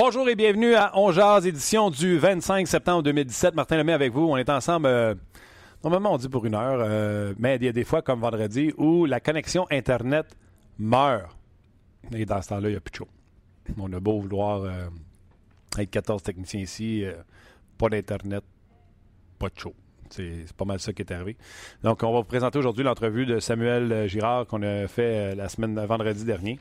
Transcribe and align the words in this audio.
Bonjour 0.00 0.28
et 0.28 0.36
bienvenue 0.36 0.76
à 0.76 0.92
On 0.96 1.10
édition 1.40 1.90
du 1.90 2.18
25 2.18 2.68
septembre 2.68 3.02
2017. 3.02 3.56
Martin 3.56 3.78
Lemay 3.78 3.92
avec 3.92 4.12
vous. 4.12 4.20
On 4.20 4.36
est 4.36 4.48
ensemble, 4.48 4.86
euh, 4.86 5.16
normalement 5.82 6.12
on 6.12 6.18
dit 6.18 6.28
pour 6.28 6.46
une 6.46 6.54
heure, 6.54 6.78
euh, 6.80 7.34
mais 7.36 7.56
il 7.56 7.64
y 7.64 7.68
a 7.68 7.72
des 7.72 7.82
fois, 7.82 8.00
comme 8.00 8.20
vendredi, 8.20 8.72
où 8.76 9.06
la 9.06 9.18
connexion 9.18 9.66
Internet 9.72 10.36
meurt. 10.78 11.36
Et 12.14 12.24
dans 12.24 12.40
ce 12.40 12.50
temps-là, 12.50 12.68
il 12.68 12.70
n'y 12.70 12.76
a 12.76 12.80
plus 12.80 12.92
de 12.92 12.96
show. 12.96 13.08
On 13.76 13.92
a 13.92 13.98
beau 13.98 14.20
vouloir 14.20 14.62
euh, 14.62 14.86
être 15.76 15.90
14 15.90 16.22
techniciens 16.22 16.60
ici, 16.60 17.04
pas 17.76 17.88
d'Internet, 17.88 18.44
pas 19.36 19.48
de 19.48 19.58
show. 19.58 19.74
C'est 20.10 20.44
pas 20.56 20.64
mal 20.64 20.78
ça 20.78 20.92
qui 20.92 21.02
est 21.02 21.10
arrivé. 21.10 21.36
Donc, 21.82 22.04
on 22.04 22.12
va 22.12 22.18
vous 22.18 22.24
présenter 22.24 22.56
aujourd'hui 22.56 22.84
l'entrevue 22.84 23.26
de 23.26 23.40
Samuel 23.40 24.08
Girard 24.08 24.46
qu'on 24.46 24.62
a 24.62 24.86
fait 24.86 25.34
la 25.34 25.48
semaine 25.48 25.74
vendredi 25.86 26.24
dernier. 26.24 26.60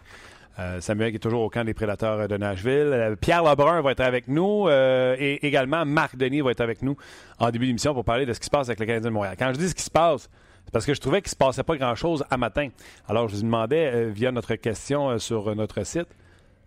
Euh, 0.60 0.82
Samuel 0.82 1.12
qui 1.12 1.18
est 1.18 1.20
toujours 1.20 1.44
au 1.44 1.50
camp 1.50 1.64
des 1.64 1.76
prédateurs 1.76 2.28
de 2.28 2.36
Nashville. 2.36 2.90
Euh, 2.92 3.16
Pierre 3.16 3.44
Lebrun 3.44 3.82
va 3.82 3.92
être 3.92 4.00
avec 4.00 4.28
nous 4.28 4.68
euh, 4.68 5.16
et 5.20 5.46
également 5.46 5.86
Marc 5.86 6.16
Denis 6.16 6.42
va 6.42 6.50
être 6.50 6.62
avec 6.62 6.82
nous 6.82 6.98
en 7.38 7.52
début 7.52 7.68
d'émission 7.68 7.94
pour 7.94 8.04
parler 8.04 8.26
de 8.26 8.34
ce 8.34 8.40
qui 8.40 8.46
se 8.46 8.50
passe 8.50 8.68
avec 8.68 8.80
le 8.80 8.88
Canadien 8.88 9.10
de 9.10 9.14
Montréal. 9.14 9.36
Quand 9.38 9.54
je 9.54 9.60
dis 9.60 9.70
ce 9.70 9.76
qui 9.76 9.84
se 9.84 9.92
passe, 9.92 10.30
c'est 10.66 10.72
parce 10.72 10.86
que 10.86 10.96
je 10.96 11.00
trouvais 11.00 11.22
qu'il 11.22 11.28
ne 11.28 11.32
se 11.32 11.36
passait 11.36 11.64
pas 11.64 11.78
grand-chose 11.78 12.26
à 12.32 12.38
matin. 12.38 12.70
Alors, 13.08 13.28
je 13.28 13.36
vous 13.36 13.44
demandais 13.44 14.10
via 14.10 14.32
notre 14.32 14.56
question 14.56 15.18
sur 15.20 15.56
notre 15.56 15.86
site, 15.86 16.08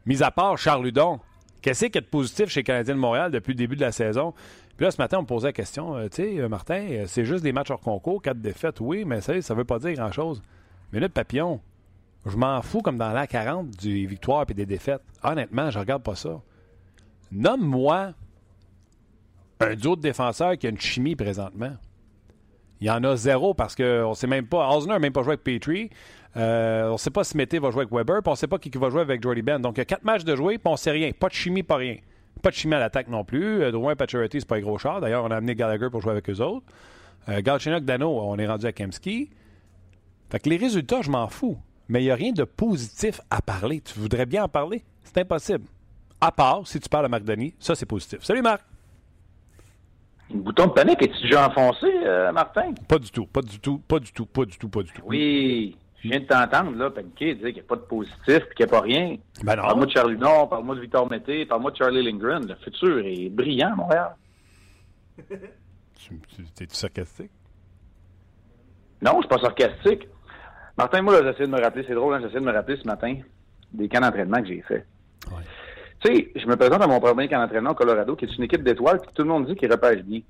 mis 0.07 0.23
à 0.23 0.31
part 0.31 0.57
Charles 0.57 0.85
Ludon, 0.85 1.19
qu'est-ce 1.61 1.87
qu'il 1.87 1.97
y 1.97 1.99
a 1.99 2.01
de 2.01 2.07
positif 2.07 2.49
chez 2.49 2.61
le 2.61 2.65
Canadien 2.65 2.95
de 2.95 3.01
Montréal 3.01 3.31
depuis 3.31 3.53
le 3.53 3.59
début 3.59 3.77
de 3.77 3.83
la 3.83 3.93
saison? 3.93 4.33
Puis 4.77 4.87
là, 4.87 4.91
ce 4.91 4.97
matin, 4.99 5.19
on 5.19 5.23
me 5.23 5.27
posait 5.27 5.49
la 5.49 5.53
question, 5.53 5.97
tu 6.09 6.23
sais, 6.23 6.49
Martin, 6.49 7.03
c'est 7.07 7.27
juste 7.27 7.43
des 7.43 7.53
matchs 7.53 7.73
hors 7.73 7.81
concours, 7.81 8.23
quatre 8.23 8.41
défaites, 8.41 8.81
oui, 8.81 9.05
mais 9.05 9.21
ça 9.21 9.35
ne 9.35 9.55
veut 9.55 9.65
pas 9.65 9.79
dire 9.79 9.93
grand-chose. 9.93 10.41
Mais 10.93 11.01
là, 11.01 11.11
papillon, 11.11 11.61
je 12.27 12.37
m'en 12.37 12.61
fous 12.63 12.83
comme 12.83 12.99
dans 12.99 13.13
l'an 13.13 13.27
40 13.27 13.71
des 13.71 14.07
victoires 14.07 14.45
et 14.49 14.55
des 14.55 14.67
défaites. 14.67 15.03
Honnêtement, 15.23 15.71
je 15.71 15.79
regarde 15.79 16.03
pas 16.03 16.15
ça. 16.15 16.41
Nomme-moi 17.33 18.13
un 19.61 19.75
duo 19.75 19.97
de 19.97 20.01
défenseurs 20.01 20.57
qui 20.59 20.67
a 20.67 20.71
une 20.71 20.81
chimie 20.81 21.17
présentement. 21.17 21.73
Il 22.81 22.87
y 22.87 22.91
en 22.91 23.05
a 23.05 23.15
zéro 23.17 23.53
parce 23.53 23.75
qu'on 23.75 24.11
ne 24.11 24.15
sait 24.15 24.27
même 24.27 24.47
pas. 24.47 24.69
Osner 24.71 24.95
n'a 24.95 24.99
même 24.99 25.13
pas 25.13 25.23
joué 25.23 25.33
avec 25.33 25.45
Petrie. 25.45 25.91
Euh, 26.37 26.89
on 26.89 26.93
ne 26.93 26.99
sait 26.99 27.11
pas 27.11 27.25
si 27.25 27.37
Mété 27.37 27.59
va 27.59 27.71
jouer 27.71 27.83
avec 27.83 27.93
Weber. 27.93 28.21
On 28.25 28.31
ne 28.31 28.37
sait 28.37 28.47
pas 28.47 28.59
qui 28.59 28.71
va 28.71 28.89
jouer 28.89 29.03
avec 29.03 29.23
Jordy 29.23 29.43
Ben. 29.43 29.61
Donc 29.61 29.77
il 29.77 29.81
y 29.81 29.83
a 29.83 29.85
quatre 29.85 30.05
matchs 30.05 30.25
de 30.25 30.35
jouer, 30.35 30.57
puis 30.57 30.69
on 30.69 30.73
ne 30.73 30.77
sait 30.77 30.91
rien. 30.91 31.11
Pas 31.13 31.29
de 31.29 31.35
chimie, 31.35 31.63
pas 31.63 31.77
rien. 31.77 31.97
Pas 32.43 32.51
de 32.51 32.55
chimie 32.55 32.75
à 32.75 32.79
l'attaque 32.79 33.09
non 33.09 33.25
plus. 33.25 33.63
Euh, 33.63 33.71
Drouin 33.71 33.97
Pacioretty, 33.97 34.41
c'est 34.41 34.49
pas 34.49 34.57
un 34.57 34.61
gros 34.61 34.79
char. 34.79 35.01
D'ailleurs, 35.01 35.25
on 35.25 35.31
a 35.31 35.37
amené 35.37 35.55
Gallagher 35.55 35.89
pour 35.91 36.01
jouer 36.01 36.13
avec 36.13 36.29
eux 36.31 36.41
autres. 36.41 36.65
Euh, 37.29 37.43
Dano, 37.81 38.19
on 38.19 38.39
est 38.39 38.47
rendu 38.47 38.65
à 38.65 38.73
Kemski. 38.73 39.29
Fait 40.31 40.39
que 40.39 40.49
les 40.49 40.57
résultats, 40.57 41.03
je 41.03 41.11
m'en 41.11 41.29
fous 41.29 41.59
mais 41.91 42.03
il 42.03 42.05
n'y 42.05 42.11
a 42.11 42.15
rien 42.15 42.33
de 42.33 42.45
positif 42.45 43.21
à 43.31 43.43
parler. 43.43 43.81
Tu 43.81 43.99
voudrais 43.99 44.25
bien 44.25 44.45
en 44.45 44.49
parler? 44.49 44.85
C'est 45.03 45.19
impossible. 45.19 45.65
À 46.21 46.31
part, 46.31 46.67
si 46.67 46.79
tu 46.79 46.89
parles 46.89 47.07
à 47.07 47.09
Marc 47.09 47.25
Denis, 47.25 47.55
ça 47.59 47.75
c'est 47.75 47.87
positif. 47.87 48.23
Salut 48.23 48.43
Marc! 48.43 48.63
Un 50.33 50.39
bouton 50.39 50.67
de 50.69 50.73
panique, 50.73 51.03
est-tu 51.03 51.23
déjà 51.23 51.49
enfoncé, 51.49 51.87
euh, 52.05 52.31
Martin? 52.31 52.73
Pas 52.87 53.01
du 53.01 53.11
tout, 53.11 53.27
pas 53.27 53.43
du 53.43 53.59
tout, 53.59 53.79
pas 53.79 53.99
du 53.99 54.13
tout, 54.13 54.27
pas 54.27 54.45
du 54.45 54.57
tout, 54.57 54.69
pas 54.69 54.83
du 54.85 54.93
tout. 54.93 55.03
Oui, 55.05 55.77
je 56.01 56.09
viens 56.09 56.21
de 56.21 56.27
t'entendre, 56.27 56.77
là, 56.77 56.91
paniquer, 56.91 57.35
dire 57.35 57.47
qu'il 57.47 57.55
n'y 57.55 57.61
a 57.61 57.65
pas 57.65 57.75
de 57.75 57.81
positif 57.81 58.15
et 58.29 58.55
qu'il 58.55 58.65
n'y 58.65 58.65
a 58.65 58.69
pas 58.69 58.81
rien. 58.83 59.17
Ben 59.43 59.57
non. 59.57 59.63
Parle-moi 59.63 59.87
de 59.87 59.91
Charlie 59.91 60.17
Non, 60.17 60.47
parle-moi 60.47 60.77
de 60.77 60.81
Victor 60.83 61.11
Mété, 61.11 61.45
parle-moi 61.47 61.73
de 61.73 61.77
Charlie 61.77 62.05
Lindgren. 62.05 62.47
Le 62.47 62.55
futur 62.55 62.99
est 63.05 63.29
brillant, 63.31 63.75
Montréal. 63.75 64.15
tu, 65.29 66.21
tu, 66.29 66.43
es-tu 66.63 66.77
sarcastique? 66.77 67.33
Non, 69.03 69.13
je 69.13 69.17
ne 69.17 69.23
suis 69.23 69.29
pas 69.29 69.39
sarcastique. 69.39 70.07
Martin, 70.81 71.03
moi, 71.03 71.23
j'essaie 71.23 71.45
de 71.45 71.53
me 71.53 71.61
rappeler, 71.61 71.85
c'est 71.87 71.95
drôle, 71.95 72.15
hein, 72.15 72.21
j'essaie 72.23 72.41
de 72.41 72.47
me 72.47 72.53
rappeler 72.53 72.79
ce 72.79 72.87
matin 72.87 73.15
des 73.71 73.87
camps 73.87 74.01
d'entraînement 74.01 74.41
que 74.41 74.49
j'ai 74.49 74.63
fait. 74.63 74.87
Tu 76.03 76.15
sais, 76.15 76.33
je 76.35 76.47
me 76.47 76.57
présente 76.57 76.81
à 76.81 76.87
mon 76.87 76.99
premier 77.01 77.29
camp 77.29 77.39
d'entraînement 77.39 77.73
au 77.73 77.75
Colorado, 77.75 78.17
qui 78.17 78.25
est 78.25 78.35
une 78.35 78.45
équipe 78.45 78.63
d'étoiles, 78.63 78.99
puis 78.99 79.11
tout 79.13 79.21
le 79.21 79.29
monde 79.29 79.47
dit 79.47 79.57
qu'il 79.57 79.71
repêche 79.71 80.01
bien. 80.05 80.21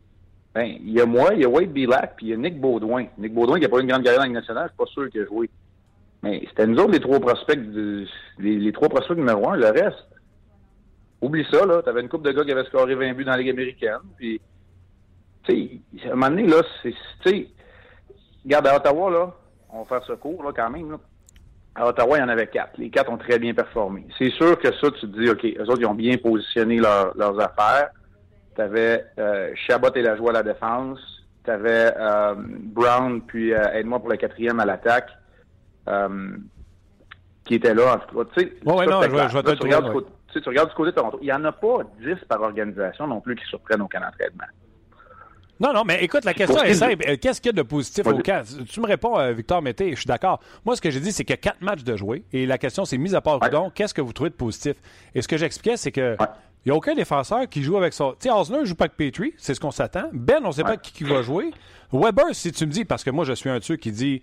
Ben, 0.52 0.64
il 0.64 0.90
y 0.90 1.00
a 1.00 1.06
moi, 1.06 1.34
il 1.34 1.42
y 1.42 1.44
a 1.44 1.48
Wade 1.48 1.70
Bilac, 1.70 2.16
puis 2.16 2.26
il 2.26 2.30
y 2.30 2.32
a 2.32 2.36
Nick 2.36 2.60
Baudouin. 2.60 3.06
Nick 3.16 3.32
Baudouin, 3.32 3.58
qui 3.58 3.62
n'a 3.62 3.68
pas 3.68 3.76
eu 3.76 3.82
une 3.82 3.86
grande 3.86 4.02
carrière 4.02 4.22
dans 4.22 4.26
la 4.26 4.32
nationale, 4.32 4.64
je 4.64 4.70
suis 4.70 4.76
pas 4.76 4.86
sûr 4.86 5.08
qu'il 5.08 5.20
a 5.20 5.26
joué. 5.26 5.48
Mais 6.24 6.42
c'était 6.48 6.66
nous 6.66 6.78
autres 6.78 6.90
les 6.90 7.00
trois 7.00 7.20
prospects, 7.20 7.60
les, 8.40 8.72
trois 8.72 8.88
prospects 8.88 9.16
numéro 9.16 9.50
un. 9.50 9.56
Le 9.56 9.68
reste, 9.68 10.08
oublie 11.22 11.46
ça, 11.48 11.64
là. 11.64 11.80
T'avais 11.82 12.00
une 12.00 12.08
coupe 12.08 12.24
de 12.24 12.32
gars 12.32 12.44
qui 12.44 12.50
avaient 12.50 12.64
scoré 12.64 12.96
20 12.96 13.12
buts 13.14 13.24
dans 13.24 13.30
la 13.30 13.38
Ligue 13.38 13.50
américaine. 13.50 14.00
Puis, 14.16 14.40
tu 15.44 15.80
sais, 15.96 16.08
à 16.08 16.12
un 16.12 16.16
moment 16.16 16.30
donné, 16.30 16.48
là, 16.48 16.60
c'est, 16.82 16.94
tu 17.22 17.30
sais, 17.30 17.48
regarde 18.44 18.66
à 18.66 18.76
Ottawa, 18.78 19.10
là, 19.12 19.34
on 19.72 19.82
va 19.82 19.84
faire 19.84 20.04
ce 20.06 20.12
cours, 20.12 20.42
là, 20.42 20.52
quand 20.54 20.70
même. 20.70 20.90
Là. 20.90 20.98
À 21.74 21.86
Ottawa, 21.86 22.18
il 22.18 22.20
y 22.20 22.24
en 22.24 22.28
avait 22.28 22.48
quatre. 22.48 22.78
Les 22.78 22.90
quatre 22.90 23.10
ont 23.10 23.16
très 23.16 23.38
bien 23.38 23.54
performé. 23.54 24.06
C'est 24.18 24.30
sûr 24.30 24.58
que 24.58 24.68
ça, 24.72 24.90
tu 24.90 25.00
te 25.00 25.06
dis, 25.06 25.30
OK, 25.30 25.44
eux 25.44 25.70
autres, 25.70 25.80
ils 25.80 25.86
ont 25.86 25.94
bien 25.94 26.16
positionné 26.16 26.78
leurs 26.78 27.40
affaires. 27.40 27.90
Tu 28.56 28.60
avais 28.60 29.06
euh, 29.18 29.52
Chabot 29.54 29.92
et 29.94 30.02
la 30.02 30.16
joie 30.16 30.30
à 30.30 30.34
la 30.34 30.42
défense. 30.42 30.98
Tu 31.44 31.50
avais 31.50 31.92
euh, 31.96 32.34
Brown, 32.36 33.22
puis 33.22 33.54
euh, 33.54 33.72
aide-moi 33.72 34.00
pour 34.00 34.08
la 34.08 34.16
quatrième 34.16 34.60
à 34.60 34.64
l'attaque, 34.64 35.10
euh, 35.88 36.36
qui 37.44 37.54
était 37.54 37.74
là. 37.74 37.94
En 37.94 37.98
tout 37.98 38.18
cas, 38.18 38.30
tu 38.34 38.40
sais, 38.40 38.52
ouais, 38.66 38.86
non, 38.86 39.02
je, 39.02 39.08
je, 39.08 39.28
je 39.28 39.54
tu, 39.54 39.62
regardes 39.62 40.04
tu 40.32 40.48
regardes 40.48 40.68
du 40.68 40.74
côté 40.74 40.90
de 40.90 40.96
Toronto. 40.96 41.18
Il 41.22 41.26
n'y 41.26 41.32
en 41.32 41.44
a 41.44 41.52
pas 41.52 41.78
dix 42.00 42.16
par 42.28 42.42
organisation 42.42 43.06
non 43.06 43.20
plus 43.20 43.36
qui 43.36 43.44
surprennent 43.46 43.82
au 43.82 43.88
camp 43.88 44.00
d'entraînement. 44.00 44.44
Non, 45.60 45.74
non, 45.74 45.84
mais 45.84 46.02
écoute, 46.02 46.24
la 46.24 46.32
question 46.32 46.62
est 46.62 46.72
simple. 46.72 47.04
Euh, 47.06 47.16
qu'est-ce 47.20 47.40
qu'il 47.40 47.50
y 47.50 47.54
a 47.54 47.62
de 47.62 47.62
positif 47.62 48.06
au 48.06 48.16
cas? 48.18 48.44
Tu 48.68 48.80
me 48.80 48.86
réponds, 48.86 49.18
euh, 49.18 49.32
Victor 49.32 49.60
Mété, 49.60 49.90
je 49.90 49.96
suis 49.96 50.06
d'accord. 50.06 50.40
Moi, 50.64 50.74
ce 50.74 50.80
que 50.80 50.90
j'ai 50.90 51.00
dit, 51.00 51.12
c'est 51.12 51.22
qu'il 51.24 51.34
y 51.34 51.34
a 51.34 51.36
quatre 51.36 51.60
matchs 51.60 51.84
de 51.84 51.96
jouer. 51.96 52.24
Et 52.32 52.46
la 52.46 52.56
question, 52.56 52.86
c'est, 52.86 52.96
mis 52.96 53.14
à 53.14 53.20
part 53.20 53.40
ouais. 53.42 53.50
qu'est-ce 53.74 53.92
que 53.92 54.00
vous 54.00 54.14
trouvez 54.14 54.30
de 54.30 54.34
positif? 54.34 54.76
Et 55.14 55.20
ce 55.20 55.28
que 55.28 55.36
j'expliquais, 55.36 55.76
c'est 55.76 55.92
que 55.92 56.16
il 56.64 56.68
n'y 56.68 56.72
a 56.72 56.76
aucun 56.76 56.94
défenseur 56.94 57.48
qui 57.48 57.62
joue 57.62 57.78
avec 57.78 57.94
ça. 57.94 58.12
Tu 58.20 58.28
sais, 58.28 58.34
Osner 58.34 58.60
ne 58.60 58.64
joue 58.64 58.74
pas 58.74 58.84
avec 58.84 58.96
Petrie, 58.96 59.32
c'est 59.38 59.54
ce 59.54 59.60
qu'on 59.60 59.70
s'attend. 59.70 60.10
Ben, 60.12 60.40
on 60.44 60.48
ne 60.48 60.52
sait 60.52 60.62
pas 60.62 60.76
qui, 60.76 61.04
va 61.04 61.22
jouer. 61.22 61.50
Weber, 61.92 62.26
si 62.32 62.52
tu 62.52 62.66
me 62.66 62.70
dis, 62.70 62.84
parce 62.84 63.02
que 63.02 63.10
moi, 63.10 63.24
je 63.24 63.32
suis 63.32 63.48
un 63.48 63.58
de 63.58 63.64
ceux 63.64 63.76
qui 63.76 63.92
dit 63.92 64.22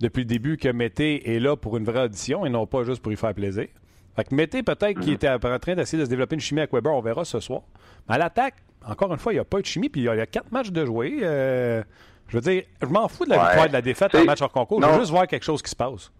depuis 0.00 0.20
le 0.20 0.26
début 0.26 0.56
que 0.56 0.68
Mété 0.68 1.34
est 1.34 1.40
là 1.40 1.56
pour 1.56 1.76
une 1.76 1.84
vraie 1.84 2.04
audition 2.04 2.46
et 2.46 2.50
non 2.50 2.66
pas 2.66 2.84
juste 2.84 3.02
pour 3.02 3.12
y 3.12 3.16
faire 3.16 3.34
plaisir. 3.34 3.66
Fait 4.14 4.24
que 4.24 4.34
Mété, 4.34 4.62
peut-être, 4.62 5.00
qui 5.00 5.10
mm-hmm. 5.10 5.14
était 5.14 5.28
en 5.28 5.58
train 5.58 5.74
d'essayer 5.74 5.98
de 5.98 6.04
se 6.04 6.10
développer 6.10 6.34
une 6.34 6.40
chimie 6.40 6.60
avec 6.60 6.72
Weber, 6.72 6.92
on 6.92 7.00
verra 7.00 7.24
ce 7.24 7.40
soir. 7.40 7.62
Mais 8.08 8.14
à 8.14 8.18
l'attaque, 8.18 8.54
encore 8.86 9.12
une 9.12 9.18
fois, 9.18 9.32
il 9.32 9.36
n'y 9.36 9.40
a 9.40 9.44
pas 9.44 9.58
eu 9.58 9.62
de 9.62 9.66
chimie, 9.66 9.88
puis 9.88 10.02
il 10.02 10.04
y 10.04 10.08
a 10.08 10.26
quatre 10.26 10.50
matchs 10.52 10.70
de 10.70 10.84
jouer. 10.84 11.20
Euh, 11.22 11.82
je 12.28 12.36
veux 12.36 12.40
dire, 12.40 12.64
je 12.80 12.86
m'en 12.86 13.08
fous 13.08 13.24
de 13.24 13.30
la 13.30 13.38
victoire 13.38 13.64
et 13.66 13.68
de 13.68 13.72
la 13.72 13.82
défaite 13.82 14.14
en 14.14 14.24
match 14.24 14.42
hors 14.42 14.52
concours. 14.52 14.82
Je 14.82 14.86
veux 14.86 15.00
juste 15.00 15.10
voir 15.10 15.26
quelque 15.26 15.44
chose 15.44 15.62
qui 15.62 15.70
se 15.70 15.76
passe. 15.76 16.10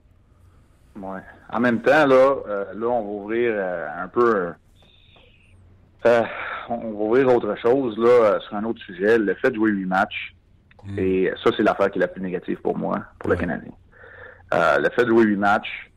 Ouais. 0.96 1.20
En 1.50 1.60
même 1.60 1.80
temps, 1.80 2.06
là, 2.06 2.36
euh, 2.46 2.64
là 2.74 2.86
on 2.86 3.02
va 3.02 3.08
ouvrir 3.08 3.52
euh, 3.54 3.86
un 3.96 4.08
peu. 4.08 4.52
on 6.04 6.76
va 6.76 7.04
ouvrir 7.04 7.28
autre 7.28 7.56
chose 7.56 7.96
là, 7.96 8.38
sur 8.40 8.56
un 8.56 8.64
autre 8.64 8.80
sujet. 8.82 9.18
Le 9.18 9.34
fait 9.34 9.50
de 9.50 9.56
jouer 9.56 9.70
huit 9.70 9.86
matchs. 9.86 10.34
Hmm. 10.84 10.98
Et 10.98 11.32
ça, 11.42 11.50
c'est 11.56 11.62
l'affaire 11.62 11.90
qui 11.90 11.98
est 11.98 12.00
la 12.00 12.08
plus 12.08 12.20
négative 12.20 12.58
pour 12.60 12.76
moi, 12.76 12.98
pour 13.18 13.30
le 13.30 13.36
Canadien. 13.36 13.72
le 14.52 14.88
fait 14.90 15.04
de 15.04 15.08
jouer 15.08 15.24
huit 15.24 15.36
matchs, 15.36 15.91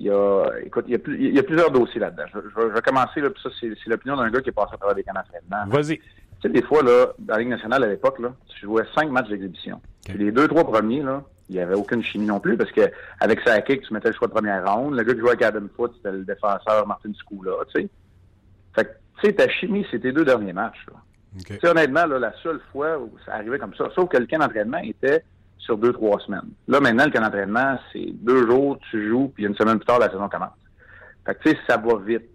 il 0.00 0.06
y 0.06 0.10
a, 0.10 0.46
écoute, 0.64 0.86
il 0.88 0.92
y 0.92 0.96
a, 0.96 0.98
il 1.08 1.34
y 1.34 1.38
a 1.38 1.42
plusieurs 1.42 1.70
dossiers 1.70 2.00
là-dedans. 2.00 2.24
Je, 2.32 2.38
je, 2.40 2.66
vais 2.68 2.80
commencer, 2.80 3.20
là, 3.20 3.28
puis 3.28 3.42
ça, 3.42 3.50
c'est, 3.60 3.76
l'opinion 3.86 4.16
d'un 4.16 4.30
gars 4.30 4.40
qui 4.40 4.48
est 4.48 4.52
passé 4.52 4.70
à 4.72 4.78
travers 4.78 4.94
des 4.94 5.02
camps 5.02 5.12
d'entraînement. 5.12 5.70
Vas-y. 5.70 5.98
Tu 5.98 6.04
sais, 6.42 6.48
des 6.48 6.62
fois, 6.62 6.82
là, 6.82 7.08
dans 7.18 7.34
la 7.34 7.40
Ligue 7.40 7.50
nationale, 7.50 7.84
à 7.84 7.86
l'époque, 7.86 8.18
là, 8.18 8.32
tu 8.48 8.60
jouais 8.60 8.84
cinq 8.94 9.10
matchs 9.10 9.28
d'exhibition. 9.28 9.78
Les 10.08 10.32
deux, 10.32 10.48
trois 10.48 10.64
premiers, 10.64 11.02
là, 11.02 11.22
il 11.50 11.56
n'y 11.56 11.60
avait 11.60 11.74
aucune 11.74 12.02
chimie 12.02 12.24
non 12.24 12.40
plus, 12.40 12.56
parce 12.56 12.72
que 12.72 12.90
avec 13.20 13.40
sa 13.40 13.60
kick, 13.60 13.82
tu 13.82 13.92
mettais 13.92 14.08
le 14.08 14.14
choix 14.14 14.26
de 14.26 14.32
première 14.32 14.64
ronde. 14.72 14.96
Le 14.96 15.02
gars 15.02 15.12
qui 15.12 15.20
jouait 15.20 15.30
avec 15.30 15.42
Adam 15.42 15.66
Foot, 15.76 15.92
c'était 15.96 16.12
le 16.12 16.24
défenseur 16.24 16.86
Martin 16.86 17.12
Scula, 17.12 17.52
tu 17.74 17.82
sais. 17.82 17.88
Fait 18.74 18.84
que, 18.84 18.90
tu 19.20 19.26
sais, 19.26 19.32
ta 19.34 19.48
chimie, 19.50 19.84
c'était 19.90 20.08
tes 20.08 20.12
deux 20.12 20.24
derniers 20.24 20.54
matchs, 20.54 20.86
là. 20.88 20.94
Tu 21.46 21.58
sais, 21.58 21.68
honnêtement, 21.68 22.06
là, 22.06 22.18
la 22.18 22.32
seule 22.42 22.60
fois 22.72 22.98
où 22.98 23.12
ça 23.26 23.34
arrivait 23.34 23.58
comme 23.58 23.74
ça, 23.74 23.90
sauf 23.94 24.08
que 24.08 24.16
le 24.16 24.26
camp 24.26 24.38
d'entraînement 24.38 24.78
était 24.78 25.24
sur 25.60 25.76
deux, 25.76 25.92
trois 25.92 26.18
semaines. 26.20 26.50
Là, 26.68 26.80
maintenant, 26.80 27.04
le 27.04 27.10
camp 27.10 27.20
d'entraînement, 27.20 27.78
c'est 27.92 28.12
deux 28.12 28.46
jours, 28.46 28.78
tu 28.90 29.08
joues, 29.08 29.32
puis 29.34 29.44
une 29.44 29.54
semaine 29.54 29.78
plus 29.78 29.86
tard, 29.86 29.98
la 29.98 30.10
saison 30.10 30.28
commence. 30.28 30.50
Fait 31.26 31.34
que, 31.34 31.42
tu 31.42 31.50
sais, 31.50 31.58
ça 31.68 31.76
va 31.76 31.96
vite. 31.98 32.30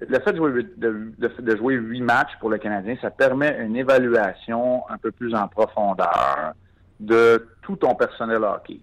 le 0.00 0.18
fait 0.18 0.32
de 0.32 1.56
jouer, 1.56 1.74
huit 1.74 2.00
matchs 2.00 2.36
pour 2.40 2.50
le 2.50 2.58
Canadien, 2.58 2.96
ça 3.00 3.10
permet 3.10 3.58
une 3.60 3.76
évaluation 3.76 4.88
un 4.90 4.98
peu 4.98 5.12
plus 5.12 5.34
en 5.34 5.46
profondeur 5.48 6.52
de 6.98 7.48
tout 7.62 7.76
ton 7.76 7.94
personnel 7.94 8.42
hockey. 8.44 8.80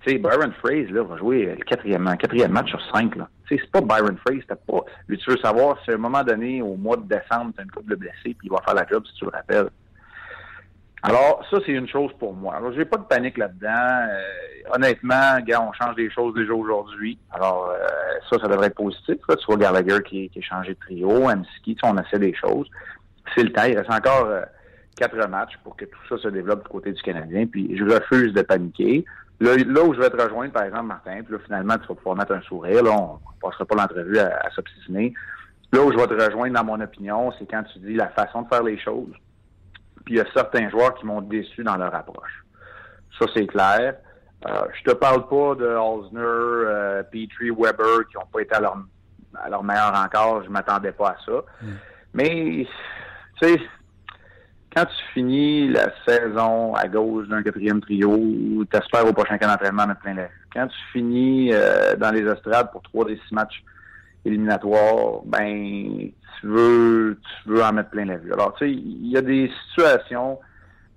Tu 0.00 0.12
sais, 0.12 0.18
Byron 0.18 0.52
Fraser 0.60 0.88
là, 0.88 1.02
va 1.02 1.16
jouer 1.16 1.56
le 1.56 1.64
quatrième, 1.64 2.02
match 2.52 2.70
sur 2.70 2.80
cinq. 2.94 3.16
Là. 3.16 3.28
Tu 3.46 3.56
sais, 3.56 3.62
c'est 3.62 3.70
pas 3.70 3.80
Byron 3.80 4.16
Fraser, 4.18 4.44
pas. 4.46 4.80
Lui, 5.08 5.18
tu 5.18 5.30
veux 5.30 5.38
savoir 5.38 5.76
si 5.84 5.90
à 5.90 5.94
un 5.94 5.98
moment 5.98 6.22
donné, 6.22 6.62
au 6.62 6.76
mois 6.76 6.96
de 6.96 7.02
décembre, 7.02 7.52
tu 7.54 7.60
as 7.60 7.64
une 7.64 7.70
couple 7.70 7.90
de 7.90 7.96
blessés, 7.96 8.34
puis 8.38 8.44
il 8.44 8.50
va 8.50 8.62
faire 8.62 8.74
la 8.74 8.86
job 8.86 9.04
si 9.06 9.14
tu 9.14 9.24
le 9.24 9.30
rappelles. 9.30 9.68
Alors, 11.02 11.46
ça, 11.50 11.58
c'est 11.64 11.72
une 11.72 11.88
chose 11.88 12.10
pour 12.18 12.34
moi. 12.34 12.56
Alors, 12.56 12.72
j'ai 12.72 12.84
pas 12.84 12.96
de 12.96 13.04
panique 13.04 13.36
là-dedans. 13.36 13.68
Euh, 13.68 14.74
honnêtement, 14.74 15.38
gars, 15.44 15.62
on 15.62 15.72
change 15.72 15.94
des 15.94 16.10
choses 16.10 16.34
déjà 16.34 16.52
aujourd'hui. 16.52 17.18
Alors, 17.30 17.70
euh, 17.70 17.86
ça, 18.28 18.38
ça 18.40 18.48
devrait 18.48 18.68
être 18.68 18.76
positif. 18.76 19.18
Là. 19.28 19.36
Tu 19.36 19.46
vois 19.46 19.56
Gallagher 19.56 20.02
qui, 20.04 20.28
qui 20.30 20.38
a 20.38 20.42
changé 20.42 20.74
de 20.74 20.78
trio, 20.80 21.28
Amski, 21.28 21.76
on 21.84 21.96
essaie 21.98 22.18
des 22.18 22.34
choses. 22.34 22.68
C'est 23.34 23.42
le 23.42 23.52
temps. 23.52 23.64
Il 23.64 23.76
reste 23.76 23.92
encore 23.92 24.26
euh, 24.26 24.42
quatre 24.96 25.16
matchs 25.28 25.56
pour 25.62 25.76
que 25.76 25.84
tout 25.84 25.98
ça 26.08 26.18
se 26.18 26.28
développe 26.28 26.64
du 26.64 26.68
côté 26.70 26.92
du 26.92 27.02
Canadien. 27.02 27.46
Puis, 27.46 27.76
je 27.76 27.84
refuse 27.84 28.32
de 28.32 28.42
paniquer. 28.42 29.04
Là, 29.38 29.54
là 29.56 29.84
où 29.84 29.92
je 29.92 30.00
vais 30.00 30.08
te 30.08 30.20
rejoindre, 30.20 30.52
par 30.52 30.64
exemple, 30.64 30.86
Martin, 30.86 31.22
puis 31.22 31.34
là, 31.34 31.38
finalement, 31.44 31.76
tu 31.76 31.86
vas 31.86 31.94
pouvoir 31.94 32.16
mettre 32.16 32.32
un 32.32 32.40
sourire. 32.40 32.82
Là, 32.82 32.90
on 32.90 33.18
passera 33.40 33.66
pas 33.66 33.76
l'entrevue 33.76 34.18
à, 34.18 34.38
à 34.44 34.50
s'obstiner. 34.50 35.12
Là 35.72 35.82
où 35.82 35.92
je 35.92 35.96
vais 35.98 36.06
te 36.06 36.14
rejoindre 36.14 36.54
dans 36.54 36.64
mon 36.64 36.80
opinion, 36.80 37.32
c'est 37.38 37.46
quand 37.48 37.62
tu 37.64 37.78
dis 37.80 37.94
la 37.94 38.08
façon 38.08 38.42
de 38.42 38.48
faire 38.48 38.62
les 38.62 38.78
choses. 38.78 39.12
Puis 40.06 40.14
il 40.14 40.18
y 40.18 40.20
a 40.20 40.26
certains 40.32 40.70
joueurs 40.70 40.94
qui 40.94 41.04
m'ont 41.04 41.20
déçu 41.20 41.62
dans 41.62 41.76
leur 41.76 41.94
approche. 41.94 42.44
Ça, 43.18 43.26
c'est 43.34 43.46
clair. 43.46 43.96
Euh, 44.46 44.66
je 44.78 44.90
te 44.90 44.94
parle 44.94 45.26
pas 45.26 45.54
de 45.56 45.66
Osner, 45.66 46.20
euh, 46.20 47.02
Petrie, 47.02 47.50
Weber 47.50 48.06
qui 48.08 48.16
n'ont 48.16 48.26
pas 48.32 48.40
été 48.40 48.54
à 48.54 48.60
leur, 48.60 48.76
à 49.42 49.50
leur 49.50 49.64
meilleur 49.64 49.92
encore. 49.94 50.44
Je 50.44 50.48
m'attendais 50.48 50.92
pas 50.92 51.10
à 51.10 51.16
ça. 51.26 51.42
Mm. 51.60 51.66
Mais, 52.14 52.66
tu 53.40 53.48
sais, 53.48 53.60
quand 54.74 54.84
tu 54.84 55.12
finis 55.14 55.68
la 55.68 55.90
saison 56.06 56.74
à 56.74 56.86
gauche 56.86 57.26
d'un 57.28 57.42
quatrième 57.42 57.80
trio, 57.80 58.16
tu 58.70 58.76
espères 58.76 59.06
au 59.06 59.12
prochain 59.12 59.38
camp 59.38 59.48
d'entraînement 59.48 59.86
mettre 59.86 60.00
plein 60.00 60.14
l'air. 60.14 60.30
Quand 60.52 60.68
tu 60.68 60.78
finis 60.92 61.50
euh, 61.52 61.96
dans 61.96 62.12
les 62.12 62.22
estrades 62.30 62.70
pour 62.70 62.82
trois 62.82 63.06
des 63.06 63.18
six 63.26 63.34
matchs 63.34 63.64
éliminatoires, 64.26 65.22
ben 65.24 66.10
tu 66.40 66.46
veux 66.46 67.18
tu 67.44 67.50
veux 67.50 67.62
en 67.62 67.72
mettre 67.72 67.90
plein 67.90 68.04
la 68.04 68.16
vue. 68.16 68.32
Alors, 68.32 68.54
tu 68.54 68.66
sais, 68.66 68.70
il 68.70 69.10
y 69.10 69.16
a 69.16 69.22
des 69.22 69.50
situations, 69.68 70.38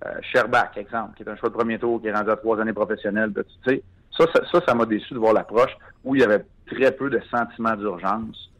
euh, 0.06 0.10
Sherbach, 0.20 0.76
exemple, 0.76 1.16
qui 1.16 1.22
est 1.22 1.28
un 1.28 1.36
choix 1.36 1.48
de 1.48 1.54
premier 1.54 1.78
tour, 1.78 2.00
qui 2.00 2.08
est 2.08 2.14
rendu 2.14 2.30
à 2.30 2.36
trois 2.36 2.60
années 2.60 2.72
professionnelles, 2.72 3.32
tu 3.34 3.42
sais, 3.70 3.82
ça, 4.16 4.26
ça, 4.52 4.60
ça 4.66 4.74
m'a 4.74 4.86
déçu 4.86 5.14
de 5.14 5.18
voir 5.18 5.32
l'approche 5.32 5.70
où 6.04 6.14
il 6.14 6.20
y 6.20 6.24
avait 6.24 6.44
très 6.66 6.92
peu 6.92 7.08
de 7.08 7.20
sentiments 7.30 7.76
d'urgence. 7.76 8.50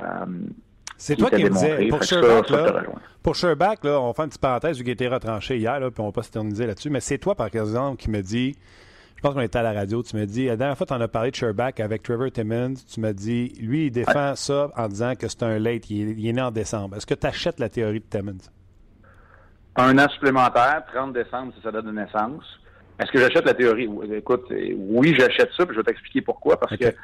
Euh, 0.00 0.04
c'est 0.98 1.16
toi 1.16 1.30
qui 1.30 1.44
me 1.44 1.50
disais, 1.50 1.88
pour 1.88 2.02
Sherbach, 2.02 2.50
là, 2.50 2.82
pour 3.22 3.34
Sherbach, 3.34 3.76
là, 3.82 4.00
on 4.00 4.12
fait 4.14 4.22
une 4.22 4.28
petite 4.28 4.40
parenthèse, 4.40 4.78
vu 4.78 4.84
qu'il 4.84 4.90
a 4.90 4.94
été 4.94 5.08
retranché 5.08 5.58
hier, 5.58 5.78
là, 5.78 5.90
puis 5.90 6.00
on 6.00 6.06
va 6.06 6.12
pas 6.12 6.22
s'éterniser 6.22 6.66
là-dessus, 6.66 6.90
mais 6.90 7.00
c'est 7.00 7.18
toi, 7.18 7.34
par 7.34 7.46
exemple, 7.46 7.96
qui 7.96 8.10
me 8.10 8.22
dit, 8.22 8.56
je 9.16 9.22
pense 9.22 9.34
qu'on 9.34 9.40
était 9.40 9.58
à 9.58 9.62
la 9.62 9.72
radio, 9.72 10.02
tu 10.02 10.14
m'as 10.16 10.26
dit, 10.26 10.46
la 10.46 10.56
dernière 10.56 10.76
fois, 10.76 10.86
tu 10.86 10.92
en 10.92 11.00
as 11.00 11.08
parlé 11.08 11.30
de 11.30 11.36
Sherbach 11.36 11.80
avec 11.80 12.02
Trevor 12.02 12.30
Timmons, 12.30 12.74
tu 12.92 13.00
m'as 13.00 13.14
dit, 13.14 13.54
lui, 13.60 13.86
il 13.86 13.90
défend 13.90 14.36
ça 14.36 14.70
en 14.76 14.88
disant 14.88 15.14
que 15.14 15.26
c'est 15.26 15.42
un 15.42 15.58
late, 15.58 15.88
il 15.90 16.26
est, 16.26 16.32
né 16.32 16.42
en 16.42 16.50
décembre. 16.50 16.96
Est-ce 16.96 17.06
que 17.06 17.14
tu 17.14 17.26
achètes 17.26 17.58
la 17.58 17.70
théorie 17.70 18.00
de 18.00 18.04
Timmons? 18.04 18.36
Un 19.76 19.98
an 19.98 20.08
supplémentaire, 20.10 20.84
30 20.92 21.14
décembre, 21.14 21.52
c'est 21.56 21.62
sa 21.62 21.72
date 21.72 21.86
de 21.86 21.92
naissance. 21.92 22.44
Est-ce 22.98 23.10
que 23.10 23.18
j'achète 23.18 23.44
la 23.44 23.54
théorie? 23.54 23.88
Écoute, 24.14 24.46
oui, 24.50 25.14
j'achète 25.18 25.50
ça, 25.56 25.64
puis 25.66 25.74
je 25.74 25.80
vais 25.80 25.84
t'expliquer 25.84 26.22
pourquoi. 26.22 26.58
Parce 26.58 26.76
que 26.76 26.94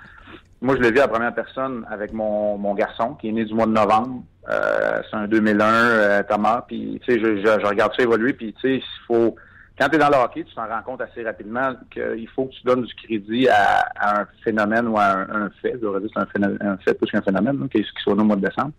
moi, 0.60 0.76
je 0.76 0.80
l'ai 0.82 0.90
vu 0.90 0.98
à 0.98 1.02
la 1.02 1.08
première 1.08 1.34
personne 1.34 1.86
avec 1.90 2.12
mon, 2.12 2.56
mon 2.56 2.74
garçon, 2.74 3.14
qui 3.14 3.28
est 3.28 3.32
né 3.32 3.44
du 3.44 3.52
mois 3.52 3.66
de 3.66 3.72
novembre. 3.72 4.22
Euh, 4.48 5.00
c'est 5.10 5.16
un 5.16 5.26
2001, 5.26 5.66
euh, 5.66 6.22
Thomas. 6.22 6.64
Puis, 6.66 7.00
tu 7.04 7.12
sais, 7.12 7.20
je, 7.20 7.42
je, 7.42 7.66
regarde 7.66 7.92
ça 7.94 8.02
évoluer, 8.02 8.32
puis, 8.32 8.54
tu 8.54 8.60
sais, 8.60 8.76
il 8.76 9.06
faut 9.06 9.36
quand 9.78 9.88
tu 9.88 9.96
es 9.96 9.98
dans 9.98 10.10
le 10.10 10.16
hockey, 10.16 10.44
tu 10.44 10.54
t'en 10.54 10.66
rends 10.66 10.82
compte 10.82 11.00
assez 11.00 11.22
rapidement 11.22 11.74
qu'il 11.90 12.28
faut 12.28 12.46
que 12.46 12.52
tu 12.52 12.62
donnes 12.64 12.82
du 12.82 12.94
crédit 12.94 13.48
à, 13.48 14.20
un 14.20 14.26
phénomène 14.44 14.86
ou 14.88 14.98
à 14.98 15.12
un, 15.12 15.50
fait. 15.62 15.72
Je 15.80 15.98
dire 15.98 16.10
c'est 16.32 16.44
un, 16.44 16.56
un, 16.60 16.76
fait 16.78 16.94
plus 16.94 17.10
qu'un 17.10 17.22
phénomène, 17.22 17.68
qui, 17.70 17.84
soit 18.02 18.12
au 18.12 18.16
mois 18.16 18.36
de 18.36 18.46
décembre. 18.46 18.72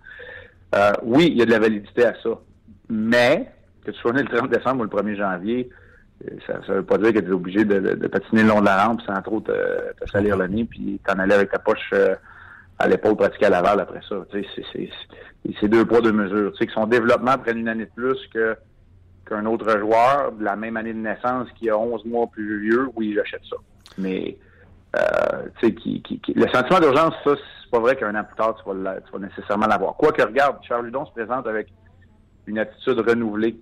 Euh, 0.76 0.92
oui, 1.04 1.30
il 1.32 1.38
y 1.38 1.42
a 1.42 1.46
de 1.46 1.52
la 1.52 1.60
validité 1.60 2.06
à 2.06 2.14
ça. 2.22 2.30
Mais, 2.90 3.52
que 3.86 3.92
tu 3.92 4.00
sois 4.00 4.14
né 4.14 4.22
le 4.22 4.38
30 4.38 4.50
décembre 4.50 4.82
ou 4.82 4.84
le 4.84 4.90
1er 4.90 5.18
janvier, 5.18 5.70
euh, 6.26 6.36
ça 6.46 6.60
ne 6.68 6.76
veut 6.76 6.84
pas 6.84 6.98
dire 6.98 7.14
que 7.14 7.20
tu 7.20 7.28
es 7.28 7.32
obligé 7.32 7.66
de, 7.66 8.08
patiner 8.08 8.44
le 8.44 8.50
long 8.50 8.62
de 8.62 8.66
la 8.66 8.86
rampe 8.86 9.02
sans 9.02 9.20
trop 9.22 9.42
te, 9.42 9.52
salir 10.12 10.38
le 10.38 10.48
nez, 10.48 10.66
puis 10.66 11.00
t'en 11.06 11.18
aller 11.20 11.34
avec 11.34 11.52
ta 11.52 11.60
poche 11.60 11.90
euh, 11.94 12.16
à 12.80 12.88
l'épaule 12.88 13.16
pratiquer 13.16 13.48
à 13.48 13.50
Laval 13.50 13.80
après 13.80 14.02
ça. 14.08 14.16
C'est 14.32 15.68
deux 15.68 15.86
poids, 15.86 16.02
deux 16.02 16.12
mesures. 16.12 16.52
Tu 16.54 16.60
sais, 16.60 16.68
que 16.68 16.74
son 16.74 16.86
développement 16.86 17.38
prenne 17.38 17.58
une 17.58 17.68
année 17.68 17.86
de 17.86 17.92
plus 17.96 18.28
que 18.34 18.56
qu'un 19.34 19.46
autre 19.46 19.78
joueur 19.80 20.32
de 20.32 20.44
la 20.44 20.56
même 20.56 20.78
année 20.78 20.94
de 20.94 21.00
naissance 21.00 21.48
qui 21.58 21.70
a 21.70 21.78
11 21.78 22.06
mois 22.06 22.28
plus 22.28 22.62
vieux, 22.62 22.90
oui, 22.96 23.14
j'achète 23.16 23.42
ça. 23.50 23.58
Mais 23.98 24.38
euh, 24.96 25.70
qui, 25.76 26.22
le 26.36 26.48
sentiment 26.50 26.80
d'urgence, 26.80 27.14
ça, 27.24 27.32
c'est 27.36 27.72
pas 27.72 27.80
vrai 27.80 27.96
qu'un 27.96 28.16
an 28.16 28.24
plus 28.24 28.36
tard, 28.36 28.56
tu 28.56 28.70
vas, 28.70 29.20
nécessairement 29.20 29.68
l'avoir. 29.68 29.96
Quoi 29.96 30.12
que 30.12 30.22
regarde, 30.22 30.58
Charles 30.68 30.86
Ludon 30.86 31.06
se 31.06 31.12
présente 31.12 31.48
avec 31.48 31.68
une 32.46 32.60
attitude 32.60 33.00
renouvelée 33.00 33.56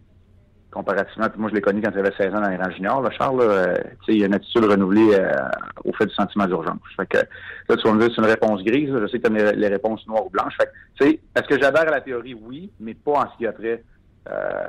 comparativement. 0.72 1.28
Moi, 1.38 1.50
je 1.50 1.56
l'ai 1.56 1.62
connu 1.62 1.82
quand 1.82 1.92
il 1.92 2.00
avait 2.00 2.14
16 2.18 2.34
ans 2.34 2.42
dans 2.42 2.50
les 2.50 2.56
rangs 2.56 2.72
juniors, 2.72 3.02
là, 3.02 3.12
Charles. 3.12 3.42
Euh, 3.42 3.76
il 4.08 4.20
y 4.20 4.24
a 4.24 4.28
une 4.28 4.34
attitude 4.34 4.64
renouvelée 4.66 5.14
euh, 5.14 5.36
au 5.84 5.94
fait 5.94 6.06
du 6.06 6.14
sentiment 6.14 6.48
d'urgence. 6.48 6.80
Fait 6.96 7.06
que 7.06 7.18
là, 7.18 7.78
tu 7.78 7.84
vas 7.84 7.94
me 7.94 8.00
dire 8.00 8.10
c'est 8.16 8.22
une 8.22 8.28
réponse 8.28 8.64
grise. 8.64 8.90
Je 8.90 9.08
sais 9.08 9.20
que 9.20 9.28
tu 9.28 9.42
as 9.42 9.52
les, 9.52 9.68
réponses 9.68 10.06
noires 10.08 10.26
ou 10.26 10.30
blanches. 10.30 10.56
Fait 10.58 10.70
que, 10.98 11.06
est-ce 11.40 11.48
que 11.48 11.62
j'adhère 11.62 11.88
à 11.88 11.92
la 11.92 12.02
théorie? 12.02 12.34
Oui, 12.34 12.72
mais 12.80 12.94
pas 12.94 13.12
en 13.12 13.32
ce 13.32 13.38
qui 13.38 13.48
a 13.48 13.54
trait 13.54 13.84
euh, 14.30 14.68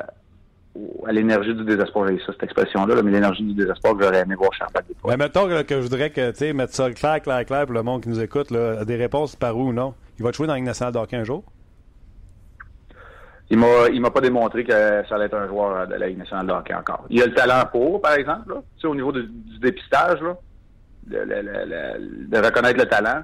à 1.07 1.13
l'énergie 1.13 1.55
du 1.55 1.65
désespoir. 1.65 2.09
J'ai 2.09 2.19
ça, 2.19 2.33
cette 2.33 2.45
expression-là, 2.45 3.03
mais 3.03 3.11
l'énergie 3.11 3.43
du 3.43 3.55
désespoir 3.55 3.97
que 3.97 4.05
j'aurais 4.05 4.21
aimé 4.21 4.35
voir 4.35 4.53
Charpent 4.55 4.81
des 4.89 4.95
Mais 5.05 5.17
mettons 5.17 5.47
que, 5.47 5.65
je 5.69 5.81
voudrais 5.81 6.11
que, 6.11 6.31
tu 6.31 6.37
sais, 6.37 6.53
mettre 6.53 6.75
ça 6.75 6.91
clair, 6.91 7.21
clair, 7.21 7.45
clair 7.45 7.67
pour 7.67 7.75
le 7.75 7.83
monde 7.83 8.03
qui 8.03 8.09
nous 8.09 8.21
écoute, 8.21 8.51
là, 8.51 8.85
des 8.85 8.97
réponses 8.97 9.37
par 9.37 9.57
où 9.57 9.69
ou 9.69 9.73
non? 9.73 9.95
Il 10.19 10.25
va 10.25 10.31
te 10.31 10.37
jouer 10.37 10.47
dans 10.47 10.55
la 10.55 10.59
Ligue 10.59 10.67
nationale 10.67 10.95
d'hockey 10.95 11.17
un 11.17 11.25
jour? 11.25 11.45
Il 13.51 13.59
m'a, 13.59 13.89
il 13.93 14.01
m'a 14.01 14.11
pas 14.11 14.21
démontré 14.21 14.65
que 14.65 14.73
ça 14.73 15.15
allait 15.15 15.27
être 15.27 15.37
un 15.37 15.47
joueur 15.47 15.87
de 15.87 15.95
la 15.95 16.09
Ligue 16.09 16.19
nationale 16.19 16.47
de 16.47 16.53
hockey 16.53 16.75
encore. 16.75 17.05
Il 17.11 17.21
a 17.23 17.27
le 17.27 17.35
talent 17.35 17.65
pour, 17.71 18.01
par 18.01 18.15
exemple, 18.15 18.49
là, 18.49 18.63
tu 18.77 18.81
sais, 18.81 18.87
au 18.87 18.95
niveau 18.95 19.13
du, 19.13 19.29
dépistage, 19.61 20.23
là, 20.23 20.37
de, 21.07 22.29
de, 22.29 22.39
reconnaître 22.39 22.79
le 22.79 22.87
talent. 22.87 23.23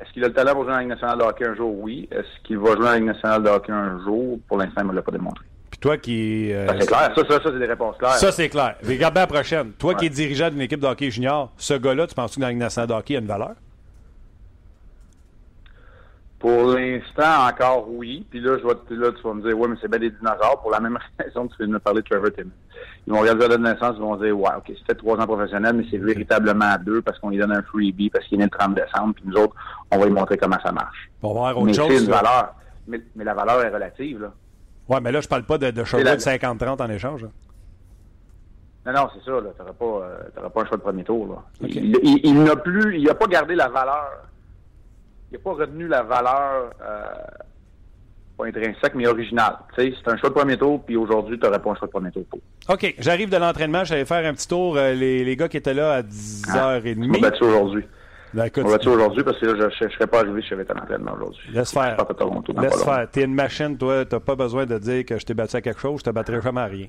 Est-ce 0.00 0.12
qu'il 0.12 0.24
a 0.24 0.28
le 0.28 0.34
talent 0.34 0.52
pour 0.52 0.62
jouer 0.62 0.72
dans 0.72 0.76
la 0.76 0.82
Ligue 0.82 0.90
nationale 0.90 1.18
de 1.18 1.24
hockey 1.24 1.46
un 1.46 1.54
jour? 1.54 1.74
Oui. 1.78 2.08
Est-ce 2.10 2.42
qu'il 2.44 2.58
va 2.58 2.72
jouer 2.72 2.84
dans 2.84 2.90
la 2.90 2.96
Ligue 2.96 3.06
nationale 3.06 3.42
de 3.42 3.48
hockey 3.48 3.72
un 3.72 4.02
jour? 4.02 4.38
Pour 4.48 4.56
l'instant, 4.58 4.80
il 4.80 4.84
ne 4.84 4.90
me 4.90 4.94
l'a 4.94 5.02
pas 5.02 5.12
démontré. 5.12 5.44
Puis 5.76 5.80
toi 5.80 5.98
qui. 5.98 6.54
Euh, 6.54 6.66
c'est 6.80 6.86
clair. 6.86 7.12
Ça, 7.14 7.22
ça, 7.28 7.42
ça 7.42 7.50
c'est 7.52 7.58
des 7.58 7.66
réponses 7.66 7.98
claires. 7.98 8.12
Ça, 8.12 8.32
c'est 8.32 8.48
clair. 8.48 8.76
Regarde 8.82 9.12
bien 9.12 9.24
la 9.24 9.26
prochaine. 9.26 9.72
Toi 9.72 9.94
qui 9.94 10.06
es 10.06 10.08
dirigeant 10.08 10.48
d'une 10.48 10.62
équipe 10.62 10.80
de 10.80 10.86
hockey 10.86 11.10
junior, 11.10 11.52
ce 11.58 11.74
gars-là, 11.74 12.06
tu 12.06 12.14
penses 12.14 12.34
que 12.34 12.40
dans 12.40 12.48
Ligue 12.48 12.56
nationale 12.56 12.88
de 12.88 12.94
hockey 12.94 13.14
a 13.14 13.18
une 13.18 13.26
valeur? 13.26 13.52
Pour 16.38 16.64
l'instant, 16.64 17.46
encore 17.46 17.90
oui. 17.90 18.26
Puis 18.30 18.40
là, 18.40 18.56
je 18.56 18.66
vais, 18.66 18.74
là, 18.96 19.12
tu 19.12 19.22
vas 19.22 19.34
me 19.34 19.42
dire, 19.42 19.58
ouais, 19.58 19.68
mais 19.68 19.76
c'est 19.82 19.90
bien 19.90 19.98
des 19.98 20.10
dinosaures. 20.10 20.60
Pour 20.62 20.70
la 20.70 20.80
même 20.80 20.98
raison 21.18 21.46
que 21.46 21.52
tu 21.52 21.58
viens 21.58 21.66
de 21.66 21.72
me 21.72 21.78
parler 21.78 22.00
de 22.00 22.08
Trevor 22.08 22.32
Timmons. 22.32 22.50
Ils 23.06 23.12
vont 23.12 23.20
regarder 23.20 23.48
la 23.48 23.58
naissance, 23.58 23.96
ils 23.96 24.02
vont 24.02 24.16
dire, 24.16 24.38
ouais, 24.38 24.50
OK, 24.56 24.72
c'était 24.78 24.94
trois 24.94 25.18
ans 25.18 25.26
professionnel, 25.26 25.74
mais 25.74 25.84
c'est 25.90 25.98
véritablement 25.98 26.72
à 26.72 26.78
deux 26.78 27.02
parce 27.02 27.18
qu'on 27.18 27.30
lui 27.30 27.38
donne 27.38 27.52
un 27.52 27.62
freebie 27.62 28.08
parce 28.08 28.24
qu'il 28.26 28.36
est 28.40 28.44
né 28.44 28.50
le 28.50 28.58
30 28.58 28.74
décembre. 28.74 29.14
Puis 29.14 29.24
nous 29.26 29.36
autres, 29.36 29.54
on 29.90 29.98
va 29.98 30.06
lui 30.06 30.12
montrer 30.12 30.38
comment 30.38 30.58
ça 30.64 30.72
marche. 30.72 31.10
On 31.22 31.28
va 31.28 31.34
voir 31.34 31.56
autre 31.58 31.66
mais 31.66 31.74
chose. 31.74 31.88
C'est 31.90 32.04
une 32.04 32.10
valeur. 32.10 32.54
Mais, 32.88 33.00
mais, 33.14 33.24
la 33.24 33.34
valeur 33.34 33.62
est 33.62 33.70
relative, 33.70 34.22
là. 34.22 34.32
Ouais, 34.88 35.00
mais 35.00 35.12
là, 35.12 35.20
je 35.20 35.28
parle 35.28 35.44
pas 35.44 35.58
de, 35.58 35.70
de 35.70 35.82
de 35.82 35.84
50-30 35.84 36.82
en 36.82 36.90
échange. 36.90 37.26
Non, 38.86 38.92
non, 38.92 39.08
c'est 39.12 39.24
ça. 39.28 39.38
Tu 39.38 39.62
n'auras 39.62 39.72
pas, 39.72 40.42
euh, 40.44 40.48
pas 40.48 40.62
un 40.62 40.66
choix 40.66 40.76
de 40.76 40.82
premier 40.82 41.02
tour. 41.02 41.26
Là. 41.26 41.68
Il, 41.68 42.44
n'a 42.44 42.54
plus, 42.54 42.98
il 42.98 43.04
n'a 43.04 43.14
pas 43.14 43.26
gardé 43.26 43.56
la 43.56 43.68
valeur. 43.68 44.22
Il 45.30 45.34
n'a 45.34 45.40
pas 45.42 45.54
retenu 45.54 45.88
la 45.88 46.04
valeur, 46.04 46.70
euh, 46.80 47.04
pas 48.38 48.46
intrinsèque, 48.46 48.94
mais 48.94 49.08
originale. 49.08 49.56
c'est 49.74 49.92
un 50.06 50.16
choix 50.16 50.28
de 50.28 50.34
premier 50.34 50.56
tour, 50.56 50.84
puis 50.84 50.96
aujourd'hui, 50.96 51.36
tu 51.36 51.44
n'aurais 51.44 51.58
pas 51.58 51.70
un 51.72 51.74
choix 51.74 51.88
de 51.88 51.92
premier 51.92 52.12
tour 52.12 52.24
pour. 52.30 52.38
OK, 52.68 52.94
j'arrive 53.00 53.28
de 53.28 53.36
l'entraînement. 53.36 53.82
J'allais 53.82 54.04
faire 54.04 54.24
un 54.24 54.34
petit 54.34 54.46
tour. 54.46 54.76
Euh, 54.76 54.94
les, 54.94 55.24
les, 55.24 55.36
gars 55.36 55.48
qui 55.48 55.56
étaient 55.56 55.74
là 55.74 55.94
à 55.94 56.02
10h30. 56.02 57.24
Ah, 57.24 57.30
on 57.40 57.44
aujourd'hui. 57.44 57.84
Ben, 58.36 58.50
on 58.58 58.68
va 58.68 58.76
aujourd'hui 58.76 59.24
parce 59.24 59.38
que 59.38 59.46
là, 59.46 59.70
je 59.80 59.84
ne 59.84 59.90
serais 59.90 60.06
pas 60.06 60.20
arrivé 60.20 60.42
si 60.42 60.48
j'avais 60.48 60.70
un 60.70 60.76
entraînement 60.76 61.14
aujourd'hui. 61.14 61.42
Laisse 61.54 61.72
faire. 61.72 61.96
Laisse 62.60 62.84
faire. 62.84 63.08
Tu 63.10 63.20
es 63.20 63.24
une 63.24 63.34
machine, 63.34 63.78
toi. 63.78 64.04
Tu 64.04 64.14
n'as 64.14 64.20
pas 64.20 64.36
besoin 64.36 64.66
de 64.66 64.76
dire 64.78 65.06
que 65.06 65.18
je 65.18 65.24
t'ai 65.24 65.32
battu 65.32 65.56
à 65.56 65.62
quelque 65.62 65.80
chose. 65.80 66.00
Je 66.00 66.04
te 66.04 66.10
battrai 66.10 66.42
jamais 66.42 66.60
à 66.60 66.66
rien. 66.66 66.86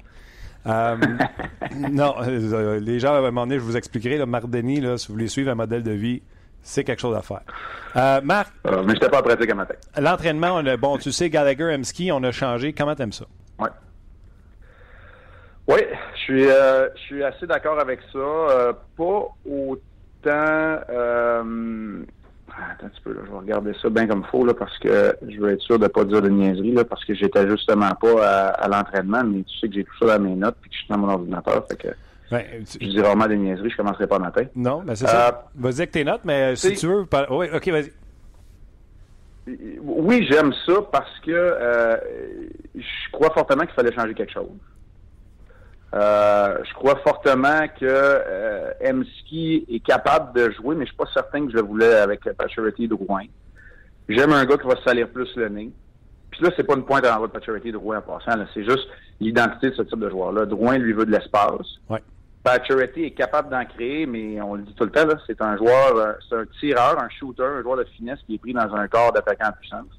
Euh, 0.66 0.98
non, 1.90 2.16
euh, 2.20 2.82
les 2.82 3.00
gens, 3.00 3.14
à 3.14 3.20
un 3.20 3.22
moment 3.22 3.48
donné, 3.48 3.60
je 3.60 3.64
vous 3.64 3.78
expliquerai. 3.78 4.18
Là, 4.18 4.26
Marc 4.26 4.50
Denis, 4.50 4.82
là, 4.82 4.98
si 4.98 5.08
vous 5.08 5.14
voulez 5.14 5.30
suivre 5.30 5.50
un 5.50 5.56
modèle 5.56 5.84
de 5.84 5.92
vie, 5.92 6.22
c'est 6.62 6.84
quelque 6.84 7.00
chose 7.00 7.16
à 7.16 7.22
faire. 7.22 7.44
Euh, 7.96 8.20
Marc? 8.22 8.52
mais 8.66 8.72
je 8.74 8.88
n'étais 8.88 9.10
pas 9.10 9.22
pratique 9.22 9.50
à 9.50 9.56
matin. 9.56 9.76
L'entraînement, 9.98 10.62
bon, 10.78 10.98
tu 10.98 11.14
sais, 11.14 11.30
Gallagher, 11.30 11.74
Emski, 11.74 12.12
on 12.12 12.24
a 12.24 12.34
changé. 12.34 12.74
Comment 12.74 12.94
tu 12.94 13.04
aimes 13.04 13.14
ça? 13.14 13.26
Oui. 13.60 13.70
Oui, 15.70 15.80
je 16.14 16.20
suis, 16.20 16.44
je 16.44 17.02
suis 17.06 17.24
assez 17.24 17.48
d'accord 17.48 17.80
avec 17.80 18.02
ça. 18.12 18.74
pas 18.98 19.28
autant 19.50 19.82
euh, 20.32 22.04
attends 22.48 22.86
un 22.86 22.90
petit 22.90 23.02
peu, 23.02 23.14
là, 23.14 23.22
je 23.26 23.32
vais 23.32 23.38
regarder 23.38 23.72
ça 23.82 23.90
bien 23.90 24.08
comme 24.08 24.24
il 24.26 24.30
faut, 24.30 24.46
là, 24.46 24.54
parce 24.54 24.78
que 24.80 25.16
je 25.28 25.40
veux 25.40 25.52
être 25.52 25.62
sûr 25.62 25.78
de 25.78 25.84
ne 25.84 25.88
pas 25.90 26.04
dire 26.06 26.22
de 26.22 26.30
niaiserie, 26.30 26.74
là, 26.74 26.84
parce 26.84 27.04
que 27.06 27.14
j'étais 27.14 27.48
justement 27.48 27.92
pas 28.02 28.50
à, 28.50 28.68
l'entraînement, 28.68 29.24
mais 29.24 29.44
tu 29.44 29.58
sais 29.60 29.68
que 29.68 29.76
j'ai 29.76 29.84
tout 29.84 29.98
ça 30.00 30.18
dans 30.18 30.24
mes 30.24 30.36
notes 30.36 30.56
puis 30.62 30.70
que 30.70 30.76
je 30.76 30.82
suis 30.82 30.90
dans 30.90 30.98
mon 30.98 31.10
ordinateur, 31.10 31.66
fait 31.68 31.78
que 31.78 31.88
ben, 32.32 32.44
tu... 32.70 32.78
je 32.82 32.90
dis 32.90 32.98
vraiment 32.98 33.28
des 33.28 33.38
niaiseries, 33.38 33.70
je 33.70 33.78
commencerai 33.78 34.08
pas 34.08 34.20
matin. 34.20 34.44
Non, 34.56 34.84
mais 34.86 34.96
c'est 34.96 35.08
ça. 35.08 35.28
Euh, 35.28 35.32
vas-y 35.56 35.78
avec 35.78 35.92
tes 35.92 36.04
notes, 36.04 36.22
mais 36.26 36.56
si 36.56 36.74
tu 36.74 36.88
veux... 36.88 37.06
Oui, 37.30 37.48
OK, 37.54 37.68
vas-y. 37.70 37.92
Oui, 39.82 40.28
j'aime 40.30 40.52
ça 40.66 40.74
parce 40.92 41.20
que 41.22 41.32
euh, 41.32 41.96
je 42.76 43.12
crois 43.14 43.30
fortement 43.30 43.64
qu'il 43.64 43.74
fallait 43.74 43.94
changer 43.94 44.14
quelque 44.14 44.34
chose. 44.34 44.50
Euh, 45.94 46.58
je 46.68 46.74
crois 46.74 46.98
fortement 46.98 47.68
que 47.80 47.86
euh, 47.86 48.72
Emski 48.86 49.66
est 49.70 49.80
capable 49.80 50.38
de 50.38 50.52
jouer, 50.52 50.76
mais 50.76 50.86
je 50.86 50.90
suis 50.90 50.98
pas 50.98 51.10
certain 51.14 51.46
que 51.46 51.52
je 51.52 51.58
le 51.58 51.64
voulais 51.64 51.94
avec 51.96 52.22
Paturity 52.38 52.88
de 52.88 52.94
Rouen. 52.94 53.24
J'aime 54.10 54.34
un 54.34 54.46
gars 54.46 54.58
qui 54.58 54.68
va 54.68 54.76
se 54.76 54.84
salir 54.84 55.10
plus 55.10 55.34
le 55.36 55.50
nez. 55.50 55.72
Puis 56.32 56.42
là, 56.44 56.52
c'est 56.56 56.64
pas 56.64 56.76
une 56.76 56.84
pointe 56.84 57.06
à 57.06 57.12
l'envoi 57.12 57.28
de 57.28 57.34
Paturity 57.34 57.72
de 57.72 57.78
Rouen 57.78 57.98
en 57.98 58.02
passant. 58.02 58.38
C'est 58.54 58.64
juste 58.64 58.88
l'identité 59.20 59.70
de 59.70 59.76
ce 59.76 59.82
type 59.84 60.00
de 60.00 60.10
joueur-là. 60.10 60.46
Drouin, 60.46 60.78
lui, 60.78 60.94
veut 60.94 61.06
de 61.06 61.12
l'espace. 61.12 61.80
Ouais. 61.90 62.04
Paturity 62.44 63.04
est 63.04 63.12
capable 63.12 63.50
d'en 63.50 63.66
créer, 63.66 64.06
mais 64.06 64.42
on 64.42 64.56
le 64.56 64.64
dit 64.64 64.74
tout 64.74 64.86
le 64.86 64.92
temps, 64.92 65.06
c'est 65.26 65.42
un 65.42 65.58
joueur, 65.58 65.96
euh, 65.96 66.14
c'est 66.30 66.36
un 66.36 66.46
tireur, 66.60 67.02
un 67.02 67.10
shooter, 67.10 67.44
un 67.44 67.62
joueur 67.62 67.78
de 67.78 67.84
finesse 67.84 68.20
qui 68.26 68.36
est 68.36 68.38
pris 68.38 68.54
dans 68.54 68.74
un 68.74 68.88
corps 68.88 69.12
d'attaquant 69.12 69.50
de 69.50 69.56
puissance. 69.60 69.97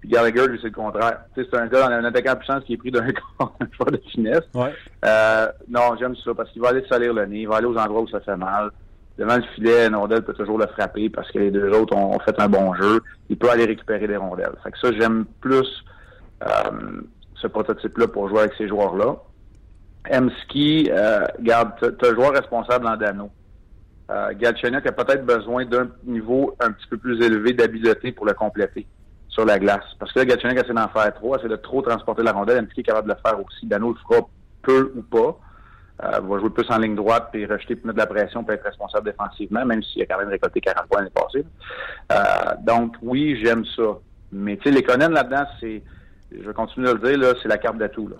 Puis 0.00 0.10
Gallagher, 0.10 0.46
lui, 0.46 0.58
c'est 0.60 0.68
le 0.68 0.74
contraire. 0.74 1.20
c'est 1.34 1.54
un 1.54 1.66
gars 1.66 1.88
dans 1.88 1.94
un 1.94 2.04
attaquant 2.04 2.36
puissance 2.36 2.64
qui 2.64 2.74
est 2.74 2.76
pris 2.76 2.90
d'un 2.92 3.06
joueur 3.06 3.90
de 3.90 4.00
finesse. 4.10 4.44
Ouais. 4.54 4.72
Euh, 5.04 5.48
non, 5.68 5.96
j'aime 5.98 6.14
ça 6.24 6.34
parce 6.34 6.50
qu'il 6.50 6.62
va 6.62 6.68
aller 6.68 6.84
salir 6.88 7.12
le 7.12 7.26
nez, 7.26 7.40
il 7.40 7.48
va 7.48 7.56
aller 7.56 7.66
aux 7.66 7.76
endroits 7.76 8.02
où 8.02 8.08
ça 8.08 8.20
fait 8.20 8.36
mal. 8.36 8.70
Devant 9.18 9.36
le 9.36 9.42
filet, 9.54 9.90
Nordel 9.90 10.22
peut 10.22 10.34
toujours 10.34 10.58
le 10.58 10.68
frapper 10.68 11.10
parce 11.10 11.28
que 11.32 11.40
les 11.40 11.50
deux 11.50 11.70
autres 11.72 11.96
ont, 11.96 12.18
fait 12.20 12.38
un 12.38 12.48
bon 12.48 12.72
jeu. 12.74 13.00
Il 13.28 13.36
peut 13.36 13.50
aller 13.50 13.64
récupérer 13.64 14.06
des 14.06 14.16
rondelles. 14.16 14.54
Fait 14.62 14.70
que 14.70 14.78
ça, 14.78 14.92
j'aime 14.92 15.24
plus 15.40 15.84
euh, 16.44 17.00
ce 17.34 17.48
prototype-là 17.48 18.06
pour 18.06 18.28
jouer 18.28 18.40
avec 18.40 18.52
ces 18.56 18.68
joueurs-là. 18.68 19.16
Emski, 20.08 20.88
euh, 20.92 21.26
garde, 21.40 21.72
tu 21.80 22.06
un 22.06 22.14
joueur 22.14 22.32
responsable 22.32 22.86
en 22.86 22.96
Dano. 22.96 23.30
Euh, 24.10 24.32
Galchenyuk 24.34 24.86
a 24.86 24.92
peut-être 24.92 25.26
besoin 25.26 25.66
d'un 25.66 25.88
niveau 26.04 26.56
un 26.60 26.70
petit 26.70 26.86
peu 26.88 26.96
plus 26.96 27.20
élevé 27.20 27.52
d'habileté 27.52 28.12
pour 28.12 28.24
le 28.24 28.34
compléter 28.34 28.86
sur 29.38 29.46
la 29.46 29.58
glace. 29.58 29.84
Parce 30.00 30.12
que 30.12 30.18
là, 30.18 30.24
Galchenyuk 30.24 30.58
essaie 30.58 30.74
d'en 30.74 30.88
faire 30.88 31.14
trop, 31.14 31.36
essaie 31.36 31.48
de 31.48 31.56
trop 31.56 31.80
transporter 31.80 32.24
la 32.24 32.32
rondelle. 32.32 32.58
Emski 32.58 32.80
est 32.80 32.84
capable 32.84 33.08
de 33.08 33.14
le 33.14 33.20
faire 33.24 33.38
aussi? 33.38 33.66
Dano 33.66 33.90
le 33.90 33.98
fera 33.98 34.26
peu 34.62 34.92
ou 34.96 35.02
pas. 35.02 35.38
Euh, 36.04 36.20
va 36.20 36.38
jouer 36.38 36.50
plus 36.50 36.68
en 36.70 36.78
ligne 36.78 36.94
droite, 36.94 37.28
puis 37.32 37.44
rejeter, 37.46 37.74
puis 37.74 37.84
mettre 37.84 37.96
de 37.96 38.00
la 38.00 38.06
pression, 38.06 38.44
puis 38.44 38.54
être 38.54 38.64
responsable 38.64 39.06
défensivement, 39.06 39.64
même 39.64 39.82
s'il 39.82 40.02
a 40.02 40.06
quand 40.06 40.18
même 40.18 40.28
récolté 40.28 40.60
40 40.60 40.86
points 40.88 41.00
l'année 41.00 41.10
passée. 41.10 41.44
Euh, 42.12 42.54
donc, 42.62 42.94
oui, 43.02 43.40
j'aime 43.42 43.64
ça. 43.76 43.98
Mais, 44.30 44.56
tu 44.56 44.64
sais, 44.64 44.70
les 44.70 44.82
Conan 44.82 45.08
là-dedans, 45.08 45.44
c'est, 45.60 45.82
je 46.32 46.46
vais 46.46 46.54
continuer 46.54 46.88
de 46.88 46.94
le 46.94 47.08
dire, 47.08 47.18
là, 47.18 47.34
c'est 47.42 47.48
la 47.48 47.58
carte 47.58 47.78
d'atout. 47.78 48.10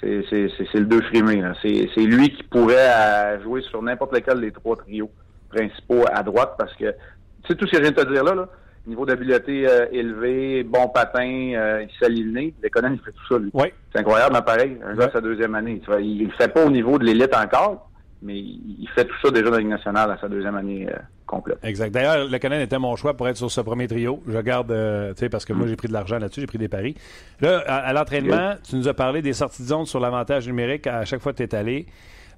C'est 0.00 0.06
le 0.10 0.84
deux 0.84 1.02
frimé. 1.02 1.42
C'est 1.62 2.00
lui 2.00 2.30
qui 2.30 2.42
pourrait 2.44 2.76
euh, 2.78 3.42
jouer 3.42 3.62
sur 3.62 3.80
n'importe 3.82 4.12
lequel 4.12 4.40
des 4.40 4.52
trois 4.52 4.76
trios 4.76 5.10
principaux 5.50 6.04
à 6.12 6.22
droite 6.22 6.54
parce 6.58 6.74
que, 6.74 6.90
tu 6.90 7.48
sais, 7.48 7.54
tout 7.54 7.66
ce 7.66 7.72
que 7.72 7.76
je 7.78 7.82
viens 7.82 7.92
de 7.92 8.02
te 8.02 8.12
dire 8.12 8.24
là, 8.24 8.34
là 8.34 8.48
niveau 8.86 9.06
d'habileté 9.06 9.66
euh, 9.66 9.86
élevé, 9.92 10.62
bon 10.62 10.88
patin, 10.88 11.52
euh, 11.54 11.84
il 11.88 11.98
s'allie 11.98 12.22
le 12.22 12.32
nez. 12.32 12.54
il 12.62 12.70
fait 12.70 13.12
tout 13.12 13.26
ça, 13.28 13.38
lui. 13.38 13.50
Oui. 13.52 13.68
C'est 13.92 14.00
incroyable, 14.00 14.34
mais 14.34 14.42
pareil, 14.42 14.78
un 14.84 14.94
gars 14.94 15.10
sa 15.12 15.20
deuxième 15.20 15.54
année. 15.54 15.80
il 16.00 16.26
ne 16.26 16.32
fait 16.32 16.48
pas 16.48 16.64
au 16.64 16.70
niveau 16.70 16.98
de 16.98 17.04
l'élite 17.04 17.34
encore, 17.34 17.90
mais 18.22 18.36
il 18.36 18.88
fait 18.94 19.04
tout 19.04 19.16
ça 19.22 19.30
déjà 19.30 19.46
dans 19.46 19.52
la 19.52 19.58
Ligue 19.58 19.68
nationale 19.68 20.10
à 20.10 20.18
sa 20.18 20.28
deuxième 20.28 20.56
année 20.56 20.86
euh, 20.88 20.96
complète. 21.26 21.58
Exact. 21.62 21.90
D'ailleurs, 21.92 22.28
le 22.28 22.38
Canadien 22.38 22.64
était 22.64 22.78
mon 22.78 22.94
choix 22.96 23.14
pour 23.14 23.28
être 23.28 23.36
sur 23.36 23.50
ce 23.50 23.60
premier 23.62 23.88
trio. 23.88 24.22
Je 24.28 24.38
garde, 24.38 24.68
tu 24.68 25.20
sais, 25.20 25.28
parce 25.28 25.44
que 25.44 25.52
moi, 25.52 25.66
j'ai 25.66 25.76
pris 25.76 25.88
de 25.88 25.94
l'argent 25.94 26.18
là-dessus, 26.18 26.40
j'ai 26.40 26.46
pris 26.46 26.58
des 26.58 26.68
paris. 26.68 26.94
Là, 27.40 27.60
à, 27.66 27.92
l'entraînement, 27.92 28.54
tu 28.68 28.76
nous 28.76 28.88
as 28.88 28.94
parlé 28.94 29.22
des 29.22 29.32
sorties 29.32 29.62
de 29.62 29.68
zone 29.68 29.86
sur 29.86 30.00
l'avantage 30.00 30.46
numérique 30.46 30.86
à 30.86 31.04
chaque 31.04 31.20
fois 31.20 31.32
que 31.32 31.38
tu 31.38 31.44
es 31.44 31.54
allé. 31.54 31.86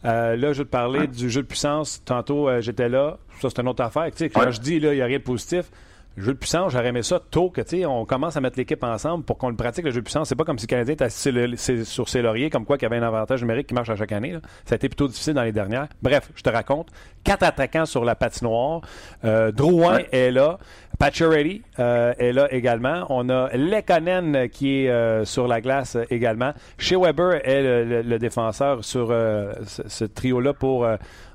Euh, 0.04 0.36
là, 0.36 0.52
je 0.52 0.58
vais 0.58 0.64
te 0.64 0.70
parler 0.70 1.08
du 1.08 1.30
jeu 1.30 1.42
de 1.42 1.46
puissance. 1.46 2.04
Tantôt, 2.04 2.48
j'étais 2.60 2.88
là. 2.88 3.18
Ça, 3.40 3.48
c'est 3.50 3.60
une 3.60 3.68
autre 3.68 3.82
affaire. 3.82 4.06
Tu 4.12 4.18
sais, 4.18 4.28
quand 4.28 4.50
je 4.50 4.60
dis, 4.60 4.78
là, 4.78 4.92
il 4.92 4.96
n'y 4.96 5.02
a 5.02 5.06
rien 5.06 5.18
de 5.18 5.24
positif, 5.24 5.70
jeu 6.16 6.32
de 6.32 6.38
puissance, 6.38 6.72
j'aurais 6.72 6.88
aimé 6.88 7.02
ça 7.02 7.20
tôt 7.30 7.50
que 7.50 7.60
tu 7.60 7.84
on 7.84 8.04
commence 8.04 8.36
à 8.36 8.40
mettre 8.40 8.58
l'équipe 8.58 8.82
ensemble 8.82 9.24
pour 9.24 9.38
qu'on 9.38 9.50
le 9.50 9.56
pratique 9.56 9.84
le 9.84 9.90
jeu 9.90 10.00
de 10.00 10.04
puissance. 10.04 10.28
C'est 10.28 10.34
pas 10.34 10.44
comme 10.44 10.58
si 10.58 10.66
le 10.66 10.70
Canadien 10.70 10.94
était 10.94 11.04
assis 11.04 11.84
sur 11.84 12.08
ses 12.08 12.22
lauriers, 12.22 12.50
comme 12.50 12.64
quoi 12.64 12.78
qu'il 12.78 12.88
y 12.88 12.92
avait 12.92 13.02
un 13.02 13.06
avantage 13.06 13.42
numérique 13.42 13.66
qui 13.68 13.74
marche 13.74 13.90
à 13.90 13.96
chaque 13.96 14.12
année. 14.12 14.36
Ça 14.64 14.74
a 14.74 14.76
été 14.76 14.88
plutôt 14.88 15.08
difficile 15.08 15.34
dans 15.34 15.42
les 15.42 15.52
dernières. 15.52 15.88
Bref, 16.02 16.30
je 16.34 16.42
te 16.42 16.50
raconte. 16.50 16.88
Quatre 17.24 17.42
attaquants 17.42 17.86
sur 17.86 18.04
la 18.04 18.14
patinoire. 18.14 18.80
Euh, 19.24 19.52
Drouin 19.52 20.00
est 20.12 20.30
là. 20.30 20.58
Pacioretty 20.98 21.62
euh, 21.78 22.14
est 22.18 22.32
là 22.32 22.52
également. 22.52 23.04
On 23.10 23.28
a 23.28 23.54
Lekonen 23.54 24.48
qui 24.48 24.84
est 24.84 24.90
euh, 24.90 25.24
sur 25.24 25.46
la 25.46 25.60
glace 25.60 25.96
également. 26.10 26.52
Chez 26.78 26.96
Weber 26.96 27.46
est 27.46 28.02
le, 28.02 28.18
défenseur 28.18 28.82
sur 28.82 29.08
euh, 29.10 29.52
ce, 29.66 30.04
trio-là 30.04 30.54
pour 30.54 30.88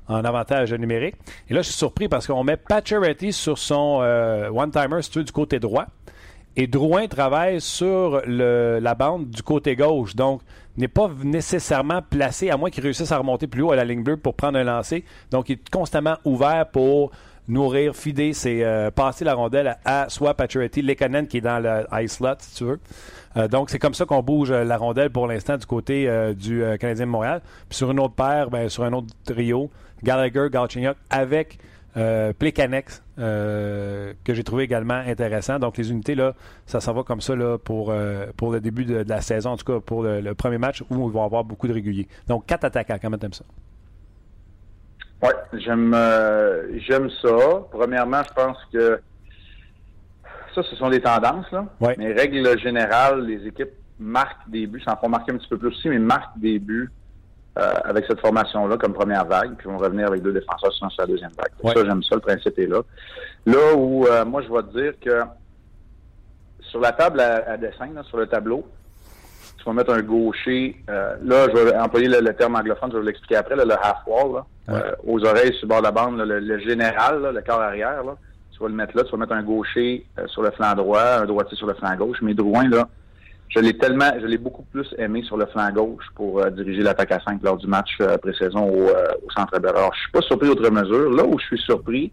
en 0.08 0.24
avantage 0.24 0.72
numérique. 0.74 1.16
Et 1.48 1.54
là, 1.54 1.62
je 1.62 1.68
suis 1.68 1.76
surpris 1.76 2.08
parce 2.08 2.26
qu'on 2.26 2.44
met 2.44 2.56
Pacioretty 2.56 3.32
sur 3.32 3.58
son 3.58 4.00
one-timer, 4.52 5.02
si 5.02 5.24
du 5.24 5.32
côté 5.32 5.58
droit. 5.58 5.86
Et 6.54 6.66
Drouin 6.66 7.06
travaille 7.06 7.60
sur 7.60 8.20
la 8.26 8.94
bande 8.94 9.30
du 9.30 9.42
côté 9.42 9.74
gauche. 9.74 10.14
Donc, 10.14 10.42
n'est 10.76 10.88
pas 10.88 11.10
nécessairement 11.22 12.00
placé, 12.02 12.50
à 12.50 12.56
moins 12.56 12.70
qu'il 12.70 12.82
réussisse 12.82 13.12
à 13.12 13.18
remonter 13.18 13.46
plus 13.46 13.62
haut 13.62 13.72
à 13.72 13.76
la 13.76 13.84
ligne 13.84 14.02
bleue 14.02 14.16
pour 14.16 14.34
prendre 14.34 14.58
un 14.58 14.64
lancer. 14.64 15.04
Donc, 15.30 15.48
il 15.48 15.52
est 15.52 15.70
constamment 15.70 16.16
ouvert 16.24 16.66
pour 16.70 17.10
nourrir, 17.48 17.94
fider, 17.94 18.32
c'est 18.32 18.62
euh, 18.62 18.90
passer 18.90 19.24
la 19.24 19.34
rondelle 19.34 19.76
à, 19.84 20.06
soit 20.08 20.34
Pacioretty, 20.34 20.82
Lekanen 20.82 21.26
qui 21.26 21.38
est 21.38 21.42
dans 21.42 21.58
le 21.58 21.84
high 21.92 22.08
slot, 22.08 22.36
si 22.38 22.56
tu 22.56 22.64
veux. 22.64 22.80
Euh, 23.36 23.48
donc, 23.48 23.70
c'est 23.70 23.78
comme 23.78 23.94
ça 23.94 24.04
qu'on 24.04 24.22
bouge 24.22 24.50
euh, 24.50 24.64
la 24.64 24.76
rondelle 24.76 25.10
pour 25.10 25.26
l'instant 25.26 25.56
du 25.56 25.66
côté 25.66 26.08
du 26.36 26.62
Canadien 26.78 27.06
de 27.06 27.10
Montréal. 27.10 27.42
Puis 27.68 27.78
sur 27.78 27.90
une 27.90 28.00
autre 28.00 28.14
paire, 28.14 28.50
ben, 28.50 28.68
sur 28.68 28.84
un 28.84 28.92
autre 28.92 29.08
trio, 29.24 29.70
Gallagher, 30.02 30.48
Galchenyuk 30.50 30.96
avec 31.10 31.58
Plekanex, 31.94 33.02
que 33.16 34.14
j'ai 34.26 34.44
trouvé 34.44 34.64
également 34.64 34.94
intéressant. 34.94 35.58
Donc, 35.58 35.76
les 35.76 35.90
unités, 35.90 36.14
là, 36.14 36.34
ça 36.66 36.80
s'en 36.80 36.92
va 36.92 37.02
comme 37.02 37.20
ça 37.20 37.34
pour, 37.64 37.92
le 37.92 38.60
début 38.60 38.84
de, 38.84 39.04
la 39.06 39.20
saison, 39.20 39.50
en 39.50 39.56
tout 39.56 39.64
cas 39.64 39.80
pour 39.80 40.02
le, 40.02 40.34
premier 40.34 40.58
match 40.58 40.82
où 40.90 41.08
ils 41.08 41.12
vont 41.12 41.24
avoir 41.24 41.44
beaucoup 41.44 41.68
de 41.68 41.72
réguliers. 41.72 42.08
Donc, 42.28 42.46
quatre 42.46 42.64
attaquants, 42.64 42.98
comment 43.00 43.18
t'aimes 43.18 43.34
ça? 43.34 43.44
Oui, 45.22 45.30
j'aime 45.54 45.92
euh, 45.94 46.78
j'aime 46.80 47.08
ça. 47.22 47.36
Premièrement, 47.70 48.22
je 48.22 48.32
pense 48.34 48.58
que 48.72 49.00
ça, 50.54 50.62
ce 50.62 50.76
sont 50.76 50.90
des 50.90 51.00
tendances, 51.00 51.50
là. 51.50 51.66
Mais 51.98 52.12
règle 52.12 52.58
générale, 52.58 53.24
les 53.26 53.46
équipes 53.46 53.72
marquent 53.98 54.48
des 54.48 54.66
buts, 54.66 54.82
s'en 54.82 54.96
font 54.96 55.08
marquer 55.08 55.32
un 55.32 55.36
petit 55.36 55.48
peu 55.48 55.58
plus 55.58 55.68
aussi, 55.68 55.88
mais 55.88 55.98
marquent 55.98 56.38
des 56.38 56.58
buts 56.58 56.90
euh, 57.58 57.74
avec 57.84 58.06
cette 58.06 58.20
formation-là 58.20 58.76
comme 58.76 58.92
première 58.92 59.24
vague, 59.24 59.56
puis 59.56 59.68
vont 59.68 59.78
revenir 59.78 60.08
avec 60.08 60.22
deux 60.22 60.32
défenseurs 60.32 60.72
sur 60.72 60.88
la 60.98 61.06
deuxième 61.06 61.30
vague. 61.32 61.74
Ça, 61.74 61.84
j'aime 61.84 62.02
ça, 62.02 62.14
le 62.14 62.20
principe 62.20 62.58
est 62.58 62.66
là. 62.66 62.80
Là 63.46 63.74
où 63.76 64.06
euh, 64.06 64.24
moi 64.24 64.42
je 64.42 64.52
vais 64.52 64.62
te 64.62 64.78
dire 64.78 64.92
que 65.00 65.22
sur 66.60 66.80
la 66.80 66.92
table 66.92 67.20
à, 67.20 67.56
dessin, 67.58 67.90
sur 68.04 68.16
le 68.16 68.26
tableau, 68.26 68.66
tu 69.62 69.68
vas 69.68 69.74
mettre 69.74 69.92
un 69.92 70.02
gaucher. 70.02 70.76
Euh, 70.90 71.14
là, 71.22 71.46
je 71.48 71.56
vais 71.56 71.76
employer 71.76 72.08
le, 72.08 72.34
terme 72.34 72.56
anglophone, 72.56 72.90
je 72.92 72.98
vais 72.98 73.06
l'expliquer 73.06 73.36
après, 73.36 73.54
le 73.54 73.72
half-wall, 73.72 74.42
euh, 74.68 74.92
aux 75.06 75.24
oreilles 75.24 75.54
sur 75.54 75.62
le 75.62 75.68
bord 75.68 75.78
de 75.78 75.84
la 75.84 75.92
bande, 75.92 76.18
le, 76.18 76.58
général, 76.58 77.30
le 77.32 77.40
corps 77.42 77.60
arrière. 77.60 78.02
Là, 78.02 78.16
tu 78.50 78.60
vas 78.60 78.68
le 78.68 78.74
mettre 78.74 78.96
là, 78.96 79.04
tu 79.04 79.12
vas 79.12 79.18
mettre 79.18 79.32
un 79.32 79.42
gaucher 79.42 80.04
euh, 80.18 80.26
sur 80.26 80.42
le 80.42 80.50
flanc 80.50 80.74
droit, 80.74 81.20
un 81.20 81.26
droitier 81.26 81.56
sur 81.56 81.66
le 81.66 81.74
flanc 81.74 81.94
gauche. 81.96 82.18
Mais 82.22 82.34
Drouin, 82.34 82.68
là, 82.68 82.88
je 83.48 83.60
l'ai 83.60 83.76
tellement, 83.76 84.10
je 84.20 84.26
l'ai 84.26 84.38
beaucoup 84.38 84.64
plus 84.72 84.88
aimé 84.98 85.22
sur 85.22 85.36
le 85.36 85.46
flanc 85.46 85.70
gauche 85.70 86.06
pour 86.16 86.44
diriger 86.50 86.82
l'attaque 86.82 87.12
à 87.12 87.20
5 87.20 87.40
lors 87.42 87.56
du 87.56 87.66
match 87.66 87.98
pré-saison 88.20 88.68
au, 88.68 88.88
au 88.88 89.30
centre 89.36 89.58
belle 89.60 89.76
Alors, 89.76 89.94
je 89.94 90.00
suis 90.00 90.12
pas 90.12 90.22
surpris 90.22 90.48
outre 90.48 90.68
mesure. 90.70 91.12
Là 91.12 91.24
où 91.24 91.38
je 91.38 91.44
suis 91.44 91.58
surpris, 91.58 92.10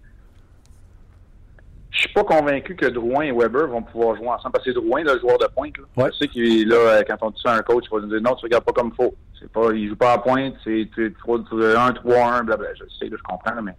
je 2.00 2.06
suis 2.06 2.13
pas 2.13 2.24
convaincu 2.24 2.77
que 2.77 2.86
Drouin 2.86 3.24
et 3.24 3.32
Weber 3.34 3.68
vont 3.68 3.84
pouvoir 3.84 4.15
jouer 4.15 4.29
ensemble. 4.29 4.53
Parce 4.53 4.63
que 4.63 4.72
c'est 4.72 4.79
Drouin, 4.79 5.03
le 5.03 5.20
joueur 5.20 5.38
de 5.38 5.48
pointe. 5.48 5.74
Là. 5.98 6.08
Je 6.13 6.18
sais 6.18 6.27
qu'il 6.29 6.70
là, 6.70 6.75
euh, 6.77 7.03
quand 7.06 7.18
on 7.24 7.29
dit 7.32 7.41
ça 7.44 7.51
à 7.51 7.58
un 7.58 7.62
coach, 7.62 7.84
il 7.91 7.94
va 7.94 8.01
nous 8.01 8.08
dire 8.08 8.22
non, 8.22 8.36
tu 8.36 8.46
regardes 8.46 8.63
pas 8.63 8.72
comme 8.72 8.94
faut. 8.94 9.13
C'est 9.38 9.51
pas, 9.51 9.74
il 9.74 9.89
joue 9.89 9.98
pas 9.98 10.13
à 10.13 10.18
pointe, 10.18 10.53
c'est 10.63 10.88
1, 10.98 11.12
3, 11.12 11.38
1, 11.38 12.44
blablabla. 12.44 12.70
Je 12.75 12.84
sais, 12.98 13.10
là, 13.10 13.18
je 13.18 13.24
comprends, 13.24 13.62
mais 13.62 13.75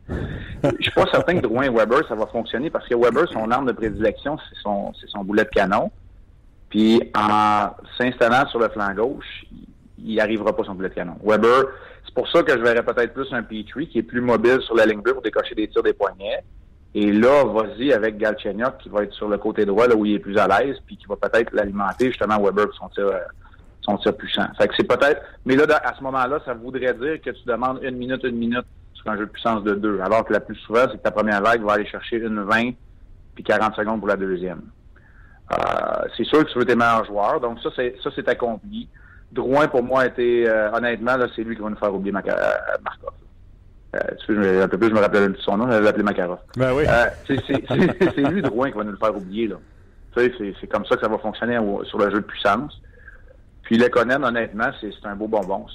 je 0.63 0.83
suis 0.83 0.93
pas 0.93 1.07
certain 1.13 1.37
que 1.37 1.41
Drouin 1.41 1.63
et 1.63 1.71
Weber, 1.71 2.07
ça 2.09 2.15
va 2.15 2.27
fonctionner 2.27 2.69
parce 2.69 2.87
que 2.87 2.95
Weber, 2.95 3.27
son 3.33 3.51
arme 3.51 3.67
de 3.67 3.73
prédilection, 3.73 4.37
c'est 4.37 4.61
son, 4.61 4.93
c'est 5.01 5.09
son 5.09 5.25
boulet 5.25 5.45
de 5.45 5.51
canon. 5.51 5.91
Puis 6.69 7.01
en 7.17 7.71
s'installant 7.97 8.47
sur 8.49 8.59
le 8.59 8.69
flanc 8.69 8.93
gauche, 8.95 9.47
il, 9.51 10.13
il 10.13 10.21
arrivera 10.21 10.55
pas 10.55 10.65
son 10.65 10.75
boulet 10.75 10.91
de 10.91 10.95
canon. 10.95 11.17
Weber, 11.25 11.65
c'est 12.05 12.15
pour 12.15 12.29
ça 12.29 12.43
que 12.43 12.53
je 12.53 12.59
verrais 12.59 12.83
peut-être 12.83 13.15
plus 13.15 13.33
un 13.33 13.43
Petrie 13.43 13.89
qui 13.89 13.99
est 13.99 14.03
plus 14.03 14.21
mobile 14.21 14.61
sur 14.61 14.75
la 14.75 14.85
ligne 14.85 15.01
bleue 15.01 15.15
pour 15.15 15.23
décocher 15.23 15.55
des 15.55 15.69
tirs 15.69 15.83
des 15.83 15.95
poignets. 15.95 16.45
Et 16.95 17.13
là, 17.13 17.45
vas-y 17.45 17.93
avec 17.93 18.19
Galchenyuk 18.19 18.79
qui 18.79 18.89
va 18.89 19.05
être 19.05 19.13
sur 19.13 19.29
le 19.29 19.39
côté 19.39 19.65
droit, 19.65 19.87
là 19.87 19.95
où 19.95 20.05
il 20.05 20.15
est 20.15 20.19
plus 20.19 20.37
à 20.39 20.49
l'aise, 20.49 20.77
puis 20.87 20.97
qui 20.97 21.07
va 21.07 21.17
peut-être 21.17 21.53
l'alimenter 21.53 22.07
justement 22.07 22.41
Weber 22.41 22.67
pour 22.67 22.75
son 22.75 22.89
tir, 22.89 23.07
euh, 23.07 23.19
son 23.83 23.97
tir 23.99 24.17
puissant. 24.17 24.47
Fait 24.59 24.67
que 24.67 24.75
c'est 24.77 24.89
peut-être. 24.89 25.23
Mais 25.45 25.55
là, 25.55 25.65
à 25.85 25.95
ce 25.95 26.03
moment-là, 26.03 26.41
ça 26.45 26.55
voudrait 26.55 26.95
dire 26.95 27.21
que 27.23 27.31
tu 27.31 27.45
demandes 27.47 27.79
une 27.83 27.97
minute, 27.97 28.25
une 28.25 28.37
minute 28.37 28.67
sur 28.95 29.09
un 29.11 29.17
jeu 29.17 29.27
de 29.27 29.31
puissance 29.31 29.63
de 29.63 29.75
deux. 29.75 30.01
Alors 30.01 30.25
que 30.25 30.33
la 30.33 30.41
plus 30.41 30.57
souvent, 30.57 30.85
c'est 30.91 30.99
que 30.99 31.03
ta 31.03 31.13
première 31.13 31.41
vague 31.43 31.63
va 31.63 31.75
aller 31.75 31.87
chercher 31.87 32.17
une 32.17 32.43
20 32.43 32.73
puis 33.35 33.45
40 33.45 33.75
secondes 33.77 34.01
pour 34.01 34.09
la 34.09 34.17
deuxième. 34.17 34.63
Euh, 35.53 35.57
c'est 36.17 36.25
sûr 36.25 36.45
que 36.45 36.53
tu 36.53 36.59
veux 36.59 36.65
tes 36.65 36.77
meilleurs 36.77 37.05
joueurs, 37.05 37.41
donc 37.41 37.59
ça, 37.61 37.71
c'est 37.75 37.97
ça 38.03 38.11
c'est 38.15 38.29
accompli. 38.29 38.89
Drouin, 39.33 39.69
pour 39.69 39.83
moi, 39.83 40.07
été, 40.07 40.49
euh, 40.49 40.73
honnêtement, 40.73 41.17
là, 41.17 41.27
c'est 41.35 41.43
lui 41.43 41.55
qui 41.55 41.63
va 41.63 41.71
nous 41.71 41.77
faire 41.77 41.95
oublier 41.95 42.15
euh, 42.15 42.79
Markov. 42.85 43.15
Euh, 43.97 43.99
tu 44.25 44.41
sais, 44.41 44.63
un 44.63 44.69
peu 44.69 44.79
plus, 44.79 44.89
je 44.89 44.95
me 44.95 45.01
rappelle 45.01 45.33
de 45.33 45.39
son 45.39 45.57
nom, 45.57 45.67
je 45.67 45.73
l'avais 45.73 45.89
appelé 45.89 46.05
Makarov. 46.05 46.39
Ben 46.57 46.73
oui. 46.73 46.85
c'est 47.27 48.31
lui, 48.31 48.43
Drouin, 48.43 48.71
qui 48.71 48.77
va 48.77 48.85
nous 48.85 48.93
le 48.93 48.97
faire 48.97 49.17
oublier, 49.17 49.49
là. 49.49 49.57
Tu 50.17 50.23
sais, 50.23 50.55
c'est 50.61 50.67
comme 50.67 50.85
ça 50.87 50.97
que 50.97 51.03
ça 51.03 51.09
va 51.09 51.19
fonctionner 51.19 51.59
sur 51.85 51.99
le 51.99 52.11
jeu 52.11 52.21
de 52.21 52.27
puissance. 52.27 52.81
Puis 53.63 53.79
Lekonen, 53.79 54.25
honnêtement, 54.25 54.71
c'est 54.81 54.91
un 55.05 55.15
beau 55.15 55.29
bonbon. 55.29 55.67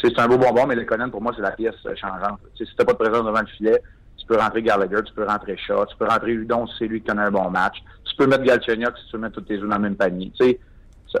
C'est 0.00 0.18
un, 0.18 0.24
un 0.24 0.28
beau 0.28 0.38
bonbon, 0.38 0.66
mais 0.66 0.74
Lekonen, 0.74 1.10
pour 1.10 1.22
moi, 1.22 1.32
c'est 1.36 1.42
la 1.42 1.52
pièce 1.52 1.76
changeante. 1.94 2.40
Tu 2.56 2.64
sais, 2.64 2.70
si 2.70 2.76
t'as 2.76 2.84
pas 2.84 2.92
de 2.92 2.98
présence 2.98 3.24
devant 3.24 3.40
le 3.40 3.46
filet, 3.46 3.80
tu 4.16 4.26
peux 4.26 4.36
rentrer 4.36 4.62
Gallagher, 4.62 5.02
tu 5.04 5.14
peux 5.14 5.24
rentrer 5.24 5.56
Shaw, 5.56 5.86
tu 5.86 5.96
peux 5.96 6.06
rentrer 6.06 6.32
Udon 6.32 6.66
si 6.66 6.74
c'est 6.78 6.86
lui 6.86 7.00
qui 7.00 7.06
connaît 7.06 7.22
un 7.22 7.30
bon 7.30 7.48
match. 7.50 7.76
Tu 8.04 8.16
peux 8.16 8.26
mettre 8.26 8.42
Galchenyuk 8.42 8.96
si 8.98 9.06
tu 9.06 9.16
veux 9.16 9.22
mettre 9.22 9.36
toutes 9.36 9.46
tes 9.46 9.58
œufs 9.58 9.68
dans 9.68 9.76
le 9.76 9.82
même 9.82 9.96
panier. 9.96 10.32
Tu 10.38 10.44
sais, 10.44 10.60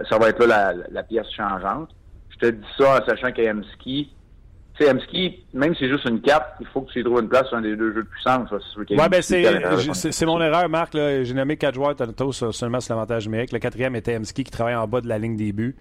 ça, 0.08 0.18
va 0.18 0.28
être 0.28 0.44
là 0.44 0.74
la, 0.90 1.02
pièce 1.02 1.30
changeante. 1.36 1.90
Je 2.30 2.38
te 2.38 2.46
dis 2.46 2.66
ça 2.76 3.00
en 3.00 3.06
sachant 3.06 3.32
qu'Emski, 3.32 4.12
tu 4.78 4.84
sais, 4.84 5.38
même 5.54 5.74
si 5.74 5.80
c'est 5.80 5.88
juste 5.88 6.04
une 6.04 6.20
carte, 6.20 6.46
il 6.60 6.66
faut 6.68 6.82
que 6.82 6.92
tu 6.92 7.00
y 7.00 7.04
trouves 7.04 7.20
une 7.20 7.28
place 7.28 7.48
sur 7.48 7.56
un 7.56 7.62
des 7.62 7.76
deux 7.76 7.92
jeux 7.92 8.02
de 8.04 8.08
puissance. 8.08 8.48
Oui, 8.76 8.96
ben 9.10 9.22
c'est 9.22 10.26
mon 10.26 10.40
erreur, 10.40 10.68
Marc. 10.68 10.92
J'ai 10.94 11.34
nommé 11.34 11.56
quatre 11.56 11.74
joueurs 11.74 11.96
tantôt 11.96 12.32
seulement 12.32 12.80
sur 12.80 12.94
l'avantage 12.94 13.26
numérique. 13.26 13.52
Le 13.52 13.58
quatrième 13.58 13.96
était 13.96 14.16
Emski 14.16 14.44
qui 14.44 14.50
travaille 14.50 14.76
en 14.76 14.86
bas 14.86 15.00
de 15.00 15.08
la 15.08 15.18
ligne 15.18 15.36
des 15.36 15.52
buts. 15.52 15.76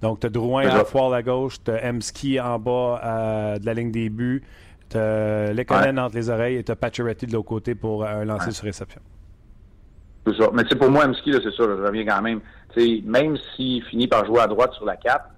Donc, 0.00 0.20
tu 0.20 0.26
as 0.26 0.30
Drouin 0.30 0.66
à 0.66 0.84
foire 0.84 1.12
à 1.12 1.22
gauche, 1.22 1.56
tu 1.62 1.70
as 1.70 1.84
Emski 1.84 2.40
en 2.40 2.58
bas 2.58 3.00
euh, 3.04 3.58
de 3.58 3.66
la 3.66 3.74
ligne 3.74 3.90
des 3.90 4.08
buts, 4.08 4.44
tu 4.88 4.96
as 4.96 5.52
Lekonen 5.52 5.98
entre 5.98 6.14
les 6.14 6.30
oreilles 6.30 6.56
et 6.56 6.64
tu 6.64 6.72
as 6.72 6.76
Pacioretty 6.76 7.26
de 7.26 7.32
l'autre 7.32 7.48
côté 7.48 7.74
pour 7.74 8.04
un 8.04 8.24
lancer 8.24 8.52
sur 8.52 8.64
réception. 8.64 9.00
C'est 10.26 10.36
ça. 10.36 10.50
Mais 10.52 10.64
pour 10.64 10.90
moi, 10.90 11.06
Emski, 11.06 11.32
c'est 11.32 11.42
ça, 11.42 11.64
je 11.64 11.84
reviens 11.84 12.06
quand 12.06 12.22
même. 12.22 12.40
T'sais, 12.70 13.02
même 13.04 13.36
s'il 13.56 13.82
finit 13.84 14.06
par 14.06 14.24
jouer 14.24 14.40
à 14.40 14.46
droite 14.46 14.72
sur 14.74 14.84
la 14.84 14.96
cape, 14.96 15.32
il 15.32 15.37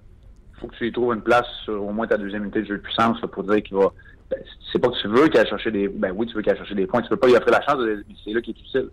faut 0.61 0.67
que 0.67 0.75
tu 0.75 0.85
lui 0.85 0.91
trouves 0.91 1.13
une 1.13 1.21
place 1.21 1.47
sur 1.65 1.83
au 1.83 1.91
moins 1.91 2.07
ta 2.07 2.17
deuxième 2.17 2.43
unité 2.43 2.61
de 2.61 2.67
jeu 2.67 2.77
de 2.77 2.81
puissance 2.81 3.19
pour 3.19 3.43
dire 3.43 3.61
qu'il 3.63 3.75
va. 3.75 3.91
Ben, 4.29 4.39
c'est 4.71 4.79
pas 4.79 4.89
que 4.89 5.01
tu 5.01 5.07
veux 5.07 5.27
qu'elle 5.27 5.47
chercher 5.47 5.71
des. 5.71 5.87
Ben 5.89 6.13
oui, 6.15 6.27
tu 6.27 6.35
veux 6.35 6.41
qu'elle 6.41 6.55
cherche 6.55 6.73
des 6.73 6.87
points. 6.87 7.01
Tu 7.01 7.09
peux 7.09 7.17
pas 7.17 7.27
lui 7.27 7.35
offrir 7.35 7.51
la 7.51 7.61
chance 7.61 7.77
de. 7.79 8.05
C'est 8.23 8.31
là 8.31 8.41
qui 8.41 8.51
est 8.51 8.59
utile. 8.59 8.89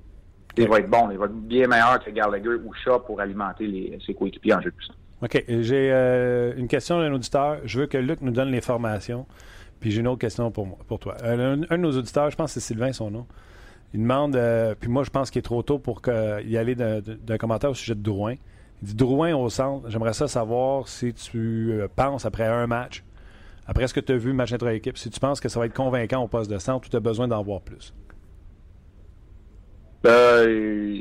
Il 0.57 0.69
va 0.69 0.81
être 0.81 0.91
bon. 0.91 1.11
Il 1.11 1.19
va 1.19 1.27
être 1.27 1.33
bien 1.33 1.69
meilleur 1.69 2.03
que 2.03 2.11
Gallagher 2.11 2.49
ou 2.65 2.73
Shaw 2.75 2.99
pour 3.01 3.21
alimenter 3.21 3.67
les, 3.67 3.99
ses 4.05 4.15
coéquipiers 4.15 4.55
en 4.55 4.61
jeu 4.61 4.71
de 4.71 4.77
puissance. 4.77 4.97
OK. 5.23 5.45
J'ai 5.49 5.91
euh, 5.93 6.55
une 6.57 6.69
question 6.69 7.01
d'un 7.01 7.13
auditeur. 7.13 7.59
Je 7.65 7.81
veux 7.81 7.87
que 7.87 7.99
Luc 7.99 8.21
nous 8.23 8.33
donne 8.33 8.51
l'information. 8.51 9.27
Puis 9.81 9.93
j'ai 9.93 10.01
une 10.01 10.09
autre 10.09 10.19
question 10.19 10.51
pour, 10.51 10.67
moi, 10.67 10.79
pour 10.89 10.99
toi. 10.99 11.17
Euh, 11.23 11.57
un, 11.71 11.77
de 11.77 11.83
nos 11.83 11.97
auditeurs, 11.97 12.31
je 12.31 12.37
pense 12.37 12.53
que 12.53 12.61
c'est 12.61 12.67
Sylvain 12.67 12.93
son 12.93 13.13
nom, 13.13 13.27
il 13.95 14.01
demande, 14.01 14.35
euh, 14.35 14.75
puis 14.79 14.91
moi 14.91 15.05
je 15.05 15.11
pense 15.11 15.31
qu'il 15.31 15.39
est 15.39 15.43
trop 15.43 15.63
tôt 15.63 15.79
pour 15.79 16.03
y 16.45 16.57
aller 16.57 16.75
d'un 16.75 17.39
commentaire 17.39 17.71
au 17.71 17.75
sujet 17.75 17.95
de 17.95 18.03
Drouin. 18.03 18.35
Il 18.83 18.89
dit 18.89 18.95
Drouin 18.95 19.35
au 19.35 19.49
centre, 19.49 19.89
j'aimerais 19.91 20.13
ça 20.13 20.29
savoir 20.29 20.89
si 20.89 21.13
tu 21.13 21.81
penses 21.97 22.25
après 22.27 22.47
un 22.47 22.67
match, 22.67 23.03
après 23.67 23.87
ce 23.87 23.95
que 23.95 24.01
tu 24.01 24.13
as 24.13 24.17
vu, 24.17 24.33
match 24.33 24.53
intra-équipe, 24.53 24.97
si 24.97 25.11
tu 25.11 25.21
penses 25.21 25.41
que 25.41 25.49
ça 25.49 25.61
va 25.61 25.67
être 25.67 25.75
convaincant 25.75 26.23
au 26.23 26.29
poste 26.29 26.51
de 26.51 26.59
centre 26.59 26.87
ou 26.87 26.91
tu 26.91 26.97
as 26.97 27.01
besoin 27.01 27.29
d'en 27.29 27.43
voir 27.43 27.61
plus? 27.61 27.93
Ben, 30.03 30.49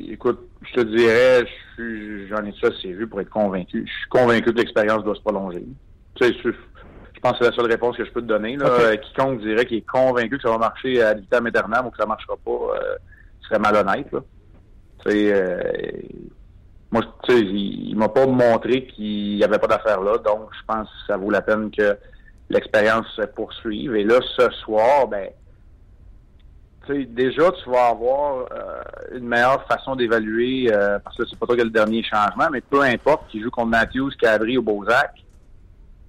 écoute, 0.10 0.50
je 0.64 0.74
te 0.74 0.82
dirais, 0.82 1.46
j'en 2.30 2.44
ai 2.46 2.54
ça 2.60 2.68
assez 2.68 2.92
vu 2.92 3.08
pour 3.08 3.22
être 3.22 3.30
convaincu. 3.30 3.86
Je 3.86 3.92
suis 3.92 4.10
convaincu 4.10 4.52
que 4.52 4.58
l'expérience 4.58 5.04
doit 5.04 5.16
se 5.16 5.22
prolonger. 5.22 5.64
Tu 6.16 6.28
sais, 6.28 6.34
je, 6.44 6.50
pense 7.22 7.34
que 7.34 7.46
c'est 7.46 7.52
la 7.52 7.56
seule 7.56 7.72
réponse 7.72 7.96
que 7.96 8.06
je 8.06 8.12
peux 8.12 8.22
te 8.22 8.28
donner. 8.28 8.58
Là. 8.58 8.66
Euh, 8.66 8.96
quiconque 8.96 9.42
dirait 9.42 9.66
qu'il 9.66 9.78
est 9.78 9.88
convaincu 9.88 10.38
que 10.38 10.42
ça 10.42 10.50
va 10.50 10.58
marcher 10.58 11.02
à 11.02 11.14
vitam 11.14 11.46
aeternam 11.46 11.86
ou 11.86 11.92
que 11.92 11.98
ça 11.98 12.04
ne 12.04 12.10
marchera 12.10 12.36
pas 12.44 12.52
euh, 12.52 12.96
serait 13.42 13.60
malhonnête. 13.60 14.12
Là. 14.12 14.20
Tu 15.06 15.12
sais, 15.12 15.32
euh, 15.34 15.62
moi, 16.92 17.04
tu 17.24 17.34
sais, 17.34 17.40
il, 17.42 17.96
m'a 17.96 18.10
pas 18.10 18.26
montré 18.26 18.86
qu'il 18.88 19.36
n'y 19.36 19.44
avait 19.44 19.60
pas 19.60 19.68
d'affaire 19.68 20.02
là, 20.02 20.18
donc 20.18 20.50
je 20.54 20.66
pense 20.66 20.88
que 20.88 21.08
ça 21.08 21.18
vaut 21.18 21.30
la 21.30 21.42
peine 21.42 21.70
que 21.70 21.98
l'expérience 22.50 23.08
se 23.16 23.24
poursuive. 23.24 23.96
Et 23.96 24.04
là, 24.04 24.20
ce 24.38 24.50
soir, 24.52 25.08
ben, 25.08 25.30
déjà, 26.90 27.52
tu 27.52 27.70
vas 27.70 27.88
avoir 27.88 28.46
euh, 28.52 28.82
une 29.18 29.28
meilleure 29.28 29.66
façon 29.68 29.96
d'évaluer, 29.96 30.72
euh, 30.72 31.00
parce 31.00 31.18
que 31.18 31.26
c'est 31.26 31.38
pas 31.38 31.46
toi 31.46 31.56
qui 31.56 31.62
as 31.62 31.66
le 31.66 31.72
dernier 31.72 32.04
changement, 32.04 32.48
mais 32.52 32.62
peu 32.62 32.82
importe 32.82 33.28
qui 33.30 33.42
joue 33.42 33.52
contre 33.52 33.70
Matthews, 33.70 34.12
Cabri 34.20 34.58
ou 34.58 34.62
Bozak, 34.62 35.14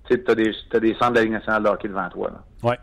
tu 0.08 0.22
as 0.26 0.34
des, 0.34 0.52
as 0.72 0.80
des 0.80 0.94
centres 0.94 1.10
de 1.10 1.16
la 1.16 1.22
Ligue 1.22 1.32
nationale 1.32 1.64
de 1.64 1.68
hockey 1.68 1.88
devant 1.88 2.08
toi. 2.08 2.30
Là. 2.30 2.70
Ouais. 2.70 2.78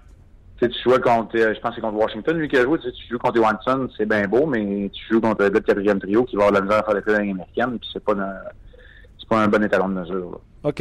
Tu 0.59 0.71
joues 0.83 0.99
contre, 0.99 1.37
euh, 1.37 1.53
je 1.53 1.59
pense 1.59 1.71
que 1.71 1.75
c'est 1.75 1.81
contre 1.81 1.97
Washington, 1.97 2.37
lui 2.37 2.47
qui 2.47 2.57
a 2.57 2.63
joué, 2.63 2.79
tu 2.79 2.91
joues 3.09 3.19
contre 3.19 3.39
Watson, 3.39 3.87
c'est 3.97 4.07
bien 4.07 4.27
beau, 4.27 4.45
mais 4.45 4.89
tu 4.93 5.13
joues 5.13 5.21
contre 5.21 5.45
le 5.45 5.59
quatrième 5.59 5.99
trio 5.99 6.23
qui 6.23 6.35
va 6.35 6.45
avoir 6.45 6.61
la 6.61 6.65
misère 6.65 6.79
à 6.79 6.91
faire 6.91 7.01
des 7.01 7.13
américaine, 7.13 7.77
puis 7.79 7.89
c'est 7.91 8.03
pas, 8.03 8.13
c'est 9.19 9.27
pas 9.27 9.39
un 9.39 9.47
bon 9.47 9.63
étalon 9.63 9.89
de 9.89 9.93
mesure. 9.93 10.31
Là. 10.31 10.69
OK. 10.69 10.79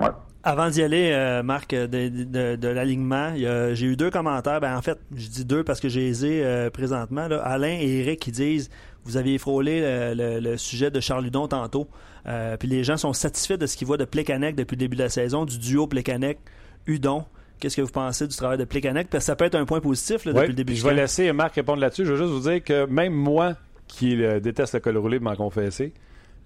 ouais. 0.00 0.08
Avant 0.44 0.70
d'y 0.70 0.82
aller, 0.82 1.12
euh, 1.12 1.44
Marc, 1.44 1.72
de, 1.72 1.86
de, 1.86 2.56
de 2.56 2.68
l'alignement, 2.68 3.32
j'ai 3.36 3.86
eu 3.86 3.96
deux 3.96 4.10
commentaires. 4.10 4.60
Ben, 4.60 4.76
en 4.76 4.82
fait, 4.82 4.98
je 5.14 5.28
dis 5.28 5.44
deux 5.44 5.62
parce 5.62 5.78
que 5.78 5.88
j'ai 5.88 6.10
les 6.10 6.42
euh, 6.42 6.68
présentement. 6.68 7.28
Là. 7.28 7.40
Alain 7.42 7.78
et 7.80 8.00
Eric 8.00 8.18
qui 8.18 8.32
disent 8.32 8.68
Vous 9.04 9.16
aviez 9.16 9.38
frôlé 9.38 9.80
le, 10.16 10.56
sujet 10.56 10.90
de 10.90 10.98
Charles 10.98 11.24
Ludon 11.24 11.46
tantôt. 11.46 11.86
Euh, 12.26 12.56
puis 12.56 12.68
les 12.68 12.82
gens 12.82 12.96
sont 12.96 13.12
satisfaits 13.12 13.56
de 13.56 13.66
ce 13.66 13.76
qu'ils 13.76 13.86
voient 13.86 13.96
de 13.96 14.04
Plekanec 14.04 14.56
depuis 14.56 14.74
le 14.74 14.80
début 14.80 14.96
de 14.96 15.02
la 15.02 15.08
saison, 15.08 15.44
du 15.44 15.58
duo 15.58 15.86
Plekanec-Udon. 15.86 17.24
Qu'est-ce 17.62 17.76
que 17.76 17.82
vous 17.82 17.92
pensez 17.92 18.26
du 18.26 18.34
travail 18.34 18.58
de 18.58 18.64
Plekanec? 18.64 19.08
Parce 19.08 19.22
que 19.22 19.26
ça 19.26 19.36
peut 19.36 19.44
être 19.44 19.54
un 19.54 19.64
point 19.64 19.78
positif 19.78 20.26
depuis 20.26 20.48
le 20.48 20.52
début 20.52 20.74
Je 20.74 20.84
vais 20.84 20.94
laisser 20.94 21.32
Marc 21.32 21.54
répondre 21.54 21.78
là-dessus. 21.78 22.04
Je 22.04 22.10
veux 22.10 22.18
juste 22.18 22.32
vous 22.32 22.50
dire 22.50 22.64
que 22.64 22.86
même 22.86 23.12
moi, 23.12 23.54
qui 23.86 24.16
déteste 24.16 24.74
le 24.74 24.80
col 24.80 24.96
roulé, 24.96 25.20
m'en 25.20 25.36
confesser, 25.36 25.92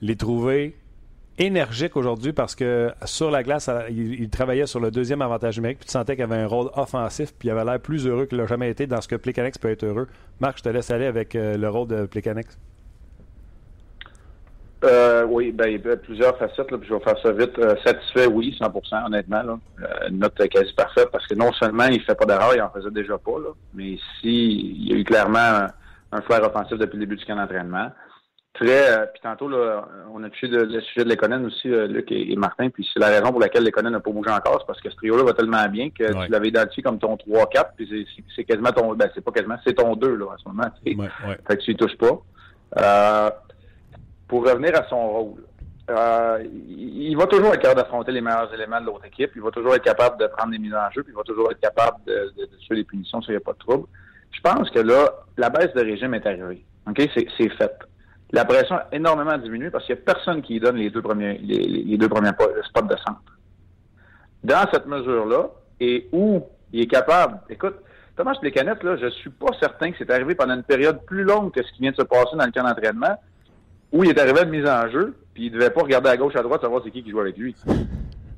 l'ai 0.02 0.14
trouvé 0.14 0.76
énergique 1.38 1.96
aujourd'hui 1.96 2.34
parce 2.34 2.54
que 2.54 2.92
sur 3.06 3.30
la 3.30 3.42
glace, 3.42 3.70
il, 3.88 4.28
travaillait 4.28 4.66
sur 4.66 4.78
le 4.78 4.90
deuxième 4.90 5.22
avantage 5.22 5.56
numérique, 5.56 5.78
puis 5.78 5.86
tu 5.86 5.92
sentais 5.92 6.16
qu'il 6.16 6.24
avait 6.24 6.36
un 6.36 6.46
rôle 6.46 6.68
offensif, 6.74 7.32
puis 7.38 7.48
il 7.48 7.50
avait 7.50 7.64
l'air 7.64 7.80
plus 7.80 8.06
heureux 8.06 8.26
qu'il 8.26 8.36
n'a 8.36 8.46
jamais 8.46 8.68
été 8.68 8.86
dans 8.86 9.00
ce 9.00 9.08
que 9.08 9.16
Plicanex 9.16 9.56
peut 9.56 9.70
être 9.70 9.84
heureux. 9.84 10.08
Marc, 10.40 10.58
je 10.58 10.64
te 10.64 10.68
laisse 10.68 10.90
aller 10.90 11.06
avec 11.06 11.34
euh, 11.34 11.56
le 11.56 11.70
rôle 11.70 11.88
de 11.88 12.04
Plicanex. 12.04 12.58
Euh, 14.84 15.24
oui, 15.24 15.52
ben, 15.52 15.68
il 15.68 15.84
y 15.84 15.90
a 15.90 15.96
plusieurs 15.96 16.36
facettes, 16.38 16.66
puis 16.66 16.88
je 16.88 16.94
vais 16.94 17.00
faire 17.00 17.18
ça 17.22 17.32
vite. 17.32 17.58
Euh, 17.58 17.74
satisfait, 17.84 18.26
oui, 18.26 18.56
100% 18.60 19.06
honnêtement. 19.06 19.42
Là. 19.42 19.58
une 20.08 20.18
note 20.18 20.36
quasi 20.48 20.72
parfaite, 20.74 21.08
parce 21.10 21.26
que 21.26 21.34
non 21.34 21.52
seulement 21.52 21.86
il 21.86 22.00
fait 22.02 22.14
pas 22.14 22.26
d'erreur, 22.26 22.54
il 22.54 22.60
en 22.60 22.70
faisait 22.70 22.90
déjà 22.90 23.16
pas, 23.18 23.38
là, 23.42 23.50
mais 23.74 23.96
si 24.20 24.74
il 24.78 24.92
y 24.92 24.94
a 24.94 24.98
eu 24.98 25.04
clairement 25.04 25.38
un, 25.38 25.66
un 26.12 26.20
flair 26.22 26.42
offensif 26.42 26.78
depuis 26.78 26.98
le 26.98 27.06
début 27.06 27.16
du 27.16 27.24
camp 27.24 27.36
d'entraînement 27.36 27.90
très. 28.56 28.90
Euh, 28.90 29.06
puis 29.06 29.20
tantôt, 29.22 29.48
là, 29.48 29.86
on 30.12 30.22
a 30.24 30.30
touché 30.30 30.48
le 30.48 30.80
sujet 30.80 31.04
de 31.04 31.08
l'Econen 31.08 31.44
aussi, 31.46 31.70
euh, 31.70 31.86
Luc 31.86 32.10
et, 32.10 32.34
Martin. 32.36 32.68
Puis 32.70 32.88
c'est 32.92 33.00
la 33.00 33.08
raison 33.08 33.30
pour 33.30 33.40
laquelle 33.40 33.64
l'Econen 33.64 33.92
n'a 33.92 34.00
pas 34.00 34.10
bougé 34.10 34.30
encore. 34.30 34.58
C'est 34.60 34.66
parce 34.66 34.80
que 34.80 34.90
ce 34.90 34.96
trio-là 34.96 35.24
va 35.24 35.32
tellement 35.32 35.66
bien 35.68 35.90
que 35.90 36.24
tu 36.24 36.30
l'avais 36.30 36.48
identifié 36.48 36.82
comme 36.82 36.98
ton 36.98 37.16
3-4. 37.16 37.64
Puis 37.76 38.06
c'est 38.34 38.44
quasiment 38.44 38.72
ton. 38.72 38.94
Ben, 38.94 39.10
c'est 39.14 39.24
pas 39.24 39.32
quasiment, 39.32 39.56
c'est 39.64 39.74
ton 39.74 39.94
2 39.94 40.16
là, 40.16 40.26
en 40.26 40.38
ce 40.38 40.48
moment. 40.48 40.68
Ouais, 40.84 41.08
Fait 41.46 41.56
que 41.56 41.62
tu 41.62 41.72
y 41.72 41.76
touches 41.76 41.96
pas. 41.98 43.36
Pour 44.28 44.46
revenir 44.46 44.74
à 44.76 44.88
son 44.88 45.08
rôle. 45.08 45.44
Euh, 45.88 46.44
il 46.68 47.16
va 47.16 47.26
toujours 47.26 47.54
être 47.54 47.62
capable 47.62 47.80
d'affronter 47.80 48.10
les 48.10 48.20
meilleurs 48.20 48.52
éléments 48.52 48.80
de 48.80 48.86
l'autre 48.86 49.04
équipe. 49.04 49.30
Il 49.36 49.42
va 49.42 49.50
toujours 49.50 49.74
être 49.74 49.84
capable 49.84 50.18
de 50.18 50.26
prendre 50.26 50.50
des 50.50 50.58
mises 50.58 50.74
en 50.74 50.90
jeu. 50.90 51.02
Puis 51.02 51.12
il 51.12 51.16
va 51.16 51.22
toujours 51.22 51.50
être 51.52 51.60
capable 51.60 51.98
de, 52.06 52.32
de, 52.36 52.46
de 52.46 52.56
suivre 52.58 52.78
les 52.78 52.84
punitions 52.84 53.22
s'il 53.22 53.32
n'y 53.32 53.36
a 53.36 53.40
pas 53.40 53.52
de 53.52 53.58
trouble. 53.58 53.86
Je 54.32 54.40
pense 54.40 54.68
que 54.70 54.80
là, 54.80 55.10
la 55.36 55.48
baisse 55.48 55.72
de 55.74 55.80
régime 55.80 56.14
est 56.14 56.26
arrivée. 56.26 56.64
OK? 56.88 57.08
C'est 57.14 57.48
fait 57.50 57.72
la 58.32 58.44
pression 58.44 58.76
a 58.76 58.86
énormément 58.92 59.38
diminué 59.38 59.70
parce 59.70 59.84
qu'il 59.86 59.94
n'y 59.94 60.00
a 60.00 60.04
personne 60.04 60.42
qui 60.42 60.58
donne 60.58 60.76
les 60.76 60.90
deux 60.90 61.02
premiers, 61.02 61.38
les, 61.38 61.96
deux 61.96 62.08
premiers 62.08 62.30
spots 62.64 62.82
de 62.82 62.96
centre. 62.96 63.38
Dans 64.42 64.66
cette 64.72 64.86
mesure-là, 64.86 65.50
et 65.80 66.08
où 66.12 66.42
il 66.72 66.82
est 66.82 66.86
capable, 66.86 67.38
écoute, 67.48 67.76
Thomas 68.16 68.34
Plécanette, 68.40 68.82
là, 68.82 68.96
je 68.96 69.08
suis 69.08 69.30
pas 69.30 69.52
certain 69.60 69.92
que 69.92 69.98
c'est 69.98 70.10
arrivé 70.10 70.34
pendant 70.34 70.54
une 70.54 70.62
période 70.62 71.04
plus 71.04 71.22
longue 71.22 71.52
que 71.52 71.62
ce 71.62 71.72
qui 71.72 71.82
vient 71.82 71.90
de 71.90 71.96
se 71.96 72.02
passer 72.02 72.36
dans 72.36 72.44
le 72.44 72.50
camp 72.50 72.64
d'entraînement, 72.64 73.20
où 73.96 74.04
il 74.04 74.10
est 74.10 74.20
arrivé 74.20 74.40
à 74.40 74.42
une 74.42 74.50
mise 74.50 74.68
en 74.68 74.88
jeu, 74.90 75.14
puis 75.32 75.46
il 75.46 75.50
devait 75.50 75.70
pas 75.70 75.80
regarder 75.80 76.10
à 76.10 76.16
gauche, 76.16 76.36
à 76.36 76.42
droite, 76.42 76.60
savoir 76.60 76.82
c'est 76.84 76.90
qui 76.90 77.02
qui 77.02 77.10
joue 77.10 77.20
avec 77.20 77.36
lui. 77.36 77.54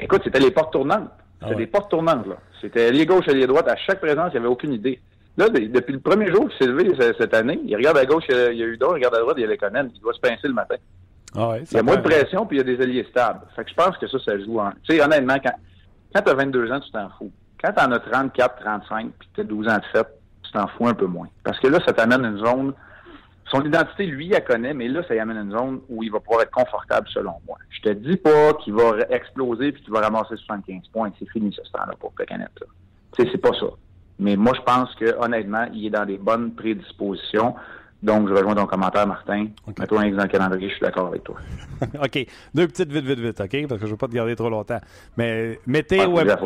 Écoute, 0.00 0.20
c'était 0.22 0.38
les 0.38 0.52
portes 0.52 0.72
tournantes. 0.72 1.10
C'était 1.40 1.54
ah 1.54 1.58
des 1.58 1.66
portes 1.66 1.90
tournantes, 1.90 2.26
là. 2.26 2.36
C'était 2.60 2.90
les 2.92 3.06
gauche 3.06 3.26
et 3.28 3.34
les 3.34 3.46
droites. 3.46 3.68
À 3.68 3.76
chaque 3.76 4.00
présence, 4.00 4.30
il 4.32 4.34
n'y 4.34 4.38
avait 4.38 4.48
aucune 4.48 4.72
idée. 4.72 5.00
Là, 5.36 5.48
depuis 5.48 5.92
le 5.92 6.00
premier 6.00 6.28
jour 6.28 6.48
qu'il 6.48 6.58
s'est 6.58 6.72
levé 6.72 6.90
cette 7.18 7.34
année, 7.34 7.60
il 7.64 7.76
regarde 7.76 7.98
à 7.98 8.06
gauche, 8.06 8.24
il 8.28 8.56
y 8.56 8.62
a 8.62 8.66
Udon, 8.66 8.90
il 8.90 8.94
regarde 8.94 9.14
à 9.16 9.20
droite, 9.20 9.36
il 9.38 9.42
y 9.42 9.44
a 9.44 9.48
Lekonen. 9.48 9.90
Il 9.94 10.00
doit 10.00 10.12
se 10.12 10.20
pincer 10.20 10.48
le 10.48 10.54
matin. 10.54 10.76
Ah 11.36 11.54
il 11.60 11.76
y 11.76 11.78
a 11.78 11.82
moins 11.82 11.96
de 11.96 12.02
pression, 12.02 12.46
puis 12.46 12.58
il 12.58 12.66
y 12.66 12.72
a 12.72 12.76
des 12.76 12.82
alliés 12.82 13.06
stables. 13.10 13.40
Fait 13.54 13.64
que 13.64 13.70
je 13.70 13.74
pense 13.74 13.96
que 13.98 14.08
ça, 14.08 14.18
ça 14.24 14.38
joue 14.38 14.58
en... 14.58 14.70
Tu 14.82 14.96
sais, 14.96 15.02
honnêtement, 15.02 15.36
quand, 15.42 15.52
quand 16.14 16.22
tu 16.22 16.30
as 16.30 16.34
22 16.34 16.72
ans, 16.72 16.80
tu 16.80 16.90
t'en 16.90 17.08
fous. 17.18 17.30
Quand 17.62 17.72
tu 17.72 17.84
en 17.84 17.92
as 17.92 18.00
34, 18.00 18.60
35, 18.60 19.10
puis 19.18 19.28
tu 19.34 19.40
as 19.40 19.44
12 19.44 19.68
ans 19.68 19.76
de 19.76 19.84
fait, 19.92 20.06
tu 20.42 20.52
t'en 20.52 20.66
fous 20.68 20.88
un 20.88 20.94
peu 20.94 21.06
moins. 21.06 21.28
Parce 21.44 21.60
que 21.60 21.68
là, 21.68 21.78
ça 21.84 21.92
t'amène 21.92 22.24
une 22.24 22.38
zone... 22.38 22.72
Son 23.50 23.64
identité, 23.64 24.06
lui, 24.06 24.26
il 24.26 24.32
la 24.32 24.40
connaît, 24.40 24.74
mais 24.74 24.88
là, 24.88 25.02
ça 25.08 25.14
y 25.14 25.18
amène 25.18 25.38
une 25.38 25.52
zone 25.52 25.80
où 25.88 26.02
il 26.02 26.10
va 26.10 26.20
pouvoir 26.20 26.42
être 26.42 26.50
confortable, 26.50 27.08
selon 27.12 27.34
moi. 27.46 27.56
Je 27.70 27.80
te 27.80 27.88
dis 27.90 28.16
pas 28.16 28.52
qu'il 28.62 28.74
va 28.74 28.98
exploser 29.10 29.72
puis 29.72 29.82
qu'il 29.82 29.92
va 29.92 30.00
ramasser 30.00 30.36
75 30.36 30.88
points. 30.92 31.10
C'est 31.18 31.28
fini, 31.30 31.52
ce 31.52 31.62
temps-là, 31.72 31.94
pour 31.98 32.12
sais, 33.18 33.28
c'est 33.32 33.38
pas 33.38 33.52
ça. 33.58 33.66
Mais 34.18 34.36
moi, 34.36 34.52
je 34.54 34.62
pense 34.62 34.94
que 34.96 35.16
honnêtement, 35.18 35.66
il 35.72 35.86
est 35.86 35.90
dans 35.90 36.04
des 36.04 36.18
bonnes 36.18 36.54
prédispositions 36.54 37.54
Donc, 38.02 38.28
je 38.28 38.34
rejoins 38.34 38.54
ton 38.54 38.66
commentaire, 38.66 39.06
Martin. 39.06 39.46
Mets-toi 39.78 40.00
un 40.00 40.10
dans 40.10 40.22
le 40.22 40.28
calendrier, 40.28 40.68
je 40.68 40.74
suis 40.74 40.82
d'accord 40.82 41.08
avec 41.08 41.24
toi. 41.24 41.36
OK. 42.04 42.26
Deux 42.54 42.66
petites 42.68 42.92
vite, 42.92 43.04
vite, 43.04 43.18
vite, 43.18 43.40
OK? 43.40 43.66
Parce 43.68 43.80
que 43.80 43.86
je 43.86 43.86
ne 43.86 43.90
veux 43.90 43.96
pas 43.96 44.08
te 44.08 44.12
garder 44.12 44.36
trop 44.36 44.50
longtemps. 44.50 44.80
Mais 45.16 45.58
mettez 45.66 46.06
Weber. 46.06 46.38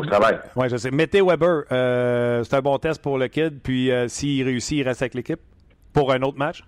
Oui, 0.55 0.69
je 0.69 0.77
sais. 0.77 0.91
Mettez 0.91 1.21
Weber. 1.21 1.63
Euh, 1.71 2.43
c'est 2.43 2.55
un 2.55 2.61
bon 2.61 2.77
test 2.77 3.01
pour 3.01 3.17
le 3.17 3.27
kid. 3.27 3.59
Puis 3.61 3.91
euh, 3.91 4.07
s'il 4.07 4.43
réussit, 4.45 4.79
il 4.79 4.83
reste 4.83 5.01
avec 5.01 5.13
l'équipe 5.13 5.41
pour 5.93 6.11
un 6.11 6.21
autre 6.23 6.37
match? 6.37 6.63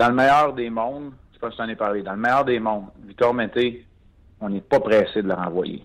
Dans 0.00 0.08
le 0.08 0.14
meilleur 0.14 0.54
des 0.54 0.70
mondes, 0.70 1.12
je 1.28 1.34
sais 1.34 1.40
pas 1.40 1.50
si 1.50 1.58
tu 1.58 1.62
en 1.62 1.68
ai 1.68 1.76
parlé, 1.76 2.02
dans 2.02 2.12
le 2.12 2.16
meilleur 2.16 2.42
des 2.46 2.58
mondes, 2.58 2.86
Victor 3.06 3.34
Mété, 3.34 3.84
on 4.40 4.48
n'est 4.48 4.62
pas 4.62 4.80
pressé 4.80 5.20
de 5.20 5.28
le 5.28 5.34
renvoyer. 5.34 5.84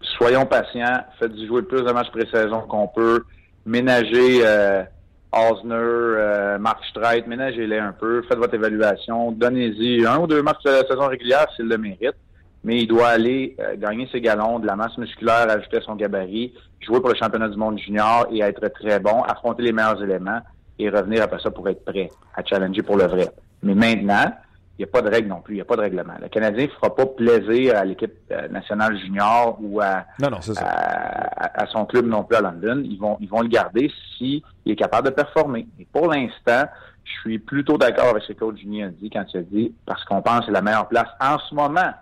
Soyons 0.00 0.44
patients, 0.44 1.04
faites-y 1.20 1.46
jouer 1.46 1.60
le 1.60 1.68
plus 1.68 1.84
de 1.84 1.92
matchs 1.92 2.10
pré-saison 2.10 2.62
qu'on 2.62 2.88
peut, 2.88 3.22
ménagez 3.64 4.40
euh, 4.44 4.82
Osner, 5.30 5.72
euh, 5.76 6.58
Mark 6.58 6.84
Streit, 6.86 7.22
ménagez-les 7.28 7.78
un 7.78 7.92
peu, 7.92 8.22
faites 8.22 8.38
votre 8.38 8.54
évaluation, 8.54 9.30
donnez-y 9.30 10.04
un 10.04 10.18
ou 10.18 10.26
deux 10.26 10.42
matchs 10.42 10.64
de 10.64 10.70
la 10.70 10.84
saison 10.84 11.06
régulière 11.06 11.46
s'il 11.54 11.66
le 11.66 11.78
mérite, 11.78 12.16
mais 12.64 12.78
il 12.78 12.88
doit 12.88 13.06
aller 13.06 13.54
euh, 13.60 13.76
gagner 13.76 14.08
ses 14.10 14.20
galons, 14.20 14.58
de 14.58 14.66
la 14.66 14.74
masse 14.74 14.98
musculaire, 14.98 15.48
ajouter 15.48 15.78
son 15.82 15.94
gabarit, 15.94 16.54
jouer 16.80 16.98
pour 16.98 17.10
le 17.10 17.14
championnat 17.14 17.50
du 17.50 17.56
monde 17.56 17.78
junior 17.78 18.26
et 18.32 18.40
être 18.40 18.66
très 18.66 18.98
bon, 18.98 19.22
affronter 19.22 19.62
les 19.62 19.72
meilleurs 19.72 20.02
éléments 20.02 20.40
et 20.78 20.88
revenir 20.88 21.22
après 21.22 21.40
ça 21.40 21.50
pour 21.50 21.68
être 21.68 21.84
prêt 21.84 22.10
à 22.34 22.44
challenger 22.44 22.82
pour 22.82 22.96
le 22.96 23.06
vrai. 23.06 23.28
Mais 23.62 23.74
maintenant, 23.74 24.32
il 24.78 24.82
n'y 24.82 24.84
a 24.84 24.92
pas 24.92 25.02
de 25.02 25.10
règle 25.10 25.28
non 25.28 25.40
plus, 25.40 25.54
il 25.54 25.56
n'y 25.58 25.62
a 25.62 25.66
pas 25.66 25.76
de 25.76 25.82
règlement. 25.82 26.14
Le 26.20 26.28
Canadien 26.28 26.64
ne 26.64 26.70
fera 26.70 26.94
pas 26.94 27.06
plaisir 27.06 27.76
à 27.76 27.84
l'équipe 27.84 28.14
euh, 28.30 28.48
nationale 28.48 28.98
junior 28.98 29.58
ou 29.60 29.80
à, 29.80 30.06
à, 30.22 31.66
son 31.66 31.84
club 31.84 32.06
non 32.06 32.24
plus 32.24 32.36
à 32.36 32.40
London. 32.40 32.82
Ils 32.84 32.98
vont, 32.98 33.18
ils 33.20 33.28
vont 33.28 33.42
le 33.42 33.48
garder 33.48 33.90
s'il 34.16 34.42
est 34.64 34.76
capable 34.76 35.08
de 35.08 35.14
performer. 35.14 35.66
Et 35.78 35.86
pour 35.92 36.10
l'instant, 36.10 36.64
je 37.04 37.12
suis 37.20 37.38
plutôt 37.38 37.76
d'accord 37.76 38.08
avec 38.08 38.22
ce 38.22 38.32
que 38.32 38.38
coach 38.38 38.58
Junior 38.60 38.88
a 38.88 38.90
dit 38.92 39.10
quand 39.10 39.24
il 39.34 39.36
a 39.40 39.42
dit 39.42 39.74
parce 39.84 40.04
qu'on 40.04 40.22
pense 40.22 40.40
que 40.40 40.46
c'est 40.46 40.52
la 40.52 40.62
meilleure 40.62 40.88
place 40.88 41.08
en 41.20 41.38
ce 41.38 41.54
moment 41.54 41.92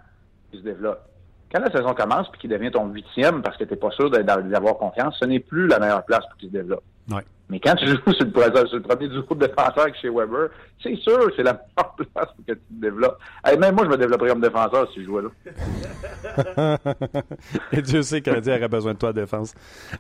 qui 0.51 0.59
se 0.59 0.63
développe. 0.63 1.01
Quand 1.53 1.61
la 1.61 1.71
saison 1.73 1.95
commence 1.95 2.31
puis 2.31 2.43
qu'il 2.43 2.51
devient 2.51 2.71
ton 2.71 2.87
huitième 2.87 3.43
parce 3.43 3.57
que 3.57 3.65
tu 3.65 3.71
n'es 3.71 3.77
pas 3.77 3.91
sûr 3.91 4.11
d'avoir 4.11 4.79
confiance, 4.79 5.17
ce 5.19 5.25
n'est 5.25 5.41
plus 5.41 5.67
la 5.67 5.81
meilleure 5.81 6.05
place 6.05 6.25
pour 6.29 6.37
qu'il 6.37 6.49
se 6.49 6.53
développe. 6.53 6.85
Mais 7.51 7.59
quand 7.59 7.75
tu 7.75 7.87
joues 7.87 7.97
sur 8.13 8.25
le, 8.25 8.67
sur 8.69 8.77
le 8.77 8.83
premier 8.83 9.09
duo 9.09 9.23
de 9.29 9.47
défenseur 9.47 9.87
chez 10.01 10.09
Weber, 10.09 10.51
c'est 10.83 10.95
sûr 10.97 11.19
que 11.19 11.35
c'est 11.37 11.43
la 11.43 11.53
meilleure 11.77 11.95
place 11.97 12.29
pour 12.37 12.47
que 12.47 12.53
tu 12.53 12.59
te 12.59 12.81
développes. 12.81 13.19
même 13.59 13.75
moi, 13.75 13.85
je 13.85 13.91
me 13.91 13.97
développerais 13.97 14.31
comme 14.31 14.41
défenseur 14.41 14.89
si 14.93 15.01
je 15.01 15.07
jouais 15.07 15.23
là. 15.23 16.79
Et 17.73 17.83
Dieu 17.83 18.03
sait 18.03 18.21
que 18.21 18.27
Canadien 18.27 18.57
aurait 18.57 18.69
besoin 18.69 18.95
de 18.95 18.99
toi 18.99 19.09
en 19.09 19.13
défense. 19.13 19.55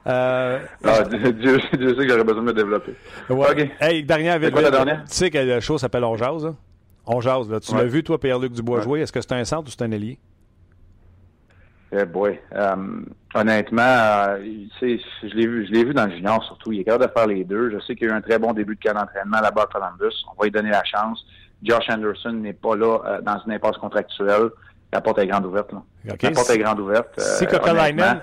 Euh... 0.07 0.61
Ah, 0.85 1.03
Dieu, 1.03 1.33
Dieu, 1.33 1.59
sait 1.61 1.77
que 1.77 2.09
j'aurais 2.09 2.25
besoin 2.25 2.43
de 2.43 2.47
me 2.47 2.55
développer. 2.55 2.95
Ouais. 3.29 3.73
Hey, 3.81 4.05
dernière 4.05 4.39
vite, 4.39 4.55
Tu 4.55 4.97
sais 5.07 5.31
que 5.31 5.39
la 5.39 5.61
chose 5.61 5.81
s'appelle 5.81 6.05
On 6.05 6.17
Jase. 6.17 6.47
Hein? 6.47 6.57
On 7.07 7.21
Jase. 7.21 7.51
Là. 7.51 7.59
Tu 7.59 7.75
l'as 7.75 7.85
vu, 7.85 8.05
toi, 8.05 8.21
Pierre-Luc 8.21 8.53
Dubois, 8.53 8.81
jouer? 8.81 9.01
Est-ce 9.01 9.13
que 9.13 9.21
c'est 9.21 9.33
un 9.33 9.45
centre 9.45 9.67
ou 9.69 9.71
c'est 9.71 9.83
un 9.83 9.91
ailier? 9.91 10.19
Eh 11.93 12.05
boy. 12.05 12.39
Um, 12.53 13.07
honnêtement, 13.35 13.83
euh, 13.83 14.39
je 14.81 15.35
l'ai 15.35 15.47
vu, 15.47 15.67
je 15.67 15.73
l'ai 15.73 15.85
vu 15.85 15.93
dans 15.93 16.07
le 16.07 16.13
junior 16.13 16.43
surtout. 16.45 16.73
Il 16.73 16.81
est 16.81 16.85
capable 16.85 17.07
de 17.07 17.11
faire 17.11 17.27
les 17.27 17.45
deux. 17.45 17.71
Je 17.71 17.81
sais 17.81 17.97
qu'il 17.97 18.09
a 18.09 18.13
eu 18.13 18.15
un 18.15 18.21
très 18.21 18.39
bon 18.39 18.53
début 18.53 18.77
de 18.77 18.81
camp 18.81 18.95
d'entraînement 18.95 19.41
là-bas 19.41 19.63
à 19.63 19.67
Columbus. 19.67 20.15
On 20.31 20.41
va 20.41 20.45
lui 20.45 20.53
donner 20.53 20.71
la 20.71 20.85
chance. 20.85 21.25
Josh 21.63 21.91
Anderson 21.91 22.33
n'est 22.33 22.53
pas 22.53 22.77
là 22.77 22.99
euh, 23.05 23.21
dans 23.23 23.39
une 23.45 23.53
impasse 23.53 23.77
contractuelle. 23.79 24.51
La 24.93 25.01
porte 25.01 25.19
est 25.19 25.27
grande 25.27 25.47
ouverte. 25.47 25.73
Là. 25.73 25.83
La 26.05 26.31
porte 26.31 26.51
est 26.51 26.59
grande 26.59 26.81
ouverte. 26.81 27.19
Euh, 27.19 27.23
si 27.23 27.47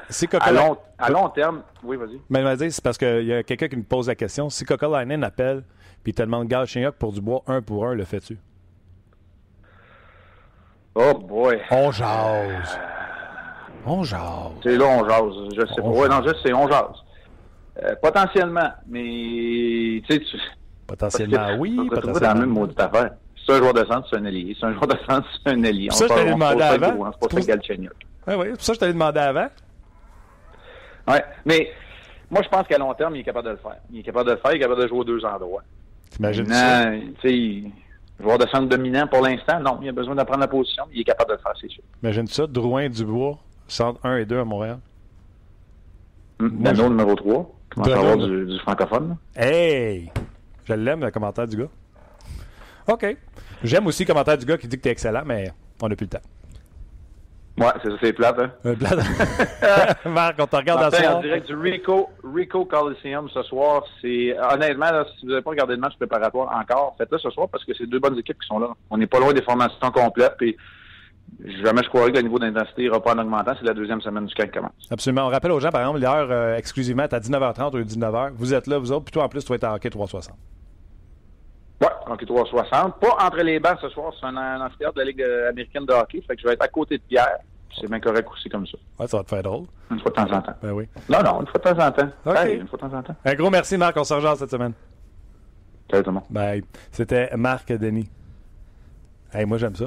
si 0.09 0.27
à, 0.39 0.51
long, 0.51 0.77
à 0.97 1.09
long 1.09 1.29
terme, 1.29 1.61
oui, 1.83 1.95
vas-y. 1.97 2.19
Mais 2.29 2.43
vas-y, 2.43 2.71
c'est 2.71 2.83
parce 2.83 2.97
qu'il 2.97 3.23
y 3.23 3.33
a 3.33 3.43
quelqu'un 3.43 3.67
qui 3.67 3.77
me 3.77 3.83
pose 3.83 4.07
la 4.07 4.15
question. 4.15 4.49
Si 4.49 4.65
Kokolainen 4.65 5.23
appelle 5.23 5.63
puis 6.03 6.13
te 6.13 6.21
demande 6.21 6.47
Gal 6.47 6.67
pour 6.97 7.11
du 7.11 7.21
bois 7.21 7.43
un 7.47 7.61
pour 7.61 7.85
un, 7.85 7.93
le 7.93 8.05
fais-tu? 8.05 8.37
Oh 10.95 11.13
boy. 11.13 11.59
On 11.69 11.91
jase. 11.91 12.79
On 13.87 14.03
jase. 14.03 14.19
C'est 14.63 14.77
là, 14.77 14.85
on 14.85 15.07
jase. 15.07 15.49
Je 15.55 15.61
sais 15.73 15.81
pas. 15.81 15.87
Oui, 15.87 16.09
non, 16.09 16.21
je 16.25 16.33
sais, 16.43 16.53
on 16.53 16.67
jase. 16.67 17.03
Euh, 17.83 17.95
potentiellement, 18.01 18.69
mais 18.87 19.01
tu 19.01 20.03
sais, 20.09 20.19
tu... 20.19 20.37
Potentiellement, 20.87 21.55
oui. 21.59 21.75
Potentiellement. 21.89 22.19
dans 22.19 22.27
la 22.27 22.33
même 22.35 22.49
maudite 22.49 22.79
affaire. 22.79 23.11
C'est 23.45 23.53
un 23.53 23.57
joueur 23.59 23.73
de 23.73 23.85
centre, 23.85 24.07
c'est 24.09 24.17
un 24.17 24.25
allié. 24.25 24.55
C'est 24.59 24.65
un 24.65 24.73
joueur 24.73 24.87
de 24.87 24.97
centre, 25.07 25.27
c'est 25.43 25.51
un 25.51 25.63
allié. 25.63 25.89
ça, 25.91 26.05
je 26.07 26.13
t'avais 26.13 26.31
demandé 26.31 26.61
avant. 26.61 27.11
C'est 27.21 27.41
ça 27.41 27.55
Galchenyuk. 27.55 27.93
Oui, 28.27 28.33
oui. 28.37 28.47
C'est 28.57 28.61
ça, 28.61 28.73
je 28.73 28.79
t'avais 28.79 28.93
demandé 28.93 29.19
avant. 29.19 29.47
Oui, 31.07 31.17
mais 31.45 31.69
moi, 32.29 32.41
je 32.43 32.49
pense 32.49 32.67
qu'à 32.67 32.77
long 32.77 32.93
terme, 32.93 33.15
il 33.15 33.21
est 33.21 33.23
capable 33.23 33.45
de 33.45 33.51
le 33.51 33.57
faire. 33.57 33.77
Il 33.91 33.99
est 33.99 34.03
capable 34.03 34.27
de 34.27 34.33
le 34.33 34.37
faire, 34.39 34.51
il 34.51 34.57
est 34.57 34.59
capable 34.59 34.81
de 34.81 34.87
jouer 34.87 34.99
aux 34.99 35.03
deux 35.05 35.23
endroits. 35.23 35.63
T'imagines 36.09 36.51
ça? 36.51 36.91
Tu 37.21 37.29
sais, 37.63 37.71
joueur 38.21 38.37
de 38.37 38.47
centre 38.47 38.67
dominant 38.67 39.07
pour 39.07 39.21
l'instant, 39.21 39.59
non, 39.61 39.79
il 39.81 39.89
a 39.89 39.91
besoin 39.93 40.15
d'apprendre 40.15 40.41
la 40.41 40.47
position, 40.47 40.83
il 40.91 41.01
est 41.01 41.05
capable 41.05 41.29
de 41.31 41.35
le 41.35 41.41
faire, 41.41 41.53
c'est 41.61 41.69
sûr. 41.69 41.83
Imagine 42.03 42.27
ça, 42.27 42.47
Drouin, 42.47 42.89
Dubois, 42.89 43.37
Centre 43.67 43.99
1 44.03 44.17
et 44.17 44.25
2 44.25 44.39
à 44.39 44.45
Montréal. 44.45 44.79
Nano 46.39 46.83
je... 46.83 46.89
numéro 46.89 47.15
3. 47.15 47.51
Comment 47.69 47.85
ça 47.85 48.01
va 48.01 48.15
du, 48.15 48.45
du, 48.45 48.59
francophone? 48.59 49.17
Hey! 49.35 50.11
Je 50.65 50.73
l'aime, 50.73 51.01
le 51.01 51.11
commentaire 51.11 51.47
du 51.47 51.57
gars. 51.57 51.69
OK. 52.87 53.17
J'aime 53.63 53.87
aussi 53.87 54.03
le 54.03 54.07
commentaire 54.07 54.37
du 54.37 54.45
gars 54.45 54.57
qui 54.57 54.67
dit 54.67 54.77
que 54.77 54.83
tu 54.83 54.89
es 54.89 54.91
excellent, 54.91 55.23
mais 55.25 55.51
on 55.81 55.87
n'a 55.87 55.95
plus 55.95 56.05
le 56.05 56.11
temps. 56.11 56.25
Ouais, 57.57 57.71
c'est 57.81 57.89
ça, 57.89 57.95
c'est 58.01 58.13
plate, 58.13 58.39
hein? 58.39 58.51
Euh, 58.67 58.75
plate. 58.75 58.99
Marc, 60.05 60.35
on 60.39 60.45
te 60.45 60.55
regarde 60.55 60.79
Martin, 60.79 60.97
soir. 60.97 61.17
en 61.17 61.21
direct 61.21 61.47
du 61.47 61.55
Rico, 61.55 62.09
Rico 62.23 62.65
Coliseum 62.65 63.27
ce 63.29 63.41
soir. 63.43 63.83
C'est 63.99 64.37
honnêtement, 64.53 64.91
là, 64.91 65.05
si 65.17 65.25
vous 65.25 65.31
n'avez 65.31 65.41
pas 65.41 65.49
regardé 65.49 65.73
le 65.73 65.79
match 65.79 65.95
préparatoire 65.97 66.55
encore, 66.55 66.93
faites-le 66.99 67.17
ce 67.17 67.31
soir 67.31 67.47
parce 67.49 67.65
que 67.65 67.73
c'est 67.73 67.87
deux 67.87 67.99
bonnes 67.99 68.17
équipes 68.17 68.39
qui 68.39 68.47
sont 68.47 68.59
là. 68.59 68.69
On 68.91 68.97
n'est 68.97 69.07
pas 69.07 69.19
loin 69.19 69.33
des 69.33 69.41
formations 69.41 69.91
complètes. 69.91 70.35
Puis 70.37 70.55
jamais 71.63 71.83
je 71.83 71.89
croirais 71.89 72.11
que 72.11 72.17
le 72.17 72.23
niveau 72.23 72.39
d'intensité 72.39 72.83
n'ira 72.83 73.01
pas 73.01 73.13
en 73.13 73.19
augmentant. 73.19 73.53
C'est 73.59 73.65
la 73.65 73.73
deuxième 73.73 74.01
semaine 74.01 74.25
du 74.25 74.33
camp 74.33 74.45
qui 74.45 74.51
commence. 74.51 74.71
Absolument. 74.89 75.25
On 75.27 75.29
rappelle 75.29 75.51
aux 75.51 75.59
gens, 75.59 75.69
par 75.69 75.81
exemple, 75.81 75.99
l'heure 75.99 76.27
euh, 76.31 76.55
exclusivement 76.57 77.03
à 77.03 77.19
19h30 77.19 77.75
ou 77.75 77.83
19h. 77.83 78.31
Vous 78.35 78.53
êtes 78.53 78.67
là, 78.67 78.77
vous 78.77 78.91
autres. 78.91 79.05
Puis 79.05 79.11
toi, 79.13 79.23
en 79.23 79.29
plus, 79.29 79.43
tu 79.43 79.49
vas 79.49 79.55
être 79.55 79.63
à 79.65 79.75
hockey 79.75 79.89
360. 79.89 80.35
Oui, 81.81 81.87
hockey 82.07 82.25
360. 82.25 82.99
Pas 82.99 83.17
entre 83.25 83.37
les 83.37 83.59
bancs 83.59 83.77
ce 83.81 83.89
soir. 83.89 84.11
C'est 84.19 84.25
un, 84.25 84.35
un 84.35 84.65
amphithéâtre 84.65 84.95
de 84.95 84.99
la 85.01 85.05
Ligue 85.05 85.23
américaine 85.49 85.85
de 85.85 85.93
hockey. 85.93 86.21
Fait 86.27 86.35
que 86.35 86.41
je 86.41 86.47
vais 86.47 86.53
être 86.53 86.63
à 86.63 86.67
côté 86.67 86.97
de 86.97 87.03
Pierre. 87.03 87.37
C'est 87.79 87.87
bien 87.87 87.99
correct 87.99 88.27
aussi 88.31 88.49
comme 88.49 88.65
ça. 88.65 88.77
Ouais, 88.99 89.07
ça 89.07 89.17
va 89.17 89.23
te 89.23 89.29
faire 89.29 89.43
drôle. 89.43 89.65
Une 89.91 89.99
fois 89.99 90.09
de 90.09 90.15
temps 90.15 90.35
en 90.35 90.41
temps. 90.41 90.55
Ben 90.63 90.71
oui. 90.71 90.87
Non, 91.09 91.21
non, 91.21 91.41
une 91.41 91.47
fois 91.47 91.59
de 91.59 91.69
temps 91.77 91.85
en 91.85 91.91
temps. 91.91 92.09
OK. 92.25 92.35
une 92.51 92.67
fois 92.67 92.79
de 92.79 92.87
temps 92.87 92.97
en 92.97 93.03
temps. 93.03 93.15
Un 93.23 93.33
gros 93.35 93.49
merci, 93.51 93.77
Marc. 93.77 93.95
On 93.97 94.03
se 94.03 94.13
rejoint 94.15 94.35
cette 94.35 94.49
semaine. 94.49 94.73
Salut 95.91 96.03
tout 96.03 96.09
le 96.09 96.15
monde. 96.15 96.23
Bye. 96.29 96.63
C'était 96.91 97.29
Marc 97.37 97.71
Denis. 97.71 98.09
Hey, 99.31 99.45
moi, 99.45 99.57
j'aime 99.59 99.75
ça. 99.75 99.85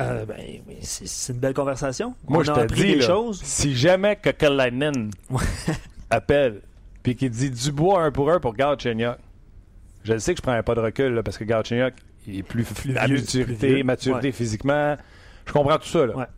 Euh, 0.00 0.24
ben, 0.24 0.38
c'est 0.80 1.32
une 1.32 1.38
belle 1.38 1.54
conversation. 1.54 2.14
Moi, 2.26 2.40
On 2.40 2.42
je 2.42 2.52
te 2.52 2.74
dis, 2.74 2.94
des 2.94 3.00
choses. 3.02 3.42
si 3.42 3.76
jamais 3.76 4.16
Kokalainen 4.16 5.10
appelle 6.10 6.62
puis 7.02 7.14
qu'il 7.14 7.30
dit 7.30 7.50
Dubois 7.50 8.02
un 8.02 8.10
pour 8.10 8.30
un 8.30 8.40
pour 8.40 8.54
Galchenyuk, 8.54 9.16
je 10.04 10.16
sais 10.18 10.34
que 10.34 10.38
je 10.38 10.42
prends 10.42 10.60
pas 10.62 10.74
de 10.74 10.80
recul 10.80 11.12
là, 11.12 11.22
parce 11.22 11.36
que 11.36 11.44
Galchenyuk 11.44 11.94
il 12.26 12.38
est 12.38 12.42
plus, 12.42 12.64
plus 12.64 12.92
la 12.92 13.08
maturité, 13.08 13.82
maturité 13.82 14.32
physiquement. 14.32 14.96
Je 15.46 15.52
comprends 15.52 15.78
tout 15.78 15.88
ça. 15.88 16.06
Là. 16.06 16.28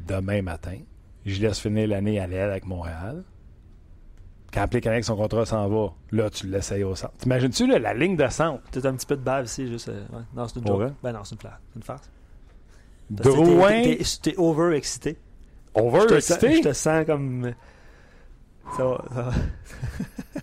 Demain 0.00 0.42
matin, 0.42 0.78
je 1.26 1.40
laisse 1.40 1.60
finir 1.60 1.88
l'année 1.88 2.18
à 2.18 2.26
l'aile 2.26 2.50
avec 2.50 2.66
Montréal. 2.66 3.22
Quand 4.52 4.68
Plé 4.68 4.86
avec 4.86 5.04
son 5.04 5.16
contrat 5.16 5.46
s'en 5.46 5.66
va, 5.68 5.92
là, 6.10 6.28
tu 6.28 6.46
l'essayes 6.46 6.84
au 6.84 6.94
centre. 6.94 7.14
T'imagines-tu 7.18 7.66
la 7.66 7.94
ligne 7.94 8.16
de 8.16 8.28
centre? 8.28 8.62
Peut-être 8.70 8.86
un 8.86 8.94
petit 8.94 9.06
peu 9.06 9.16
de 9.16 9.22
bave 9.22 9.46
ici, 9.46 9.66
juste. 9.66 9.88
Euh, 9.88 10.04
ouais. 10.12 10.22
Non, 10.34 10.46
c'est 10.46 10.60
une 10.60 10.66
joke. 10.66 10.92
Ben 11.02 11.12
non, 11.12 11.24
c'est 11.24 11.42
une, 11.42 11.50
une 11.76 11.82
farce. 11.82 12.10
Drouin? 13.10 13.82
T'es 14.22 14.34
over-excité. 14.36 15.16
Over-excité? 15.74 16.56
Je 16.56 16.68
te 16.68 16.72
sens 16.72 17.06
comme. 17.06 17.54
Ça 18.76 18.84
va. 18.84 19.04
Ça 19.14 19.22
va. 19.22 19.32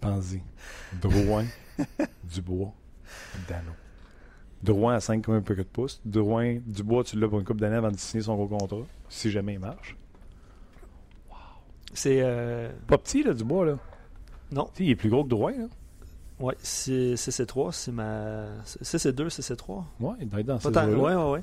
Pense-y. 0.00 0.42
Drouin, 1.00 1.46
Dubois, 2.24 2.72
Dano. 3.48 3.72
Drouin 4.62 4.94
à 4.94 5.00
5 5.00 5.24
comme 5.24 5.34
un 5.36 5.40
peu 5.42 5.56
de 5.56 5.62
pouce. 5.62 6.00
Drouin, 6.04 6.58
Dubois, 6.66 7.04
tu 7.04 7.18
l'as 7.18 7.28
pour 7.28 7.38
une 7.38 7.44
coupe 7.44 7.60
d'années 7.60 7.76
avant 7.76 7.90
de 7.90 7.96
signer 7.96 8.22
son 8.22 8.34
gros 8.34 8.46
contrat, 8.46 8.86
si 9.08 9.30
jamais 9.30 9.54
il 9.54 9.58
marche. 9.58 9.96
C'est. 11.92 12.20
Euh... 12.22 12.70
Pas 12.86 12.98
petit, 12.98 13.22
là, 13.22 13.34
Dubois, 13.34 13.66
là. 13.66 13.78
Non. 14.50 14.68
il 14.78 14.90
est 14.90 14.96
plus 14.96 15.08
gros 15.08 15.24
que 15.24 15.28
Drouin, 15.28 15.52
là. 15.52 15.66
Oui, 16.40 16.54
c'est 16.62 17.46
3 17.46 17.72
c'est 17.72 17.92
ma. 17.92 18.46
C'est 18.64 19.14
2 19.14 19.30
c'est 19.30 19.56
3 19.56 19.86
Oui, 20.00 20.14
il 20.20 20.28
doit 20.28 20.40
être 20.40 20.46
dans 20.46 20.58
ces 20.58 20.68
Oui, 20.68 20.74
oui, 20.96 21.12
oui. 21.14 21.38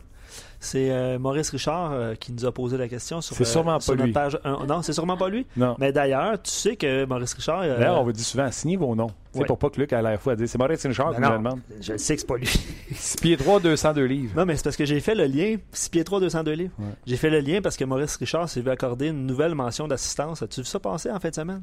C'est 0.59 0.91
euh, 0.91 1.19
Maurice 1.19 1.49
Richard 1.51 1.91
euh, 1.93 2.15
qui 2.15 2.33
nous 2.33 2.45
a 2.45 2.51
posé 2.51 2.77
la 2.77 2.87
question 2.87 3.21
sur, 3.21 3.35
c'est 3.35 3.45
sûrement 3.45 3.75
euh, 3.75 3.79
pas 3.85 3.93
lui. 3.95 4.11
page 4.11 4.37
Non, 4.67 4.81
c'est 4.81 4.93
sûrement 4.93 5.15
pas 5.15 5.29
lui. 5.29 5.45
Non. 5.55 5.75
Mais 5.79 5.91
d'ailleurs, 5.91 6.41
tu 6.41 6.51
sais 6.51 6.75
que 6.75 7.05
Maurice 7.05 7.33
Richard. 7.33 7.61
D'ailleurs, 7.61 8.01
on 8.01 8.03
vous 8.03 8.11
dit 8.11 8.23
souvent 8.23 8.51
signez 8.51 8.77
vos 8.77 8.95
noms. 8.95 9.11
C'est 9.33 9.45
pour 9.45 9.57
pas 9.57 9.69
que 9.69 9.79
Luc 9.79 9.93
a 9.93 10.01
l'air 10.01 10.19
fou 10.19 10.31
à 10.31 10.35
dire 10.35 10.49
c'est 10.49 10.57
Maurice 10.57 10.85
Richard 10.85 11.15
qui 11.15 11.21
nous 11.21 11.29
demande. 11.29 11.59
Je 11.79 11.97
sais 11.97 12.15
que 12.15 12.21
c'est 12.21 12.27
pas 12.27 12.37
lui. 12.37 12.47
6 12.91 13.17
pieds 13.17 13.37
3, 13.37 13.59
202 13.59 14.03
livres. 14.05 14.33
Non, 14.35 14.45
mais 14.45 14.55
c'est 14.55 14.63
parce 14.63 14.75
que 14.75 14.85
j'ai 14.85 14.99
fait 14.99 15.15
le 15.15 15.25
lien. 15.25 15.55
6 15.71 15.89
pieds 15.89 16.03
3, 16.03 16.19
202 16.19 16.51
livres. 16.51 16.73
J'ai 17.05 17.17
fait 17.17 17.29
le 17.29 17.39
lien 17.39 17.61
parce 17.61 17.77
que 17.77 17.85
Maurice 17.85 18.15
Richard 18.17 18.49
s'est 18.49 18.61
vu 18.61 18.69
accorder 18.69 19.07
une 19.07 19.25
nouvelle 19.25 19.55
mention 19.55 19.87
d'assistance. 19.87 20.41
As-tu 20.41 20.61
vu 20.61 20.65
ça 20.65 20.79
passer 20.79 21.11
en 21.11 21.19
fin 21.19 21.29
de 21.29 21.35
semaine? 21.35 21.61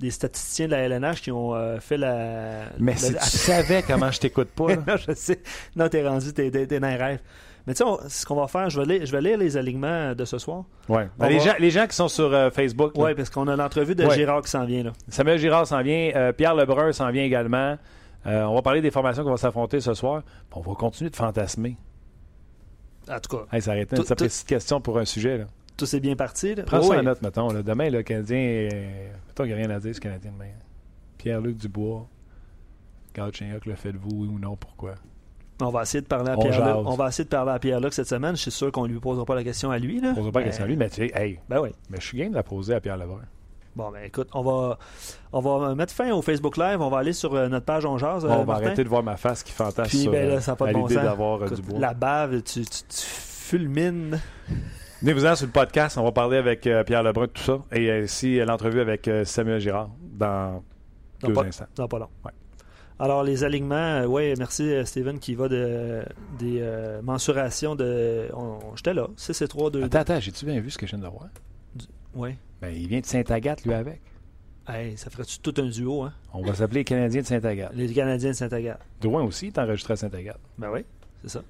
des 0.00 0.10
statisticiens 0.10 0.66
de 0.66 0.72
la 0.72 0.78
LNH 0.88 1.20
qui 1.20 1.30
ont 1.30 1.54
euh, 1.54 1.78
fait 1.80 1.96
la. 1.96 2.66
Mais 2.78 2.96
si 2.96 3.12
tu 3.12 3.20
savais 3.20 3.82
comment 3.82 4.10
je 4.10 4.20
t'écoute 4.20 4.48
pas. 4.48 4.76
non, 4.76 4.96
je 4.96 5.14
sais. 5.14 5.40
Non, 5.76 5.88
t'es 5.88 6.06
rendu, 6.06 6.32
t'es, 6.32 6.50
t'es, 6.50 6.80
dans 6.80 6.88
les 6.88 6.96
rêves. 6.96 7.20
Mais 7.66 7.74
tu 7.74 7.82
sais, 7.82 8.08
ce 8.08 8.26
qu'on 8.26 8.34
va 8.34 8.46
faire, 8.46 8.68
je 8.68 8.80
vais, 8.80 8.86
lire, 8.86 9.06
je 9.06 9.12
vais 9.12 9.22
lire 9.22 9.38
les 9.38 9.56
alignements 9.56 10.14
de 10.14 10.24
ce 10.24 10.36
soir. 10.38 10.64
Ouais. 10.88 11.08
Ben, 11.18 11.28
les, 11.28 11.40
gens, 11.40 11.54
les, 11.58 11.70
gens, 11.70 11.86
qui 11.86 11.96
sont 11.96 12.08
sur 12.08 12.32
euh, 12.32 12.50
Facebook. 12.50 12.92
Oui, 12.96 13.14
parce 13.14 13.30
qu'on 13.30 13.48
a 13.48 13.56
l'entrevue 13.56 13.94
de 13.94 14.08
Girard 14.10 14.42
qui 14.42 14.50
s'en 14.50 14.66
vient. 14.66 14.82
Là. 14.82 14.92
Samuel 15.08 15.38
Girard 15.38 15.66
s'en 15.66 15.82
vient. 15.82 16.12
Euh, 16.14 16.32
Pierre 16.32 16.54
Lebrun 16.54 16.92
s'en 16.92 17.10
vient 17.10 17.24
également. 17.24 17.76
on 18.26 18.54
va 18.54 18.62
parler 18.62 18.82
des 18.82 18.90
formations 18.90 19.24
qu'on 19.24 19.30
va 19.30 19.36
s'affronter 19.38 19.80
ce 19.80 19.94
soir. 19.94 20.22
On 20.52 20.60
va 20.60 20.74
continuer 20.74 21.10
de 21.10 21.16
fantasmer. 21.16 21.76
En 23.08 23.18
tout 23.18 23.36
cas. 23.36 23.44
Hey, 23.52 23.62
ça 23.62 23.72
arrête 23.72 23.92
une 23.92 24.04
petite 24.04 24.46
question 24.46 24.80
pour 24.80 24.98
un 24.98 25.04
sujet. 25.04 25.38
Là. 25.38 25.44
Tout 25.76 25.86
s'est 25.86 26.00
bien 26.00 26.16
parti. 26.16 26.54
Là. 26.54 26.64
Prends 26.64 26.82
ça 26.82 26.98
en 26.98 27.02
note, 27.02 27.22
mettons. 27.22 27.50
Là. 27.50 27.62
Demain, 27.62 27.90
le 27.90 28.02
Canadien. 28.02 28.68
Mettons 29.26 29.44
qu'il 29.44 29.46
n'y 29.46 29.52
a 29.52 29.56
rien 29.56 29.70
à 29.70 29.80
dire, 29.80 29.94
ce 29.94 30.00
Canadien 30.00 30.32
demain. 30.32 30.50
Pierre-Luc 31.18 31.56
Dubois. 31.56 32.06
Galchenyuk, 33.14 33.64
le 33.66 33.74
faites-vous, 33.74 34.10
oui 34.10 34.28
ou 34.28 34.38
non, 34.38 34.56
pourquoi? 34.56 34.94
On 35.60 35.70
va 35.70 35.82
essayer 35.82 36.00
de 36.00 36.06
parler 36.06 36.30
à 36.30 36.36
Pierre-Luc. 36.36 36.86
On 36.86 36.94
va 36.94 37.08
essayer 37.08 37.24
de 37.24 37.28
parler 37.28 37.52
à 37.52 37.58
Pierre-Luc 37.58 37.92
cette 37.92 38.08
semaine. 38.08 38.36
Je 38.36 38.42
suis 38.42 38.50
sûr 38.50 38.72
qu'on 38.72 38.86
ne 38.86 38.92
lui 38.92 39.00
posera 39.00 39.24
pas 39.24 39.34
la 39.34 39.44
question 39.44 39.70
à 39.70 39.78
lui. 39.78 40.00
Là. 40.00 40.08
On 40.08 40.10
ne 40.10 40.16
posera 40.16 40.32
pas 40.32 40.40
la 40.40 40.46
question 40.46 40.64
à 40.64 40.66
lui, 40.66 40.76
mais 40.76 40.88
tu 40.88 40.96
sais, 40.96 41.12
hey. 41.14 41.40
Ben 41.48 41.60
oui. 41.60 41.70
Mais 41.90 41.98
je 42.00 42.06
suis 42.06 42.18
game 42.18 42.30
de 42.30 42.34
la 42.34 42.42
poser 42.42 42.74
à 42.74 42.80
Pierre 42.80 42.96
Lebrun. 42.96 43.20
Bon, 43.76 43.90
ben 43.90 44.04
écoute, 44.04 44.28
on 44.34 44.42
va, 44.42 44.78
on 45.32 45.40
va 45.40 45.74
mettre 45.74 45.92
fin 45.92 46.12
au 46.12 46.22
Facebook 46.22 46.56
Live. 46.56 46.80
On 46.80 46.90
va 46.90 46.98
aller 46.98 47.12
sur 47.12 47.34
euh, 47.34 47.48
notre 47.48 47.66
page 47.66 47.84
On 47.84 47.98
Jase. 47.98 48.24
on 48.24 48.44
va 48.44 48.54
arrêter 48.54 48.84
de 48.84 48.88
voir 48.88 49.02
ma 49.02 49.16
face 49.16 49.42
qui 49.42 49.52
fantasme 49.52 49.90
Puis, 49.90 50.08
ben, 50.08 50.28
là, 50.28 50.40
ça 50.40 50.54
pas 50.54 50.72
de 50.72 50.94
d'avoir 50.94 51.42
euh, 51.42 51.48
du 51.48 51.60
bois. 51.60 51.80
La 51.80 51.92
bave, 51.92 52.42
tu, 52.42 52.62
tu, 52.62 52.82
tu 52.88 53.00
fulmines. 53.00 54.20
Venez-vous-en 55.02 55.34
sur 55.34 55.46
le 55.46 55.52
podcast. 55.52 55.98
On 55.98 56.04
va 56.04 56.12
parler 56.12 56.36
avec 56.36 56.66
euh, 56.68 56.84
Pierre 56.84 57.02
Lebrun 57.02 57.26
de 57.26 57.30
tout 57.30 57.42
ça. 57.42 57.58
Et 57.72 58.02
aussi 58.02 58.38
l'entrevue 58.38 58.80
avec 58.80 59.10
Samuel 59.24 59.58
Girard 59.58 59.90
dans, 60.00 60.62
deux 61.22 61.32
pas, 61.32 61.44
instants. 61.44 61.66
Dans 61.74 61.88
pas 61.88 61.98
long. 61.98 62.08
Alors, 62.98 63.24
les 63.24 63.42
alignements, 63.42 64.04
oui, 64.04 64.34
merci 64.38 64.72
Steven 64.84 65.18
qui 65.18 65.34
va 65.34 65.48
de, 65.48 66.04
des 66.38 66.62
mensurations 67.02 67.74
de. 67.74 68.28
J'étais 68.76 68.94
là, 68.94 69.08
6 69.16 69.42
et 69.42 69.48
3, 69.48 69.70
2. 69.70 69.82
Attends, 69.84 69.98
attends, 69.98 70.20
j'ai-tu 70.20 70.46
bien 70.46 70.60
vu 70.60 70.70
ce 70.70 70.78
que 70.78 70.86
je 70.86 70.96
viens 70.96 71.04
de 71.04 71.10
voir? 71.10 71.28
Oui. 72.14 72.36
Ben, 72.62 72.68
il 72.74 72.86
vient 72.88 73.00
de 73.00 73.06
Saint-Agathe, 73.06 73.64
lui, 73.64 73.74
avec. 73.74 74.00
Hey, 74.66 74.96
ça 74.96 75.10
ferait-tu 75.10 75.40
tout 75.40 75.54
un 75.58 75.66
duo, 75.66 76.02
hein? 76.02 76.12
On 76.32 76.42
va 76.42 76.54
s'appeler 76.54 76.80
les 76.80 76.84
Canadiens 76.84 77.20
de 77.20 77.26
Saint-Agathe. 77.26 77.72
Les 77.74 77.92
Canadiens 77.92 78.30
de 78.30 78.34
Saint-Agathe. 78.34 78.80
Drouin 79.00 79.22
aussi 79.22 79.48
est 79.48 79.58
enregistré 79.58 79.92
à 79.92 79.96
Saint-Agathe. 79.96 80.40
Ben 80.56 80.70
oui, 80.72 80.84
c'est 81.22 81.28
ça. 81.28 81.42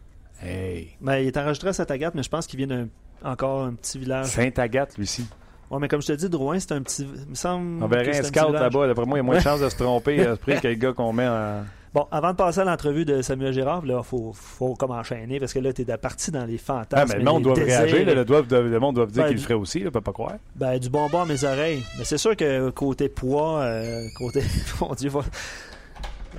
Hey. 0.42 0.96
Ben, 1.00 1.18
il 1.18 1.28
est 1.28 1.36
enregistré 1.36 1.68
à 1.68 1.72
Saint-Agathe, 1.72 2.14
mais 2.16 2.24
je 2.24 2.28
pense 2.28 2.46
qu'il 2.46 2.56
vient 2.56 2.66
d'un 2.66 2.88
encore 3.22 3.62
un 3.62 3.74
petit 3.74 3.98
village. 3.98 4.26
Saint-Agathe, 4.26 4.96
lui 4.96 5.04
aussi. 5.04 5.26
Oui, 5.70 5.78
mais 5.80 5.88
comme 5.88 6.02
je 6.02 6.08
te 6.08 6.12
dis, 6.12 6.28
Drouin, 6.28 6.58
c'est 6.58 6.72
un 6.72 6.82
petit. 6.82 7.06
Il 7.24 7.30
me 7.30 7.34
semble. 7.34 7.82
On 7.82 7.86
verrait 7.86 8.18
un 8.18 8.22
scout 8.22 8.52
là-bas. 8.52 8.86
D'après 8.86 9.06
moi, 9.06 9.18
il 9.18 9.20
y 9.20 9.20
a 9.20 9.22
moins 9.22 9.36
de 9.36 9.40
chances 9.42 9.60
de 9.60 9.68
se 9.68 9.76
tromper 9.76 10.20
à 10.20 10.34
ce 10.36 10.40
prix 10.40 10.60
que 10.60 10.68
le 10.68 10.74
gars 10.74 10.92
qu'on 10.92 11.12
met 11.12 11.26
en. 11.26 11.62
Bon, 11.94 12.08
avant 12.10 12.32
de 12.32 12.36
passer 12.36 12.58
à 12.58 12.64
l'entrevue 12.64 13.04
de 13.04 13.22
Samuel 13.22 13.52
Girard, 13.52 13.82
il 13.84 13.96
faut, 14.02 14.32
faut 14.34 14.74
comme 14.74 14.90
enchaîner 14.90 15.38
parce 15.38 15.52
que 15.52 15.60
là, 15.60 15.72
tu 15.72 15.82
es 15.82 15.96
parti 15.96 16.32
dans 16.32 16.44
les 16.44 16.58
fantasmes. 16.58 17.08
Ah, 17.08 17.14
mais 17.16 17.24
le 17.24 17.30
monde 17.30 17.44
doit 17.44 17.54
réagir. 17.54 18.04
le, 18.04 18.14
le, 18.14 18.80
monde 18.80 18.96
doit 18.96 19.06
dire 19.06 19.22
ben, 19.22 19.28
qu'il 19.28 19.36
le 19.36 19.42
ferait 19.42 19.54
aussi. 19.54 19.84
ne 19.84 19.90
peut 19.90 20.00
pas 20.00 20.12
croire. 20.12 20.32
Ben, 20.56 20.76
du 20.76 20.90
bonbon 20.90 21.20
à 21.20 21.24
mes 21.24 21.44
oreilles. 21.44 21.84
Mais 21.96 22.04
c'est 22.04 22.18
sûr 22.18 22.34
que 22.34 22.70
côté 22.70 23.08
poids, 23.08 23.60
euh, 23.60 24.08
côté. 24.18 24.42
Mon 24.80 24.92
Dieu, 24.94 25.08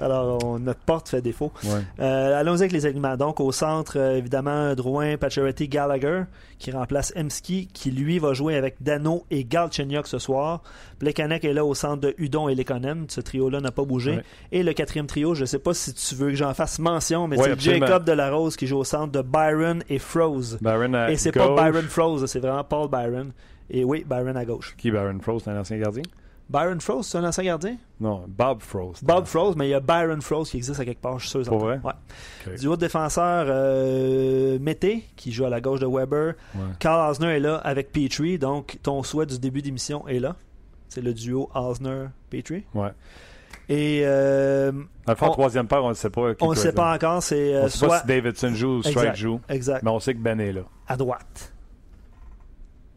alors, 0.01 0.59
notre 0.59 0.79
porte 0.79 1.09
fait 1.09 1.21
défaut. 1.21 1.51
Euh, 1.99 2.39
allons-y 2.39 2.61
avec 2.61 2.71
les 2.71 2.85
aliments. 2.85 3.15
Donc, 3.17 3.39
au 3.39 3.51
centre, 3.51 3.97
euh, 3.97 4.17
évidemment, 4.17 4.73
Drouin, 4.75 5.17
Pacioretty, 5.17 5.67
Gallagher, 5.67 6.23
qui 6.59 6.71
remplace 6.71 7.13
Emski, 7.15 7.67
qui 7.67 7.91
lui 7.91 8.19
va 8.19 8.33
jouer 8.33 8.55
avec 8.55 8.75
Dano 8.81 9.25
et 9.31 9.43
Galchenyuk 9.43 10.07
ce 10.07 10.19
soir. 10.19 10.61
Plekanec 10.99 11.43
est 11.45 11.53
là 11.53 11.65
au 11.65 11.73
centre 11.73 12.01
de 12.01 12.15
Udon 12.17 12.49
et 12.49 12.55
Lekonen. 12.55 13.05
Ce 13.09 13.21
trio-là 13.21 13.61
n'a 13.61 13.71
pas 13.71 13.83
bougé. 13.83 14.19
Et 14.51 14.63
le 14.63 14.73
quatrième 14.73 15.07
trio, 15.07 15.33
je 15.33 15.41
ne 15.41 15.45
sais 15.45 15.59
pas 15.59 15.73
si 15.73 15.93
tu 15.93 16.15
veux 16.15 16.29
que 16.29 16.35
j'en 16.35 16.53
fasse 16.53 16.79
mention, 16.79 17.27
mais 17.27 17.37
c'est 17.37 17.59
Jacob 17.59 18.03
Delarose 18.03 18.55
qui 18.55 18.67
joue 18.67 18.77
au 18.77 18.83
centre 18.83 19.11
de 19.11 19.21
Byron 19.21 19.83
et 19.89 19.99
Froze. 19.99 20.57
Byron 20.61 20.95
et 21.09 21.17
c'est 21.17 21.31
pas 21.31 21.49
Byron 21.49 21.85
Froze, 21.85 22.25
c'est 22.25 22.39
vraiment 22.39 22.63
Paul 22.63 22.89
Byron. 22.89 23.31
Et 23.69 23.83
oui, 23.83 24.05
Byron 24.07 24.37
à 24.37 24.45
gauche. 24.45 24.75
Qui 24.77 24.91
Byron 24.91 25.19
Froze, 25.21 25.41
c'est 25.43 25.51
un 25.51 25.59
ancien 25.59 25.77
gardien? 25.77 26.03
Byron 26.49 26.79
Frost, 26.79 27.11
c'est 27.11 27.17
un 27.17 27.23
ancien 27.23 27.43
gardien? 27.43 27.77
Non, 27.99 28.25
Bob 28.27 28.61
Frost. 28.61 29.03
Bob 29.03 29.25
Frost, 29.25 29.57
mais 29.57 29.67
il 29.67 29.71
y 29.71 29.73
a 29.73 29.79
Byron 29.79 30.21
Frost 30.21 30.51
qui 30.51 30.57
existe 30.57 30.79
à 30.79 30.85
quelque 30.85 31.01
part, 31.01 31.17
je 31.17 31.27
suis 31.27 31.43
sûr. 31.43 31.51
Pour 31.51 31.59
vrai? 31.59 31.79
Ouais. 31.83 32.55
Du 32.57 32.67
haut 32.67 32.77
défenseur, 32.77 33.45
euh, 33.49 34.59
Mété, 34.59 35.05
qui 35.15 35.31
joue 35.31 35.45
à 35.45 35.49
la 35.49 35.61
gauche 35.61 35.79
de 35.79 35.87
Weber. 35.87 36.33
Carl 36.79 37.09
Osner 37.09 37.35
est 37.35 37.39
là 37.39 37.55
avec 37.57 37.91
Petrie, 37.91 38.37
donc 38.37 38.77
ton 38.83 39.01
souhait 39.03 39.25
du 39.25 39.39
début 39.39 39.61
d'émission 39.61 40.07
est 40.07 40.19
là. 40.19 40.35
C'est 40.89 41.01
le 41.01 41.13
duo 41.13 41.49
Osner-Petrie. 41.55 42.63
Ouais. 42.73 42.91
Et. 43.67 44.01
Euh, 44.05 44.71
fond, 45.15 45.31
troisième 45.31 45.67
paire, 45.67 45.83
on 45.83 45.89
ne 45.89 45.93
sait 45.95 46.09
pas. 46.09 46.35
Qui 46.35 46.43
on 46.43 46.51
ne 46.51 46.55
sait 46.55 46.71
pas 46.71 46.93
encore. 46.93 47.23
C'est, 47.23 47.55
euh, 47.55 47.63
on 47.65 47.69
sait 47.69 47.87
pas 47.87 48.01
si 48.01 48.07
Davidson 48.07 48.53
joue 48.53 48.77
ou 48.77 48.83
Strike 48.83 49.15
joue. 49.15 49.39
Exact. 49.49 49.81
Mais 49.83 49.89
on 49.89 49.99
sait 49.99 50.13
que 50.13 50.19
Ben 50.19 50.39
est 50.39 50.53
là. 50.53 50.61
À 50.87 50.95
droite. 50.95 51.53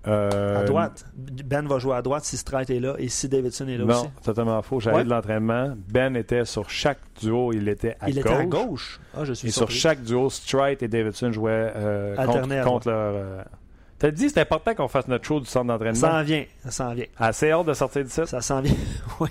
Euh, 0.06 0.62
à 0.62 0.64
droite. 0.64 1.04
Ben 1.16 1.66
va 1.66 1.78
jouer 1.78 1.96
à 1.96 2.02
droite 2.02 2.24
si 2.24 2.36
Strite 2.36 2.70
est 2.70 2.80
là 2.80 2.94
et 2.98 3.08
si 3.08 3.28
Davidson 3.28 3.66
est 3.68 3.76
là 3.76 3.84
non, 3.84 3.94
aussi. 3.94 4.04
Non, 4.04 4.10
totalement 4.22 4.62
faux. 4.62 4.80
J'avais 4.80 5.04
de 5.04 5.08
l'entraînement. 5.08 5.74
Ben 5.88 6.16
était 6.16 6.44
sur 6.44 6.70
chaque 6.70 7.00
duo, 7.20 7.52
il 7.52 7.68
était 7.68 7.96
à 8.00 8.08
il 8.08 8.14
gauche. 8.14 8.24
Il 8.24 8.30
était 8.30 8.40
à 8.40 8.44
gauche. 8.44 9.00
Ah, 9.16 9.24
je 9.24 9.32
suis 9.32 9.48
et 9.48 9.50
sur 9.50 9.70
chaque 9.70 10.02
duo, 10.02 10.30
Strite 10.30 10.82
et 10.82 10.88
Davidson 10.88 11.32
jouaient 11.32 11.72
euh, 11.74 12.16
contre, 12.16 12.64
contre, 12.64 12.88
leur. 12.88 13.14
Euh... 13.14 13.42
T'as 13.98 14.12
dit 14.12 14.30
c'est 14.30 14.40
important 14.40 14.74
qu'on 14.74 14.86
fasse 14.86 15.08
notre 15.08 15.24
show 15.24 15.40
du 15.40 15.46
centre 15.46 15.66
d'entraînement? 15.66 16.00
Ça 16.00 16.10
s'en 16.10 16.22
vient, 16.22 16.44
ça 16.62 16.70
s'en 16.70 16.94
vient. 16.94 17.06
Assez 17.16 17.50
hâte 17.50 17.66
de 17.66 17.74
sortir 17.74 18.04
de 18.04 18.08
ça. 18.08 18.26
Ça 18.26 18.40
s'en 18.40 18.60
vient, 18.60 18.76
oui. 19.20 19.30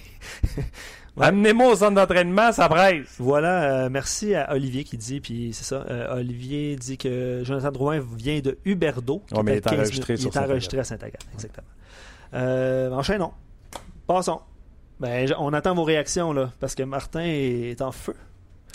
Amenez-moi 1.19 1.71
au 1.71 1.75
centre 1.75 1.95
d'entraînement, 1.95 2.51
ça 2.51 2.69
presse. 2.69 3.15
Voilà, 3.17 3.63
euh, 3.63 3.89
merci 3.89 4.36
à 4.36 4.53
Olivier 4.53 4.84
qui 4.84 4.97
dit, 4.97 5.19
puis 5.19 5.51
c'est 5.53 5.63
ça, 5.63 5.86
euh, 5.89 6.17
Olivier 6.17 6.75
dit 6.75 6.97
que 6.97 7.41
Jonathan 7.43 7.71
Drouin 7.71 7.99
vient 8.15 8.39
de 8.39 8.58
Huberdo. 8.65 9.23
Mais 9.43 9.53
il 9.53 9.58
est 9.58 9.67
enregistré, 9.67 10.15
il 10.15 10.27
est 10.27 10.38
enregistré 10.38 10.80
à 10.80 10.84
Saint-Agathe, 10.84 11.25
exactement. 11.34 11.67
Euh, 12.34 12.91
enchaînons. 12.91 13.32
Passons. 14.06 14.41
Ben, 14.99 15.32
on 15.39 15.53
attend 15.53 15.75
vos 15.75 15.84
réactions, 15.84 16.34
là, 16.34 16.51
parce 16.60 16.75
que 16.75 16.84
Martin 16.84 17.23
est 17.23 17.82
en 17.82 17.91
feu. 17.91 18.15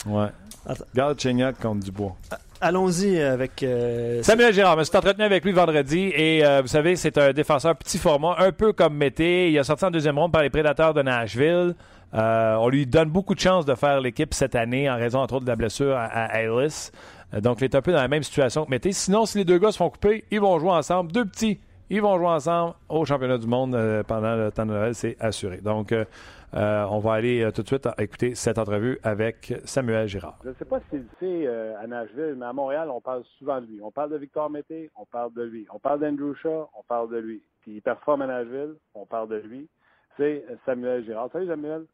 Ouais. 0.07 0.29
Attends. 0.67 0.85
Garde 0.95 1.21
Chignac 1.21 1.59
contre 1.59 1.85
Dubois. 1.85 2.17
Allons-y 2.61 3.21
avec. 3.21 3.63
Euh, 3.63 4.23
Samuel 4.23 4.55
Girard, 4.55 4.75
je 4.75 4.79
me 4.79 4.85
suis 4.85 4.97
entretenu 4.97 5.25
avec 5.25 5.45
lui 5.45 5.51
vendredi 5.53 6.13
et 6.15 6.45
euh, 6.45 6.63
vous 6.63 6.69
savez, 6.69 6.95
c'est 6.95 7.19
un 7.19 7.33
défenseur 7.33 7.75
petit 7.75 7.99
format, 7.99 8.37
un 8.39 8.53
peu 8.53 8.73
comme 8.73 8.95
Mété. 8.95 9.51
Il 9.51 9.59
a 9.59 9.65
sorti 9.65 9.85
en 9.85 9.91
deuxième 9.91 10.17
ronde 10.17 10.31
par 10.31 10.43
les 10.43 10.51
Prédateurs 10.51 10.95
de 10.95 11.03
Nashville. 11.03 11.75
Euh, 12.15 12.57
on 12.57 12.69
lui 12.69 12.87
donne 12.87 13.11
beaucoup 13.11 13.35
de 13.35 13.41
chances 13.41 13.65
de 13.65 13.75
faire 13.75 14.01
l'équipe 14.01 14.35
cette 14.35 14.55
année 14.55 14.91
en 14.91 14.97
raison, 14.97 15.21
entre 15.21 15.35
autres, 15.35 15.45
de 15.45 15.51
la 15.51 15.57
blessure 15.57 15.97
à, 15.97 16.05
à 16.05 16.41
Ellis. 16.41 16.91
donc, 17.41 17.61
il 17.61 17.65
est 17.65 17.75
un 17.75 17.83
peu 17.83 17.93
dans 17.93 18.01
la 18.03 18.09
même 18.09 18.23
situation 18.23 18.65
que 18.65 18.71
Mété. 18.71 18.93
Sinon, 18.93 19.27
si 19.27 19.39
les 19.39 19.45
deux 19.45 19.59
gars 19.59 19.73
se 19.73 19.79
font 19.79 19.91
couper, 19.91 20.25
ils 20.31 20.41
vont 20.41 20.59
jouer 20.59 20.73
ensemble. 20.73 21.13
Deux 21.13 21.25
petits, 21.25 21.61
ils 21.91 22.03
vont 22.03 22.19
jouer 22.19 22.29
ensemble 22.29 22.75
au 22.89 23.05
championnat 23.05 23.39
du 23.39 23.47
monde 23.47 23.77
pendant 24.07 24.37
le 24.37 24.51
temps 24.51 24.67
de 24.67 24.73
Noël, 24.73 24.95
c'est 24.95 25.17
assuré. 25.21 25.59
Donc, 25.59 25.93
euh, 26.55 26.85
on 26.91 26.99
va 26.99 27.15
aller 27.15 27.43
euh, 27.43 27.51
tout 27.51 27.63
de 27.63 27.67
suite 27.67 27.89
écouter 27.99 28.35
cette 28.35 28.59
entrevue 28.59 28.99
avec 29.03 29.55
Samuel 29.65 30.07
Girard. 30.07 30.39
Je 30.45 30.51
ne 30.51 30.55
sais 30.55 30.67
pas 30.67 30.81
si 30.91 30.99
sais 31.19 31.47
euh, 31.47 31.81
à 31.81 31.87
Nashville, 31.87 32.35
mais 32.37 32.45
à 32.45 32.53
Montréal, 32.53 32.91
on 32.91 33.01
parle 33.01 33.25
souvent 33.39 33.61
de 33.61 33.67
lui. 33.67 33.81
On 33.83 33.91
parle 33.91 34.11
de 34.11 34.19
Victor 34.19 34.51
Mété, 34.51 34.91
on 34.97 35.07
parle 35.07 35.33
de 35.33 35.43
lui. 35.43 35.67
On 35.73 35.79
parle 35.79 36.01
d'Andrew 36.01 36.35
Shaw, 36.35 36.69
on 36.79 36.83
parle 36.83 37.11
de 37.11 37.17
lui. 37.17 37.43
Puis 37.63 37.77
il 37.77 37.83
performe 37.83 38.23
à 38.23 38.27
Nashville, 38.27 38.75
on 38.95 39.07
parle 39.07 39.29
de 39.31 39.37
lui. 39.37 39.67
C'est 40.19 40.45
Samuel 40.67 41.05
Girard. 41.07 41.31
Salut 41.33 41.47
Samuel. 41.47 41.87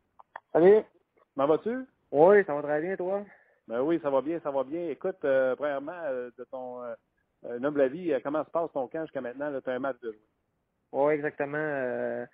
Salut. 0.58 0.82
M'en 1.36 1.46
vas-tu? 1.46 1.86
Oui, 2.10 2.44
ça 2.44 2.52
va 2.52 2.62
très 2.62 2.80
bien, 2.80 2.96
toi? 2.96 3.24
Ben 3.68 3.80
oui, 3.80 4.00
ça 4.02 4.10
va 4.10 4.20
bien, 4.22 4.40
ça 4.40 4.50
va 4.50 4.64
bien. 4.64 4.88
Écoute, 4.88 5.18
premièrement, 5.20 5.92
de 6.36 6.44
ton 6.50 6.80
noble 7.60 7.82
avis, 7.82 8.12
comment 8.24 8.44
se 8.44 8.50
passe 8.50 8.72
ton 8.72 8.88
camp 8.88 9.02
jusqu'à 9.02 9.20
maintenant? 9.20 9.52
Tu 9.60 9.70
as 9.70 9.74
un 9.74 9.78
match 9.78 10.00
de 10.00 10.10
jouer. 10.10 10.20
Oui, 10.90 11.14
exactement. 11.14 12.26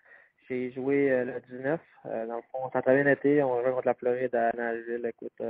J'ai 0.48 0.72
joué 0.72 1.12
euh, 1.12 1.24
le 1.26 1.40
19. 1.54 1.78
Euh, 2.06 2.26
dans 2.26 2.37
le 2.37 2.42
fond, 2.50 2.66
a 2.72 2.80
très 2.80 3.02
bien 3.02 3.12
été. 3.12 3.42
On 3.42 3.60
joué 3.62 3.72
contre 3.72 3.88
la 3.88 3.94
Floride 3.94 4.34
à 4.34 4.52
Nashville. 4.56 5.04
Écoute, 5.04 5.42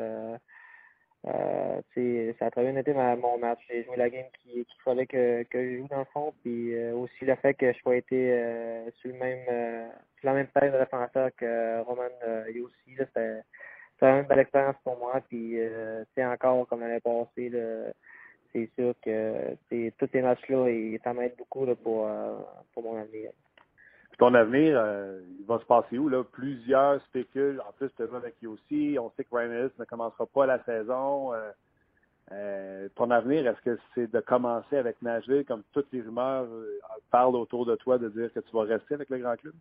euh, 1.27 1.81
euh, 1.97 2.33
ça 2.39 2.47
a 2.47 2.51
très 2.51 2.63
bien 2.63 2.77
été 2.77 2.93
mon 2.93 3.39
match. 3.39 3.61
J'ai 3.69 3.85
joué 3.85 3.97
la 3.97 4.11
game 4.11 4.27
qu'il 4.43 4.65
fallait 4.85 5.07
que, 5.07 5.43
que 5.45 5.63
je 5.63 5.79
joue 5.79 5.89
dans 5.89 6.01
le 6.01 6.05
fond. 6.07 6.35
Puis 6.43 6.77
aussi 6.93 7.25
le 7.25 7.35
fait 7.37 7.55
que 7.55 7.73
je 7.73 7.79
sois 7.79 7.97
été 7.97 8.91
sur 9.01 9.11
le 9.11 9.19
même 9.19 9.91
sur 10.19 10.27
la 10.27 10.35
même 10.35 10.47
paire 10.49 10.73
de 10.73 10.79
défenseur 10.79 11.31
que 11.37 11.81
Roman 11.83 12.11
Yossi. 12.49 12.97
C'était 12.99 13.41
une 14.01 14.23
belle 14.23 14.41
expérience 14.41 14.77
pour 14.85 14.99
moi. 14.99 15.21
Puis 15.29 15.59
c'est 16.15 16.25
encore 16.25 16.67
comme 16.69 16.81
l'année 16.81 17.01
passée. 17.01 17.51
c'est 18.53 18.69
sûr 18.77 18.95
que 19.03 19.55
tous 19.99 20.09
ces 20.13 20.23
matchs-là, 20.23 20.67
ça 21.03 21.15
m'aide 21.15 21.37
beaucoup 21.37 21.65
là, 21.65 21.75
pour, 21.75 22.09
pour 22.73 22.83
mon 22.83 23.01
avenir 23.01 23.31
ton 24.19 24.35
avenir, 24.35 24.77
euh, 24.77 25.21
il 25.39 25.47
va 25.47 25.59
se 25.59 25.65
passer 25.65 25.99
où? 25.99 26.09
Là? 26.09 26.25
Plusieurs 26.25 27.01
spéculent. 27.03 27.61
En 27.61 27.73
plus, 27.73 27.91
tu 27.97 28.03
as 28.03 28.17
avec 28.17 28.35
aussi. 28.47 28.97
On 29.01 29.11
sait 29.11 29.25
que 29.25 29.35
Ryan 29.35 29.53
Ellis 29.53 29.73
ne 29.79 29.85
commencera 29.85 30.27
pas 30.27 30.47
la 30.47 30.63
saison. 30.65 31.33
Euh, 31.33 31.51
euh, 32.33 32.89
ton 32.95 33.11
avenir, 33.11 33.47
est-ce 33.47 33.61
que 33.63 33.79
c'est 33.95 34.11
de 34.11 34.21
commencer 34.21 34.77
avec 34.77 35.01
Nashville, 35.03 35.45
comme 35.45 35.63
toutes 35.73 35.93
les 35.93 36.01
rumeurs 36.01 36.47
parlent 37.11 37.37
autour 37.37 37.67
de 37.67 37.77
toi, 37.77 37.99
de 37.99 38.09
dire 38.09 38.33
que 38.33 38.41
tu 38.41 38.57
vas 38.57 38.63
rester 38.63 38.95
avec 38.95 39.11
le 39.11 39.19
grand 39.19 39.37
club? 39.37 39.55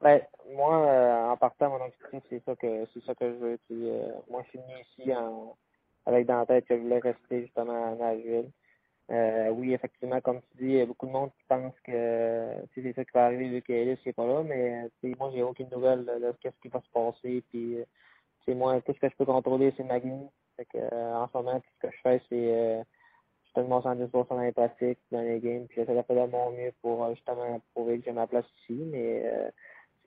Ben, 0.00 0.20
moi, 0.54 1.30
en 1.30 1.36
partant, 1.36 1.70
mon 1.70 1.84
objectif, 1.84 2.22
c'est 2.28 2.42
ça 2.44 2.56
que 2.56 2.86
c'est 2.92 3.04
ça 3.04 3.14
que 3.14 3.30
je 3.30 3.36
veux. 3.36 3.58
Moi, 4.28 4.42
je 4.44 4.48
suis 4.50 4.58
venu 4.58 4.74
ici 4.80 5.14
en, 5.14 5.56
avec 6.06 6.26
dans 6.26 6.38
la 6.38 6.46
tête 6.46 6.66
que 6.66 6.76
je 6.76 6.82
voulais 6.82 6.98
rester 6.98 7.42
justement 7.42 7.92
à 7.92 7.94
Nashville. 7.94 8.50
Euh, 9.10 9.48
oui, 9.50 9.72
effectivement, 9.72 10.20
comme 10.20 10.40
tu 10.40 10.58
dis, 10.58 10.64
il 10.72 10.78
y 10.78 10.80
a 10.82 10.86
beaucoup 10.86 11.06
de 11.06 11.12
monde 11.12 11.30
qui 11.30 11.44
pense 11.48 11.74
que 11.82 12.50
c'est 12.74 12.92
ça 12.92 13.04
qui 13.04 13.10
va 13.14 13.24
arriver 13.26 13.48
vu 13.48 13.62
qu'Ellis 13.62 13.98
n'est 14.04 14.12
pas 14.12 14.26
là, 14.26 14.42
mais 14.42 14.90
moi, 15.18 15.30
j'ai 15.32 15.42
aucune 15.42 15.70
nouvelle 15.70 16.04
de 16.04 16.34
ce 16.42 16.50
qui 16.60 16.68
va 16.68 16.80
se 16.80 16.90
passer. 16.92 17.42
Puis, 17.50 17.78
c'est 18.44 18.54
moi, 18.54 18.80
tout 18.82 18.92
ce 18.92 19.00
que 19.00 19.08
je 19.08 19.16
peux 19.16 19.24
contrôler, 19.24 19.72
c'est 19.76 19.84
ma 19.84 19.98
game. 19.98 20.28
Fait 20.56 20.66
que, 20.66 20.78
en 21.14 21.26
ce 21.28 21.36
moment, 21.38 21.60
tout 21.60 21.70
ce 21.80 21.86
que 21.86 21.94
je 21.94 22.00
fais, 22.02 22.22
c'est 22.28 22.84
je 23.48 23.60
donne 23.60 23.68
mon 23.68 23.80
110% 23.80 24.28
dans 24.28 24.40
les 24.40 24.52
pratiques, 24.52 24.98
dans 25.10 25.22
les 25.22 25.40
games, 25.40 25.66
puis 25.66 25.80
j'essaie 25.80 25.94
de 25.94 26.14
de 26.14 26.30
mon 26.30 26.50
mieux 26.50 26.72
pour 26.82 27.08
justement 27.14 27.60
prouver 27.74 27.98
que 27.98 28.04
j'ai 28.04 28.12
ma 28.12 28.26
place 28.26 28.44
ici. 28.60 28.82
Mais 28.90 29.22
euh, 29.24 29.50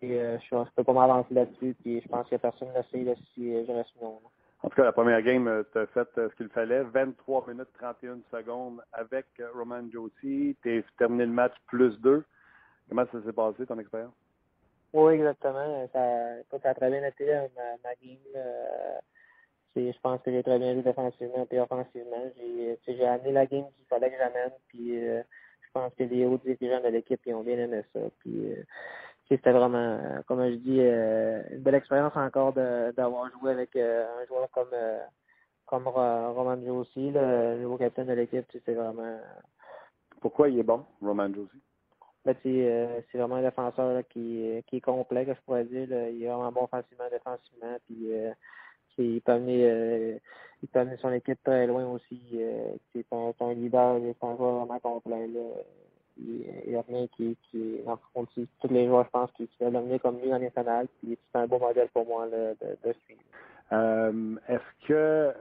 je 0.03 0.55
ne 0.55 0.63
peux 0.75 0.83
pas 0.83 0.93
m'avancer 0.93 1.33
là-dessus. 1.33 1.75
Puis 1.81 2.01
je 2.01 2.07
pense 2.07 2.27
que 2.27 2.35
personne 2.35 2.69
ne 2.69 2.81
sait 2.83 3.15
si 3.33 3.53
euh, 3.53 3.63
je 3.67 3.71
reste 3.71 4.01
non. 4.01 4.19
En 4.63 4.69
tout 4.69 4.75
cas, 4.75 4.83
la 4.83 4.91
première 4.91 5.21
game, 5.23 5.47
euh, 5.47 5.63
tu 5.71 5.79
as 5.79 5.87
fait 5.87 6.07
ce 6.15 6.35
qu'il 6.35 6.49
fallait. 6.49 6.83
23 6.83 7.47
minutes 7.47 7.69
31 7.79 8.19
secondes 8.31 8.81
avec 8.93 9.25
Roman 9.55 9.89
Josi. 9.91 10.55
Tu 10.61 10.79
as 10.79 10.97
terminé 10.97 11.25
le 11.25 11.31
match 11.31 11.53
plus 11.67 11.99
2. 12.01 12.23
Comment 12.87 13.05
ça 13.11 13.23
s'est 13.23 13.33
passé, 13.33 13.65
ton 13.65 13.79
expérience? 13.79 14.13
Oui, 14.93 15.13
exactement. 15.13 15.89
Ça, 15.93 16.69
a 16.69 16.73
très 16.75 16.89
bien 16.89 17.03
été 17.03 17.25
ma, 17.25 17.61
ma 17.83 17.95
game. 18.03 18.19
je 19.75 19.99
pense 20.03 20.21
que 20.21 20.31
j'ai 20.31 20.43
très 20.43 20.59
bien 20.59 20.73
joué 20.73 20.83
défensivement 20.83 21.47
et 21.49 21.59
offensivement. 21.59 22.31
J'ai 22.87 23.05
amené 23.05 23.31
la 23.31 23.45
game 23.47 23.65
qu'il 23.75 23.85
fallait 23.89 24.11
que 24.11 24.17
j'amène. 24.17 24.51
Puis 24.67 24.99
je 24.99 25.71
pense 25.73 25.93
que 25.95 26.03
les 26.03 26.25
hauts 26.25 26.37
dirigeants 26.37 26.83
de 26.83 26.89
l'équipe 26.89 27.21
ont 27.27 27.43
bien 27.43 27.57
aimé 27.57 27.81
ça. 27.93 28.01
Puis 28.19 28.53
c'était 29.31 29.53
vraiment, 29.53 29.97
comme 30.27 30.45
je 30.45 30.55
dis, 30.55 30.81
euh, 30.81 31.41
une 31.51 31.59
belle 31.59 31.75
expérience 31.75 32.17
encore 32.17 32.51
d'avoir 32.51 33.31
joué 33.31 33.51
avec 33.51 33.73
euh, 33.77 34.05
un 34.21 34.25
joueur 34.25 34.49
comme 34.51 34.67
euh, 34.73 34.99
comme 35.65 35.87
Roman 35.87 36.61
Josi, 36.65 37.11
le 37.11 37.59
nouveau 37.61 37.77
capitaine 37.77 38.07
de 38.07 38.13
l'équipe. 38.13 38.45
C'est 38.51 38.73
vraiment. 38.73 39.21
Pourquoi 40.19 40.49
il 40.49 40.59
est 40.59 40.63
bon, 40.63 40.85
Roman 41.01 41.33
Josi? 41.33 41.61
Ben, 42.25 42.35
c'est 42.43 43.17
vraiment 43.17 43.35
un 43.35 43.41
défenseur 43.41 44.03
qui, 44.09 44.61
qui 44.67 44.75
est 44.75 44.81
complet, 44.81 45.25
que 45.25 45.33
je 45.33 45.39
pourrais 45.45 45.63
dire. 45.63 45.87
Il 46.09 46.21
est 46.21 46.27
vraiment 46.27 46.51
bon 46.51 46.63
offensivement, 46.65 47.05
défensivement. 47.09 47.77
Puis, 47.85 48.09
il, 48.97 49.21
peut 49.21 49.31
amener, 49.31 50.19
il 50.61 50.67
peut 50.67 50.79
amener 50.79 50.97
son 50.97 51.13
équipe 51.13 51.41
très 51.41 51.65
loin 51.67 51.87
aussi. 51.87 52.21
c'est 52.91 53.05
un, 53.13 53.31
un, 53.39 53.53
leader, 53.53 53.97
c'est 54.01 54.27
un 54.27 54.35
joueur 54.35 54.65
vraiment 54.65 54.79
complet. 54.79 55.27
Là 55.27 55.39
il 56.21 56.71
n'y 56.71 56.75
a 56.75 56.83
rien 56.87 57.07
qui, 57.15 57.37
qui 57.49 57.79
en 57.85 57.97
tous 58.25 58.47
les 58.69 58.87
joueurs, 58.87 59.05
je 59.05 59.09
pense, 59.09 59.31
qui, 59.33 59.47
qui 59.47 59.63
l'amener 59.63 59.99
comme 59.99 60.19
lui 60.19 60.33
en 60.33 60.39
national. 60.39 60.87
Puis 60.99 61.17
c'est 61.31 61.39
un 61.39 61.47
beau 61.47 61.59
modèle 61.59 61.89
pour 61.89 62.05
moi 62.05 62.27
de, 62.27 62.55
de, 62.61 62.93
suivre. 63.05 63.21
Euh, 63.71 64.35
est-ce 64.47 64.87
que, 64.87 65.33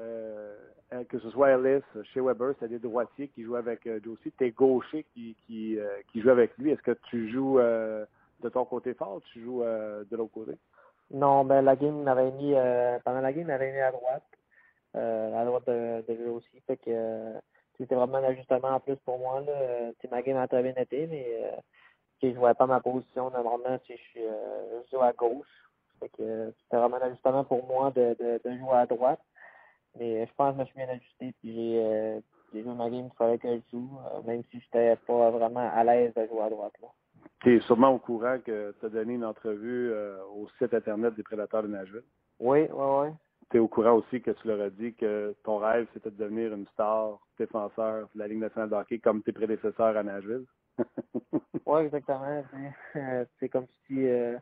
euh, 0.93 1.05
que 1.09 1.19
ce 1.19 1.31
soit 1.31 1.51
Ellis, 1.51 1.83
chez 2.12 2.21
Weber, 2.21 2.55
c'est 2.59 2.69
des 2.69 2.79
droitiers 2.79 3.29
qui 3.29 3.43
jouent 3.43 3.57
avec 3.57 3.87
euh, 3.87 4.01
Josie, 4.05 4.33
t'es 4.38 4.51
gaucher 4.51 5.05
qui, 5.14 5.37
qui, 5.47 5.79
euh, 5.79 5.88
qui 6.12 6.21
joue 6.21 6.31
avec 6.31 6.57
lui. 6.59 6.71
Est-ce 6.71 6.83
que 6.83 6.97
tu 7.09 7.31
joues 7.31 7.59
de 7.59 8.49
ton 8.49 8.64
côté 8.64 8.95
fort 8.95 9.16
ou 9.16 9.21
tu 9.33 9.43
joues 9.43 9.62
de 9.62 10.16
l'autre 10.16 10.33
côté? 10.33 10.53
Non, 11.12 11.45
ben 11.45 11.62
la 11.62 11.75
game 11.77 12.03
m'avait 12.03 12.31
mis 12.33 12.55
pendant 13.05 13.21
la 13.21 13.33
game, 13.33 13.47
m'avait 13.47 13.73
mis 13.73 13.81
à 13.81 13.90
droite. 13.90 14.23
à 14.95 15.45
droite 15.45 15.66
de, 15.66 16.05
de 16.07 16.14
lui 16.14 16.29
aussi. 16.31 16.61
Fait 16.66 16.77
que 16.77 17.35
c'était 17.81 17.95
vraiment 17.95 18.19
un 18.19 18.25
ajustement 18.25 18.69
en 18.69 18.81
plus 18.81 18.97
pour 18.97 19.19
moi. 19.19 19.40
Là. 19.40 19.90
ma 20.11 20.23
game 20.23 20.37
a 20.37 20.47
très 20.47 20.62
bien 20.62 20.75
été, 20.77 21.07
mais 21.07 21.27
euh, 21.43 21.57
je 22.23 22.29
ne 22.29 22.35
voyais 22.35 22.55
pas 22.55 22.66
ma 22.66 22.81
position. 22.81 23.31
Normalement, 23.31 23.79
je 23.88 23.95
suis 23.95 24.21
euh, 24.23 24.83
je 24.85 24.97
joue 24.97 25.03
à 25.03 25.12
gauche. 25.12 25.49
c'était 26.01 26.53
vraiment 26.71 26.99
un 26.99 27.07
ajustement 27.07 27.45
pour 27.45 27.66
moi 27.66 27.90
de, 27.93 28.16
de, 28.21 28.40
de, 28.45 28.59
jouer 28.59 28.75
à 28.75 28.87
droite. 28.87 29.21
Mais 29.99 30.27
je 30.27 30.33
pense 30.37 30.53
que 30.53 30.57
je 30.57 30.61
me 30.61 30.66
suis 30.66 30.77
bien 30.77 30.88
ajusté 30.88 31.35
puis 31.40 31.55
j'ai 31.55 31.83
euh, 31.83 32.21
joué 32.53 32.75
ma 32.75 32.90
game 32.90 33.09
il 33.12 33.16
fallait 33.16 33.38
que 33.38 33.49
je 33.49 33.61
joue, 33.73 33.99
euh, 34.14 34.23
même 34.27 34.43
si 34.51 34.61
je 34.61 34.79
n'étais 34.79 34.97
pas 35.07 35.31
vraiment 35.31 35.69
à 35.75 35.83
l'aise 35.83 36.12
de 36.14 36.27
jouer 36.27 36.43
à 36.43 36.51
droite. 36.51 36.75
Tu 37.40 37.57
es 37.57 37.61
sûrement 37.61 37.88
au 37.88 37.99
courant 37.99 38.38
que 38.45 38.75
tu 38.79 38.87
as 38.87 38.88
donné 38.90 39.14
une 39.14 39.25
entrevue 39.25 39.93
au 40.35 40.47
site 40.59 40.75
internet 40.75 41.14
des 41.14 41.23
Prédateurs 41.23 41.62
de 41.62 41.69
Nashville. 41.69 42.05
Oui, 42.38 42.61
oui, 42.61 42.69
oui 42.71 43.09
tu 43.50 43.56
es 43.56 43.60
au 43.60 43.68
courant 43.68 43.94
aussi 43.94 44.20
que 44.20 44.30
tu 44.30 44.46
leur 44.46 44.60
as 44.60 44.70
dit 44.70 44.94
que 44.94 45.34
ton 45.42 45.58
rêve, 45.58 45.86
c'était 45.92 46.10
de 46.10 46.16
devenir 46.16 46.54
une 46.54 46.66
star 46.68 47.18
défenseur 47.38 48.08
de 48.14 48.18
la 48.18 48.28
Ligue 48.28 48.38
nationale 48.38 48.70
de 48.70 48.74
hockey 48.76 48.98
comme 48.98 49.22
tes 49.22 49.32
prédécesseurs 49.32 49.96
à 49.96 50.02
Nashville. 50.02 50.44
oui, 51.66 51.80
exactement. 51.82 52.44
C'est 53.38 53.48
comme 53.48 53.66
si 53.86 54.06
euh, 54.06 54.38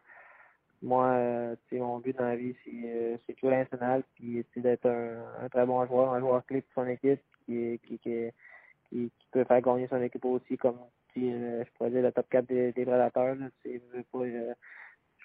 moi, 0.82 1.06
euh, 1.06 1.56
mon 1.72 1.98
but 1.98 2.16
dans 2.16 2.24
la 2.24 2.36
vie, 2.36 2.54
c'est 2.64 2.70
euh, 2.84 3.16
c'est 3.26 3.38
jouer 3.38 3.50
national, 3.50 4.02
puis 4.14 4.44
d'être 4.56 4.86
un, 4.86 5.48
très 5.48 5.64
bon 5.64 5.84
joueur, 5.86 6.12
un 6.12 6.20
joueur 6.20 6.44
clé 6.44 6.60
pour 6.60 6.84
son 6.84 6.88
équipe, 6.88 7.20
qui, 7.46 7.80
qui, 7.82 9.10
peut 9.30 9.44
faire 9.44 9.62
gagner 9.62 9.88
son 9.88 10.02
équipe 10.02 10.24
aussi, 10.24 10.56
comme 10.58 10.78
je 11.16 11.64
pourrais 11.76 11.90
dire 11.90 12.02
le 12.02 12.12
top 12.12 12.28
4 12.28 12.46
des, 12.46 12.72
des 12.72 12.84
prédateurs. 12.84 13.34
Là, 13.34 13.46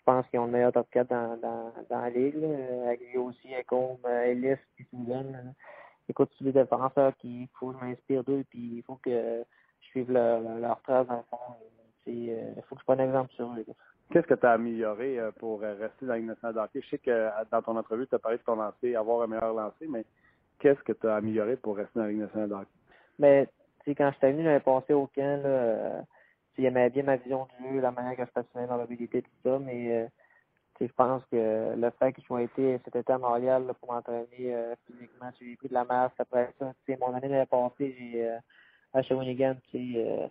pense 0.04 0.28
qu'ils 0.28 0.40
ont 0.40 0.46
le 0.46 0.52
meilleur 0.52 0.72
top 0.72 0.88
4 0.92 1.08
dans, 1.08 1.38
dans, 1.38 1.74
dans 1.90 2.02
la 2.02 2.10
ligue. 2.10 2.36
Là. 2.36 2.88
Avec 2.88 3.02
lui 3.02 3.18
aussi, 3.18 3.50
comme 3.68 3.98
euh, 4.06 4.24
Ellis 4.24 4.58
Susan. 4.90 5.26
Écoute, 6.10 6.30
c'est 6.38 6.46
des 6.46 6.52
défenseurs 6.52 7.16
qu'il 7.18 7.48
faut 7.54 7.72
que 7.72 7.80
je 7.80 7.86
m'inspire 7.86 8.24
d'eux, 8.24 8.44
puis 8.50 8.78
il 8.78 8.84
faut 8.84 8.96
que 8.96 9.44
je 9.82 9.88
suive 9.88 10.12
leur, 10.12 10.42
leur 10.42 10.82
trace 10.82 11.08
dans 11.08 11.18
le 11.18 11.24
fond. 11.30 11.38
Il 12.06 12.32
euh, 12.32 12.62
faut 12.68 12.76
que 12.76 12.82
je 12.82 12.86
prenne 12.86 13.00
un 13.00 13.08
exemple 13.08 13.34
sur 13.34 13.54
eux. 13.54 13.66
Qu'est-ce 14.12 14.28
que 14.28 14.34
tu 14.34 14.46
as 14.46 14.52
amélioré 14.52 15.20
euh, 15.20 15.32
pour 15.32 15.62
rester 15.62 16.06
dans 16.06 16.14
la 16.14 16.18
Ligue 16.18 16.28
nationale 16.28 16.56
de 16.56 16.60
hockey? 16.60 16.82
Je 16.82 16.90
sais 16.90 16.98
que 16.98 17.30
dans 17.52 17.62
ton 17.62 17.78
entrevue, 17.78 18.06
tu 18.08 18.16
as 18.16 18.20
parlé 18.20 18.38
de 18.38 18.44
ton 18.44 18.56
lancer, 18.56 18.96
avoir 18.96 19.22
un 19.22 19.28
meilleur 19.28 19.54
lancer, 19.54 19.88
mais 19.88 20.06
qu'est-ce 20.60 20.82
que 20.84 20.92
tu 20.92 21.08
as 21.08 21.16
amélioré 21.16 21.56
pour 21.56 21.78
rester 21.78 21.94
dans 21.96 22.06
la 22.06 22.12
Ligue 22.12 22.22
nationale 22.22 22.50
de 22.50 22.56
hockey? 22.56 22.68
Mais, 23.20 23.48
quand 23.96 24.12
je 24.22 24.28
venu, 24.28 24.44
j'avais 24.44 24.60
passé 24.60 24.94
au 24.94 25.08
camp, 25.08 25.42
là, 25.44 26.04
il 26.58 26.66
aimait 26.66 26.90
bien 26.90 27.04
ma 27.04 27.16
vision 27.18 27.48
du 27.60 27.76
jeu, 27.76 27.82
la 27.82 27.92
manière 27.92 28.16
que 28.16 28.26
je 28.26 28.32
patinais 28.32 28.68
ma 28.68 28.78
mobilité, 28.78 29.22
tout 29.22 29.32
ça, 29.44 29.60
mais 29.60 29.92
euh, 29.92 30.08
je 30.80 30.94
pense 30.94 31.24
que 31.32 31.76
le 31.76 31.90
fait 31.92 32.14
que 32.14 32.22
je 32.22 32.26
sois 32.26 32.42
été 32.42 32.80
cet 32.84 32.96
été 32.96 33.14
à 33.14 33.18
Montréal 33.18 33.74
pour 33.80 33.94
m'entraîner 33.94 34.54
euh, 34.54 34.76
physiquement, 34.86 35.30
j'ai 35.40 35.56
pris 35.56 35.70
de 35.70 35.74
la 35.74 35.86
masse 35.86 36.12
après 36.20 36.54
ça. 36.60 36.74
Mon 37.00 37.14
année 37.14 37.28
l'année 37.28 37.46
passée, 37.46 37.96
j'ai 37.98 38.28
euh, 38.28 38.38
à 38.94 39.02
Shawinigan, 39.02 39.56
euh, 39.76 40.28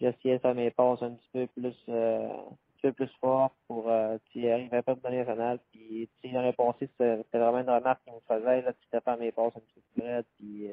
j'essayais 0.00 0.36
de 0.36 0.42
faire 0.42 0.54
mes 0.54 0.70
passes 0.70 1.02
un 1.02 1.10
petit 1.12 1.28
peu 1.32 1.46
plus 1.48 1.76
euh, 1.88 2.28
un 2.28 2.80
peu 2.82 2.92
plus 2.92 3.10
fort 3.20 3.50
pour 3.66 3.90
euh, 3.90 4.16
arriver 4.36 4.82
pas 4.82 4.94
de 4.94 5.00
donner 5.00 5.18
nationale. 5.18 5.58
Puis 5.70 6.08
l'année 6.24 6.52
passée, 6.52 6.88
c'était 6.98 7.38
vraiment 7.38 7.60
une 7.60 7.70
remarque 7.70 8.02
qui 8.04 8.10
me 8.10 8.20
faisait 8.26 8.62
là, 8.62 8.72
de 8.72 9.00
faire 9.00 9.18
mes 9.18 9.32
passes 9.32 9.52
un 9.56 9.60
petit 9.60 9.74
peu 9.74 9.80
plus 9.94 10.02
raide, 10.02 10.24
puis 10.38 10.70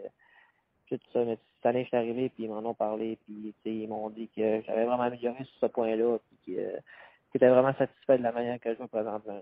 tout 0.89 1.11
ça. 1.11 1.23
Mais 1.25 1.37
cette 1.55 1.65
année, 1.65 1.83
je 1.83 1.87
suis 1.87 1.97
arrivé, 1.97 2.29
puis 2.29 2.43
ils 2.43 2.49
m'en 2.49 2.59
ont 2.59 2.73
parlé, 2.73 3.17
puis 3.25 3.53
ils 3.65 3.87
m'ont 3.87 4.09
dit 4.09 4.29
que 4.29 4.61
j'avais 4.61 4.85
vraiment 4.85 5.03
amélioré 5.03 5.43
sur 5.43 5.59
ce 5.59 5.65
point-là, 5.67 6.17
puis 6.27 6.55
que 6.55 6.61
j'étais 7.33 7.49
vraiment 7.49 7.73
satisfait 7.73 8.17
de 8.17 8.23
la 8.23 8.31
manière 8.31 8.59
que 8.59 8.73
je 8.73 8.77
joue 8.77 8.87
présentement. 8.87 9.41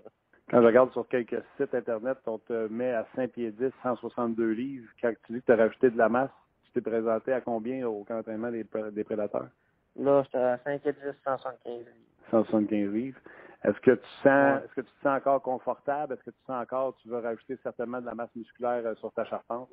Quand 0.50 0.60
je 0.60 0.66
regarde 0.66 0.92
sur 0.92 1.08
quelques 1.08 1.42
sites 1.56 1.74
Internet, 1.74 2.18
on 2.26 2.38
te 2.38 2.68
met 2.68 2.92
à 2.92 3.06
5 3.16 3.30
pieds 3.32 3.50
10, 3.50 3.70
162 3.82 4.50
livres. 4.50 4.88
Quand 5.00 5.12
tu 5.26 5.32
dis 5.32 5.40
que 5.40 5.46
tu 5.46 5.52
as 5.52 5.56
rajouté 5.56 5.90
de 5.90 5.98
la 5.98 6.08
masse, 6.08 6.30
tu 6.64 6.72
t'es 6.72 6.80
présenté 6.80 7.32
à 7.32 7.40
combien 7.40 7.86
au 7.86 8.04
camp 8.04 8.16
d'entraînement 8.16 8.50
des, 8.50 8.64
des 8.92 9.04
prédateurs? 9.04 9.48
Là, 9.96 10.22
j'étais 10.24 10.38
à 10.38 10.58
5 10.58 10.82
pieds 10.82 10.92
10, 10.92 10.98
175 11.24 11.78
livres. 11.78 11.90
175 12.30 12.92
livres. 12.92 13.18
Est-ce 13.64 13.80
que 13.80 13.92
tu 13.92 14.08
sens, 14.22 14.62
est-ce 14.62 14.74
que 14.74 14.80
tu 14.82 14.92
te 14.92 15.02
sens 15.02 15.16
encore 15.16 15.42
confortable? 15.42 16.14
Est-ce 16.14 16.22
que 16.22 16.30
tu 16.30 16.42
sens 16.46 16.62
encore, 16.62 16.94
tu 17.02 17.08
veux 17.08 17.18
rajouter 17.18 17.56
certainement 17.62 18.00
de 18.00 18.06
la 18.06 18.14
masse 18.14 18.34
musculaire 18.36 18.86
euh, 18.86 18.94
sur 18.96 19.12
ta 19.12 19.24
charpente? 19.24 19.68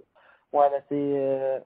Ouais, 0.53 0.69
ben 0.69 0.83
c'est 0.87 0.95
euh, 0.95 1.59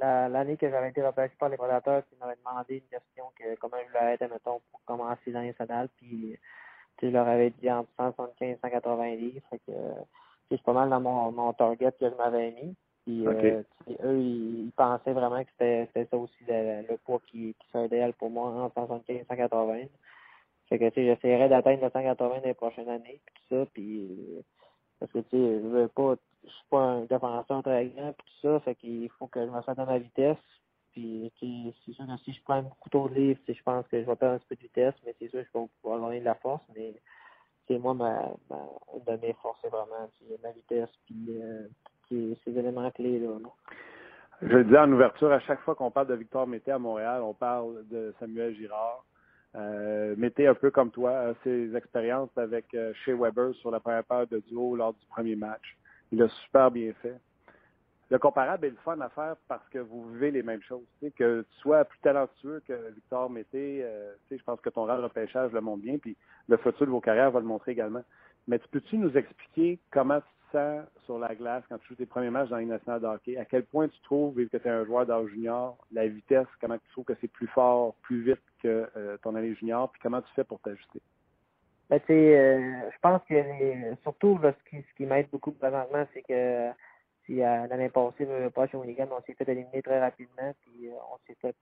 l'année 0.00 0.56
que 0.56 0.68
j'avais 0.68 0.90
été 0.90 1.00
repêché 1.00 1.32
par 1.38 1.48
les 1.48 1.56
prédateurs, 1.56 2.02
ils 2.12 2.18
m'avaient 2.18 2.36
demandé 2.36 2.74
une 2.74 2.98
question 2.98 3.26
que 3.38 3.54
comment 3.60 3.76
je 3.78 3.86
voulais 3.86 4.14
être, 4.14 4.28
mettons, 4.28 4.60
pour 4.70 4.80
commencer 4.84 5.30
dans 5.30 5.42
les 5.42 5.52
sadales, 5.52 5.88
puis 5.96 6.36
je 7.00 7.06
leur 7.08 7.26
avais 7.26 7.50
dit 7.50 7.70
entre 7.70 7.88
175 7.96 8.48
et 8.48 8.58
180 8.60 9.14
livres. 9.14 9.40
Fait 9.48 9.58
que 9.58 9.72
c'est 10.50 10.62
pas 10.62 10.72
mal 10.72 10.90
dans 10.90 11.00
mon, 11.00 11.30
mon 11.30 11.52
target 11.52 11.92
que 11.92 12.10
je 12.10 12.14
m'avais 12.16 12.50
mis. 12.50 12.76
Puis 13.04 13.26
euh, 13.26 13.62
eux, 14.04 14.20
ils, 14.20 14.72
pensaient 14.76 15.12
vraiment 15.12 15.42
que 15.42 15.50
c'était 15.58 16.06
ça 16.10 16.16
aussi 16.16 16.44
le, 16.46 16.96
poids 16.98 17.20
qui, 17.26 17.54
qui 17.58 17.68
serait 17.70 17.86
idéal 17.86 18.12
pour 18.14 18.30
moi 18.30 18.50
entre 18.50 18.74
175 18.74 19.16
et 19.16 19.24
180. 19.24 19.78
Fait 20.68 20.78
que 20.78 20.88
tu 20.88 20.94
sais, 20.94 21.06
j'essaierais 21.06 21.48
d'atteindre 21.48 21.82
le 21.84 21.90
180 21.90 22.40
dans 22.40 22.42
les 22.44 22.54
prochaines 22.54 22.88
années, 22.88 23.20
puis 23.24 23.34
tout 23.34 23.56
ça, 23.56 23.66
puis 23.72 24.44
parce 25.00 25.12
que 25.12 25.18
tu 25.18 25.30
sais, 25.30 25.60
je 25.62 25.66
veux 25.66 25.88
pas 25.88 26.14
je 26.44 26.50
suis 26.50 26.66
pas 26.70 26.80
un 26.80 27.00
défenseur 27.04 27.62
très 27.62 27.86
grand 27.86 28.12
puis 28.12 28.26
tout 28.26 28.48
ça, 28.48 28.60
fait 28.60 28.74
qu'il 28.74 29.08
faut 29.18 29.26
que 29.26 29.44
je 29.44 29.50
me 29.50 29.62
sente 29.62 29.78
à 29.78 29.84
ma 29.84 29.98
vitesse. 29.98 30.38
Puis 30.92 31.32
c'est 31.40 31.92
sûr 31.92 32.06
que 32.06 32.16
si 32.24 32.32
je 32.32 32.42
prends 32.42 32.62
beaucoup 32.62 32.90
trop 32.90 33.08
de 33.08 33.14
livres, 33.14 33.40
je 33.48 33.62
pense 33.62 33.86
que 33.88 34.00
je 34.00 34.06
vais 34.06 34.16
perdre 34.16 34.34
un 34.34 34.46
peu 34.46 34.54
de 34.54 34.60
vitesse, 34.60 34.94
mais 35.06 35.14
c'est 35.18 35.28
sûr 35.28 35.40
que 35.40 35.48
je 35.54 35.58
vais 35.58 35.66
pouvoir 35.80 36.00
gagner 36.00 36.20
de 36.20 36.26
la 36.26 36.34
force, 36.34 36.62
mais 36.76 36.94
c'est 37.66 37.78
moi 37.78 37.94
ma, 37.94 38.30
ma 38.50 38.58
une 38.94 39.04
de 39.04 39.26
mes 39.26 39.32
forces, 39.34 39.58
c'est 39.62 39.70
vraiment 39.70 40.10
ma 40.42 40.50
vitesse 40.50 40.90
puis 41.06 41.40
euh, 41.40 41.68
ces 42.10 42.58
éléments 42.58 42.90
clés 42.90 43.20
là. 43.20 43.30
Je 44.42 44.48
le 44.48 44.64
disais 44.64 44.78
en 44.78 44.92
ouverture, 44.92 45.30
à 45.32 45.40
chaque 45.40 45.60
fois 45.60 45.74
qu'on 45.76 45.90
parle 45.90 46.08
de 46.08 46.14
Victor 46.14 46.46
Mété 46.46 46.72
à 46.72 46.78
Montréal, 46.78 47.22
on 47.22 47.32
parle 47.32 47.86
de 47.88 48.12
Samuel 48.18 48.54
Girard. 48.56 49.04
Euh, 49.54 50.14
mettez 50.18 50.46
un 50.46 50.54
peu 50.54 50.70
comme 50.70 50.90
toi 50.90 51.32
ses 51.44 51.74
expériences 51.76 52.36
avec 52.36 52.66
Shea 52.72 53.14
Weber 53.14 53.54
sur 53.54 53.70
la 53.70 53.80
première 53.80 54.04
paire 54.04 54.26
de 54.26 54.40
duo 54.40 54.74
lors 54.74 54.94
du 54.94 55.06
premier 55.06 55.36
match. 55.36 55.76
Il 56.12 56.22
a 56.22 56.28
super 56.28 56.70
bien 56.70 56.92
fait. 57.00 57.18
Le 58.10 58.18
comparable 58.18 58.66
est 58.66 58.70
le 58.70 58.76
fun 58.84 59.00
à 59.00 59.08
faire 59.08 59.36
parce 59.48 59.66
que 59.70 59.78
vous 59.78 60.12
vivez 60.12 60.30
les 60.30 60.42
mêmes 60.42 60.60
choses. 60.62 60.84
que 61.16 61.40
tu 61.40 61.56
sois 61.60 61.86
plus 61.86 61.98
talentueux 62.00 62.62
que 62.68 62.90
Victor 62.90 63.30
Mété, 63.30 63.82
je 64.30 64.42
pense 64.44 64.60
que 64.60 64.68
ton 64.68 64.84
rare 64.84 65.00
repêchage 65.00 65.50
le 65.52 65.62
montre 65.62 65.82
bien, 65.82 65.96
puis 65.96 66.14
le 66.48 66.58
futur 66.58 66.84
de 66.84 66.90
vos 66.90 67.00
carrières 67.00 67.30
va 67.30 67.40
le 67.40 67.46
montrer 67.46 67.72
également. 67.72 68.04
Mais 68.46 68.58
tu 68.58 68.68
peux-tu 68.68 68.98
nous 68.98 69.16
expliquer 69.16 69.78
comment 69.90 70.20
tu 70.20 70.26
te 70.26 70.58
sens 70.58 70.86
sur 71.06 71.18
la 71.18 71.34
glace 71.34 71.64
quand 71.70 71.78
tu 71.78 71.88
joues 71.88 71.94
tes 71.94 72.04
premiers 72.04 72.28
matchs 72.28 72.50
dans 72.50 72.58
les 72.58 72.66
nationale 72.66 73.00
de 73.00 73.06
hockey? 73.06 73.38
À 73.38 73.46
quel 73.46 73.64
point 73.64 73.88
tu 73.88 74.00
trouves, 74.02 74.36
vu 74.36 74.48
que 74.50 74.58
tu 74.58 74.68
es 74.68 74.70
un 74.70 74.84
joueur 74.84 75.06
d'âge 75.06 75.28
junior, 75.28 75.78
la 75.92 76.06
vitesse, 76.06 76.48
comment 76.60 76.76
tu 76.76 76.90
trouves 76.90 77.04
que 77.04 77.14
c'est 77.22 77.28
plus 77.28 77.46
fort, 77.46 77.94
plus 78.02 78.22
vite 78.22 78.42
que 78.62 78.90
euh, 78.94 79.16
ton 79.22 79.34
année 79.36 79.54
junior, 79.54 79.90
puis 79.90 80.02
comment 80.02 80.20
tu 80.20 80.32
fais 80.34 80.44
pour 80.44 80.60
t'ajuster? 80.60 81.00
Ben, 81.92 82.00
euh, 82.08 82.90
je 82.90 82.98
pense 83.02 83.20
que 83.28 83.34
surtout 84.02 84.38
ce 84.42 84.70
qui, 84.70 84.82
ce 84.82 84.94
qui 84.96 85.04
m'aide 85.04 85.28
beaucoup 85.30 85.52
présentement, 85.52 86.06
c'est 86.14 86.22
que 86.22 86.70
si 87.26 87.36
l'année 87.36 87.90
passée, 87.90 88.26
pas 88.54 88.66
chez 88.66 88.78
Winigan, 88.78 89.08
on 89.10 89.20
s'est 89.20 89.34
fait 89.34 89.46
éliminer 89.46 89.82
très 89.82 90.00
rapidement, 90.00 90.54
puis 90.62 90.88
euh, 90.88 90.94
on 91.12 91.18
s'est 91.26 91.36
fait 91.42 91.54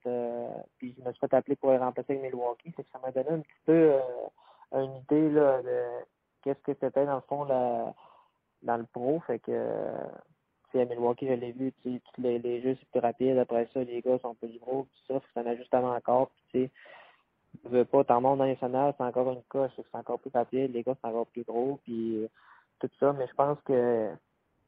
puis 0.77 0.95
je 0.97 1.03
me 1.03 1.11
suis 1.11 1.19
fait 1.19 1.33
appeler 1.33 1.57
pour 1.57 1.77
remplacer 1.77 2.13
avec 2.13 2.23
Milwaukee, 2.23 2.71
c'est 2.77 2.83
que 2.83 2.89
ça 2.93 2.99
m'a 2.99 3.11
donné 3.11 3.29
un 3.29 3.39
petit 3.41 3.59
peu 3.65 3.91
une 4.71 4.95
idée 4.95 5.31
là, 5.31 5.61
de 5.63 5.83
qu'est-ce 6.43 6.61
que 6.61 6.77
c'était 6.79 7.05
dans 7.05 7.15
le 7.15 7.21
fond 7.27 7.43
dans 7.43 8.77
le 8.77 8.85
pro. 8.93 9.19
Fait 9.27 9.39
que 9.39 9.51
à 9.51 10.85
Milwaukee, 10.85 11.27
je 11.27 11.33
l'ai 11.33 11.51
vu, 11.51 11.73
les, 12.19 12.39
les 12.39 12.61
jeux 12.61 12.77
c'est 12.79 12.89
plus 12.89 13.01
rapide. 13.01 13.37
Après 13.37 13.67
ça, 13.73 13.83
les 13.83 14.01
gars 14.01 14.17
sont 14.19 14.35
plus 14.35 14.57
gros, 14.59 14.83
puis 14.83 15.03
ça, 15.09 15.19
c'est 15.33 15.41
un 15.41 15.45
ajustement 15.45 15.91
encore. 15.91 16.31
Puis 16.53 16.71
tu 17.63 17.69
veux 17.69 17.85
pas, 17.85 18.03
t'en 18.03 18.21
montes 18.21 18.39
dans 18.39 18.45
les 18.45 18.57
c'est 18.59 19.03
encore 19.03 19.31
une 19.31 19.43
coche, 19.49 19.71
c'est 19.75 19.95
encore 19.97 20.19
plus 20.19 20.31
rapide, 20.33 20.73
les 20.73 20.83
gars 20.83 20.95
c'est 21.01 21.07
encore 21.07 21.27
plus 21.27 21.43
gros, 21.43 21.79
puis 21.83 22.27
tout 22.79 22.89
ça. 22.99 23.13
Mais 23.13 23.27
je 23.27 23.33
pense 23.33 23.57
que 23.65 24.11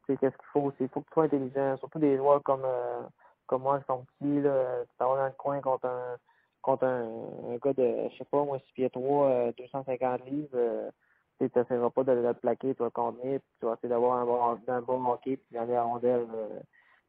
tu 0.06 0.12
sais, 0.12 0.18
qu'est-ce 0.18 0.36
qu'il 0.36 0.46
faut, 0.52 0.72
c'est 0.78 0.88
faut 0.92 1.00
que 1.00 1.06
tu 1.08 1.14
sois 1.14 1.24
intelligent, 1.24 1.76
surtout 1.78 1.98
des 1.98 2.16
joueurs 2.16 2.42
comme 2.42 2.64
euh, 2.64 3.02
comme 3.46 3.62
moi 3.62 3.78
qui 3.80 3.86
sont 3.86 4.04
petits, 4.18 4.40
là, 4.40 4.84
tu 4.84 4.94
dans 4.98 5.24
le 5.24 5.32
coin 5.32 5.60
contre 5.60 5.86
un 5.86 6.16
contre 6.62 6.84
un, 6.84 7.52
un 7.52 7.56
gars 7.62 7.74
de, 7.74 8.08
je 8.10 8.16
sais 8.18 8.24
pas, 8.24 8.42
moi, 8.42 8.58
6 8.58 8.72
pieds 8.72 8.90
3, 8.90 9.52
250 9.58 10.24
livres, 10.26 10.48
euh, 10.54 10.90
tu 11.38 11.50
n'essaieras 11.54 11.90
pas 11.90 12.04
de 12.04 12.12
le 12.12 12.34
plaquer, 12.34 12.74
tu 12.74 12.82
vas 12.82 12.90
contenir, 12.90 13.40
puis 13.40 13.50
tu 13.60 13.66
vas 13.66 13.74
essayer 13.74 13.90
d'avoir 13.90 14.18
un 14.18 14.24
bon, 14.24 14.58
un 14.66 14.80
bon 14.80 15.04
hockey, 15.12 15.36
puis 15.36 15.58
aller 15.58 15.74
à 15.74 15.82
rondelle. 15.82 16.26
Euh. 16.34 16.60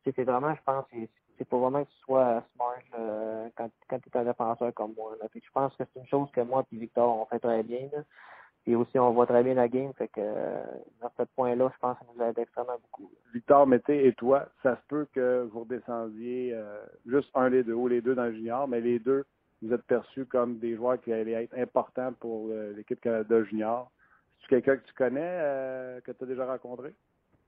c'est 0.03 0.23
vraiment, 0.23 0.53
je 0.53 0.61
pense, 0.65 0.85
c'est 0.91 1.09
pour 1.43 1.59
vraiment 1.59 1.83
que 1.83 1.89
tu 1.89 1.97
sois 2.05 2.43
smart 2.53 2.75
euh, 2.97 3.49
quand, 3.55 3.69
quand 3.89 3.99
tu 3.99 4.09
es 4.09 4.17
un 4.17 4.23
défenseur 4.23 4.73
comme 4.73 4.93
moi. 4.95 5.15
Je 5.33 5.39
pense 5.53 5.75
que 5.75 5.83
c'est 5.93 5.99
une 5.99 6.07
chose 6.07 6.29
que 6.31 6.41
moi 6.41 6.63
et 6.71 6.77
Victor, 6.77 7.19
on 7.19 7.25
fait 7.25 7.39
très 7.39 7.63
bien. 7.63 7.89
Là. 7.91 8.03
Puis 8.63 8.75
aussi, 8.75 8.97
on 8.97 9.11
voit 9.11 9.27
très 9.27 9.43
bien 9.43 9.53
la 9.53 9.67
game. 9.67 9.93
Fait 9.93 10.07
que 10.07 10.21
dans 11.01 11.11
ce 11.17 11.23
point-là, 11.35 11.69
je 11.73 11.79
pense 11.79 11.99
que 11.99 12.05
ça 12.05 12.11
nous 12.15 12.23
aide 12.23 12.39
extrêmement 12.39 12.77
beaucoup. 12.81 13.11
Victor 13.33 13.67
Mété 13.67 14.07
et 14.07 14.13
toi, 14.13 14.47
ça 14.63 14.75
se 14.75 14.81
peut 14.87 15.07
que 15.13 15.47
vous 15.51 15.61
redescendiez 15.61 16.57
juste 17.05 17.29
un 17.35 17.49
les 17.49 17.63
deux 17.63 17.73
ou 17.73 17.87
les 17.87 18.01
deux 18.01 18.15
dans 18.15 18.23
le 18.23 18.33
junior, 18.33 18.67
mais 18.67 18.81
les 18.81 18.97
deux 18.97 19.25
vous 19.61 19.73
êtes 19.73 19.83
perçus 19.83 20.25
comme 20.25 20.59
des 20.59 20.75
joueurs 20.75 21.01
qui 21.01 21.11
allaient 21.11 21.43
être 21.43 21.57
importants 21.57 22.13
pour 22.13 22.49
euh, 22.49 22.73
l'équipe 22.75 22.99
Canada 23.01 23.43
Junior. 23.45 23.91
C'est 24.41 24.47
quelqu'un 24.47 24.77
que 24.77 24.85
tu 24.85 24.93
connais, 24.93 25.21
euh, 25.23 26.01
que 26.01 26.11
tu 26.11 26.23
as 26.23 26.27
déjà 26.27 26.45
rencontré? 26.45 26.93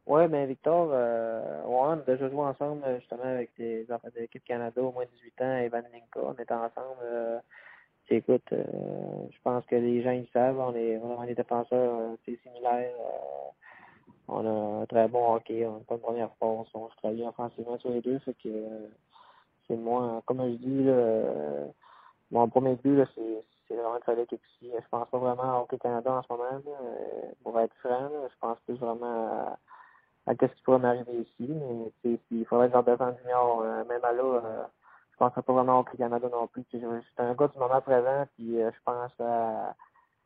Oui, 0.08 0.26
ben 0.30 0.47
Victor, 0.47 0.89
euh, 0.93 1.62
on 1.66 1.84
a 1.89 1.95
déjà 1.97 2.30
joué 2.30 2.39
ensemble 2.39 2.82
justement 2.99 3.24
avec 3.24 3.51
des 3.58 3.86
enfants 3.91 4.08
de 4.16 4.22
l'équipe 4.22 4.43
Canada 4.45 4.82
au 4.82 4.93
moins 4.93 5.03
18 5.05 5.41
ans, 5.41 5.58
Evan 5.58 5.84
Linka. 5.91 6.22
On 6.24 6.32
était 6.34 6.53
ensemble. 6.53 7.01
Euh, 7.03 7.39
écoute, 8.10 8.47
je 8.51 9.38
pense 9.43 9.66
que 9.66 9.76
les 9.76 10.01
gens 10.01 10.12
ils 10.12 10.30
savent, 10.32 10.58
on 10.60 10.74
est 10.76 10.95
vraiment 10.95 11.26
des 11.26 11.36
défenseurs 11.36 12.16
similaires. 12.24 12.93
on 14.30 14.45
a 14.45 14.82
un 14.84 14.86
très 14.86 15.10
bon 15.10 15.36
hockey, 15.36 15.66
on 15.66 15.80
n'a 15.80 15.84
pas 15.84 15.97
de 15.97 16.01
première 16.01 16.32
force, 16.39 16.70
on 16.74 16.89
se 16.89 16.95
travaille 16.95 17.24
offensivement 17.24 17.78
sur 17.80 17.89
les 17.89 17.99
deux, 17.99 18.20
fait 18.20 18.36
que 18.41 18.49
c'est 19.68 19.76
moi, 19.76 20.22
comme 20.26 20.41
je 20.41 20.55
dis, 20.55 20.88
mon 22.32 22.47
premier 22.47 22.76
but, 22.76 23.03
c'est 23.68 23.76
vraiment 23.76 23.99
de 23.99 24.03
faire 24.03 24.16
l'équipe 24.16 24.41
ici. 24.55 24.72
Je 24.74 24.89
pense 24.89 25.10
pas 25.10 25.18
vraiment 25.18 25.60
au 25.60 25.64
Hockey 25.64 25.78
Canada 25.78 26.14
en 26.14 26.24
ce 26.24 26.28
moment. 26.32 26.51
Là. 26.51 26.60
Euh, 26.66 27.32
pour 27.43 27.60
être 27.60 27.76
franc, 27.84 28.10
je 28.30 28.36
pense 28.39 28.58
plus 28.66 28.76
vraiment 28.76 29.28
à, 29.28 29.58
à 30.28 30.34
ce 30.34 30.45
qui 30.45 30.61
pourrait 30.63 30.80
m'arriver 30.80 31.21
ici. 31.21 31.49
Mais 31.49 32.19
il 32.32 32.45
faudrait 32.45 32.67
que 32.67 32.73
j'en 32.73 32.84
défende 32.84 33.17
junior, 33.23 33.61
euh, 33.61 33.84
même 33.86 34.03
à 34.03 34.11
là, 34.11 34.23
euh, 34.23 34.63
je 35.11 35.17
pense 35.17 35.34
pas 35.34 35.53
vraiment 35.53 35.80
au 35.80 35.84
Canada 35.84 36.28
non 36.32 36.47
plus. 36.47 36.63
Je 36.71 36.78
suis 36.78 36.86
un 37.17 37.34
gars 37.34 37.47
du 37.47 37.57
moment 37.57 37.82
présent, 37.82 38.25
puis 38.36 38.57
je 38.59 38.80
pense 38.86 39.11
à, 39.19 39.69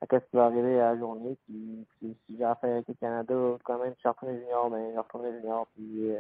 à 0.02 0.06
ce 0.10 0.18
qui 0.18 0.36
va 0.36 0.46
arriver 0.46 0.82
à 0.82 0.94
la 0.94 1.00
journée. 1.00 1.38
Puis, 1.46 1.88
si 2.00 2.18
j'ai 2.38 2.44
affaire 2.44 2.72
avec 2.72 2.88
le 2.90 2.96
Canada, 2.96 3.36
quand 3.64 3.80
même, 3.80 3.94
je 3.94 4.00
suis 4.00 4.10
retourné 4.10 4.38
junior, 4.40 4.70
ben, 4.70 4.92
je 4.94 5.00
retourné 5.00 5.32
junior. 5.40 5.66
Puis 5.76 6.12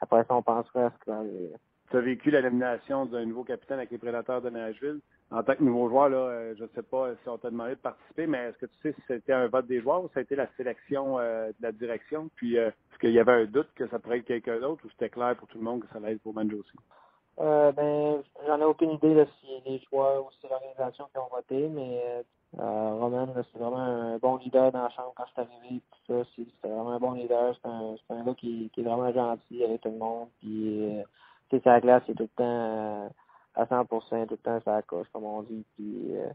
après 0.00 0.24
ça, 0.24 0.34
on 0.34 0.42
pensera 0.42 0.86
à 0.86 0.90
ce 0.90 1.04
qui 1.04 1.10
va 1.10 1.16
arriver 1.16 1.54
tu 1.90 1.96
as 1.96 2.00
vécu 2.00 2.30
l'élimination 2.30 3.06
d'un 3.06 3.24
nouveau 3.24 3.44
capitaine 3.44 3.78
avec 3.78 3.90
les 3.90 3.98
Prédateurs 3.98 4.42
de 4.42 4.50
Nashville. 4.50 5.00
En 5.30 5.42
tant 5.42 5.54
que 5.54 5.62
nouveau 5.62 5.88
joueur, 5.88 6.08
là, 6.08 6.16
euh, 6.16 6.54
je 6.56 6.62
ne 6.62 6.68
sais 6.74 6.82
pas 6.82 7.10
si 7.22 7.28
on 7.28 7.38
t'a 7.38 7.50
demandé 7.50 7.72
de 7.72 7.80
participer, 7.80 8.26
mais 8.26 8.38
est-ce 8.38 8.58
que 8.58 8.66
tu 8.66 8.78
sais 8.82 8.92
si 8.92 9.02
c'était 9.06 9.32
un 9.32 9.46
vote 9.48 9.66
des 9.66 9.80
joueurs 9.80 10.02
ou 10.02 10.08
ça 10.14 10.20
a 10.20 10.22
été 10.22 10.36
la 10.36 10.46
sélection 10.56 11.18
euh, 11.18 11.48
de 11.48 11.62
la 11.62 11.72
direction? 11.72 12.30
Puis, 12.36 12.58
euh, 12.58 12.68
est-ce 12.68 12.98
qu'il 12.98 13.12
y 13.12 13.18
avait 13.18 13.32
un 13.32 13.44
doute 13.44 13.68
que 13.74 13.86
ça 13.88 13.98
pourrait 13.98 14.18
être 14.18 14.26
quelqu'un 14.26 14.58
d'autre 14.58 14.84
ou 14.86 14.90
c'était 14.90 15.10
clair 15.10 15.36
pour 15.36 15.48
tout 15.48 15.58
le 15.58 15.64
monde 15.64 15.82
que 15.82 15.88
ça 15.88 15.96
allait 15.96 16.12
être 16.12 16.22
pour 16.22 16.34
Manjo 16.34 16.58
aussi? 16.58 16.76
Euh, 17.40 17.72
ben, 17.72 18.22
j'en 18.46 18.60
ai 18.60 18.64
aucune 18.64 18.92
idée 18.92 19.24
si 19.40 19.48
les 19.66 19.78
joueurs 19.90 20.26
ou 20.26 20.30
si 20.40 20.48
l'organisation 20.48 21.06
qui 21.12 21.18
ont 21.18 21.28
voté, 21.30 21.68
mais 21.68 22.24
euh, 22.58 22.94
Roman, 22.94 23.28
c'est 23.34 23.58
vraiment 23.58 23.76
un 23.76 24.18
bon 24.18 24.38
leader 24.38 24.72
dans 24.72 24.82
la 24.82 24.90
chambre 24.90 25.12
quand 25.14 25.24
je 25.26 25.32
suis 25.32 25.40
arrivé. 25.42 25.82
Tout 26.06 26.14
ça, 26.14 26.30
c'est 26.34 26.68
vraiment 26.68 26.92
un 26.92 26.98
bon 26.98 27.12
leader. 27.12 27.54
C'est 27.54 27.68
un, 27.68 27.94
un 28.10 28.24
gars 28.24 28.34
qui, 28.34 28.70
qui 28.72 28.80
est 28.80 28.84
vraiment 28.84 29.12
gentil 29.12 29.62
avec 29.62 29.82
tout 29.82 29.90
le 29.90 29.98
monde. 29.98 30.28
Puis, 30.40 31.00
sais, 31.50 31.62
la 31.64 31.80
glace, 31.80 32.02
c'est 32.06 32.14
tout 32.14 32.24
le 32.24 32.28
temps 32.28 32.44
euh, 32.44 33.08
à 33.54 33.64
100% 33.64 34.26
tout 34.26 34.34
le 34.34 34.36
temps 34.38 34.60
ça 34.64 34.82
coche, 34.82 35.08
comme 35.12 35.24
on 35.24 35.42
dit. 35.42 35.64
Puis, 35.74 36.16
euh, 36.16 36.30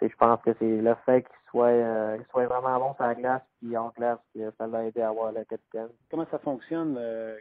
je 0.00 0.16
pense 0.16 0.40
que 0.42 0.50
c'est 0.58 0.80
le 0.80 0.94
fait 1.06 1.22
qu'il 1.22 1.50
soit, 1.50 1.68
euh, 1.68 2.18
soit 2.30 2.46
vraiment 2.46 2.78
bon 2.78 2.94
sur 2.94 3.04
la 3.04 3.14
glace, 3.14 3.42
puis 3.60 3.76
en 3.76 3.90
classe, 3.90 4.18
ça 4.58 4.66
l'a 4.66 4.84
aidé 4.84 5.00
à 5.00 5.08
avoir 5.08 5.32
le 5.32 5.44
capitaine. 5.44 5.88
Comment 6.10 6.26
ça 6.30 6.38
fonctionne 6.38 6.98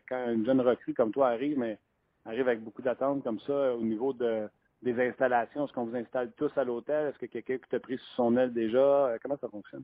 quand 0.08 0.32
une 0.32 0.46
jeune 0.46 0.62
recrue 0.62 0.94
comme 0.94 1.12
toi 1.12 1.30
arrive, 1.30 1.58
mais 1.58 1.78
arrive 2.26 2.48
avec 2.48 2.64
beaucoup 2.64 2.82
d'attentes 2.82 3.24
comme 3.24 3.40
ça 3.42 3.74
au 3.76 3.82
niveau 3.82 4.14
de 4.14 4.50
des 4.82 5.00
installations? 5.02 5.66
Est-ce 5.66 5.74
qu'on 5.74 5.86
vous 5.86 5.96
installe 5.96 6.32
tous 6.34 6.56
à 6.58 6.64
l'hôtel? 6.64 7.08
Est-ce 7.08 7.18
que 7.18 7.26
quelqu'un 7.26 7.58
qui 7.58 7.70
t'a 7.70 7.80
pris 7.80 7.98
sous 7.98 8.16
son 8.16 8.38
aile 8.38 8.54
déjà? 8.54 9.16
Comment 9.22 9.38
ça 9.38 9.50
fonctionne? 9.50 9.84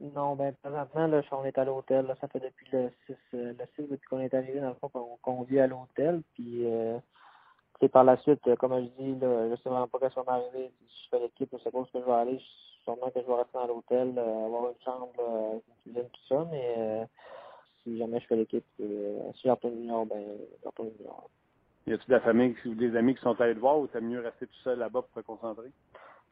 Non, 0.00 0.36
ben 0.36 0.54
présentement, 0.62 1.08
là, 1.08 1.22
on 1.32 1.44
est 1.44 1.58
à 1.58 1.64
l'hôtel. 1.64 2.14
Ça 2.20 2.28
fait 2.28 2.38
depuis 2.38 2.66
le 2.72 2.90
6, 3.06 3.16
euh, 3.34 3.52
le 3.58 3.64
6 3.74 3.88
depuis 3.90 4.08
qu'on 4.08 4.20
est 4.20 4.32
arrivé, 4.32 4.60
dans 4.60 4.68
le 4.68 4.74
fond, 4.74 5.18
qu'on 5.20 5.42
vit 5.42 5.58
à 5.58 5.66
l'hôtel. 5.66 6.22
Puis 6.34 6.66
euh, 6.66 6.98
par 7.90 8.04
la 8.04 8.16
suite, 8.18 8.46
euh, 8.46 8.54
comme 8.54 8.76
je 8.76 9.02
dis, 9.02 9.18
là, 9.18 9.50
je 9.50 9.56
sais 9.56 9.68
vraiment 9.68 9.88
pas 9.88 9.98
qu'est-ce 9.98 10.14
qui 10.14 10.24
va 10.24 10.32
m'arriver. 10.32 10.70
Si 10.88 11.04
je 11.04 11.08
fais 11.10 11.20
l'équipe, 11.20 11.48
je 11.52 11.62
sais 11.62 11.70
pas 11.70 11.78
où 11.78 11.86
je 11.92 11.98
vais 11.98 12.12
aller. 12.12 12.40
Sûrement 12.84 13.10
que 13.10 13.20
je 13.20 13.26
vais 13.26 13.34
rester 13.34 13.54
dans 13.54 13.66
l'hôtel, 13.66 14.14
euh, 14.16 14.46
avoir 14.46 14.68
une 14.70 14.84
chambre, 14.84 15.60
une 15.66 15.82
cuisine, 15.82 16.08
tout 16.12 16.26
ça, 16.28 16.46
mais 16.50 17.06
si 17.82 17.98
jamais 17.98 18.20
je 18.20 18.26
fais 18.26 18.36
l'équipe, 18.36 18.64
si 18.78 19.42
j'entends 19.44 19.70
junior, 19.70 20.06
ben 20.06 20.22
j'entends 20.62 20.84
junior. 20.96 21.28
Y 21.86 21.94
a-tu 21.94 22.06
de 22.06 22.12
la 22.12 22.20
famille 22.20 22.54
ou 22.64 22.74
des 22.74 22.96
amis 22.96 23.14
qui 23.14 23.22
sont 23.22 23.38
allés 23.40 23.54
te 23.54 23.60
voir 23.60 23.78
ou 23.78 23.86
t'as 23.88 24.00
mieux 24.00 24.20
rester 24.20 24.46
tout 24.46 24.60
seul 24.62 24.78
là-bas 24.78 25.02
pour 25.02 25.22
te 25.22 25.26
concentrer? 25.26 25.70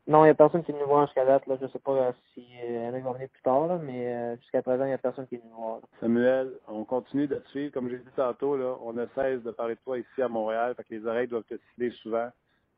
Non, 0.08 0.22
il 0.22 0.28
n'y 0.28 0.30
a 0.30 0.34
personne 0.34 0.62
qui 0.62 0.70
est 0.70 0.74
venu 0.74 0.86
voir 0.86 1.06
jusqu'à 1.06 1.24
date. 1.24 1.46
Là. 1.46 1.56
Je 1.58 1.64
ne 1.64 1.70
sais 1.70 1.80
pas 1.80 1.92
euh, 1.92 2.12
si 2.32 2.44
euh, 2.64 2.84
y 2.84 2.88
en 2.88 2.94
a 2.94 2.98
qui 2.98 3.02
vont 3.02 3.12
venir 3.12 3.28
plus 3.28 3.42
tard, 3.42 3.66
là, 3.66 3.80
mais 3.82 4.06
euh, 4.06 4.36
jusqu'à 4.36 4.62
présent, 4.62 4.84
il 4.84 4.88
n'y 4.88 4.92
a 4.92 4.98
personne 4.98 5.26
qui 5.26 5.34
est 5.34 5.38
venu 5.38 5.50
voir. 5.52 5.80
Samuel, 6.00 6.52
on 6.68 6.84
continue 6.84 7.26
de 7.26 7.34
te 7.34 7.48
suivre. 7.48 7.72
Comme 7.72 7.90
j'ai 7.90 7.98
dit 7.98 8.04
tantôt, 8.14 8.56
là, 8.56 8.76
on 8.84 8.92
ne 8.92 9.04
cesse 9.16 9.42
de 9.42 9.50
parler 9.50 9.74
de 9.74 9.80
toi 9.84 9.98
ici 9.98 10.22
à 10.22 10.28
Montréal. 10.28 10.74
Fait 10.76 10.84
que 10.84 10.94
les 10.94 11.04
oreilles 11.06 11.26
doivent 11.26 11.44
te 11.48 11.56
citer 11.70 11.90
souvent. 12.02 12.28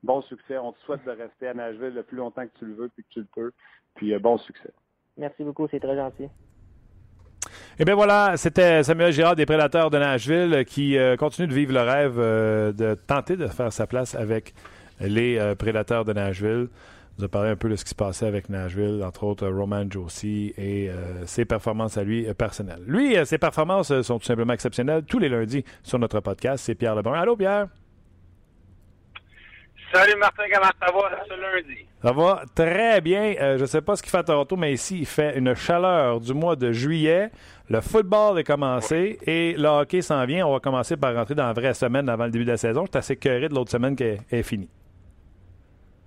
Bon 0.03 0.23
succès. 0.23 0.57
On 0.57 0.73
te 0.73 0.79
souhaite 0.81 1.05
de 1.05 1.11
rester 1.11 1.49
à 1.49 1.55
Nashville 1.55 1.93
le 1.93 2.03
plus 2.03 2.17
longtemps 2.17 2.47
que 2.47 2.59
tu 2.59 2.65
le 2.65 2.75
veux 2.75 2.89
puis 2.89 3.03
que 3.03 3.09
tu 3.11 3.21
le 3.21 3.27
peux. 3.35 3.53
Puis 3.97 4.17
bon 4.19 4.39
succès. 4.39 4.71
Merci 5.19 5.45
beaucoup, 5.45 5.67
c'est 5.71 5.81
très 5.81 5.97
gentil. 5.97 6.29
Eh 7.79 7.85
bien 7.85 7.95
voilà, 7.95 8.37
c'était 8.37 8.83
Samuel 8.85 9.13
Girard 9.13 9.37
des 9.37 9.45
Prédateurs 9.45 9.91
de 9.91 9.99
Nashville 9.99 10.65
qui 10.65 10.97
continue 11.19 11.49
de 11.49 11.55
vivre 11.55 11.73
le 11.73 11.81
rêve 11.81 12.17
de 12.17 12.95
tenter 12.95 13.37
de 13.37 13.49
faire 13.49 13.73
sa 13.73 13.89
place 13.89 14.15
avec 14.15 14.55
les 15.01 15.55
Prédateurs 15.59 16.05
de 16.05 16.13
Nashville 16.13 16.69
nous 17.19 17.25
a 17.25 17.29
parlé 17.29 17.51
un 17.51 17.57
peu 17.57 17.69
de 17.69 17.77
ce 17.77 17.85
qui 17.85 17.91
se 17.91 17.95
passait 17.95 18.27
avec 18.27 18.49
Nashville, 18.49 19.03
entre 19.05 19.25
autres 19.25 19.45
euh, 19.45 19.55
Roman 19.55 19.85
Josie 19.91 20.55
et 20.57 20.89
euh, 20.89 21.27
ses 21.27 21.45
performances 21.45 21.99
à 21.99 22.05
lui 22.05 22.29
euh, 22.29 22.35
personnelles. 22.35 22.83
Lui, 22.87 23.17
ses 23.27 23.39
performances 23.39 24.03
sont 24.03 24.19
tout 24.19 24.25
simplement 24.25 24.53
exceptionnelles 24.53 25.03
tous 25.03 25.19
les 25.19 25.29
lundis 25.29 25.65
sur 25.83 25.99
notre 25.99 26.21
podcast. 26.21 26.65
C'est 26.65 26.77
Pierre 26.77 26.95
Lebrun. 26.95 27.21
Allô, 27.21 27.37
Pierre? 27.37 27.67
Salut 29.93 30.17
Martin, 30.17 30.43
comment 30.53 30.71
ça 30.81 30.93
va 30.93 31.25
ce 31.27 31.41
lundi? 31.41 31.87
Ça 32.03 32.13
va 32.13 32.43
très 32.55 33.01
bien. 33.01 33.35
je 33.57 33.63
ne 33.63 33.67
sais 33.67 33.81
pas 33.81 33.97
ce 33.97 34.03
qu'il 34.03 34.11
fait 34.11 34.19
à 34.19 34.23
Toronto, 34.23 34.55
mais 34.55 34.75
ici, 34.75 34.99
il 35.01 35.07
fait 35.07 35.37
une 35.37 35.55
chaleur 35.55 36.21
du 36.21 36.35
mois 36.35 36.57
de 36.57 36.71
juillet. 36.73 37.31
Le 37.71 37.81
football 37.81 38.39
est 38.39 38.45
commencé 38.45 39.19
et 39.23 39.55
le 39.55 39.67
hockey 39.67 40.03
s'en 40.03 40.25
vient. 40.27 40.47
On 40.47 40.53
va 40.53 40.61
commencer 40.61 40.97
par 40.97 41.15
rentrer 41.15 41.35
dans 41.35 41.47
la 41.47 41.55
vraie 41.55 41.75
semaine 41.75 42.09
avant 42.09 42.27
le 42.27 42.31
début 42.31 42.45
de 42.45 42.51
la 42.51 42.59
saison. 42.59 42.85
Je 42.85 42.91
suis 42.91 42.99
assez 42.99 43.17
curé 43.17 43.49
de 43.49 43.55
l'autre 43.55 43.71
semaine 43.71 43.97
qui 43.97 44.05
est, 44.05 44.21
est 44.31 44.43
finie. 44.43 44.69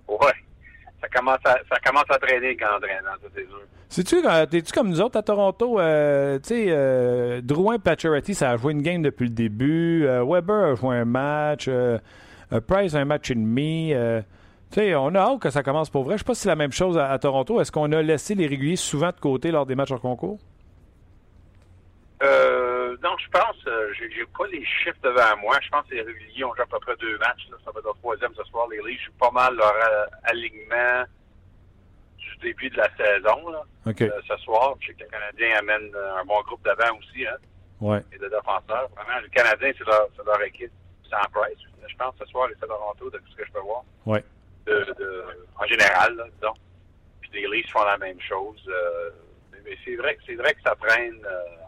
Ouais 0.08 0.32
à, 1.16 1.38
ça 1.44 1.76
commence 1.84 2.10
à 2.10 2.18
traîner 2.18 2.56
quand 2.56 2.76
entraînant, 2.76 3.16
ça 3.20 3.28
c'est 3.34 3.46
sûr. 3.46 3.60
C'est-tu, 3.88 4.22
t'es-tu 4.48 4.72
comme 4.72 4.88
nous 4.88 5.02
autres 5.02 5.18
à 5.18 5.22
Toronto? 5.22 5.78
Euh, 5.78 6.38
tu 6.38 6.48
sais, 6.48 6.66
euh, 6.68 7.42
Drouin 7.42 7.78
Pacioretty, 7.78 8.34
ça 8.34 8.52
a 8.52 8.56
joué 8.56 8.72
une 8.72 8.80
game 8.80 9.02
depuis 9.02 9.24
le 9.24 9.34
début. 9.34 10.06
Euh, 10.06 10.24
Weber 10.24 10.72
a 10.72 10.74
joué 10.74 10.96
un 10.96 11.04
match. 11.04 11.66
Euh, 11.68 11.98
Price 12.66 12.94
un 12.94 13.04
match 13.04 13.30
et 13.30 13.34
demi. 13.34 13.92
tu 14.70 14.80
sais, 14.80 14.94
on 14.94 15.14
a 15.14 15.18
hâte 15.18 15.40
que 15.40 15.50
ça 15.50 15.62
commence 15.62 15.90
pour 15.90 16.04
vrai. 16.04 16.14
Je 16.14 16.20
sais 16.20 16.24
pas 16.24 16.34
si 16.34 16.42
c'est 16.42 16.48
la 16.48 16.56
même 16.56 16.72
chose 16.72 16.96
à, 16.96 17.18
Toronto. 17.18 17.60
Est-ce 17.60 17.70
qu'on 17.70 17.92
a 17.92 18.00
laissé 18.00 18.34
les 18.34 18.46
réguliers 18.46 18.76
souvent 18.76 19.08
de 19.08 19.20
côté 19.20 19.50
lors 19.50 19.66
des 19.66 19.74
matchs 19.74 19.92
en 19.92 19.98
concours? 19.98 20.38
Euh, 22.22 22.96
non, 23.02 23.16
je 23.18 23.28
pense, 23.30 23.56
j'ai, 23.98 24.10
j'ai 24.12 24.24
pas 24.26 24.46
les 24.46 24.64
chiffres 24.64 24.98
devant 25.02 25.36
moi. 25.40 25.58
Je 25.60 25.68
pense 25.70 25.86
que 25.86 25.94
les 25.94 26.02
réguliers 26.02 26.44
ont 26.44 26.54
joué 26.54 26.62
à 26.62 26.66
peu 26.66 26.78
près 26.78 26.96
deux 26.96 27.18
matchs. 27.18 27.48
Ça 27.64 27.70
va 27.72 27.80
être 27.80 27.86
le 27.86 27.98
troisième 28.00 28.34
ce 28.34 28.44
soir. 28.44 28.68
Les 28.68 28.78
Leafs, 28.78 28.98
je 28.98 29.02
suis 29.02 29.12
pas 29.18 29.30
mal 29.30 29.56
leur 29.56 29.74
alignement 30.24 31.04
début 32.42 32.68
de 32.68 32.76
la 32.76 32.88
saison. 32.96 33.48
Là. 33.48 33.64
Euh, 33.86 34.20
ce 34.28 34.36
soir, 34.38 34.74
je 34.80 34.88
sais 34.88 34.94
que 34.94 35.04
le 35.04 35.08
Canadien 35.08 35.58
amène 35.58 35.94
euh, 35.94 36.16
un 36.16 36.24
bon 36.24 36.40
groupe 36.42 36.62
d'avant 36.64 36.98
aussi. 36.98 37.26
Hein, 37.26 37.36
ouais. 37.80 38.00
Et 38.12 38.18
de 38.18 38.28
défenseurs. 38.28 38.88
Vraiment, 38.96 39.20
le 39.22 39.28
Canadien, 39.28 39.72
c'est 39.78 39.86
leur, 39.86 40.08
leur, 40.26 40.42
équipe 40.42 40.72
sans 41.08 41.30
Price. 41.32 41.58
Je 41.88 41.96
pense 41.96 42.14
ce 42.18 42.26
soir, 42.26 42.48
les 42.48 42.54
Toronto, 42.56 43.10
de 43.10 43.18
tout 43.18 43.30
ce 43.30 43.36
que 43.36 43.46
je 43.46 43.52
peux 43.52 43.60
voir. 43.60 43.82
Ouais. 44.06 44.24
De, 44.66 44.94
de, 44.98 45.24
en 45.58 45.66
général, 45.66 46.14
là, 46.16 46.24
disons. 46.34 46.54
Puis 47.20 47.30
les 47.34 47.48
Leafs 47.48 47.70
font 47.70 47.84
la 47.84 47.98
même 47.98 48.20
chose. 48.20 48.62
Euh, 48.68 49.10
mais 49.64 49.76
c'est 49.84 49.96
vrai, 49.96 50.16
c'est 50.26 50.34
vrai 50.34 50.54
que 50.54 50.62
ça 50.64 50.76
traîne. 50.80 51.18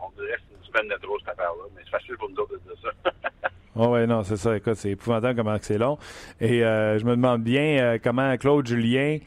on 0.02 0.10
dirait 0.20 0.36
que 0.36 0.56
une 0.56 0.64
semaine 0.66 0.88
de 0.88 1.00
trop 1.02 1.18
cette 1.18 1.28
affaire-là. 1.28 1.64
Mais 1.74 1.82
c'est 1.84 1.90
facile 1.90 2.16
pour 2.16 2.30
nous 2.30 2.36
autres 2.36 2.54
de 2.54 2.58
dire 2.58 2.82
ça. 2.82 3.10
Oh 3.76 3.88
oui, 3.88 4.06
non, 4.06 4.22
c'est 4.22 4.36
ça. 4.36 4.56
Écoute, 4.56 4.76
c'est 4.76 4.90
épouvantable 4.90 5.36
comment 5.36 5.56
c'est 5.60 5.78
long. 5.78 5.98
Et 6.40 6.60
je 6.60 7.04
me 7.04 7.16
demande 7.16 7.42
bien 7.42 7.98
comment 8.00 8.36
Claude 8.36 8.64
Julien 8.64 9.18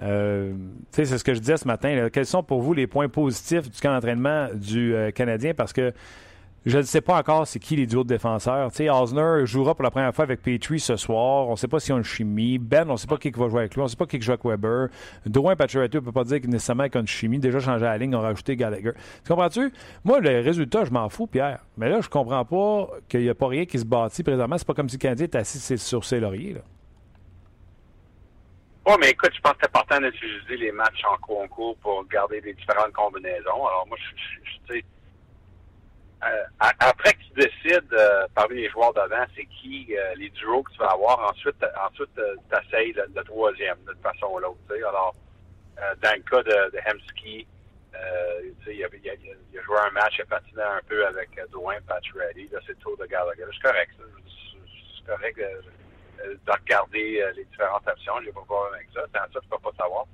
euh, 0.00 0.52
c'est 0.90 1.06
ce 1.06 1.24
que 1.24 1.34
je 1.34 1.40
disais 1.40 1.56
ce 1.56 1.66
matin. 1.66 2.08
Quels 2.12 2.26
sont 2.26 2.42
pour 2.42 2.62
vous 2.62 2.72
les 2.72 2.86
points 2.86 3.08
positifs 3.08 3.70
du 3.70 3.80
camp 3.80 3.92
d'entraînement 3.92 4.48
du 4.54 4.94
euh, 4.94 5.10
Canadien? 5.10 5.54
Parce 5.54 5.72
que 5.72 5.92
je 6.66 6.78
ne 6.78 6.82
sais 6.82 7.00
pas 7.00 7.16
encore 7.18 7.46
c'est 7.46 7.58
qui 7.58 7.76
les 7.76 7.86
duos 7.86 8.04
de 8.04 8.08
défenseurs. 8.08 8.72
sais, 8.72 8.90
Osner 8.90 9.46
jouera 9.46 9.74
pour 9.74 9.84
la 9.84 9.90
première 9.90 10.14
fois 10.14 10.24
avec 10.24 10.42
Petrie 10.42 10.80
ce 10.80 10.96
soir. 10.96 11.48
On 11.48 11.52
ne 11.52 11.56
sait 11.56 11.68
pas 11.68 11.80
s'ils 11.80 11.94
ont 11.94 11.98
une 11.98 12.04
chimie. 12.04 12.58
Ben, 12.58 12.88
on 12.88 12.92
ne 12.92 12.96
sait 12.96 13.06
pas 13.06 13.16
qui 13.16 13.30
va 13.30 13.48
jouer 13.48 13.60
avec 13.60 13.74
lui. 13.74 13.80
On 13.80 13.84
ne 13.84 13.88
sait 13.88 13.96
pas 13.96 14.06
qui 14.06 14.20
joue 14.20 14.32
avec 14.32 14.44
Weber. 14.44 14.88
Drouin 15.24 15.56
Pacioretty, 15.56 15.98
on 15.98 16.00
ne 16.00 16.06
peut 16.06 16.12
pas 16.12 16.24
dire 16.24 16.40
nécessairement 16.44 16.88
qu'il 16.88 16.98
a 16.98 17.00
une 17.00 17.06
chimie. 17.06 17.38
Déjà 17.38 17.60
changé 17.60 17.84
la 17.84 17.96
ligne, 17.96 18.14
on 18.14 18.20
a 18.20 18.22
rajouté 18.22 18.56
Gallagher. 18.56 18.92
Tu 19.24 19.28
comprends-tu? 19.28 19.72
Moi, 20.04 20.20
le 20.20 20.40
résultat, 20.40 20.84
je 20.84 20.90
m'en 20.90 21.08
fous, 21.08 21.26
Pierre. 21.26 21.60
Mais 21.76 21.88
là, 21.88 22.00
je 22.00 22.08
comprends 22.08 22.44
pas 22.44 22.88
qu'il 23.08 23.20
n'y 23.20 23.28
a 23.28 23.34
pas 23.34 23.48
rien 23.48 23.64
qui 23.64 23.78
se 23.78 23.84
bâtit 23.84 24.22
présentement. 24.22 24.58
C'est 24.58 24.66
pas 24.66 24.74
comme 24.74 24.88
si 24.88 24.96
le 24.96 25.00
Canadien 25.00 25.26
était 25.26 25.38
assis 25.38 25.78
sur 25.78 26.04
ses 26.04 26.20
lauriers. 26.20 26.54
Là. 26.54 26.60
Oui, 28.88 28.94
mais 29.00 29.10
écoute, 29.10 29.32
je 29.34 29.40
pense 29.42 29.52
que 29.52 29.58
c'est 29.60 29.66
important 29.66 30.00
d'utiliser 30.00 30.56
les 30.56 30.72
matchs 30.72 31.02
en 31.04 31.18
concours 31.18 31.76
pour 31.82 32.06
garder 32.08 32.40
des 32.40 32.54
différentes 32.54 32.92
combinaisons. 32.92 33.66
Alors 33.66 33.84
moi, 33.86 33.98
je, 34.00 34.50
je, 34.50 34.72
sais, 34.72 34.84
euh, 36.24 36.44
après 36.80 37.12
que 37.12 37.18
tu 37.18 37.46
décides 37.46 37.92
euh, 37.92 38.26
parmi 38.34 38.56
les 38.56 38.68
joueurs 38.70 38.92
d'avant, 38.92 39.24
c'est 39.36 39.46
qui 39.46 39.86
euh, 39.96 40.14
les 40.16 40.30
duos 40.30 40.64
que 40.64 40.72
tu 40.72 40.78
vas 40.78 40.90
avoir, 40.90 41.30
ensuite, 41.30 41.64
ensuite 41.88 42.10
tu 42.14 42.56
essayes 42.66 42.92
le, 42.92 43.22
troisième 43.22 43.78
de 43.86 43.92
toute 43.92 44.02
façon 44.02 44.26
ou 44.32 44.38
l'autre. 44.40 44.58
Alors, 44.70 45.14
dans 46.02 46.16
le 46.16 46.22
cas 46.22 46.42
de, 46.42 46.70
de 46.72 46.78
Hemsky, 46.86 47.46
il, 47.46 48.54
il, 48.66 48.74
il, 48.76 48.84
a, 48.84 49.62
joué 49.62 49.76
un 49.78 49.90
match, 49.90 50.14
il 50.18 50.22
a 50.22 50.26
patiné 50.26 50.62
un 50.62 50.80
peu 50.88 51.06
avec 51.06 51.30
Dwayne 51.52 51.82
Patch 51.86 52.12
Ready. 52.14 52.48
Là, 52.48 52.58
c'est 52.66 52.72
le 52.72 52.78
tour 52.78 52.96
de 52.96 53.06
Gallagher. 53.06 53.44
C'est 53.52 53.62
correct. 53.62 53.92
C'est 53.96 55.06
correct 55.06 55.38
euh, 55.38 56.34
de 56.34 56.52
regarder 56.52 57.24
les 57.36 57.44
différentes 57.44 57.86
options. 57.86 58.14
J'ai 58.24 58.32
pas 58.32 58.40
de 58.40 58.46
problème 58.46 58.74
avec 58.74 58.88
ça. 58.92 59.02
Sans 59.02 59.32
ça, 59.32 59.40
tu 59.40 59.48
peux 59.48 59.58
pas 59.58 59.70
savoir. 59.78 60.04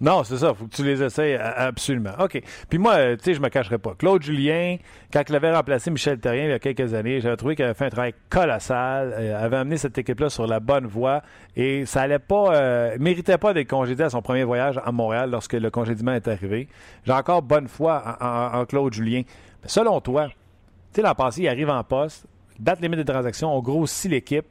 Non, 0.00 0.24
c'est 0.24 0.38
ça. 0.38 0.50
Il 0.50 0.54
faut 0.56 0.66
que 0.66 0.74
tu 0.74 0.84
les 0.84 1.02
essayes 1.02 1.34
absolument. 1.36 2.12
OK. 2.18 2.40
Puis 2.68 2.78
moi, 2.78 2.94
euh, 2.94 3.16
tu 3.16 3.24
sais, 3.24 3.34
je 3.34 3.40
me 3.40 3.48
cacherai 3.48 3.78
pas. 3.78 3.94
Claude 3.94 4.22
Julien, 4.22 4.76
quand 5.12 5.22
il 5.28 5.34
avait 5.34 5.54
remplacé 5.54 5.90
Michel 5.90 6.18
Terrien 6.18 6.44
il 6.44 6.50
y 6.50 6.52
a 6.52 6.58
quelques 6.58 6.94
années, 6.94 7.20
j'avais 7.20 7.36
trouvé 7.36 7.56
qu'il 7.56 7.64
avait 7.64 7.74
fait 7.74 7.86
un 7.86 7.90
travail 7.90 8.14
colossal, 8.28 9.12
avait 9.14 9.56
amené 9.56 9.76
cette 9.76 9.96
équipe-là 9.98 10.30
sur 10.30 10.46
la 10.46 10.60
bonne 10.60 10.86
voie 10.86 11.22
et 11.56 11.86
ça 11.86 12.02
allait 12.02 12.18
pas, 12.18 12.96
méritait 12.98 13.38
pas 13.38 13.54
d'être 13.54 13.68
congédié 13.68 14.04
à 14.04 14.10
son 14.10 14.22
premier 14.22 14.44
voyage 14.44 14.80
à 14.84 14.92
Montréal 14.92 15.30
lorsque 15.30 15.54
le 15.54 15.70
congédiement 15.70 16.12
est 16.12 16.28
arrivé. 16.28 16.68
J'ai 17.04 17.12
encore 17.12 17.42
bonne 17.42 17.68
foi 17.68 18.16
en, 18.20 18.64
Claude 18.66 18.92
Julien. 18.92 19.22
Mais 19.62 19.68
selon 19.68 20.00
toi, 20.00 20.28
tu 20.28 20.34
sais, 20.92 21.02
l'an 21.02 21.14
passé, 21.14 21.42
il 21.42 21.48
arrive 21.48 21.70
en 21.70 21.82
poste, 21.82 22.26
date 22.58 22.80
limite 22.80 22.98
des 22.98 23.04
transactions, 23.04 23.54
on 23.54 23.60
grossit 23.60 24.10
l'équipe. 24.10 24.46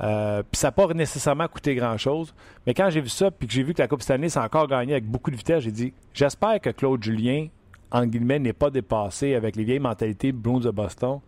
Euh, 0.00 0.42
puis 0.42 0.58
ça 0.58 0.68
n'a 0.68 0.72
pas 0.72 0.86
nécessairement 0.88 1.46
coûté 1.46 1.74
grand-chose. 1.74 2.34
Mais 2.66 2.74
quand 2.74 2.90
j'ai 2.90 3.00
vu 3.00 3.08
ça, 3.08 3.30
puis 3.30 3.46
que 3.46 3.54
j'ai 3.54 3.62
vu 3.62 3.74
que 3.74 3.82
la 3.82 3.88
Coupe 3.88 4.02
Stanley 4.02 4.28
s'est 4.28 4.40
encore 4.40 4.66
gagnée 4.66 4.92
avec 4.92 5.06
beaucoup 5.06 5.30
de 5.30 5.36
vitesse, 5.36 5.62
j'ai 5.62 5.70
dit 5.70 5.94
j'espère 6.12 6.60
que 6.60 6.70
Claude 6.70 7.02
Julien, 7.02 7.48
en 7.90 8.06
guillemets, 8.06 8.38
n'est 8.38 8.52
pas 8.52 8.70
dépassé 8.70 9.34
avec 9.34 9.56
les 9.56 9.64
vieilles 9.64 9.78
mentalités 9.78 10.32
Bruins 10.32 10.60
de 10.60 10.70
Boston 10.70 11.20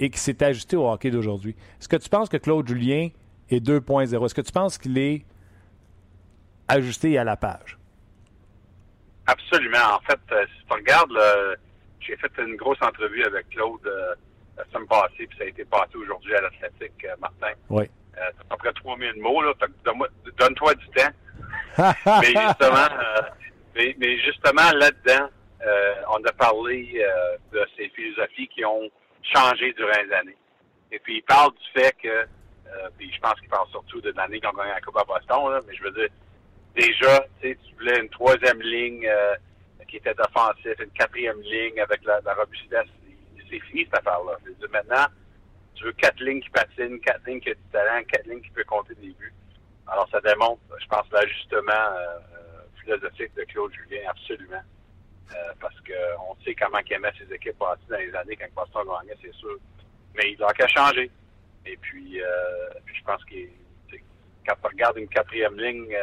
et 0.00 0.10
qui 0.10 0.18
s'est 0.18 0.42
ajusté 0.42 0.76
au 0.76 0.90
hockey 0.90 1.10
d'aujourd'hui. 1.10 1.54
Est-ce 1.78 1.88
que 1.88 1.96
tu 1.96 2.08
penses 2.08 2.28
que 2.28 2.38
Claude 2.38 2.66
Julien 2.66 3.08
est 3.50 3.64
2.0? 3.64 4.24
Est-ce 4.24 4.34
que 4.34 4.40
tu 4.40 4.52
penses 4.52 4.78
qu'il 4.78 4.98
est 4.98 5.24
ajusté 6.66 7.16
à 7.18 7.24
la 7.24 7.36
page? 7.36 7.78
Absolument. 9.26 9.94
En 9.94 10.00
fait, 10.00 10.18
euh, 10.32 10.44
si 10.46 10.66
tu 10.66 10.72
regardes, 10.72 11.12
j'ai 12.00 12.16
fait 12.16 12.32
une 12.38 12.56
grosse 12.56 12.82
entrevue 12.82 13.22
avec 13.24 13.48
Claude. 13.50 13.86
Euh, 13.86 14.14
la 14.56 14.64
semaine 14.66 14.86
passée, 14.86 15.26
puis 15.26 15.38
ça 15.38 15.44
a 15.44 15.46
été 15.46 15.64
passé 15.64 15.96
aujourd'hui 15.96 16.34
à 16.34 16.40
l'Athlétique, 16.42 17.04
euh, 17.04 17.14
Martin. 17.20 17.52
Oui. 17.70 17.88
Euh, 18.18 18.30
à 18.50 18.56
peu 18.56 18.56
près 18.58 18.72
3000 18.74 19.20
mots, 19.20 19.42
là. 19.42 19.52
Donne-toi 20.38 20.74
du 20.74 20.86
temps. 20.90 21.10
mais 22.20 22.26
justement, 22.26 22.88
euh, 23.00 23.92
mais, 23.98 24.18
justement, 24.18 24.70
là-dedans, 24.74 25.28
euh, 25.66 25.94
on 26.10 26.24
a 26.24 26.32
parlé 26.32 27.02
de 27.52 27.66
ces 27.76 27.88
philosophies 27.90 28.48
qui 28.48 28.64
ont 28.64 28.90
changé 29.34 29.72
durant 29.72 30.02
les 30.06 30.12
années. 30.12 30.36
Et 30.90 30.98
puis, 30.98 31.16
il 31.16 31.22
parle 31.22 31.52
du 31.52 31.80
fait 31.80 31.96
que, 32.02 32.26
puis 32.98 33.10
je 33.12 33.20
pense 33.20 33.38
qu'il 33.40 33.48
parle 33.48 33.68
surtout 33.70 34.00
de 34.00 34.12
l'année 34.14 34.40
qu'on 34.40 34.50
a 34.50 34.64
gagné 34.64 34.72
la 34.74 34.80
Coupe 34.80 34.98
à 34.98 35.04
Boston, 35.04 35.50
là, 35.50 35.60
mais 35.66 35.74
je 35.74 35.82
veux 35.82 35.92
dire, 35.92 36.08
déjà, 36.74 37.24
tu 37.40 37.48
sais, 37.48 37.58
tu 37.66 37.74
voulais 37.76 37.98
une 37.98 38.10
troisième 38.10 38.60
ligne 38.60 39.08
qui 39.88 39.96
était 39.96 40.14
offensive, 40.20 40.74
une 40.80 40.90
quatrième 40.90 41.40
ligne 41.40 41.80
avec 41.80 42.04
la, 42.04 42.20
la 42.24 42.34
robustesse 42.34 42.88
c'est 43.52 43.60
fini 43.60 43.84
cette 43.84 43.98
affaire-là. 43.98 44.36
Maintenant, 44.72 45.06
tu 45.74 45.84
veux 45.84 45.92
quatre 45.92 46.20
lignes 46.22 46.40
qui 46.40 46.50
patinent, 46.50 47.00
quatre 47.00 47.26
lignes 47.26 47.40
qui 47.40 47.50
ont 47.50 47.52
du 47.52 47.70
talent, 47.72 48.02
quatre 48.08 48.26
lignes 48.26 48.40
qui 48.40 48.50
peuvent 48.50 48.64
compter 48.64 48.94
des 48.94 49.08
buts. 49.08 49.34
Alors, 49.86 50.08
ça 50.10 50.20
démontre, 50.20 50.60
je 50.80 50.86
pense, 50.86 51.06
l'ajustement 51.12 51.72
euh, 51.72 52.18
euh, 52.34 52.62
philosophique 52.80 53.34
de 53.34 53.44
Claude 53.44 53.72
Julien, 53.74 54.08
absolument. 54.08 54.62
Euh, 55.34 55.52
parce 55.60 55.74
qu'on 55.80 56.36
sait 56.44 56.54
comment 56.54 56.78
il 56.86 56.92
aimait 56.92 57.12
ses 57.18 57.34
équipes 57.34 57.58
passées 57.58 57.80
dans 57.88 57.98
les 57.98 58.14
années 58.14 58.36
quand 58.36 58.46
Boston 58.54 58.86
gagnait, 59.00 59.18
c'est 59.22 59.34
sûr. 59.34 59.56
Mais 60.14 60.32
il 60.32 60.38
n'a 60.38 60.52
qu'à 60.52 60.68
changer. 60.68 61.10
Et 61.66 61.76
puis, 61.76 62.18
je 62.18 63.02
pense 63.04 63.24
que 63.24 63.36
quand 64.46 64.54
tu 64.60 64.66
regardes 64.66 64.98
une 64.98 65.08
quatrième 65.08 65.58
ligne, 65.58 65.96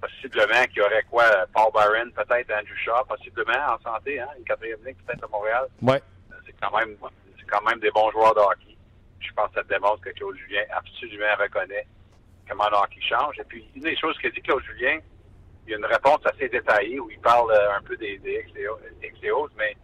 possiblement 0.00 0.64
qu'il 0.64 0.78
y 0.78 0.80
aurait 0.82 1.02
quoi, 1.04 1.24
Paul 1.54 1.72
Byron, 1.72 2.12
peut-être 2.12 2.52
Andrew 2.52 2.76
Shaw, 2.76 3.04
possiblement 3.08 3.74
en 3.74 3.78
santé, 3.80 4.20
hein, 4.20 4.28
une 4.38 4.44
quatrième 4.44 4.84
ligne 4.84 4.94
peut-être 5.06 5.24
à 5.24 5.28
Montréal. 5.28 5.66
Ouais 5.82 6.02
quand 6.60 6.76
même 6.76 6.96
c'est 7.38 7.46
quand 7.46 7.62
même 7.62 7.80
des 7.80 7.90
bons 7.90 8.10
joueurs 8.10 8.34
de 8.34 8.40
hockey. 8.40 8.76
Je 9.20 9.32
pense 9.32 9.48
que 9.48 9.54
ça 9.56 9.62
démontre 9.64 10.00
que 10.00 10.10
Claude 10.10 10.36
Julien 10.36 10.62
absolument 10.70 11.34
reconnaît 11.38 11.86
comment 12.48 12.68
le 12.70 12.76
hockey 12.76 13.00
change. 13.00 13.38
Et 13.38 13.44
puis, 13.44 13.68
une 13.74 13.82
des 13.82 13.96
choses 13.96 14.16
que 14.18 14.28
dit 14.28 14.40
Claude 14.42 14.62
Julien, 14.64 14.98
il 15.66 15.70
y 15.70 15.74
a 15.74 15.78
une 15.78 15.84
réponse 15.84 16.20
assez 16.24 16.48
détaillée 16.48 17.00
où 17.00 17.10
il 17.10 17.18
parle 17.18 17.50
euh, 17.50 17.76
un 17.76 17.82
peu 17.82 17.96
des, 17.96 18.18
des 18.18 18.44
mais 19.56 19.76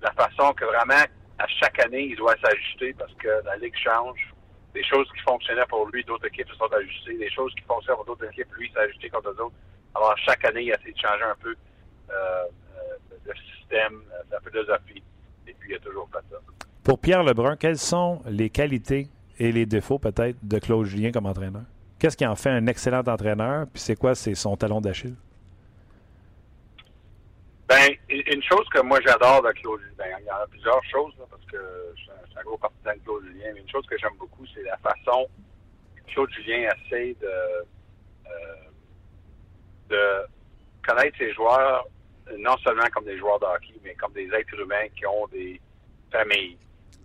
la 0.00 0.12
façon 0.12 0.52
que 0.52 0.64
vraiment, 0.64 1.04
à 1.38 1.46
chaque 1.46 1.78
année, 1.84 2.04
il 2.04 2.16
doit 2.16 2.36
s'ajuster 2.42 2.94
parce 2.94 3.12
que 3.14 3.28
la 3.44 3.56
Ligue 3.56 3.76
change. 3.76 4.32
Des 4.74 4.84
choses 4.84 5.08
qui 5.12 5.20
fonctionnaient 5.22 5.66
pour 5.66 5.86
lui, 5.88 6.04
d'autres 6.04 6.26
équipes 6.26 6.48
se 6.48 6.54
sont 6.54 6.72
ajustées. 6.72 7.16
Des 7.16 7.30
choses 7.30 7.52
qui 7.54 7.62
fonctionnent 7.62 7.96
pour 7.96 8.04
d'autres 8.04 8.26
équipes, 8.26 8.52
lui, 8.54 8.70
s'est 8.70 8.80
ajusté 8.80 9.08
contre 9.08 9.34
d'autres. 9.34 9.56
Alors, 9.94 10.16
chaque 10.18 10.44
année, 10.44 10.62
il 10.62 10.72
a 10.72 10.76
essayé 10.76 10.92
de 10.92 10.98
changer 10.98 11.24
un 11.24 11.36
peu 11.42 11.56
euh, 12.10 12.14
euh, 12.14 13.16
le 13.24 13.34
système, 13.56 14.02
la 14.30 14.38
philosophie 14.40 15.02
et 15.48 15.54
puis 15.58 15.70
il 15.72 15.76
a 15.76 15.78
toujours 15.78 16.08
fait 16.12 16.24
ça. 16.30 16.36
Pour 16.84 16.98
Pierre 16.98 17.22
Lebrun, 17.22 17.56
quelles 17.56 17.78
sont 17.78 18.22
les 18.26 18.50
qualités 18.50 19.08
et 19.38 19.52
les 19.52 19.66
défauts 19.66 19.98
peut-être 19.98 20.36
de 20.42 20.58
Claude 20.58 20.86
Julien 20.86 21.12
comme 21.12 21.26
entraîneur? 21.26 21.62
Qu'est-ce 21.98 22.16
qui 22.16 22.26
en 22.26 22.36
fait 22.36 22.50
un 22.50 22.66
excellent 22.66 23.02
entraîneur? 23.06 23.66
Puis 23.72 23.82
c'est 23.82 23.96
quoi 23.96 24.14
c'est 24.14 24.34
son 24.34 24.56
talon 24.56 24.80
d'Achille? 24.80 25.16
Ben, 27.68 27.90
une 28.08 28.42
chose 28.42 28.66
que 28.72 28.80
moi 28.80 28.98
j'adore 29.04 29.42
de 29.42 29.50
Claude 29.60 29.80
Julien, 29.80 29.94
ben, 29.98 30.16
il 30.20 30.26
y 30.26 30.30
en 30.30 30.36
a 30.36 30.46
plusieurs 30.46 30.82
choses, 30.84 31.12
parce 31.28 31.44
que 31.44 31.58
je 31.96 32.00
suis 32.00 32.10
un 32.38 32.42
gros 32.42 32.56
partisan 32.56 32.92
de 32.94 33.04
Claude 33.04 33.24
Julien, 33.26 33.50
mais 33.52 33.60
une 33.60 33.68
chose 33.68 33.86
que 33.86 33.98
j'aime 33.98 34.16
beaucoup, 34.18 34.46
c'est 34.54 34.62
la 34.62 34.78
façon 34.78 35.26
que 35.96 36.12
Claude 36.12 36.30
Julien 36.30 36.70
essaie 36.86 37.14
de, 37.20 37.26
euh, 37.26 38.54
de 39.90 40.26
connaître 40.86 41.18
ses 41.18 41.32
joueurs 41.34 41.86
non 42.38 42.56
seulement 42.58 42.88
comme 42.92 43.04
des 43.04 43.18
joueurs 43.18 43.38
de 43.40 43.46
hockey, 43.46 43.74
mais 43.82 43.94
comme 43.94 44.12
des 44.12 44.28
êtres 44.32 44.58
humains 44.58 44.88
qui 44.96 45.06
ont 45.06 45.26
des 45.28 45.60
familles. 46.12 46.58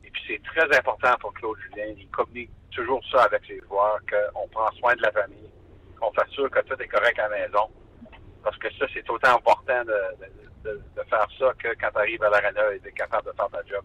Et 0.03 0.09
puis 0.09 0.21
c'est 0.27 0.43
très 0.43 0.77
important 0.77 1.15
pour 1.19 1.33
Claude 1.33 1.57
Julien. 1.59 1.93
Il 1.97 2.07
communique 2.09 2.51
toujours 2.71 3.01
ça 3.11 3.23
avec 3.23 3.47
les 3.47 3.59
joueurs, 3.61 3.99
qu'on 4.09 4.47
prend 4.49 4.71
soin 4.73 4.95
de 4.95 5.01
la 5.01 5.11
famille, 5.11 5.49
qu'on 5.99 6.11
sûr 6.31 6.49
que 6.49 6.59
tout 6.61 6.81
est 6.81 6.87
correct 6.87 7.19
à 7.19 7.29
la 7.29 7.47
maison. 7.47 7.69
Parce 8.43 8.57
que 8.57 8.67
ça, 8.73 8.85
c'est 8.93 9.09
autant 9.09 9.37
important 9.37 9.83
de, 9.85 10.69
de, 10.69 11.03
faire 11.09 11.27
ça 11.39 11.53
que 11.57 11.69
quand 11.79 11.91
tu 11.91 11.97
arrives 11.97 12.23
à 12.23 12.29
l'arena 12.29 12.73
et 12.73 12.79
d'être 12.79 12.95
capable 12.95 13.31
de 13.31 13.35
faire 13.35 13.49
ta 13.49 13.63
job. 13.65 13.83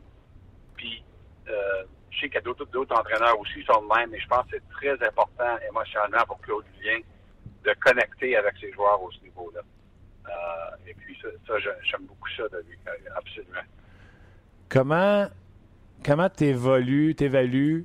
Puis, 0.76 1.05
euh, 1.49 1.84
je 2.11 2.20
sais 2.20 2.26
qu'il 2.26 2.34
y 2.34 2.39
a 2.39 2.41
d'autres, 2.41 2.97
entraîneurs 2.97 3.39
aussi 3.39 3.62
sont 3.64 3.82
de 3.82 3.95
même, 3.95 4.11
mais 4.11 4.18
je 4.18 4.26
pense 4.26 4.45
que 4.51 4.57
c'est 4.57 4.68
très 4.70 5.07
important 5.07 5.59
émotionnellement 5.68 6.24
pour 6.26 6.41
Claude 6.41 6.64
Julien 6.76 6.99
de 7.64 7.74
connecter 7.80 8.36
avec 8.36 8.55
ses 8.61 8.72
joueurs 8.72 9.01
au 9.03 9.11
ce 9.12 9.20
niveau-là. 9.20 9.61
Euh, 10.29 10.76
et 10.87 10.95
puis, 10.95 11.16
ça, 11.22 11.29
ça 11.47 11.55
j'aime 11.59 12.07
beaucoup 12.07 12.29
ça 12.37 12.45
de 12.49 12.64
lui, 12.68 12.79
absolument. 13.16 13.61
Comment 14.68 15.29
comment 16.05 16.29
tu 16.29 16.45
évalues 16.45 17.85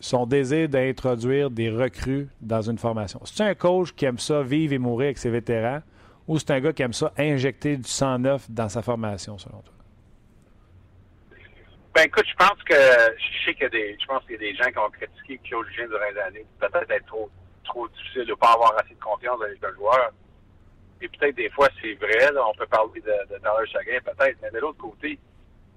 son 0.00 0.26
désir 0.26 0.68
d'introduire 0.68 1.50
des 1.50 1.70
recrues 1.70 2.28
dans 2.40 2.62
une 2.62 2.78
formation? 2.78 3.20
C'est 3.24 3.44
un 3.44 3.54
coach 3.54 3.92
qui 3.92 4.04
aime 4.04 4.18
ça 4.18 4.42
vivre 4.42 4.72
et 4.72 4.78
mourir 4.78 5.06
avec 5.06 5.18
ses 5.18 5.30
vétérans 5.30 5.82
ou 6.26 6.38
c'est 6.38 6.50
un 6.50 6.60
gars 6.60 6.72
qui 6.72 6.82
aime 6.82 6.92
ça 6.92 7.12
injecter 7.18 7.76
du 7.76 7.88
sang 7.88 8.18
neuf 8.18 8.50
dans 8.50 8.68
sa 8.68 8.82
formation, 8.82 9.38
selon 9.38 9.60
toi? 9.60 9.72
Ben 11.94 12.02
écoute, 12.04 12.26
je 12.28 12.34
pense 12.34 12.62
que 12.64 12.74
je 12.74 13.44
sais 13.44 13.54
qu'il 13.54 13.62
y 13.62 13.66
a 13.66 13.68
des 13.70 13.96
je 13.98 14.06
pense 14.06 14.22
qu'il 14.24 14.32
y 14.32 14.34
a 14.34 14.38
des 14.38 14.54
gens 14.54 14.70
qui 14.70 14.78
ont 14.78 14.90
critiqué 14.90 15.40
Claude 15.44 15.66
Julien 15.68 15.88
durant 15.88 16.10
les 16.12 16.20
années, 16.20 16.46
peut-être 16.58 16.90
être 16.90 17.06
trop 17.06 17.30
trop 17.64 17.88
difficile 17.88 18.24
de 18.26 18.30
ne 18.30 18.34
pas 18.34 18.52
avoir 18.52 18.76
assez 18.78 18.94
de 18.94 19.00
confiance 19.00 19.38
dans 19.38 19.46
les 19.46 19.56
deux 19.56 19.74
joueurs. 19.74 20.12
Et 21.00 21.08
peut-être 21.08 21.36
des 21.36 21.50
fois 21.50 21.68
c'est 21.80 21.94
vrai, 21.94 22.32
là, 22.32 22.46
on 22.46 22.54
peut 22.54 22.66
parler 22.66 23.00
de, 23.00 23.34
de 23.34 23.38
Tyler 23.38 23.70
Chagrin, 23.70 24.00
peut-être, 24.00 24.38
mais 24.42 24.50
de 24.50 24.58
l'autre 24.58 24.78
côté, 24.78 25.18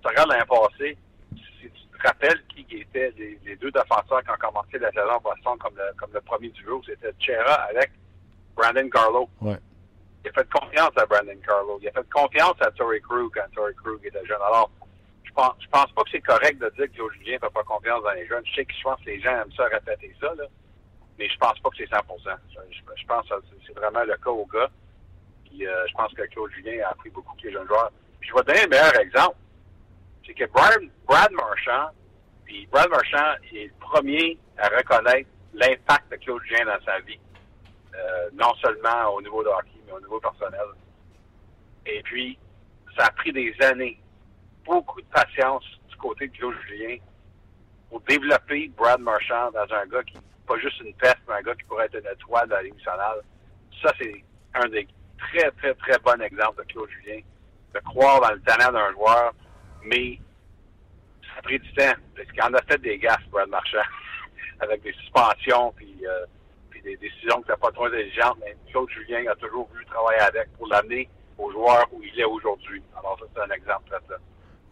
tu 0.02 0.08
regardes 0.08 0.30
l'année 0.30 0.46
passée, 0.46 0.98
si 1.36 1.70
tu 1.70 1.98
te 1.98 2.08
rappelles 2.08 2.42
qui 2.48 2.66
étaient 2.78 3.14
les, 3.18 3.56
deux 3.58 3.72
défenseurs 3.72 4.24
qui 4.24 4.32
ont 4.32 4.40
commencé 4.40 4.80
la 4.80 4.92
saison 4.92 5.12
en 5.12 5.20
Boston 5.20 5.58
comme 5.60 5.76
le, 5.76 5.94
comme 5.98 6.12
le 6.14 6.22
premier 6.22 6.50
duo, 6.50 6.82
c'était 6.86 7.14
Chera 7.20 7.54
avec 7.70 7.92
Brandon 8.56 8.90
Carlo. 8.90 9.30
Ouais. 9.42 9.58
Il 10.24 10.30
a 10.30 10.34
fait 10.34 10.50
confiance 10.50 10.92
à 10.98 11.06
Brandon 11.06 11.40
Carlo. 11.46 11.80
Il 11.82 11.88
a 11.88 11.92
fait 11.92 12.10
confiance 12.10 12.56
à 12.62 12.72
Torrey 12.72 13.00
Krug 13.00 13.32
quand 13.34 13.54
Torrey 13.56 13.74
Krug 13.74 14.06
était 14.06 14.26
jeune. 14.26 14.42
Alors, 14.46 14.70
je 15.24 15.32
pense, 15.32 15.54
je 15.60 15.68
pense 15.68 15.92
pas 15.92 16.04
que 16.04 16.10
c'est 16.12 16.22
correct 16.22 16.60
de 16.60 16.70
dire 16.76 16.92
que 16.92 16.98
Joe 16.98 17.14
Julien 17.14 17.38
fait 17.40 17.54
pas 17.54 17.64
confiance 17.64 18.04
dans 18.04 18.12
les 18.12 18.28
jeunes. 18.28 18.44
Je 18.46 18.56
sais 18.56 18.66
que 18.66 18.74
je 18.74 18.84
pense 18.84 19.00
que 19.00 19.06
les 19.06 19.22
gens 19.22 19.32
aiment 19.32 19.52
ça 19.56 19.66
répéter 19.66 20.14
ça, 20.20 20.34
là. 20.36 20.46
Mais 21.18 21.30
je 21.30 21.38
pense 21.38 21.60
pas 21.60 21.70
que 21.70 21.78
c'est 21.78 21.90
100% 21.90 22.00
je, 22.72 23.06
pense 23.06 23.28
que 23.28 23.36
c'est 23.68 23.74
vraiment 23.74 24.04
le 24.04 24.16
cas 24.18 24.30
au 24.30 24.46
gars. 24.46 24.70
Puis 25.50 25.68
euh, 25.68 25.88
je 25.88 25.94
pense 25.94 26.14
que 26.14 26.24
Claude 26.24 26.52
Julien 26.52 26.86
a 26.86 26.92
appris 26.92 27.10
beaucoup 27.10 27.36
que 27.36 27.48
les 27.48 27.54
jeunes 27.54 27.68
joueurs. 27.68 27.92
Puis 28.20 28.30
je 28.30 28.36
vais 28.36 28.42
te 28.42 28.48
donner 28.48 28.64
un 28.64 28.68
meilleur 28.68 29.00
exemple 29.00 29.36
c'est 30.30 30.34
que 30.34 30.52
Brad, 30.52 31.32
Marchand, 31.32 31.90
puis 32.46 32.68
Brad 32.72 32.90
Marchand 32.90 33.36
est 33.52 33.66
le 33.66 33.74
premier 33.80 34.38
à 34.58 34.68
reconnaître 34.68 35.30
l'impact 35.54 36.12
de 36.12 36.18
Claude 36.18 36.42
Julien 36.44 36.66
dans 36.66 36.86
sa 36.86 37.00
vie. 37.00 37.20
Euh, 37.96 38.30
non 38.34 38.54
seulement 38.62 39.10
au 39.16 39.22
niveau 39.22 39.44
de 39.44 39.50
hockey, 39.50 39.80
mais 39.88 39.94
au 39.94 40.00
niveau 40.00 40.20
personnel. 40.20 40.68
Et 41.86 42.02
puis, 42.04 42.38
ça 42.96 43.06
a 43.06 43.12
pris 43.12 43.34
des 43.34 43.56
années, 43.64 44.00
beaucoup 44.64 45.02
de 45.02 45.08
patience 45.08 45.64
du 45.90 45.96
côté 45.96 46.28
de 46.28 46.38
Claude 46.38 46.56
Julien 46.68 46.98
pour 47.90 48.02
développer 48.02 48.72
Brad 48.78 49.00
Marchand 49.02 49.52
dans 49.52 49.74
un 49.74 49.86
gars 49.88 50.04
qui 50.04 50.18
pas 50.48 50.58
juste 50.60 50.80
une 50.82 50.94
peste, 50.96 51.20
mais 51.28 51.36
un 51.36 51.42
gars 51.42 51.56
qui 51.56 51.64
pourrait 51.64 51.86
être 51.86 51.96
une 51.96 52.12
étoile 52.12 52.48
de 52.48 52.54
la 52.54 52.64
nationale. 52.64 53.22
Ça, 53.84 53.94
c'est 54.00 54.24
un 54.56 54.68
des 54.68 54.88
très, 55.20 55.52
très, 55.52 55.74
très 55.76 56.00
bons 56.00 56.22
exemples 56.22 56.64
de 56.64 56.72
Claude 56.72 56.90
Julien. 56.90 57.22
De 57.74 57.80
croire 57.82 58.22
dans 58.22 58.32
le 58.32 58.42
talent 58.42 58.72
d'un 58.72 58.92
joueur, 58.94 59.34
mais 59.84 60.20
ça 61.24 61.40
a 61.40 61.42
pris 61.42 61.60
du 61.60 61.74
temps. 61.74 61.94
Parce 62.16 62.32
qu'il 62.32 62.42
en 62.42 62.54
a 62.54 62.62
fait 62.64 62.82
des 62.82 62.98
gaffes, 62.98 63.28
Brad 63.32 63.50
Marchand, 63.50 63.78
avec 64.60 64.82
des 64.82 64.94
suspensions, 64.94 65.72
puis, 65.76 65.96
euh, 66.04 66.26
puis 66.70 66.82
des 66.82 66.98
décisions 66.98 67.42
qui 67.42 67.50
n'étaient 67.50 67.62
pas 67.62 67.72
trop 67.72 67.86
intelligentes. 67.86 68.38
Mais 68.42 68.56
Claude 68.72 68.90
Julien 68.90 69.32
a 69.32 69.36
toujours 69.36 69.68
voulu 69.68 69.86
travailler 69.86 70.22
avec 70.22 70.52
pour 70.58 70.68
l'amener 70.68 71.08
au 71.38 71.52
joueur 71.52 71.86
où 71.92 72.02
il 72.04 72.20
est 72.20 72.26
aujourd'hui. 72.26 72.82
Alors, 72.98 73.18
ça, 73.20 73.26
c'est 73.34 73.42
un 73.42 73.56
exemple 73.56 73.92
là. 73.92 74.18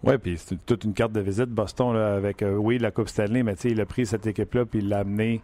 Oui, 0.03 0.17
puis 0.17 0.37
c'est 0.37 0.63
toute 0.65 0.83
une 0.83 0.93
carte 0.93 1.11
de 1.11 1.21
visite, 1.21 1.49
Boston, 1.49 1.93
là, 1.93 2.15
avec, 2.15 2.43
euh, 2.43 2.55
oui, 2.55 2.77
la 2.77 2.91
Coupe 2.91 3.09
Stanley, 3.09 3.43
mais 3.43 3.53
il 3.63 3.81
a 3.81 3.85
pris 3.85 4.05
cette 4.05 4.27
équipe-là, 4.27 4.65
puis 4.65 4.79
il 4.79 4.89
l'a 4.89 4.99
amené. 4.99 5.41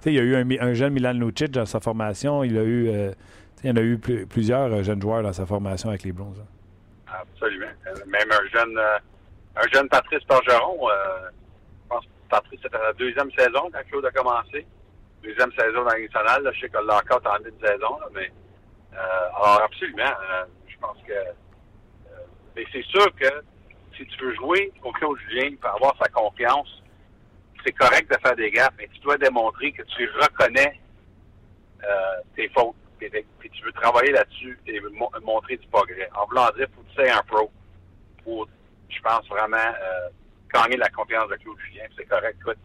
sais, 0.00 0.12
il 0.12 0.16
y 0.16 0.20
a 0.20 0.22
eu 0.22 0.36
un, 0.36 0.74
jeune 0.74 0.92
Milan 0.92 1.14
Lucic 1.14 1.50
dans 1.50 1.64
sa 1.64 1.80
formation. 1.80 2.44
Il 2.44 2.58
a 2.58 2.62
eu, 2.62 2.88
euh, 2.88 3.12
il 3.66 3.70
y 3.70 3.72
en 3.72 3.76
a 3.76 3.82
eu 3.82 3.98
plusieurs 3.98 4.84
jeunes 4.84 5.02
joueurs 5.02 5.24
dans 5.24 5.32
sa 5.32 5.44
formation 5.44 5.88
avec 5.88 6.04
les 6.04 6.12
Blonds. 6.12 6.34
Absolument. 7.08 7.66
Même 8.06 8.30
un 8.30 8.48
jeune, 8.48 8.78
euh, 8.78 8.98
un 9.56 9.68
jeune 9.72 9.88
Patrice 9.88 10.24
Bergeron, 10.28 10.88
euh, 10.88 11.28
je 11.82 11.88
pense 11.88 12.04
que 12.04 12.10
Patrice, 12.30 12.60
c'était 12.62 12.78
la 12.78 12.92
deuxième 12.92 13.30
saison 13.32 13.68
quand 13.72 13.80
Claude 13.90 14.06
a 14.06 14.10
commencé. 14.12 14.64
Deuxième 15.24 15.50
saison 15.58 15.82
dans 15.82 15.90
la 15.90 15.98
nationale. 15.98 16.48
je 16.54 16.60
sais 16.60 16.68
que 16.68 16.78
l'encore 16.78 17.20
en 17.26 17.42
de 17.42 17.52
saison, 17.60 17.98
mais 18.14 18.30
euh, 18.94 18.96
alors 19.34 19.62
absolument, 19.64 20.12
je 20.68 20.76
pense 20.78 20.98
que 21.04 21.12
mais 22.54 22.64
c'est 22.72 22.84
sûr 22.84 23.04
que 23.16 23.28
si 23.96 24.06
tu 24.06 24.24
veux 24.24 24.34
jouer 24.36 24.72
au 24.84 24.92
Claude 24.92 25.18
Julien 25.28 25.56
pour 25.60 25.70
avoir 25.70 25.96
sa 26.00 26.08
confiance, 26.08 26.82
c'est 27.64 27.72
correct 27.72 28.08
de 28.08 28.16
faire 28.24 28.36
des 28.36 28.52
gaffes, 28.52 28.74
mais 28.78 28.88
tu 28.94 29.00
dois 29.00 29.18
démontrer 29.18 29.72
que 29.72 29.82
tu 29.82 30.08
reconnais 30.20 30.80
tes 32.36 32.48
fautes 32.50 32.76
puis 32.98 33.50
tu 33.50 33.64
veux 33.64 33.72
travailler 33.72 34.12
là-dessus 34.12 34.58
et 34.66 34.80
montrer 35.22 35.56
du 35.56 35.66
progrès. 35.68 36.08
En 36.14 36.26
voulant 36.26 36.48
dire, 36.56 36.66
faut 36.74 36.82
que 36.82 36.88
tu 36.88 36.94
sois 36.94 37.18
un 37.18 37.22
pro 37.22 37.50
pour, 38.24 38.48
je 38.88 39.00
pense, 39.00 39.26
vraiment 39.28 39.56
euh, 39.56 40.08
gagner 40.52 40.76
la 40.76 40.88
confiance 40.90 41.28
de 41.28 41.36
Claude 41.36 41.58
Julien. 41.66 41.84
C'est 41.96 42.06
correct. 42.06 42.36
Écoute, 42.40 42.58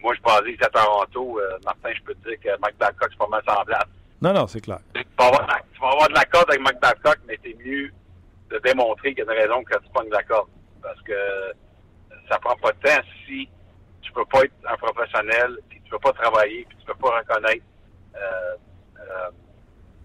moi, 0.00 0.14
je 0.14 0.20
suis 0.20 0.24
basé 0.24 0.58
à 0.64 0.68
Toronto. 0.68 1.38
Euh, 1.38 1.58
Martin, 1.64 1.90
je 1.94 2.02
peux 2.02 2.14
te 2.14 2.28
dire 2.28 2.40
que 2.40 2.60
Mike 2.60 2.78
Babcock, 2.78 3.08
c'est 3.10 3.18
pas 3.18 3.28
mal 3.28 3.42
semblable. 3.46 3.90
Non, 4.20 4.32
non, 4.32 4.46
c'est 4.46 4.60
clair. 4.60 4.78
Tu 4.94 5.02
vas 5.18 5.26
avoir, 5.26 5.46
tu 5.72 5.80
vas 5.80 5.88
avoir 5.88 6.08
de 6.08 6.14
la 6.14 6.24
corde 6.24 6.50
avec 6.50 6.62
Mike 6.62 6.80
Babcock, 6.80 7.18
mais 7.26 7.38
c'est 7.42 7.56
mieux 7.64 7.92
de 8.50 8.58
démontrer 8.58 9.14
qu'il 9.14 9.24
y 9.24 9.28
a 9.28 9.32
une 9.32 9.40
raison 9.40 9.64
que 9.64 9.74
tu 9.78 9.90
pognes 9.92 10.08
de 10.08 10.14
la 10.14 10.22
corde. 10.22 10.48
Parce 10.80 11.00
que 11.02 11.14
ça 12.28 12.38
prend 12.38 12.56
pas 12.56 12.72
de 12.72 12.78
temps 12.78 13.02
si 13.26 13.48
tu 14.00 14.12
peux 14.12 14.24
pas 14.26 14.44
être 14.44 14.54
un 14.68 14.76
professionnel, 14.76 15.58
puis 15.68 15.80
tu 15.84 15.90
peux 15.90 15.98
pas 15.98 16.12
travailler, 16.12 16.66
puis 16.68 16.76
tu 16.78 16.86
peux 16.86 16.94
pas 16.94 17.18
reconnaître 17.18 17.64
euh, 18.16 18.54
euh 19.00 19.30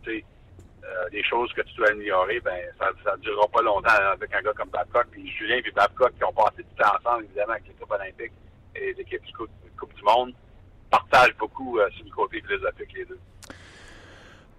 euh, 0.10 1.10
des 1.10 1.24
choses 1.24 1.52
que 1.54 1.62
tu 1.62 1.76
dois 1.76 1.90
améliorer, 1.90 2.40
ben 2.40 2.58
ça 2.80 3.16
ne 3.16 3.22
durera 3.22 3.48
pas 3.50 3.62
longtemps 3.62 3.90
avec 4.14 4.34
un 4.34 4.42
gars 4.42 4.54
comme 4.54 4.70
Babcock. 4.70 5.08
Puis 5.12 5.30
Julien 5.32 5.58
et 5.58 5.72
Babcock 5.72 6.14
qui 6.16 6.24
ont 6.24 6.32
passé 6.32 6.58
du 6.64 6.76
temps 6.82 6.92
ensemble, 6.98 7.26
évidemment, 7.26 7.54
avec 7.54 7.68
l'équipe 7.68 7.92
olympique 7.92 8.32
et 8.76 8.94
l'équipe 8.94 9.22
du 9.24 9.34
coupe, 9.34 9.50
coupe, 9.78 9.94
du 9.96 10.04
Monde, 10.04 10.34
partagent 10.90 11.36
beaucoup 11.38 11.80
euh, 11.80 11.90
sur 11.92 12.06
le 12.06 12.12
côté 12.12 12.42
philosophique, 12.42 12.94
les 12.96 13.06
deux. 13.06 13.20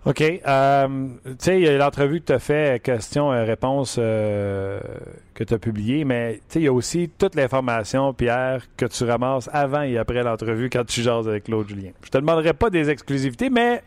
OK. 0.04 0.20
Euh, 0.20 1.08
tu 1.24 1.34
sais, 1.38 1.60
il 1.60 1.64
y 1.64 1.68
a 1.68 1.78
l'entrevue 1.78 2.20
que 2.20 2.26
tu 2.26 2.32
as 2.32 2.38
fait, 2.38 2.82
question-réponse 2.82 3.96
que 3.96 5.44
tu 5.44 5.54
as 5.54 5.58
publiée, 5.58 6.04
mais 6.04 6.40
il 6.54 6.62
y 6.62 6.66
a 6.66 6.72
aussi 6.72 7.08
toute 7.08 7.34
l'information, 7.36 8.12
Pierre, 8.12 8.62
que 8.76 8.86
tu 8.86 9.04
ramasses 9.04 9.48
avant 9.52 9.82
et 9.82 9.96
après 9.96 10.22
l'entrevue 10.22 10.68
quand 10.70 10.84
tu 10.84 11.02
jases 11.02 11.28
avec 11.28 11.44
Claude 11.44 11.68
Julien. 11.68 11.90
Je 12.04 12.10
te 12.10 12.18
demanderai 12.18 12.52
pas 12.52 12.70
des 12.70 12.90
exclusivités, 12.90 13.50
mais 13.50 13.82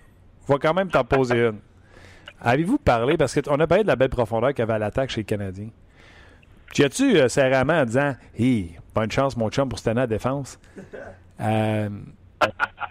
je 0.48 0.54
vais 0.54 0.60
quand 0.60 0.74
même 0.74 0.90
t'en 0.90 1.04
poser 1.04 1.48
une. 1.48 1.60
Avez-vous 2.42 2.78
parlé, 2.78 3.18
parce 3.18 3.40
qu'on 3.40 3.60
a 3.60 3.68
parlé 3.68 3.84
de 3.84 3.88
la 3.88 3.96
belle 3.96 4.10
profondeur 4.10 4.54
qu'il 4.54 4.64
avait 4.64 4.74
à 4.74 4.80
l'attaque 4.80 5.12
chez 5.12 5.22
les 5.22 5.26
Canadiens. 5.26 5.70
Tu 6.74 6.84
as-tu 6.84 7.18
euh, 7.18 7.28
en 7.28 7.86
disant 7.86 8.16
Hé, 8.38 8.72
bonne 8.96 9.12
chance, 9.12 9.38
mon 9.38 9.50
chum, 9.50 9.70
pour 9.70 9.78
cette 9.78 9.90
année 9.90 10.02
à 10.02 10.08
défense? 10.08 10.60
Euh, 11.42 11.90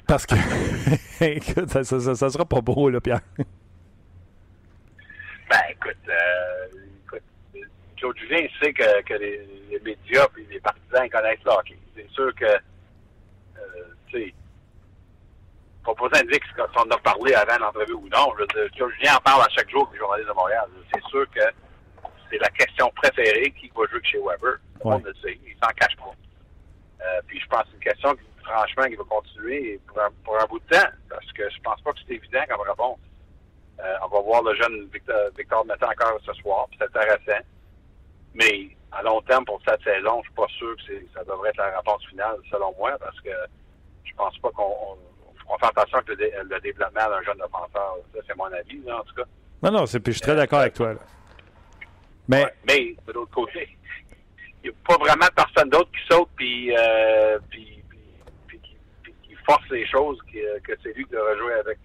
Parce 0.07 0.27
que, 0.27 0.35
ça, 1.83 1.85
ça, 1.85 2.31
sera 2.31 2.45
pas 2.45 2.61
beau, 2.61 2.89
là, 2.91 3.01
Pierre. 3.01 3.21
Ben, 5.51 5.59
écoute, 5.71 5.97
euh, 6.09 6.67
écoute 7.05 7.23
Claude 7.97 8.17
Julien 8.19 8.47
sait 8.63 8.73
que, 8.73 9.15
les, 9.15 9.81
médias 9.85 10.27
et 10.39 10.53
les 10.53 10.61
partisans 10.61 11.09
connaissent 11.09 11.45
le. 11.45 11.77
C'est 11.97 12.09
sûr 12.11 12.35
que, 12.35 12.45
euh, 12.45 13.59
tu 14.09 14.33
pas 15.95 16.09
besoin 16.09 16.25
de 16.25 16.31
dire 16.31 16.41
qu'on 16.57 16.81
en 16.81 16.91
a 16.91 16.99
parlé 16.99 17.35
avant 17.35 17.59
l'entrevue 17.59 17.95
ou 17.95 18.09
non. 18.09 18.33
Je 18.37 18.43
veux 18.43 18.69
dire, 18.71 18.91
Julien 18.91 19.17
en 19.17 19.21
parle 19.21 19.43
à 19.43 19.49
chaque 19.51 19.71
jour, 19.71 19.89
les 19.93 19.99
journalistes 19.99 20.29
de 20.29 20.35
Montréal. 20.35 20.69
C'est 20.93 21.05
sûr 21.05 21.29
que 21.31 21.41
c'est 22.31 22.39
la 22.39 22.49
question 22.51 22.91
préférée 22.97 23.53
qui 23.59 23.71
va 23.75 23.87
jouer 23.87 24.01
chez 24.05 24.19
Weber. 24.19 24.59
Le 24.85 24.91
monde 24.91 25.05
le 25.05 25.15
sait. 25.23 25.39
Il 25.45 25.55
s'en 25.63 25.71
cache 25.75 25.97
pas. 25.97 26.15
Euh, 27.03 27.21
puis 27.27 27.41
je 27.41 27.47
pense 27.47 27.63
que 27.63 27.69
c'est 27.71 27.77
une 27.77 27.93
question 27.93 28.15
qui, 28.15 28.45
franchement, 28.45 28.85
qui 28.85 28.97
va 28.97 29.05
continuer 29.05 29.81
pour 29.87 30.01
un, 30.01 30.09
pour 30.25 30.41
un, 30.41 30.47
bout 30.47 30.61
de 30.61 30.77
temps. 30.77 30.91
Parce 31.09 31.33
que 31.33 31.49
je 31.51 31.61
pense 31.63 31.81
pas 31.81 31.93
que 31.93 31.99
c'est 32.07 32.15
évident 32.15 32.43
comme 32.49 32.61
réponse. 32.61 32.99
Euh, 33.81 33.97
on 34.05 34.09
va 34.09 34.21
voir 34.21 34.43
le 34.43 34.55
jeune 34.57 34.89
Victor, 34.93 35.31
Victor 35.37 35.65
encore 35.67 36.21
ce 36.25 36.33
soir, 36.35 36.67
c'est 36.79 36.85
intéressant. 36.85 37.43
Mais 38.35 38.77
à 38.93 39.03
long 39.03 39.23
terme, 39.23 39.45
pour 39.45 39.61
cette 39.67 39.83
saison, 39.83 40.21
je 40.23 40.29
suis 40.29 40.35
pas 40.35 40.47
sûr 40.49 40.77
que 40.77 40.93
ça 41.15 41.25
devrait 41.25 41.49
être 41.49 41.57
la 41.57 41.79
réponse 41.79 42.05
finale, 42.07 42.37
selon 42.51 42.75
moi, 42.77 42.97
parce 42.99 43.19
que 43.21 43.31
je 44.05 44.13
pense 44.15 44.37
pas 44.39 44.51
qu'on 44.51 44.99
on 45.51 45.59
fait 45.59 45.67
attention 45.67 45.99
avec 45.99 46.19
le, 46.19 46.61
développement 46.61 47.09
d'un 47.09 47.23
jeune 47.23 47.37
défenseur. 47.37 47.97
Ça, 48.15 48.21
c'est 48.27 48.37
mon 48.37 48.45
avis, 48.45 48.81
en 48.91 49.03
tout 49.03 49.15
cas. 49.15 49.25
Non, 49.63 49.73
non, 49.73 49.87
je 49.87 49.99
suis 49.99 50.21
très 50.21 50.37
d'accord 50.37 50.61
avec 50.61 50.75
toi. 50.75 50.95
Mais, 52.29 52.47
mais 52.67 52.95
de 53.07 53.13
l'autre 53.13 53.33
côté, 53.33 53.77
il 54.63 54.71
n'y 54.71 54.77
a 54.77 54.79
pas 54.87 54.97
vraiment 54.97 55.27
personne 55.35 55.69
d'autre 55.69 55.91
qui 55.91 56.15
saute 56.15 56.29
puis, 56.37 56.73
euh, 56.77 57.39
puis, 57.51 57.83
puis, 58.47 58.61
qui 59.23 59.35
force 59.45 59.69
les 59.71 59.87
choses 59.87 60.19
que, 60.33 60.61
que 60.61 60.79
c'est 60.83 60.97
lui 60.97 61.05
qui 61.05 61.11
devrait 61.11 61.37
jouer 61.39 61.55
avec, 61.55 61.79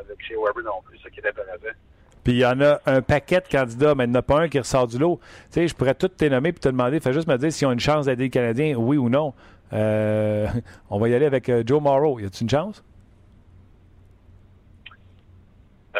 avec 0.00 0.20
Shea 0.26 0.34
Weber 0.34 0.64
non 0.64 0.82
plus, 0.84 0.98
ce 0.98 1.08
qui 1.08 1.20
est 1.20 1.28
intéressant. 1.28 1.76
Puis 2.24 2.32
il 2.32 2.38
y 2.38 2.46
en 2.46 2.60
a 2.62 2.80
un 2.86 3.02
paquet 3.02 3.40
de 3.40 3.48
candidats, 3.48 3.94
mais 3.94 4.04
il 4.04 4.10
n'y 4.10 4.16
en 4.16 4.20
a 4.20 4.22
pas 4.22 4.40
un 4.40 4.48
qui 4.48 4.58
ressort 4.58 4.86
du 4.86 4.98
lot. 4.98 5.20
Tu 5.52 5.60
sais, 5.60 5.68
je 5.68 5.74
pourrais 5.74 5.94
tout 5.94 6.08
te 6.08 6.24
nommer 6.24 6.48
et 6.48 6.54
te 6.54 6.68
demander, 6.68 6.98
fais 6.98 7.12
juste 7.12 7.28
me 7.28 7.36
dire 7.36 7.52
s'ils 7.52 7.66
ont 7.68 7.72
une 7.72 7.80
chance 7.80 8.06
d'aider 8.06 8.24
les 8.24 8.30
Canadiens, 8.30 8.74
oui 8.76 8.96
ou 8.96 9.10
non. 9.10 9.34
Euh, 9.72 10.48
on 10.90 10.98
va 10.98 11.08
y 11.08 11.14
aller 11.14 11.26
avec 11.26 11.52
Joe 11.66 11.80
Morrow. 11.80 12.18
Y 12.18 12.24
a-t-il 12.24 12.44
une 12.44 12.50
chance? 12.50 12.82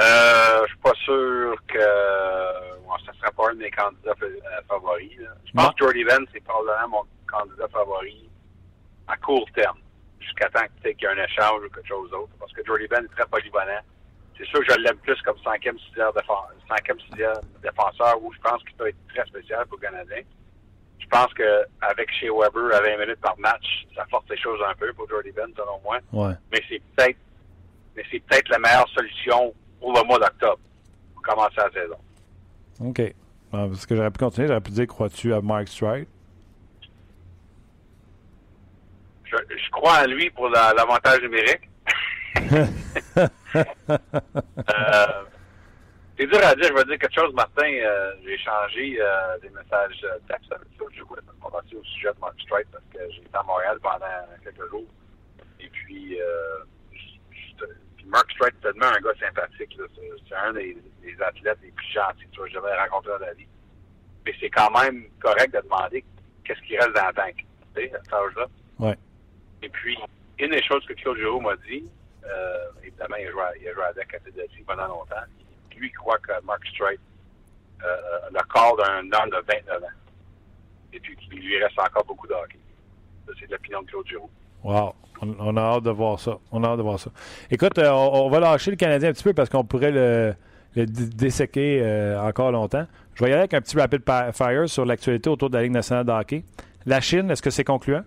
Euh, 0.00 0.62
je 0.64 0.68
suis 0.68 0.78
pas 0.78 0.94
sûr 1.04 1.56
que 1.68 2.78
bon, 2.82 2.98
ça 3.06 3.12
ne 3.12 3.16
sera 3.18 3.30
pas 3.30 3.50
un 3.50 3.54
de 3.54 3.58
mes 3.58 3.70
candidats 3.70 4.14
favoris. 4.68 5.18
Je 5.44 5.52
pense 5.52 5.74
que 5.74 5.84
Jordy 5.84 6.04
Benn, 6.04 6.26
c'est 6.32 6.42
probablement 6.42 6.88
mon 6.88 7.04
candidat 7.30 7.68
favori 7.68 8.28
à 9.06 9.16
court 9.18 9.48
terme, 9.54 9.78
jusqu'à 10.18 10.48
temps 10.48 10.66
qu'il 10.82 10.90
y 10.90 11.04
ait 11.04 11.08
un 11.08 11.24
échange 11.24 11.62
ou 11.64 11.70
quelque 11.70 11.86
chose 11.86 12.10
d'autre. 12.10 12.32
Parce 12.40 12.52
que 12.52 12.64
Jordy 12.64 12.88
Benn 12.88 13.04
est 13.04 13.16
très 13.16 13.26
polyvalent. 13.26 13.82
C'est 14.36 14.46
sûr 14.46 14.66
que 14.66 14.72
je 14.72 14.78
l'aime 14.80 14.96
plus 14.98 15.20
comme 15.22 15.38
cinquième 15.44 15.78
sixième 15.78 16.10
défenseur, 16.12 17.40
défenseur 17.62 18.22
où 18.22 18.32
je 18.32 18.40
pense 18.40 18.62
qu'il 18.64 18.74
peut 18.74 18.88
être 18.88 19.06
très 19.14 19.24
spécial 19.26 19.64
pour 19.66 19.78
le 19.78 19.86
Canadien. 19.86 20.22
Je 20.98 21.06
pense 21.06 21.32
qu'avec 21.34 22.10
chez 22.14 22.30
Weber 22.30 22.74
à 22.74 22.80
20 22.80 22.96
minutes 22.96 23.20
par 23.20 23.38
match, 23.38 23.86
ça 23.94 24.04
force 24.10 24.28
les 24.28 24.38
choses 24.38 24.58
un 24.68 24.74
peu 24.74 24.92
pour 24.94 25.08
Jordy 25.08 25.30
Benn, 25.30 25.52
selon 25.56 25.78
moi. 25.84 25.98
Ouais. 26.12 26.34
Mais 26.50 26.60
c'est 26.68 26.82
peut-être 26.96 27.18
mais 27.94 28.02
c'est 28.10 28.18
peut-être 28.20 28.48
la 28.48 28.58
meilleure 28.58 28.88
solution 28.88 29.54
pour 29.84 29.92
le 29.92 30.02
mois 30.04 30.18
d'octobre 30.18 30.58
pour 31.12 31.22
commencer 31.22 31.56
la 31.58 31.70
saison. 31.70 31.98
OK. 32.80 33.14
Parce 33.50 33.84
que 33.84 33.94
j'aurais 33.94 34.10
pu 34.10 34.18
continuer, 34.18 34.48
j'aurais 34.48 34.62
pu 34.62 34.70
dire 34.70 34.86
crois-tu 34.86 35.34
à 35.34 35.42
Mark 35.42 35.68
Stride? 35.68 36.06
Je, 39.24 39.36
je, 39.36 39.70
crois 39.70 40.02
en 40.02 40.06
lui 40.06 40.30
pour 40.30 40.48
l'avantage 40.48 41.20
numérique. 41.20 41.68
euh, 43.16 43.28
c'est 46.18 46.26
dur 46.26 46.40
à 46.42 46.54
dire. 46.54 46.68
Je 46.68 46.72
vais 46.72 46.84
dire 46.84 46.98
quelque 46.98 47.14
chose, 47.14 47.34
Martin. 47.34 47.70
Euh, 47.70 48.12
j'ai 48.24 48.38
changé 48.38 48.98
euh, 49.00 49.38
des 49.42 49.50
messages 49.50 50.00
texte 50.28 50.50
avec 50.50 50.66
ça. 50.78 50.84
Je 50.96 51.02
voulais 51.02 51.20
me 51.22 51.78
au 51.78 51.84
sujet 51.84 52.08
de 52.08 52.20
Mark 52.20 52.40
Stride 52.40 52.66
parce 52.72 52.84
que 52.90 53.12
j'ai 53.12 53.20
été 53.20 53.34
à 53.36 53.42
Montréal 53.42 53.78
pendant 53.82 54.06
quelques 54.42 54.70
jours. 54.70 54.86
Et 55.60 55.68
puis, 55.68 56.20
euh, 56.20 56.64
Mark 58.06 58.30
Stride 58.32 58.54
est 58.58 58.62
tellement 58.62 58.86
un 58.86 59.00
gars 59.00 59.18
sympathique. 59.18 59.78
C'est 60.28 60.34
un 60.34 60.52
des, 60.52 60.76
des, 61.02 61.22
athlètes 61.22 61.58
les 61.62 61.70
plus 61.70 61.92
gentils 61.92 62.26
que 62.26 62.48
tu 62.48 62.58
vas 62.58 62.84
rencontré 62.84 63.12
dans 63.12 63.26
la 63.26 63.34
vie. 63.34 63.46
Mais 64.24 64.34
c'est 64.40 64.50
quand 64.50 64.70
même 64.70 65.06
correct 65.20 65.54
de 65.54 65.60
demander 65.60 66.04
qu'est-ce 66.44 66.60
qui 66.62 66.76
reste 66.76 66.94
dans 66.94 67.04
la 67.04 67.12
banque, 67.12 67.44
tu 67.74 67.82
sais, 67.82 67.94
à 67.94 67.98
cet 68.02 68.12
âge-là. 68.12 68.46
Ouais. 68.78 68.96
Et 69.62 69.68
puis, 69.68 69.98
une 70.38 70.50
des 70.50 70.62
choses 70.62 70.84
que 70.86 70.94
Claude 70.94 71.18
Giroux 71.18 71.40
m'a 71.40 71.56
dit, 71.68 71.84
euh, 72.24 72.64
évidemment, 72.82 73.16
il 73.16 73.26
a 73.26 73.30
joué 73.30 73.42
à, 73.42 73.56
il 73.60 73.68
a 73.68 73.74
joué 73.74 73.82
à 73.84 73.92
deck 73.92 74.14
à 74.14 74.18
Philadelphie 74.20 74.64
pendant 74.66 74.88
longtemps. 74.88 75.24
Lui, 75.76 75.88
il 75.88 75.92
croit 75.92 76.18
que 76.18 76.32
Mark 76.44 76.64
Stride 76.68 77.00
euh, 77.82 77.96
le 78.32 78.42
corps 78.48 78.76
d'un 78.76 79.00
homme 79.00 79.30
de 79.30 79.44
29 79.46 79.82
ans. 79.82 79.86
Et 80.92 81.00
puis, 81.00 81.16
qu'il 81.16 81.40
lui 81.40 81.62
reste 81.62 81.78
encore 81.78 82.04
beaucoup 82.04 82.26
de 82.26 82.32
hockey. 82.32 82.58
Ça, 83.26 83.32
c'est 83.38 83.50
l'opinion 83.50 83.82
de 83.82 83.88
Claude 83.88 84.06
Giroux. 84.06 84.30
Wow. 84.64 84.94
On, 85.20 85.56
a 85.56 85.60
hâte 85.60 85.84
de 85.84 85.90
voir 85.90 86.18
ça. 86.18 86.38
On 86.50 86.64
a 86.64 86.68
hâte 86.68 86.78
de 86.78 86.82
voir 86.82 86.98
ça. 86.98 87.10
Écoute, 87.50 87.78
euh, 87.78 87.90
on, 87.90 88.28
va 88.28 88.40
lâcher 88.40 88.70
le 88.70 88.76
Canadien 88.76 89.10
un 89.10 89.12
petit 89.12 89.22
peu 89.22 89.32
parce 89.32 89.48
qu'on 89.48 89.64
pourrait 89.64 89.90
le, 89.90 90.34
le 90.74 90.84
euh, 91.56 92.20
encore 92.20 92.50
longtemps. 92.50 92.86
Je 93.14 93.24
vais 93.24 93.30
y 93.30 93.32
aller 93.32 93.40
avec 93.40 93.54
un 93.54 93.60
petit 93.60 93.78
rapid 93.78 94.02
fire 94.32 94.68
sur 94.68 94.84
l'actualité 94.84 95.30
autour 95.30 95.50
de 95.50 95.56
la 95.56 95.62
Ligue 95.62 95.72
nationale 95.72 96.04
de. 96.04 96.42
La 96.86 97.00
Chine, 97.00 97.30
est-ce 97.30 97.42
que 97.42 97.50
c'est 97.50 97.64
concluant? 97.64 98.04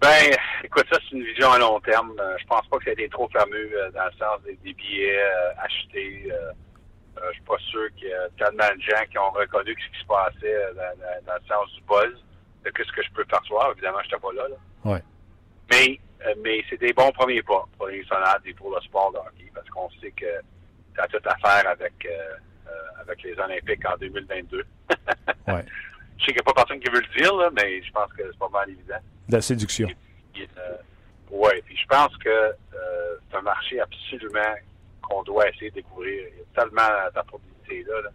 Ben, 0.00 0.34
écoute, 0.64 0.84
ça, 0.90 0.98
c'est 1.08 1.16
une 1.16 1.24
vision 1.24 1.52
à 1.52 1.58
long 1.58 1.78
terme. 1.80 2.12
Euh, 2.18 2.34
je 2.40 2.46
pense 2.46 2.66
pas 2.66 2.78
que 2.78 2.84
ça 2.84 2.90
a 2.90 2.92
été 2.94 3.08
trop 3.08 3.28
fameux 3.28 3.70
dans 3.94 4.04
le 4.04 4.12
sens 4.18 4.42
des, 4.44 4.72
billets 4.72 5.20
achetés. 5.58 6.28
je 6.28 7.32
suis 7.32 7.42
pas 7.42 7.58
sûr 7.70 7.88
qu'il 7.96 8.08
y 8.08 8.12
a 8.12 8.28
tellement 8.36 8.74
de 8.74 8.82
gens 8.82 9.04
qui 9.10 9.18
ont 9.18 9.30
reconnu 9.30 9.76
ce 9.78 9.96
qui 9.96 10.02
se 10.02 10.06
passait 10.06 10.74
dans, 11.24 11.34
le 11.34 11.48
sens 11.48 11.72
du 11.74 11.82
buzz 11.82 12.24
de 12.64 12.70
ce 12.84 12.92
que 12.92 13.02
je 13.02 13.10
peux 13.12 13.24
percevoir. 13.24 13.72
Évidemment, 13.72 13.98
je 14.00 14.08
n'étais 14.08 14.20
pas 14.20 14.32
là. 14.32 14.48
là. 14.48 14.56
Ouais. 14.92 15.02
Mais, 15.70 15.98
mais 16.42 16.62
c'est 16.68 16.78
des 16.78 16.92
bons 16.92 17.10
premiers 17.12 17.42
pas 17.42 17.66
pour 17.76 17.86
les 17.88 18.04
sonades 18.04 18.42
et 18.44 18.54
pour 18.54 18.74
le 18.74 18.80
sport 18.82 19.12
de 19.12 19.18
hockey 19.18 19.50
parce 19.54 19.68
qu'on 19.70 19.88
sait 20.00 20.12
que 20.12 20.26
ça 20.96 21.04
a 21.04 21.08
tout 21.08 21.22
à 21.24 21.36
faire 21.36 21.70
avec, 21.70 22.06
avec 23.00 23.22
les 23.22 23.38
Olympiques 23.38 23.86
en 23.86 23.96
2022. 23.96 24.64
ouais. 25.48 25.64
Je 26.22 26.26
sais 26.26 26.32
qu'il 26.32 26.34
n'y 26.34 26.40
a 26.40 26.52
pas 26.52 26.64
personne 26.64 26.78
qui 26.78 26.90
veut 26.90 27.00
le 27.00 27.18
dire, 27.18 27.34
là, 27.34 27.50
mais 27.52 27.82
je 27.82 27.90
pense 27.90 28.12
que 28.12 28.22
c'est 28.22 28.38
pas 28.38 28.48
mal 28.48 28.70
évident. 28.70 28.98
De 29.28 29.36
la 29.36 29.42
séduction. 29.42 29.88
Euh, 30.38 30.76
oui, 31.30 31.50
puis 31.64 31.76
je 31.76 31.86
pense 31.86 32.16
que 32.18 32.28
euh, 32.28 33.16
c'est 33.28 33.36
un 33.36 33.42
marché 33.42 33.80
absolument 33.80 34.54
qu'on 35.02 35.22
doit 35.24 35.48
essayer 35.48 35.70
de 35.70 35.76
découvrir. 35.76 36.28
Il 36.32 36.38
y 36.38 36.40
a 36.40 36.62
tellement 36.62 37.10
d'opportunités 37.14 37.84
là. 37.90 38.02
là. 38.02 38.10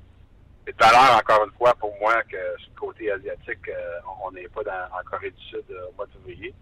C'est 0.68 0.78
de 0.78 0.84
valeur, 0.84 1.16
encore 1.16 1.46
une 1.46 1.54
fois, 1.54 1.74
pour 1.76 1.98
moi, 2.02 2.22
que 2.24 2.36
sur 2.58 2.70
le 2.76 2.80
côté 2.80 3.10
asiatique, 3.10 3.70
euh, 3.70 4.00
on 4.22 4.32
n'est 4.32 4.50
pas 4.50 4.90
en 4.92 5.10
Corée 5.10 5.32
du 5.32 5.42
Sud 5.46 5.64
au 5.70 5.96
mois 5.96 6.06
de 6.08 6.12
février 6.12 6.54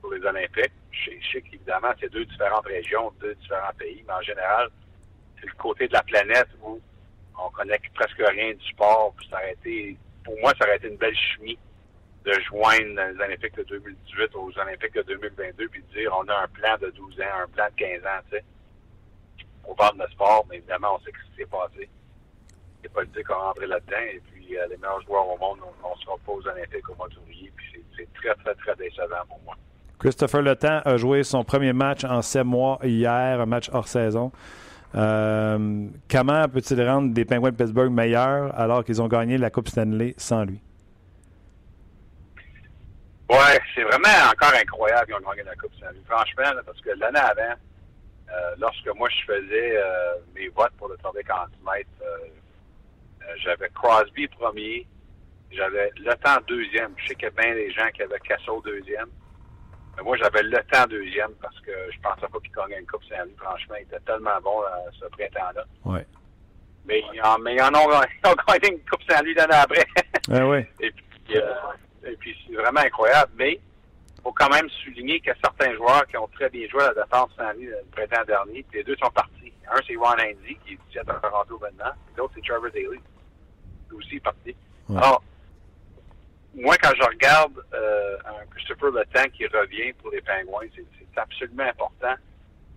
pour 0.00 0.14
les 0.14 0.24
Olympiques. 0.24 0.72
Je 0.90 1.10
sais, 1.30 1.42
qu'évidemment, 1.42 1.92
c'est 2.00 2.10
deux 2.10 2.24
différentes 2.24 2.64
régions, 2.64 3.12
deux 3.20 3.34
différents 3.34 3.74
pays, 3.78 4.02
mais 4.06 4.14
en 4.14 4.22
général, 4.22 4.70
c'est 5.38 5.46
le 5.46 5.52
côté 5.58 5.86
de 5.88 5.92
la 5.92 6.02
planète 6.04 6.48
où 6.62 6.80
on 7.38 7.50
connaît 7.50 7.78
presque 7.94 8.16
rien 8.16 8.54
du 8.54 8.66
sport, 8.70 9.14
ça 9.28 9.46
été 9.50 9.98
pour 10.24 10.40
moi, 10.40 10.54
ça 10.58 10.66
aurait 10.66 10.76
été 10.76 10.88
une 10.88 10.96
belle 10.96 11.14
chimie 11.14 11.58
de 12.24 12.32
joindre 12.48 12.98
les 13.12 13.24
Olympiques 13.24 13.56
de 13.56 13.64
2018 13.64 14.34
aux 14.36 14.58
Olympiques 14.58 14.94
de 14.94 15.02
2022 15.02 15.68
puis 15.68 15.82
de 15.82 16.00
dire 16.00 16.16
on 16.18 16.26
a 16.28 16.44
un 16.44 16.48
plan 16.48 16.78
de 16.80 16.88
12 16.88 17.20
ans, 17.20 17.42
un 17.42 17.48
plan 17.48 17.66
de 17.66 17.74
15 17.76 18.06
ans, 18.06 18.22
tu 18.30 18.36
sais. 18.36 18.44
On 19.66 19.74
parle 19.74 19.98
de 19.98 20.10
sport, 20.12 20.46
mais 20.48 20.56
évidemment, 20.56 20.94
on 20.94 20.98
sait 21.00 21.12
ce 21.12 21.30
qui 21.30 21.42
s'est 21.42 21.46
passé. 21.46 21.90
C'est 22.84 22.92
politique 22.92 23.26
qu'on 23.26 23.34
rentrer 23.34 23.66
là-dedans 23.66 23.96
et 24.12 24.20
puis 24.30 24.58
euh, 24.58 24.66
les 24.68 24.76
meilleurs 24.76 25.00
joueurs 25.06 25.26
au 25.26 25.38
monde, 25.38 25.58
on 25.82 25.96
ne 25.96 26.00
sera 26.02 26.16
pas 26.26 26.32
aux 26.32 26.46
Olympiques 26.46 26.86
au 26.90 26.94
mois 26.96 27.08
de 27.08 27.14
puis 27.14 27.82
c'est 27.96 28.12
très, 28.12 28.34
très, 28.34 28.54
très 28.56 28.76
décevant 28.76 29.24
pour 29.26 29.40
moi. 29.42 29.54
Christopher 29.98 30.42
Le 30.42 30.54
a 30.62 30.96
joué 30.98 31.22
son 31.22 31.44
premier 31.44 31.72
match 31.72 32.04
en 32.04 32.20
sept 32.20 32.44
mois 32.44 32.78
hier, 32.82 33.40
un 33.40 33.46
match 33.46 33.70
hors 33.72 33.88
saison. 33.88 34.32
Euh, 34.94 35.86
comment 36.10 36.46
peut-il 36.46 36.86
rendre 36.86 37.14
des 37.14 37.24
Penguins 37.24 37.52
de 37.52 37.56
Pittsburgh 37.56 37.90
meilleurs 37.90 38.54
alors 38.58 38.84
qu'ils 38.84 39.00
ont 39.00 39.08
gagné 39.08 39.38
la 39.38 39.48
Coupe 39.48 39.68
Stanley 39.68 40.14
sans 40.18 40.44
lui? 40.44 40.60
Ouais, 43.30 43.58
c'est 43.74 43.82
vraiment 43.82 44.30
encore 44.30 44.52
incroyable 44.60 45.06
qu'ils 45.06 45.26
ont 45.26 45.30
gagné 45.30 45.44
la 45.44 45.56
Coupe 45.56 45.74
Stanley. 45.74 46.02
Franchement, 46.06 46.54
là, 46.54 46.60
parce 46.66 46.80
que 46.82 46.90
l'année 46.98 47.18
avant, 47.18 47.54
euh, 48.30 48.54
lorsque 48.58 48.94
moi 48.94 49.08
je 49.08 49.32
faisais 49.32 49.78
euh, 49.78 50.16
mes 50.34 50.48
votes 50.48 50.72
pour 50.76 50.88
le 50.88 50.96
tour 50.98 51.14
des 51.14 51.24
centimètres, 51.24 51.88
j'avais 53.42 53.68
Crosby 53.70 54.28
premier, 54.28 54.86
j'avais 55.50 55.90
Le 55.96 56.14
Temps 56.16 56.40
deuxième. 56.46 56.92
Je 56.96 57.08
sais 57.08 57.14
qu'il 57.14 57.24
y 57.24 57.26
a 57.26 57.42
bien 57.42 57.54
des 57.54 57.70
gens 57.72 57.88
qui 57.94 58.02
avaient 58.02 58.20
Casso 58.20 58.60
deuxième. 58.64 59.08
Mais 59.96 60.02
moi, 60.02 60.16
j'avais 60.16 60.42
le 60.42 60.58
temps 60.72 60.86
deuxième 60.88 61.32
parce 61.40 61.58
que 61.60 61.70
je 61.92 62.00
pensais 62.00 62.26
pas 62.26 62.38
qu'il 62.40 62.52
gagnait 62.52 62.80
une 62.80 62.86
Coupe 62.86 63.04
Saint-Louis. 63.04 63.34
Franchement, 63.38 63.76
il 63.78 63.82
était 63.82 64.00
tellement 64.00 64.40
bon 64.42 64.62
euh, 64.62 64.90
ce 64.98 65.06
printemps-là. 65.06 65.64
Ouais. 65.84 66.06
Mais, 66.84 67.02
mais 67.42 67.54
ils 67.54 67.62
en 67.62 67.68
ont, 67.74 68.02
ils 68.24 68.28
ont 68.28 68.34
gagné 68.48 68.72
une 68.72 68.84
Coupe 68.90 69.02
Saint-Louis 69.08 69.34
l'année 69.34 69.54
après. 69.54 69.84
Ah 70.32 70.46
oui. 70.48 70.64
et 70.80 70.90
puis, 70.90 71.36
euh, 71.36 71.52
et 72.06 72.16
puis 72.16 72.34
c'est 72.46 72.54
vraiment 72.54 72.80
incroyable. 72.80 73.30
Mais 73.36 73.52
il 73.52 74.22
faut 74.22 74.32
quand 74.32 74.48
même 74.48 74.70
souligner 74.70 75.18
qu'il 75.20 75.28
y 75.28 75.32
a 75.32 75.36
certains 75.44 75.74
joueurs 75.74 76.06
qui 76.06 76.16
ont 76.16 76.28
très 76.28 76.48
bien 76.48 76.66
joué 76.68 76.82
à 76.82 76.92
la 76.94 77.02
défense 77.04 77.30
Saint-Louis 77.36 77.66
le 77.66 77.84
printemps 77.92 78.24
dernier. 78.26 78.64
Puis 78.70 78.78
les 78.78 78.84
deux 78.84 78.96
sont 78.96 79.10
partis. 79.10 79.52
Un, 79.70 79.76
c'est 79.86 79.96
Ron 79.96 80.12
Andy, 80.12 80.56
qui 80.64 80.78
est 80.94 80.98
à 80.98 81.04
Toronto 81.04 81.58
maintenant. 81.60 81.92
L'autre, 82.16 82.32
c'est 82.34 82.44
Trevor 82.44 82.70
Daly. 82.70 83.00
Aussi 83.92 84.20
parti. 84.20 84.54
Ouais. 84.88 84.96
Alors, 84.96 85.22
moi, 86.54 86.76
quand 86.80 86.92
je 86.96 87.06
regarde 87.06 87.64
euh, 87.72 88.16
un 88.26 88.46
Christopher 88.54 88.90
Le 88.90 89.04
Temps 89.06 89.28
qui 89.32 89.46
revient 89.46 89.92
pour 89.94 90.10
les 90.10 90.20
Pingouins, 90.20 90.66
c'est 90.74 91.20
absolument 91.20 91.64
important. 91.64 92.14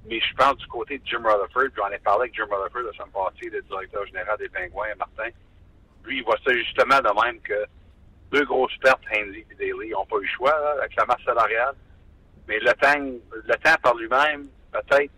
Mais 0.05 0.19
je 0.19 0.33
pense 0.35 0.57
du 0.57 0.67
côté 0.67 0.97
de 0.97 1.05
Jim 1.05 1.21
Rutherford, 1.23 1.69
j'en 1.75 1.89
ai 1.89 1.99
parlé 1.99 2.23
avec 2.23 2.35
Jim 2.35 2.45
Rutherford 2.49 2.83
la 2.83 2.93
semaine 2.93 3.11
passée, 3.11 3.49
le 3.49 3.61
directeur 3.61 4.05
général 4.05 4.37
des 4.37 4.49
Pingouins, 4.49 4.95
Martin. 4.97 5.29
Lui, 6.05 6.17
il 6.17 6.23
voit 6.23 6.37
ça 6.45 6.53
justement 6.53 6.99
de 6.99 7.25
même 7.25 7.41
que 7.41 7.65
deux 8.31 8.45
grosses 8.45 8.75
pertes, 8.81 9.01
Hainsey 9.11 9.45
et 9.51 9.55
Daly, 9.55 9.89
n'ont 9.91 10.05
pas 10.05 10.17
eu 10.17 10.21
le 10.21 10.27
choix 10.27 10.51
là, 10.51 10.75
avec 10.79 10.95
la 10.95 11.05
masse 11.05 11.23
salariale. 11.25 11.75
Mais 12.47 12.59
le 12.59 12.73
temps, 12.73 13.19
le 13.31 13.55
temps 13.55 13.75
par 13.83 13.95
lui-même, 13.95 14.47
peut-être, 14.71 15.11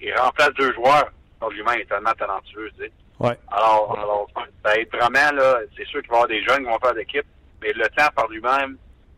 il 0.00 0.14
remplace 0.14 0.54
deux 0.54 0.72
joueurs 0.74 1.12
par 1.40 1.50
lui-même, 1.50 1.74
il 1.76 1.82
est 1.82 1.86
tellement 1.86 2.12
talentueux, 2.12 2.70
tu 2.76 2.84
sais. 2.84 2.92
Ouais. 3.20 3.36
Alors, 3.50 3.98
alors, 3.98 4.30
ça 4.34 4.70
va 4.70 4.76
être 4.76 4.96
vraiment, 4.96 5.32
là, 5.36 5.60
c'est 5.76 5.86
sûr 5.86 6.00
qu'il 6.02 6.10
va 6.10 6.16
y 6.16 6.20
avoir 6.20 6.28
des 6.28 6.42
jeunes 6.44 6.64
qui 6.64 6.70
vont 6.70 6.78
faire 6.78 6.94
l'équipe, 6.94 7.26
mais 7.60 7.72
le 7.72 7.88
temps 7.88 8.08
par 8.14 8.28
lui-même 8.28 8.76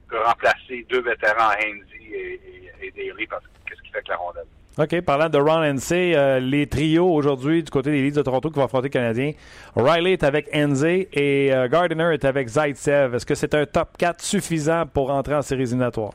peut 0.08 0.20
remplacer 0.22 0.86
deux 0.88 1.02
vétérans, 1.02 1.50
Hainsey 1.50 2.02
et, 2.02 2.40
et, 2.82 2.86
et 2.86 2.90
Daly, 2.90 3.26
parce 3.26 3.44
que 3.44 3.50
qu'est-ce 3.66 3.82
qui 3.82 3.90
fait 3.90 4.02
que 4.02 4.08
la 4.08 4.16
rondelle? 4.16 4.46
OK. 4.78 5.00
Parlant 5.02 5.28
de 5.28 5.38
Ron 5.38 5.62
NC, 5.74 5.92
euh, 5.92 6.40
les 6.40 6.66
trios 6.66 7.12
aujourd'hui 7.12 7.62
du 7.62 7.70
côté 7.70 7.90
des 7.90 8.02
Leeds 8.02 8.16
de 8.16 8.22
Toronto 8.22 8.48
qui 8.50 8.56
vont 8.56 8.64
affronter 8.64 8.84
les 8.84 8.90
Canadiens. 8.90 9.32
Riley 9.76 10.12
est 10.12 10.22
avec 10.22 10.48
NZ 10.54 10.84
et 10.84 11.52
euh, 11.52 11.68
Gardiner 11.68 12.14
est 12.14 12.24
avec 12.24 12.48
Zaitsev. 12.48 13.14
Est-ce 13.14 13.26
que 13.26 13.34
c'est 13.34 13.54
un 13.54 13.66
top 13.66 13.96
4 13.98 14.22
suffisant 14.22 14.86
pour 14.86 15.10
entrer 15.10 15.34
en 15.34 15.42
séries 15.42 15.64
éliminatoires? 15.64 16.14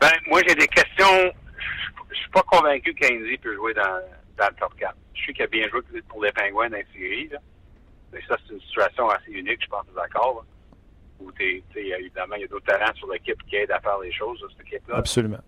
Ben, 0.00 0.12
moi, 0.28 0.40
j'ai 0.46 0.54
des 0.54 0.68
questions. 0.68 1.32
Je 2.10 2.16
suis 2.16 2.30
pas 2.30 2.42
convaincu 2.42 2.94
qu'Andy 2.94 3.36
peut 3.38 3.54
jouer 3.54 3.74
dans, 3.74 4.00
dans 4.36 4.48
le 4.48 4.54
top 4.54 4.74
4. 4.76 4.94
Je 5.14 5.26
sais 5.26 5.32
qu'il 5.32 5.44
a 5.44 5.46
bien 5.46 5.68
joué 5.68 5.80
pour 6.08 6.22
les 6.22 6.32
Pingouins 6.32 6.70
dans 6.70 6.76
la 6.76 6.84
série. 6.92 7.30
Mais 8.12 8.20
ça, 8.28 8.36
c'est 8.46 8.54
une 8.54 8.60
situation 8.60 9.08
assez 9.10 9.30
unique, 9.32 9.62
je 9.62 9.68
pense, 9.68 9.86
d'accord. 9.94 10.44
Où 11.18 11.32
t'es, 11.32 11.62
évidemment, 11.74 12.36
il 12.36 12.42
y 12.42 12.44
a 12.44 12.48
d'autres 12.48 12.66
talents 12.66 12.94
sur 12.94 13.10
l'équipe 13.10 13.42
qui 13.46 13.56
aident 13.56 13.72
à 13.72 13.80
faire 13.80 13.98
les 13.98 14.12
choses, 14.12 14.44
cette 14.56 14.66
équipe-là. 14.66 14.96
Absolument. 14.96 15.38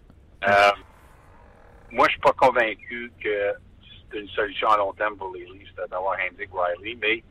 Euh, 0.47 0.71
moi, 1.91 2.07
je 2.07 2.13
suis 2.13 2.21
pas 2.21 2.33
convaincu 2.33 3.13
que 3.23 3.55
c'est 4.11 4.19
une 4.19 4.29
solution 4.29 4.69
à 4.69 4.79
long 4.79 4.93
terme 4.95 5.17
pour 5.17 5.35
les 5.35 5.45
Leafs 5.45 5.75
d'avoir 5.91 6.17
Andy 6.19 6.49
Riley, 6.51 6.99
mais 7.01 7.23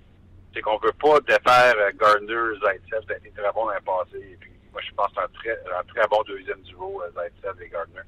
c'est 0.54 0.62
qu'on 0.62 0.78
veut 0.78 0.94
pas 0.94 1.20
défaire 1.22 1.76
euh, 1.78 1.92
Gardner, 2.00 2.60
Zaitsev, 2.62 3.06
ça 3.08 3.14
a 3.14 3.18
été 3.18 3.32
très 3.32 3.52
bon 3.54 3.66
dans 3.66 3.74
le 3.74 3.82
passé. 3.82 4.18
Et 4.18 4.38
puis, 4.40 4.52
moi, 4.72 4.82
je 4.82 4.94
pense 4.94 5.08
que 5.08 5.14
c'est 5.16 5.22
un 5.22 5.28
très, 5.28 5.78
un 5.80 5.84
très 5.84 6.08
bon 6.08 6.24
deuxième 6.24 6.62
duo, 6.62 7.02
euh, 7.04 7.12
Zaitsev 7.12 7.62
et 7.62 7.70
Gardner. 7.70 8.02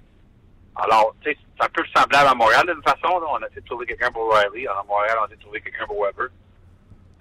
Alors, 0.82 1.14
tu 1.22 1.32
sais, 1.32 1.38
c'est 1.58 1.66
un 1.66 1.70
peu 1.70 1.84
semblable 1.96 2.30
à 2.30 2.36
Montréal 2.36 2.66
d'une 2.66 2.84
façon. 2.84 3.20
Là. 3.20 3.28
On 3.30 3.44
a 3.44 3.48
essayé 3.48 3.62
de 3.62 3.66
trouver 3.66 3.86
quelqu'un 3.86 4.12
pour 4.12 4.34
Riley. 4.34 4.68
À 4.68 4.84
Montréal, 4.88 5.18
on 5.20 5.24
a 5.24 5.26
essayé 5.26 5.40
trouver 5.40 5.62
quelqu'un 5.62 5.86
pour 5.86 6.04
Weber. 6.04 6.28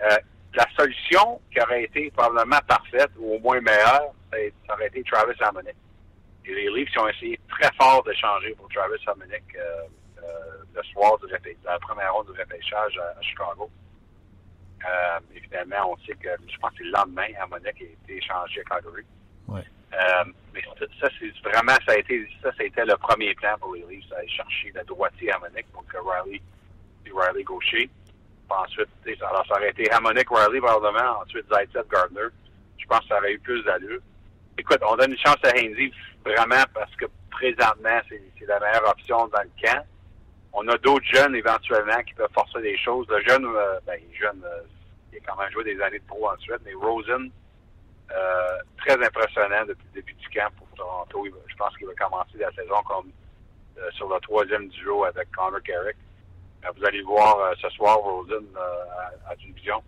Euh, 0.01 0.17
la 0.55 0.67
solution 0.77 1.41
qui 1.53 1.61
aurait 1.61 1.85
été 1.85 2.11
probablement 2.11 2.59
parfaite, 2.67 3.11
ou 3.19 3.35
au 3.35 3.39
moins 3.41 3.61
meilleure, 3.61 4.13
ça 4.33 4.75
aurait 4.75 4.87
été 4.87 5.03
Travis 5.05 5.37
Hamonic. 5.41 5.75
Et 6.45 6.55
les 6.55 6.71
Leafs 6.71 6.97
ont 6.99 7.09
essayé 7.09 7.39
très 7.49 7.71
fort 7.81 8.03
de 8.05 8.13
changer 8.15 8.55
pour 8.55 8.69
Travis 8.69 9.03
Hamonic 9.07 9.43
euh, 9.55 9.83
euh, 10.23 10.65
le 10.75 10.83
soir 10.85 11.19
de 11.19 11.29
la 11.65 11.79
première 11.79 12.15
ronde 12.15 12.29
de 12.29 12.33
repêchage 12.33 12.99
à, 12.99 13.21
Chicago. 13.21 13.71
Euh, 14.89 15.21
évidemment, 15.35 15.93
on 15.93 15.97
sait 16.07 16.15
que, 16.15 16.29
je 16.47 16.57
pense 16.59 16.73
que 16.73 16.85
le 16.85 16.91
lendemain, 16.91 17.27
Hamonic 17.41 17.67
a 17.67 17.85
été 17.85 18.17
échangé 18.17 18.61
à 18.61 18.65
Calgary. 18.65 19.05
Ouais. 19.49 19.65
Euh, 19.95 20.25
mais 20.53 20.63
ça, 21.01 21.09
c'est 21.19 21.49
vraiment, 21.49 21.77
ça 21.87 21.93
a 21.93 21.97
été, 21.97 22.29
ça, 22.43 22.51
c'était 22.59 22.85
le 22.85 22.97
premier 22.97 23.35
plan 23.35 23.57
pour 23.59 23.75
les 23.75 23.85
Leafs, 23.89 24.13
aller 24.13 24.29
chercher 24.29 24.73
la 24.75 24.85
droitier 24.85 25.33
harmonique 25.33 25.67
pour 25.73 25.87
que 25.87 25.97
Riley, 25.97 26.41
Riley 27.13 27.43
gaucher. 27.45 27.89
Ensuite, 28.51 28.89
alors 29.21 29.47
ça 29.47 29.57
aurait 29.57 29.71
été 29.71 29.91
harmonique 29.91 30.29
Riley 30.31 30.61
probablement, 30.61 31.21
ensuite 31.21 31.47
Zaitsev 31.53 31.85
Gardner. 31.91 32.29
Je 32.79 32.87
pense 32.87 33.01
que 33.01 33.09
ça 33.09 33.19
aurait 33.19 33.33
eu 33.33 33.39
plus 33.39 33.63
d'allure. 33.65 34.01
Écoute, 34.57 34.79
on 34.89 34.97
donne 34.97 35.13
une 35.13 35.19
chance 35.19 35.37
à 35.45 35.51
Hainsey 35.51 35.91
vraiment 36.25 36.65
parce 36.73 36.95
que 36.97 37.07
présentement, 37.31 38.01
c'est 38.09 38.47
la 38.47 38.59
meilleure 38.59 38.89
option 38.89 39.29
dans 39.29 39.43
le 39.43 39.51
camp. 39.63 39.85
On 40.53 40.67
a 40.69 40.77
d'autres 40.79 41.07
jeunes 41.07 41.37
éventuellement 41.37 42.03
qui 42.07 42.15
peuvent 42.15 42.33
forcer 42.33 42.61
des 42.63 42.77
choses. 42.79 43.07
Le 43.09 43.21
jeune, 43.21 43.45
euh, 43.45 43.79
ben, 43.87 44.01
jeune, 44.19 44.43
euh, 44.45 44.63
il 45.13 45.19
a 45.19 45.21
quand 45.27 45.37
même 45.37 45.51
joué 45.53 45.65
des 45.65 45.81
années 45.81 45.99
de 45.99 46.05
pro 46.07 46.31
ensuite, 46.31 46.59
mais 46.65 46.73
Rosen, 46.75 47.31
euh, 48.11 48.59
très 48.79 48.95
impressionnant 48.95 49.65
depuis 49.67 49.87
le 49.95 50.01
début 50.01 50.15
du 50.15 50.29
camp 50.29 50.51
pour 50.57 50.67
Toronto. 50.77 51.27
je 51.47 51.57
pense 51.57 51.77
qu'il 51.77 51.87
va 51.87 51.95
commencer 51.95 52.39
la 52.39 52.51
saison 52.53 52.83
comme 52.87 53.11
euh, 53.79 53.91
sur 53.93 54.09
le 54.09 54.19
troisième 54.21 54.69
duo 54.69 55.05
avec 55.05 55.31
Connor 55.33 55.63
Carrick. 55.63 55.97
Euh, 56.65 56.69
vous 56.77 56.85
allez 56.85 57.03
voir 57.03 57.55
ce 57.61 57.69
soir 57.71 57.99
Rosen 57.99 58.47
à, 58.57 59.31
à 59.31 59.37
division. 59.37 59.83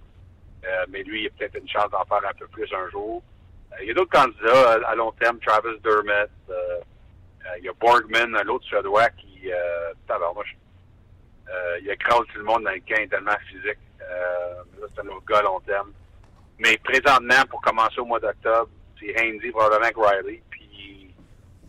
mais 0.88 1.02
lui, 1.02 1.22
il 1.22 1.26
a 1.26 1.30
peut-être 1.30 1.56
une 1.56 1.68
chance 1.68 1.90
d'en 1.90 2.04
faire 2.04 2.28
un 2.28 2.34
peu 2.34 2.46
plus 2.48 2.72
un 2.74 2.88
jour. 2.90 3.22
il 3.80 3.88
y 3.88 3.90
a 3.90 3.94
d'autres 3.94 4.10
candidats 4.10 4.86
à, 4.86 4.94
long 4.94 5.12
terme, 5.12 5.38
Travis 5.40 5.78
Dermott. 5.82 6.30
il 7.58 7.64
y 7.64 7.68
a 7.68 7.72
Borgman, 7.72 8.42
l'autre 8.44 8.66
Suédois 8.66 9.08
qui 9.10 9.50
euh, 11.50 11.78
il 11.80 11.90
écrase 11.90 12.20
tout 12.32 12.38
le 12.38 12.44
monde 12.44 12.64
dans 12.64 12.70
le 12.70 12.80
camp 12.80 13.08
tellement 13.08 13.36
physique. 13.48 13.78
mais 13.98 14.80
là, 14.80 14.86
c'est 14.94 15.00
un 15.00 15.08
autre 15.08 15.24
gars 15.26 15.38
à 15.38 15.42
long 15.42 15.60
terme. 15.60 15.92
Mais 16.60 16.78
présentement, 16.84 17.42
pour 17.48 17.60
commencer 17.60 17.98
au 18.00 18.04
mois 18.04 18.20
d'octobre, 18.20 18.68
c'est 18.98 19.14
Handy, 19.18 19.50
probablement 19.50 19.90
que 19.90 20.00
Riley. 20.00 20.42
Puis, 20.50 21.10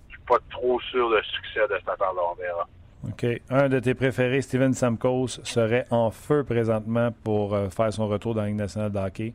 je 0.10 0.14
suis 0.14 0.26
pas 0.28 0.38
trop 0.50 0.80
sûr 0.82 1.10
du 1.10 1.28
succès 1.30 1.62
de 1.62 1.76
cette 1.80 1.90
affaire-là. 1.90 2.22
On 2.32 2.36
verra. 2.36 2.68
OK. 3.08 3.26
Un 3.50 3.70
de 3.70 3.80
tes 3.80 3.94
préférés, 3.94 4.42
Steven 4.42 4.74
Samkos, 4.74 5.40
serait 5.44 5.88
en 5.90 6.12
feu 6.12 6.44
présentement 6.44 7.12
pour 7.24 7.56
euh, 7.56 7.70
faire 7.70 7.92
son 7.92 8.08
retour 8.08 8.36
dans 8.36 8.42
la 8.42 8.48
Ligue 8.48 8.58
nationale 8.58 8.92
de 8.92 9.00
hockey. 9.00 9.34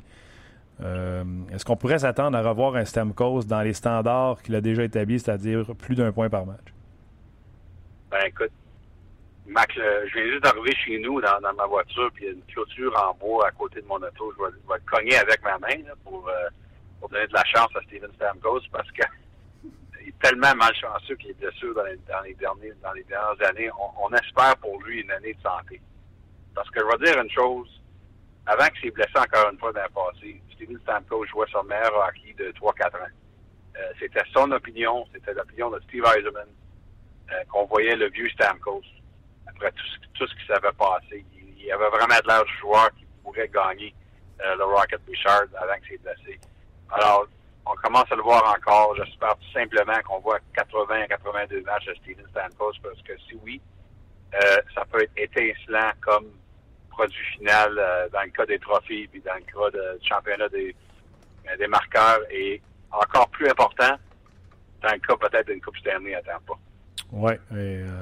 Euh, 0.82 1.24
est-ce 1.52 1.64
qu'on 1.64 1.76
pourrait 1.76 2.00
s'attendre 2.00 2.36
à 2.36 2.42
revoir 2.42 2.76
un 2.76 2.84
Stamkos 2.84 3.44
dans 3.44 3.62
les 3.62 3.72
standards 3.72 4.42
qu'il 4.42 4.54
a 4.54 4.60
déjà 4.60 4.84
établis, 4.84 5.20
c'est-à-dire 5.20 5.74
plus 5.74 5.94
d'un 5.94 6.12
point 6.12 6.28
par 6.28 6.44
match? 6.44 6.74
Ben 8.10 8.20
écoute, 8.26 8.52
Mac, 9.48 9.72
je 9.74 10.12
viens 10.12 10.26
juste 10.32 10.42
d'arriver 10.42 10.74
chez 10.84 10.98
nous 10.98 11.20
dans, 11.20 11.54
ma 11.54 11.66
voiture, 11.66 12.10
puis 12.12 12.24
il 12.24 12.26
y 12.26 12.30
a 12.30 12.32
une 12.32 12.44
clôture 12.46 12.92
en 13.00 13.14
bois 13.14 13.46
à 13.46 13.50
côté 13.52 13.80
de 13.80 13.86
mon 13.86 13.96
auto. 13.96 14.32
Je 14.36 14.42
vais, 14.42 14.50
le 14.50 14.90
cogner 14.90 15.16
avec 15.16 15.40
ma 15.42 15.56
main 15.58 15.82
pour, 16.04 16.28
euh, 16.28 16.48
pour 16.98 17.08
donner 17.08 17.26
de 17.28 17.32
la 17.32 17.44
chance 17.44 17.68
à 17.76 17.82
Steven 17.82 18.10
Stamkos 18.14 18.62
parce 18.72 18.90
que 18.90 19.02
il 20.02 20.08
est 20.08 20.18
tellement 20.20 20.54
malchanceux 20.56 21.14
qu'il 21.16 21.30
est 21.30 21.34
blessé 21.34 21.66
dans 21.74 21.84
les, 21.84 21.96
dans 22.08 22.20
les, 22.22 22.34
derniers, 22.34 22.72
dans 22.82 22.92
les 22.92 23.04
dernières 23.04 23.48
années. 23.48 23.70
On, 24.00 24.12
espère 24.14 24.56
pour 24.56 24.82
lui 24.82 25.02
une 25.02 25.10
année 25.12 25.34
de 25.34 25.42
santé. 25.42 25.80
Parce 26.54 26.68
que 26.70 26.80
je 26.80 26.86
vais 26.86 27.12
dire 27.12 27.22
une 27.22 27.30
chose, 27.30 27.68
avant 28.46 28.66
qu'il 28.68 28.82
s'est 28.82 28.90
blessé 28.90 29.16
encore 29.16 29.50
une 29.52 29.58
fois 29.58 29.72
dans 29.72 29.82
le 29.82 29.88
passé, 29.88 30.42
Steven 30.54 30.78
Stamkos 30.80 31.26
jouait 31.26 31.46
son 31.52 31.62
meilleur 31.64 31.94
hockey 31.94 32.34
de 32.36 32.50
3-4 32.52 32.96
ans. 32.96 33.12
Euh, 33.76 33.92
c'était 34.00 34.22
son 34.32 34.50
opinion, 34.50 35.06
c'était 35.12 35.34
l'opinion 35.34 35.70
de 35.70 35.78
Steve 35.80 36.04
Eisenman, 36.16 36.48
euh, 37.30 37.44
qu'on 37.52 37.66
voyait 37.66 37.94
le 37.94 38.08
vieux 38.08 38.28
Stamkos 38.30 38.82
après 39.48 39.72
tout, 39.72 40.26
ce 40.26 40.34
qui 40.34 40.46
s'avait 40.46 40.72
passé. 40.72 41.24
Il, 41.34 41.64
il, 41.64 41.72
avait 41.72 41.88
vraiment 41.88 42.18
de 42.22 42.28
l'air 42.28 42.44
du 42.44 42.56
joueur 42.58 42.90
qui 42.96 43.04
pourrait 43.22 43.48
gagner 43.48 43.94
euh, 44.44 44.56
le 44.56 44.64
Rocket 44.64 45.00
Richard 45.08 45.42
avant 45.60 45.74
que 45.74 45.86
c'est 45.88 46.02
blessé. 46.02 46.40
Alors, 46.90 47.26
on 47.66 47.74
commence 47.74 48.10
à 48.10 48.16
le 48.16 48.22
voir 48.22 48.54
encore. 48.56 48.94
J'espère 48.96 49.36
tout 49.36 49.52
simplement 49.52 49.98
qu'on 50.06 50.20
voit 50.20 50.38
80 50.54 51.02
à 51.02 51.06
82 51.08 51.62
matchs 51.62 51.86
de 51.86 51.94
Steven 51.94 52.26
Stamkos 52.30 52.74
parce 52.82 53.02
que 53.02 53.12
si 53.28 53.36
oui, 53.42 53.60
euh, 54.34 54.38
ça 54.74 54.84
peut 54.90 55.02
être 55.02 55.12
étincelant 55.16 55.90
comme 56.00 56.26
produit 56.90 57.24
final 57.36 57.78
euh, 57.78 58.08
dans 58.10 58.22
le 58.22 58.30
cas 58.30 58.46
des 58.46 58.58
trophées 58.58 59.08
puis 59.10 59.20
dans 59.20 59.34
le 59.34 59.40
cas 59.40 59.70
du 59.70 60.08
championnat 60.08 60.48
des, 60.48 60.74
des 61.58 61.66
marqueurs 61.66 62.20
et 62.30 62.60
encore 62.90 63.28
plus 63.28 63.48
important 63.48 63.96
dans 64.82 64.92
le 64.92 64.98
cas 64.98 65.16
peut-être 65.16 65.46
d'une 65.46 65.60
Coupe 65.60 65.76
Stanley 65.78 66.14
à 66.14 66.22
Tampa. 66.22 66.54
Oui, 67.12 67.32
euh, 67.52 67.95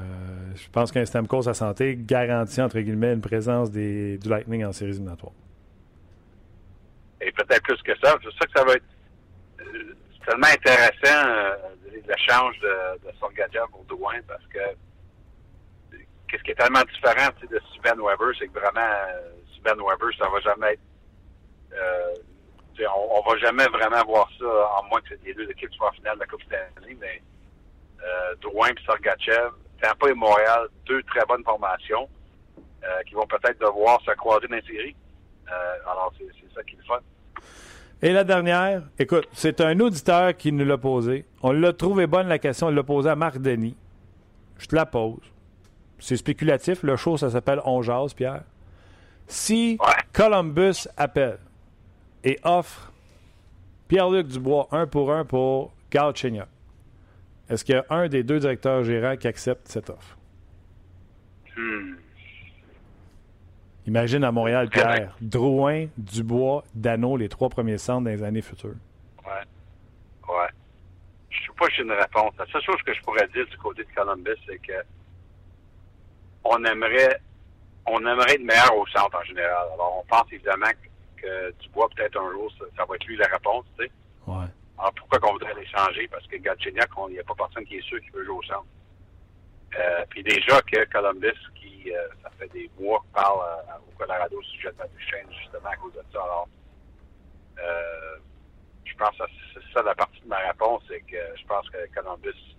je 0.55 0.69
pense 0.71 0.93
qu'un 0.93 1.05
Stamkos 1.05 1.49
à 1.49 1.55
santé 1.55 1.97
garantit, 1.99 2.61
entre 2.61 2.81
guillemets, 2.81 3.13
une 3.13 3.21
présence 3.21 3.71
des, 3.71 4.19
du 4.19 4.29
Lightning 4.29 4.65
en 4.65 4.73
séries 4.73 4.93
éliminatoires. 4.93 5.33
Et 7.21 7.33
peut-être 7.33 7.63
plus 7.63 7.83
que 7.83 7.97
ça. 8.03 8.17
C'est 8.23 8.31
ça 8.39 8.47
que 8.47 8.53
ça 8.59 8.65
va 8.65 8.75
être 8.75 8.85
euh, 9.61 9.95
tellement 10.27 10.47
intéressant, 10.47 11.29
euh, 11.29 11.57
l'échange 12.07 12.59
de, 12.61 13.07
de 13.07 13.71
pour 13.71 13.85
Douin, 13.85 14.21
parce 14.29 14.45
que 14.47 14.59
qu'est-ce 16.29 16.43
qui 16.43 16.51
est 16.51 16.55
tellement 16.55 16.83
différent 16.83 17.31
de 17.51 17.61
Sven 17.77 17.99
Weber, 17.99 18.35
c'est 18.39 18.49
que 18.49 18.59
vraiment, 18.59 18.81
Sven 19.57 19.79
Weber, 19.79 20.11
ça 20.19 20.29
va 20.29 20.41
jamais 20.41 20.73
être... 20.73 20.81
Euh, 21.73 22.15
on, 22.95 23.19
on 23.19 23.31
va 23.31 23.39
jamais 23.39 23.67
vraiment 23.69 24.05
voir 24.05 24.29
ça, 24.39 24.47
en 24.79 24.89
moins 24.89 25.01
que 25.01 25.15
les 25.25 25.33
deux 25.33 25.49
équipes 25.49 25.73
soient 25.75 25.89
en 25.89 25.93
finale 25.93 26.17
de 26.17 26.21
la 26.21 26.27
Coupe 26.27 26.43
Stanley, 26.43 26.97
mais 27.01 27.23
euh, 28.03 28.35
Drouin 28.41 28.69
et 28.69 28.85
Sergachev, 28.85 29.53
Tampa 29.85 30.11
et 30.11 30.15
Montréal, 30.15 30.69
deux 30.87 31.03
très 31.05 31.25
bonnes 31.27 31.45
formations 31.45 32.09
euh, 32.83 33.03
qui 33.07 33.15
vont 33.15 33.27
peut-être 33.27 33.61
devoir 33.61 34.01
se 34.03 34.11
croiser 34.13 34.47
dans 34.49 34.57
les 34.57 34.63
séries. 34.63 34.97
Euh, 35.49 35.91
alors, 35.91 36.13
c'est 36.19 36.55
ça 36.55 36.63
qui 36.63 36.75
est 36.75 36.79
le 36.79 36.85
fun. 36.85 37.01
Et 38.03 38.13
la 38.13 38.25
dernière, 38.25 38.83
écoute, 38.99 39.29
c'est 39.33 39.61
un 39.61 39.79
auditeur 39.81 40.37
qui 40.37 40.53
nous 40.53 40.65
l'a 40.65 40.79
posé. 40.79 41.25
On 41.43 41.53
l'a 41.53 41.73
trouvé 41.73 42.07
bonne 42.07 42.29
la 42.29 42.39
question, 42.39 42.69
on 42.69 42.71
l'a 42.71 42.83
posée 42.83 43.11
à 43.11 43.17
Marc 43.17 43.39
Denis. 43.39 43.77
Je 44.59 44.67
te 44.67 44.75
la 44.75 44.87
pose. 44.87 45.21
C'est 45.99 46.17
spéculatif. 46.17 46.83
Le 46.83 46.97
show, 46.97 47.17
ça 47.17 47.31
s'appelle 47.31 47.61
On 47.65 47.83
jase, 47.83 48.15
Pierre. 48.15 48.43
Si 49.27 49.79
Columbus 50.13 50.87
appelle 50.97 51.39
et 52.23 52.39
offre 52.45 52.93
Pierre-Luc 53.89 54.29
Dubois 54.29 54.69
un 54.71 54.87
pour 54.87 55.13
un 55.13 55.25
pour 55.25 55.73
Galchenyuk, 55.91 56.49
est-ce 57.49 57.65
qu'il 57.65 57.75
y 57.75 57.79
a 57.79 57.85
un 57.91 58.09
des 58.09 58.23
deux 58.23 58.39
directeurs 58.39 58.85
gérants 58.85 59.17
qui 59.17 59.29
accepte 59.29 59.69
cette 59.69 59.91
offre? 59.91 60.17
Hmm. 61.57 61.95
Imagine 63.87 64.25
à 64.25 64.33
Montréal, 64.33 64.71
Pierre, 64.71 65.15
Drouin, 65.21 65.87
Dubois, 65.99 66.65
Dano, 66.75 67.17
les 67.17 67.29
trois 67.29 67.51
premiers 67.51 67.79
centres 67.79 68.05
dans 68.05 68.11
les 68.11 68.23
années 68.23 68.41
futures. 68.41 68.77
Ouais. 69.27 69.33
Ouais. 70.27 70.49
Je 71.29 71.39
ne 71.39 71.47
sais 71.47 71.53
pas 71.59 71.67
si 71.67 71.77
j'ai 71.77 71.83
une 71.83 71.93
réponse. 71.93 72.33
La 72.39 72.47
seule 72.47 72.63
chose 72.63 72.83
que 72.85 72.95
je 72.95 73.01
pourrais 73.03 73.29
dire 73.29 73.47
du 73.47 73.57
côté 73.59 73.85
de 73.85 73.89
Columbus, 73.95 74.41
c'est 74.47 74.59
que 74.59 74.83
on 76.45 76.65
aimerait 76.65 77.21
on 77.87 77.99
aimerait 78.01 78.35
être 78.35 78.43
meilleur 78.45 78.75
au 78.77 78.87
centre 78.87 79.19
en 79.19 79.25
général. 79.25 79.67
Alors, 79.75 80.03
on 80.03 80.07
pense 80.07 80.33
évidemment 80.33 80.71
que, 81.17 81.53
Dubois, 81.61 81.89
peut-être 81.95 82.19
un 82.19 82.33
jour, 82.33 82.51
ça, 82.59 82.65
ça, 82.77 82.85
va 82.87 82.95
être 82.95 83.05
lui 83.05 83.17
la 83.17 83.27
réponse, 83.27 83.65
tu 83.77 83.85
sais. 83.85 83.93
Ouais. 84.27 84.47
Alors 84.79 84.93
pourquoi 84.95 85.19
qu'on 85.21 85.33
voudrait 85.33 85.55
l'échanger? 85.55 86.09
Parce 86.09 86.27
que 86.27 86.37
Galchenyuk, 86.37 86.91
il 87.09 87.13
n'y 87.15 87.21
a 87.21 87.25
pas 87.25 87.35
personne 87.35 87.65
qui 87.65 87.77
est 87.77 87.83
sûr 87.83 88.01
qu'il 88.01 88.13
veut 88.13 88.25
jouer 88.25 88.37
au 88.37 88.43
centre. 88.43 88.67
Euh, 89.79 90.05
puis 90.11 90.23
déjà 90.23 90.61
que 90.63 90.85
Columbus, 90.93 91.39
qui 91.55 91.93
euh, 91.93 92.09
ça 92.23 92.31
fait 92.39 92.49
des 92.53 92.71
mois 92.79 93.01
qu'il 93.01 93.13
parle 93.13 93.41
euh, 93.41 93.79
au 93.89 93.99
Colorado 93.99 94.39
au 94.39 94.43
sujet 94.43 94.71
de 94.71 95.01
Chaîne, 95.11 95.27
justement 95.43 95.69
à 95.69 95.77
cause 95.77 95.93
de 95.93 96.03
ça. 96.13 96.23
Alors, 96.23 96.49
je 98.85 98.95
pense 98.97 99.17
que 99.19 99.25
c'est 99.55 99.73
ça 99.73 99.83
la 99.83 99.95
partie 99.95 100.21
de 100.21 100.29
ma 100.29 100.39
réponse, 100.39 100.83
c'est 100.89 101.01
que 101.01 101.17
je 101.37 101.45
pense 101.47 101.69
que 101.71 101.79
Columbus 101.93 102.57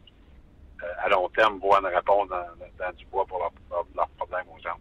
à 1.00 1.10
long 1.10 1.30
terme, 1.30 1.60
voir 1.60 1.80
une 1.80 1.88
réponse 1.88 2.28
dans, 2.30 2.46
dans 2.78 2.92
du 2.94 3.06
bois 3.06 3.26
pour 3.26 3.40
leurs 3.40 3.86
leur 3.96 4.10
problèmes 4.10 4.46
aux 4.54 4.60
gens. 4.60 4.78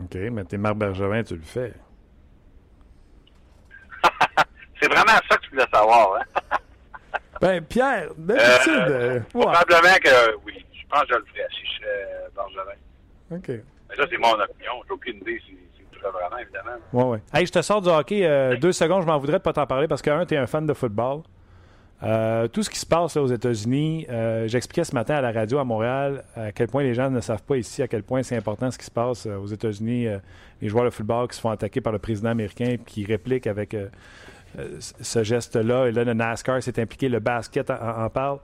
OK, 0.00 0.14
mais 0.32 0.44
t'es 0.44 0.56
Marc 0.56 0.76
Bergevin, 0.76 1.22
tu 1.22 1.36
le 1.36 1.42
fais. 1.42 1.74
C'est 4.80 4.88
vraiment 4.88 5.18
ça 5.28 5.36
que 5.36 5.42
tu 5.42 5.50
voulais 5.50 5.66
savoir, 5.72 6.16
hein? 6.16 6.24
ben, 7.44 7.62
Pierre, 7.62 8.08
d'habitude... 8.16 8.72
Euh, 8.88 9.20
probablement 9.28 9.98
que 10.02 10.36
oui. 10.46 10.64
Je 10.72 10.86
pense 10.88 11.02
que 11.02 11.08
je 11.10 11.18
le 11.18 11.24
ferais 11.26 11.46
si 11.50 11.66
je 11.66 11.72
serais 11.78 12.30
Bergevin. 12.34 12.78
OK. 13.32 13.48
Mais 13.90 13.96
ça, 13.96 14.04
c'est 14.10 14.16
mon 14.16 14.32
opinion. 14.32 14.72
J'ai 14.86 14.92
aucune 14.94 15.16
idée 15.18 15.40
si, 15.44 15.52
si 15.76 15.82
tu 15.92 15.98
vraiment, 15.98 16.38
évidemment. 16.38 16.78
Oui, 16.94 17.04
oui. 17.04 17.18
Hey, 17.34 17.44
je 17.44 17.52
te 17.52 17.60
sors 17.60 17.82
du 17.82 17.90
hockey. 17.90 18.24
Euh, 18.24 18.56
deux 18.56 18.72
secondes, 18.72 19.02
je 19.02 19.06
m'en 19.06 19.18
voudrais 19.18 19.38
de 19.38 19.42
pas 19.42 19.52
t'en 19.52 19.66
parler 19.66 19.88
parce 19.88 20.00
que, 20.00 20.08
un, 20.08 20.24
tu 20.24 20.32
es 20.32 20.38
un 20.38 20.46
fan 20.46 20.66
de 20.66 20.72
football. 20.72 21.20
Euh, 22.02 22.48
tout 22.48 22.62
ce 22.62 22.70
qui 22.70 22.78
se 22.78 22.86
passe 22.86 23.14
là, 23.14 23.22
aux 23.22 23.28
États-Unis, 23.28 24.06
euh, 24.08 24.48
j'expliquais 24.48 24.84
ce 24.84 24.94
matin 24.94 25.16
à 25.16 25.20
la 25.20 25.32
radio 25.32 25.58
à 25.58 25.64
Montréal 25.64 26.24
à 26.36 26.50
quel 26.52 26.68
point 26.68 26.82
les 26.82 26.94
gens 26.94 27.10
ne 27.10 27.20
savent 27.20 27.42
pas 27.42 27.56
ici, 27.56 27.82
à 27.82 27.88
quel 27.88 28.02
point 28.02 28.22
c'est 28.22 28.36
important 28.36 28.70
ce 28.70 28.78
qui 28.78 28.84
se 28.86 28.90
passe 28.90 29.26
aux 29.26 29.46
États-Unis. 29.46 30.08
les 30.60 30.68
joueurs 30.68 30.84
de 30.84 30.90
football 30.90 31.28
qui 31.28 31.36
se 31.36 31.40
font 31.40 31.50
attaquer 31.50 31.80
par 31.80 31.92
le 31.92 31.98
président 31.98 32.30
américain 32.30 32.70
et 32.70 32.78
qui 32.78 33.06
répliquent 33.06 33.46
avec 33.46 33.76
ce 34.78 35.22
geste-là. 35.22 35.86
Et 35.86 35.92
là, 35.92 36.04
le 36.04 36.14
NASCAR 36.14 36.62
s'est 36.62 36.80
impliqué, 36.80 37.08
le 37.08 37.20
basket 37.20 37.70
en, 37.70 38.08
parle. 38.10 38.38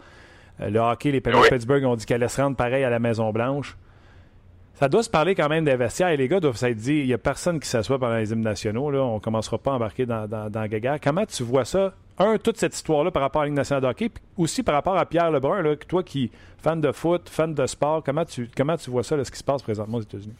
le 0.58 0.78
hockey, 0.78 1.11
les 1.11 1.20
Penguins 1.20 1.42
de 1.42 1.48
Pittsburgh 1.48 1.84
ont 1.84 1.96
dit 1.96 2.06
qu'elle 2.06 2.22
allait 2.22 2.28
se 2.28 2.40
rendre 2.40 2.56
pareil 2.56 2.84
à 2.84 2.90
la 2.90 2.98
Maison-Blanche. 2.98 3.76
Ça 4.80 4.88
doit 4.88 5.02
se 5.02 5.11
parler 5.11 5.34
quand 5.34 5.50
même 5.50 5.66
des 5.66 5.76
vestiaires. 5.76 6.08
Et 6.08 6.16
les 6.16 6.26
gars 6.26 6.40
doivent 6.40 6.56
s'être 6.56 6.78
dit 6.78 7.00
il 7.00 7.06
n'y 7.06 7.12
a 7.12 7.18
personne 7.18 7.61
qui 7.61 7.68
s'assoit 7.68 7.98
pendant 7.98 8.16
les 8.16 8.32
hymnes 8.32 8.40
nationaux. 8.40 8.90
Là. 8.90 9.00
On 9.02 9.16
ne 9.16 9.20
commencera 9.20 9.58
pas 9.58 9.72
à 9.72 9.74
embarquer 9.74 10.06
dans, 10.06 10.26
dans, 10.26 10.48
dans 10.48 10.66
Gaga. 10.66 10.98
Comment 10.98 11.26
tu 11.26 11.42
vois 11.42 11.66
ça? 11.66 11.92
Un, 12.18 12.38
toute 12.38 12.56
cette 12.56 12.74
histoire-là 12.74 13.11
par 13.11 13.20
rapport 13.20 13.42
à 13.42 13.44
la 13.44 13.48
Ligue 13.48 13.56
nationale 13.56 13.82
de 13.82 13.88
hockey, 13.88 14.08
puis 14.08 14.22
aussi 14.38 14.62
par 14.62 14.74
rapport 14.74 14.96
à 14.96 15.04
Pierre 15.04 15.30
Lebrun, 15.30 15.61
là, 15.62 15.76
toi 15.76 16.02
qui 16.02 16.30
fan 16.58 16.80
de 16.80 16.92
foot, 16.92 17.28
fan 17.28 17.54
de 17.54 17.66
sport, 17.66 18.02
comment 18.02 18.24
tu, 18.24 18.48
comment 18.54 18.76
tu 18.76 18.90
vois 18.90 19.02
ça, 19.02 19.16
là, 19.16 19.24
ce 19.24 19.30
qui 19.30 19.38
se 19.38 19.44
passe 19.44 19.62
présentement 19.62 19.98
aux 19.98 20.02
États-Unis? 20.02 20.34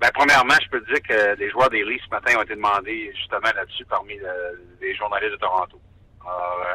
Ben, 0.00 0.10
premièrement, 0.12 0.54
je 0.62 0.68
peux 0.68 0.80
te 0.82 0.92
dire 0.92 1.02
que 1.02 1.36
les 1.38 1.50
joueurs 1.50 1.70
des 1.70 1.82
Leafs 1.82 2.02
ce 2.04 2.10
matin 2.10 2.38
ont 2.38 2.42
été 2.42 2.54
demandés 2.54 3.12
justement 3.16 3.50
là-dessus 3.54 3.84
parmi 3.86 4.18
les 4.80 4.94
journalistes 4.94 5.32
de 5.32 5.36
Toronto. 5.38 5.80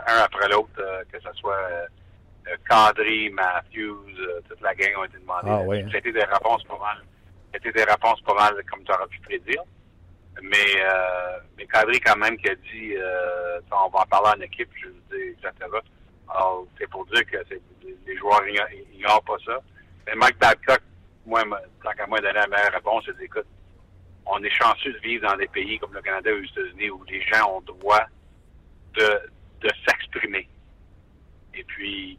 un 0.08 0.18
après 0.24 0.48
l'autre, 0.50 0.70
euh, 0.80 1.04
que 1.12 1.20
ce 1.20 1.32
soit 1.40 1.54
euh, 1.56 1.86
euh, 2.48 2.56
Cadry, 2.68 3.30
Matthews, 3.30 4.06
euh, 4.20 4.42
toute 4.50 4.62
la 4.62 4.74
gang 4.74 4.98
ont 4.98 5.04
été 5.06 5.18
demandés. 5.20 5.50
Ah, 5.50 5.62
oui. 5.66 5.86
C'était 5.92 6.12
des 6.12 6.24
réponses 6.24 6.64
pas 6.64 6.78
mal. 6.80 6.98
C'était 7.54 7.72
des 7.72 7.84
réponses 7.84 8.22
pas 8.22 8.34
mal, 8.34 8.56
comme 8.72 8.84
tu 8.84 8.92
aurais 8.92 9.08
pu 9.08 9.20
prédire. 9.20 9.64
Mais, 10.42 10.82
euh, 10.82 11.38
mais 11.58 11.66
Kadri, 11.68 12.00
quand 12.00 12.18
même, 12.18 12.38
qui 12.38 12.50
a 12.50 12.56
dit 12.56 12.96
euh, 12.96 13.60
on 13.72 13.90
va 13.90 14.00
en 14.00 14.06
parler 14.06 14.30
en 14.38 14.42
équipe, 14.42 14.70
je 14.82 14.88
veux 14.88 14.94
dire, 15.12 15.36
etc. 15.44 15.70
Alors, 16.30 16.66
c'est 16.80 16.90
pour 16.90 17.06
dire 17.08 17.26
que 17.26 17.38
les 18.08 18.18
joueurs 18.18 18.42
n'ignorent 18.92 19.24
pas 19.24 19.38
ça. 19.46 19.60
Mais 20.08 20.16
Mike 20.16 20.40
Babcock, 20.40 20.82
moi, 21.26 21.44
tant 21.84 21.92
qu'à 21.92 22.08
moi 22.08 22.20
donner 22.20 22.34
la 22.34 22.48
meilleure 22.48 22.74
réponse, 22.74 23.04
c'est 23.06 23.24
écoute, 23.24 23.48
on 24.26 24.42
est 24.44 24.50
chanceux 24.50 24.94
de 24.94 25.00
vivre 25.00 25.28
dans 25.28 25.38
des 25.38 25.48
pays 25.48 25.80
comme 25.80 25.94
le 25.94 26.02
Canada 26.02 26.32
ou 26.32 26.40
les 26.40 26.50
États-Unis 26.50 26.90
où 26.90 27.04
les 27.06 27.22
gens 27.24 27.58
ont 27.58 27.62
droit 27.62 28.06
de, 28.94 29.20
de 29.62 29.70
s'exprimer. 29.86 30.48
Et 31.54 31.64
puis, 31.64 32.18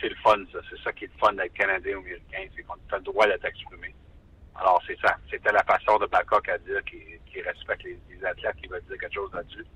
c'est 0.00 0.08
le 0.08 0.16
fun, 0.16 0.38
ça. 0.52 0.58
C'est 0.70 0.80
ça 0.82 0.92
qui 0.92 1.04
est 1.04 1.10
le 1.12 1.18
fun 1.18 1.32
d'être 1.32 1.52
Canadien 1.54 1.96
ou 1.96 2.00
Américain, 2.00 2.46
c'est 2.54 2.62
qu'on 2.62 2.74
a 2.74 2.96
le 2.96 3.02
droit 3.02 3.26
de 3.26 3.36
t'exprimer. 3.36 3.94
Alors, 4.54 4.80
c'est 4.86 4.98
ça. 5.00 5.16
C'était 5.30 5.52
la 5.52 5.64
façon 5.64 5.98
de 5.98 6.06
Babcock 6.06 6.48
à 6.48 6.58
dire 6.58 6.82
qu'il 6.84 7.42
respecte 7.42 7.84
les, 7.84 8.24
athlètes 8.24 8.56
qui 8.56 8.68
veulent 8.68 8.84
dire 8.84 8.98
quelque 8.98 9.14
chose 9.14 9.32
là-dessus. 9.34 9.66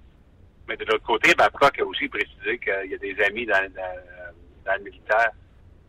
Mais 0.68 0.76
de 0.76 0.84
l'autre 0.84 1.04
côté, 1.04 1.34
Babcock 1.34 1.78
a 1.78 1.84
aussi 1.84 2.08
précisé 2.08 2.58
qu'il 2.58 2.90
y 2.90 2.94
a 2.94 2.98
des 2.98 3.16
amis 3.24 3.46
dans, 3.46 3.60
le 3.64 4.84
militaire. 4.84 5.30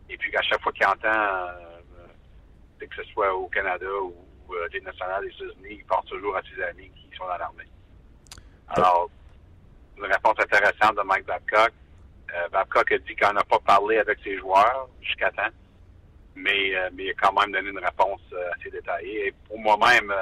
Et 0.08 0.16
puis 0.16 0.30
qu'à 0.32 0.42
chaque 0.42 0.60
fois 0.62 0.72
qu'il 0.72 0.86
entend, 0.86 1.08
euh, 1.08 1.69
que 2.86 2.96
ce 2.96 3.04
soit 3.12 3.34
au 3.34 3.46
Canada 3.48 3.86
ou 4.02 4.14
euh, 4.52 4.68
des 4.68 4.80
nationales 4.80 5.24
des 5.24 5.34
États-Unis, 5.34 5.76
il 5.78 5.84
pense 5.84 6.04
toujours 6.06 6.36
à 6.36 6.42
ses 6.42 6.62
amis 6.62 6.90
qui 6.90 7.16
sont 7.16 7.26
dans 7.26 7.36
l'armée. 7.36 7.68
Alors, 8.68 9.10
une 9.96 10.04
réponse 10.04 10.38
intéressante 10.38 10.96
de 10.96 11.02
Mike 11.02 11.26
Babcock. 11.26 11.72
Euh, 12.34 12.48
Babcock 12.50 12.92
a 12.92 12.98
dit 12.98 13.16
qu'on 13.16 13.32
n'a 13.32 13.42
pas 13.44 13.58
parlé 13.58 13.98
avec 13.98 14.18
ses 14.22 14.38
joueurs 14.38 14.88
jusqu'à 15.02 15.30
temps, 15.30 15.50
mais, 16.34 16.74
euh, 16.76 16.88
mais 16.94 17.04
il 17.06 17.10
a 17.10 17.14
quand 17.14 17.32
même 17.38 17.52
donné 17.52 17.70
une 17.70 17.84
réponse 17.84 18.20
euh, 18.32 18.50
assez 18.56 18.70
détaillée. 18.70 19.28
Et 19.28 19.34
pour 19.46 19.58
moi-même, 19.58 20.12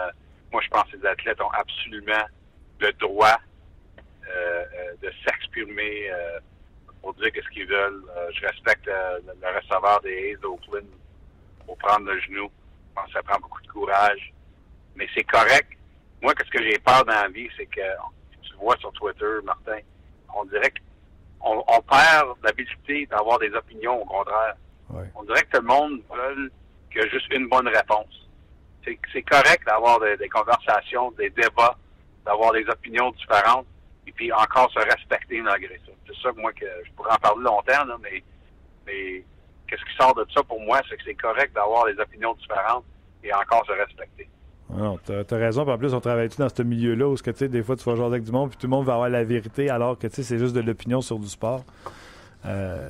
moi 0.53 0.63
je 0.63 0.69
pense 0.69 0.91
que 0.91 0.97
les 0.97 1.07
athlètes 1.07 1.41
ont 1.41 1.51
absolument 1.51 2.25
le 2.81 2.93
droit 2.95 3.39
de 5.03 5.11
s'exprimer 5.25 6.11
pour 7.01 7.15
dire 7.15 7.31
ce 7.35 7.49
qu'ils 7.51 7.67
veulent. 7.67 8.03
je 8.35 8.47
respecte 8.47 8.87
le 8.87 9.59
receveur 9.59 10.01
des 10.03 10.33
A's 10.35 10.41
d'Oakland 10.41 10.85
pour 11.69 11.77
prendre 11.77 12.07
le 12.07 12.19
genou. 12.21 12.49
Je 12.89 12.95
pense 12.95 13.07
que 13.09 13.13
ça 13.13 13.23
prend 13.23 13.39
beaucoup 13.41 13.61
de 13.61 13.69
courage. 13.69 14.33
Mais 14.97 15.07
c'est 15.15 15.25
correct. 15.25 15.69
Moi, 16.23 16.35
qu'est-ce 16.35 16.51
que 16.51 16.63
j'ai 16.63 16.79
peur 16.79 17.05
dans 17.05 17.13
la 17.13 17.29
vie, 17.29 17.49
c'est 17.59 17.67
que 17.67 17.89
tu 18.41 18.55
vois 18.57 18.77
sur 18.79 18.91
Twitter, 18.93 19.35
Martin, 19.45 19.79
on 20.35 20.47
dirait 20.47 20.71
que 20.71 20.81
on, 21.41 21.81
perd 21.83 22.37
l'habilité 22.43 23.07
d'avoir 23.07 23.39
des 23.39 23.53
opinions, 23.55 24.03
au 24.03 24.05
contraire. 24.05 24.55
On 25.15 25.23
dirait 25.23 25.43
que 25.43 25.57
tout 25.59 25.63
le 25.63 25.69
monde 25.69 26.01
veut 26.11 26.51
qu'il 26.91 27.03
y 27.03 27.05
a 27.05 27.09
juste 27.09 27.33
une 27.33 27.49
bonne 27.49 27.69
réponse. 27.69 28.29
C'est 28.85 29.23
correct 29.23 29.65
d'avoir 29.67 30.01
des, 30.01 30.29
conversations, 30.29 31.13
des 31.13 31.31
débats, 31.31 31.77
d'avoir 32.25 32.53
des 32.53 32.67
opinions 32.69 33.11
différentes, 33.13 33.67
et 34.07 34.13
puis 34.13 34.33
encore 34.33 34.73
se 34.73 34.81
respecter 34.81 35.41
malgré 35.43 35.79
ça. 35.87 35.93
C'est 36.07 36.17
ça 36.23 36.33
que 36.33 36.41
moi, 36.41 36.53
que 36.55 36.67
je 36.85 36.91
pourrais 36.93 37.13
en 37.13 37.19
parler 37.19 37.45
longtemps, 37.45 37.85
là, 37.85 37.97
mais, 38.03 38.23
mais 38.87 39.23
qu'est-ce 39.69 39.85
qui 39.85 39.97
sort 39.97 40.15
de 40.15 40.27
ça 40.35 40.43
pour 40.43 40.61
moi, 40.61 40.81
c'est 40.89 40.97
que 40.97 41.03
c'est 41.05 41.15
correct 41.15 41.55
d'avoir 41.55 41.87
des 41.87 41.99
opinions 42.01 42.35
différentes 42.35 42.85
et 43.23 43.33
encore 43.33 43.65
se 43.67 43.73
respecter. 43.73 44.29
Non, 44.71 44.99
tu 45.05 45.13
as, 45.13 45.37
raison. 45.37 45.67
en 45.67 45.79
plus, 45.79 45.95
on 45.95 46.01
travaille 46.01 46.29
dans 46.29 46.49
ce 46.49 46.63
milieu-là 46.63 47.09
où, 47.09 47.15
que, 47.15 47.45
des 47.47 47.63
fois, 47.63 47.77
tu 47.77 47.85
vas 47.85 47.97
jouer 47.97 48.05
avec 48.05 48.25
du 48.25 48.33
monde, 48.33 48.51
puis 48.51 48.59
tout 48.59 48.67
le 48.67 48.71
monde 48.71 48.85
va 48.85 48.95
avoir 48.95 49.09
la 49.09 49.25
vérité, 49.25 49.71
alors 49.71 49.99
que 49.99 50.09
c'est 50.11 50.39
juste 50.39 50.55
de 50.55 50.61
l'opinion 50.61 51.01
sur 51.01 51.19
du 51.19 51.29
sport. 51.29 51.65
Euh, 52.47 52.89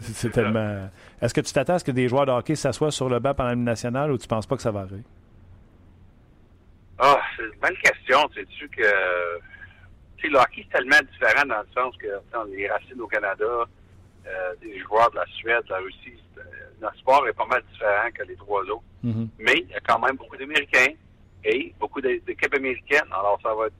c'est 0.00 0.30
tellement. 0.30 0.88
Est-ce 1.20 1.34
que 1.34 1.40
tu 1.40 1.52
t'attends 1.52 1.74
à 1.74 1.78
ce 1.78 1.84
que 1.84 1.90
des 1.90 2.08
joueurs 2.08 2.26
de 2.26 2.30
hockey 2.30 2.54
s'assoient 2.54 2.92
sur 2.92 3.08
le 3.08 3.18
banc 3.18 3.34
pendant 3.34 3.50
le 3.50 3.56
national 3.56 4.12
ou 4.12 4.18
tu 4.18 4.28
penses 4.28 4.46
pas 4.46 4.56
que 4.56 4.62
ça 4.62 4.70
va 4.70 4.80
arriver? 4.80 5.02
Ah, 6.98 7.18
c'est 7.36 7.42
une 7.42 7.60
bonne 7.60 7.76
question. 7.82 8.18
Sais-tu 8.34 8.68
que. 8.68 9.38
Tu 10.18 10.26
sais, 10.26 10.28
le 10.28 10.38
hockey, 10.38 10.64
c'est 10.64 10.78
tellement 10.78 11.00
différent 11.10 11.46
dans 11.46 11.58
le 11.58 11.68
sens 11.74 11.96
que 11.96 12.06
les 12.54 12.68
racines 12.68 13.00
au 13.00 13.06
Canada, 13.06 13.64
euh, 14.26 14.54
des 14.60 14.78
joueurs 14.80 15.10
de 15.10 15.16
la 15.16 15.26
Suède, 15.26 15.64
de 15.64 15.70
la 15.70 15.78
Russie, 15.78 16.18
notre 16.80 16.96
sport 16.98 17.26
est 17.26 17.32
pas 17.32 17.46
mal 17.46 17.62
différent 17.72 18.10
que 18.14 18.22
les 18.24 18.36
trois 18.36 18.62
autres. 18.62 18.82
Mm-hmm. 19.04 19.28
Mais 19.38 19.54
il 19.56 19.68
y 19.68 19.74
a 19.74 19.80
quand 19.80 19.98
même 19.98 20.16
beaucoup 20.16 20.36
d'Américains 20.36 20.92
et 21.44 21.74
beaucoup 21.78 22.00
d'équipes 22.00 22.54
américaines. 22.54 23.08
Alors, 23.10 23.38
ça 23.42 23.54
va 23.54 23.66
être. 23.66 23.74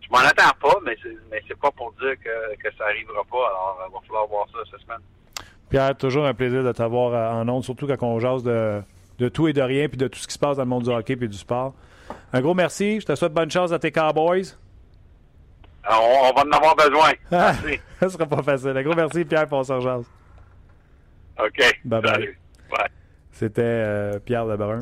Je 0.00 0.08
m'en 0.10 0.18
attends 0.18 0.54
pas, 0.60 0.78
mais 0.84 0.96
c'est, 1.02 1.58
pas 1.58 1.70
pour 1.70 1.92
dire 1.92 2.14
que, 2.22 2.56
que 2.56 2.76
ça 2.76 2.84
arrivera 2.84 3.24
pas. 3.24 3.46
Alors, 3.48 3.78
il 3.88 3.92
va 3.92 4.00
falloir 4.00 4.26
voir 4.26 4.46
ça 4.52 4.58
cette 4.70 4.80
semaine. 4.80 5.00
Pierre, 5.70 5.96
toujours 5.96 6.26
un 6.26 6.34
plaisir 6.34 6.62
de 6.62 6.72
t'avoir 6.72 7.14
euh, 7.14 7.42
en 7.42 7.48
ondes, 7.48 7.64
surtout 7.64 7.86
quand 7.86 8.02
on 8.02 8.20
jase 8.20 8.42
de, 8.42 8.82
de 9.18 9.28
tout 9.28 9.48
et 9.48 9.54
de 9.54 9.62
rien, 9.62 9.88
puis 9.88 9.96
de 9.96 10.08
tout 10.08 10.18
ce 10.18 10.26
qui 10.26 10.34
se 10.34 10.38
passe 10.38 10.58
dans 10.58 10.64
le 10.64 10.68
monde 10.68 10.84
du 10.84 10.90
hockey 10.90 11.14
et 11.14 11.28
du 11.28 11.36
sport. 11.36 11.74
Un 12.32 12.40
gros 12.42 12.54
merci. 12.54 13.00
Je 13.00 13.06
te 13.06 13.14
souhaite 13.14 13.32
bonne 13.32 13.50
chance 13.50 13.72
à 13.72 13.78
tes 13.78 13.90
Cowboys. 13.90 14.56
On, 15.90 16.32
va 16.34 16.42
en 16.42 16.52
avoir 16.52 16.76
besoin. 16.76 17.12
Merci. 17.30 17.80
ça 18.00 18.08
sera 18.08 18.26
pas 18.26 18.42
facile. 18.42 18.76
Un 18.76 18.82
gros 18.82 18.94
merci, 18.94 19.24
Pierre, 19.24 19.46
pour 19.46 19.64
son 19.64 19.80
jase. 19.80 20.06
OK. 21.38 21.80
Bye 21.84 22.02
bye. 22.02 22.34
C'était 23.32 23.62
euh, 23.62 24.18
Pierre 24.20 24.46
Lebrun. 24.46 24.78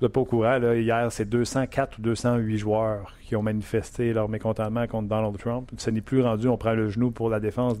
Vous 0.00 0.06
n'êtes 0.06 0.12
pas 0.12 0.20
au 0.20 0.24
courant, 0.24 0.58
là, 0.58 0.74
hier, 0.74 1.06
c'est 1.12 1.26
204 1.26 1.98
ou 1.98 2.02
208 2.02 2.58
joueurs 2.58 3.14
qui 3.22 3.36
ont 3.36 3.42
manifesté 3.42 4.12
leur 4.12 4.28
mécontentement 4.28 4.86
contre 4.86 5.08
Donald 5.08 5.36
Trump. 5.38 5.70
Ce 5.76 5.90
n'est 5.90 6.00
plus 6.00 6.22
rendu, 6.22 6.48
on 6.48 6.56
prend 6.56 6.72
le 6.72 6.88
genou 6.88 7.10
pour 7.10 7.28
la 7.28 7.40
défense 7.40 7.76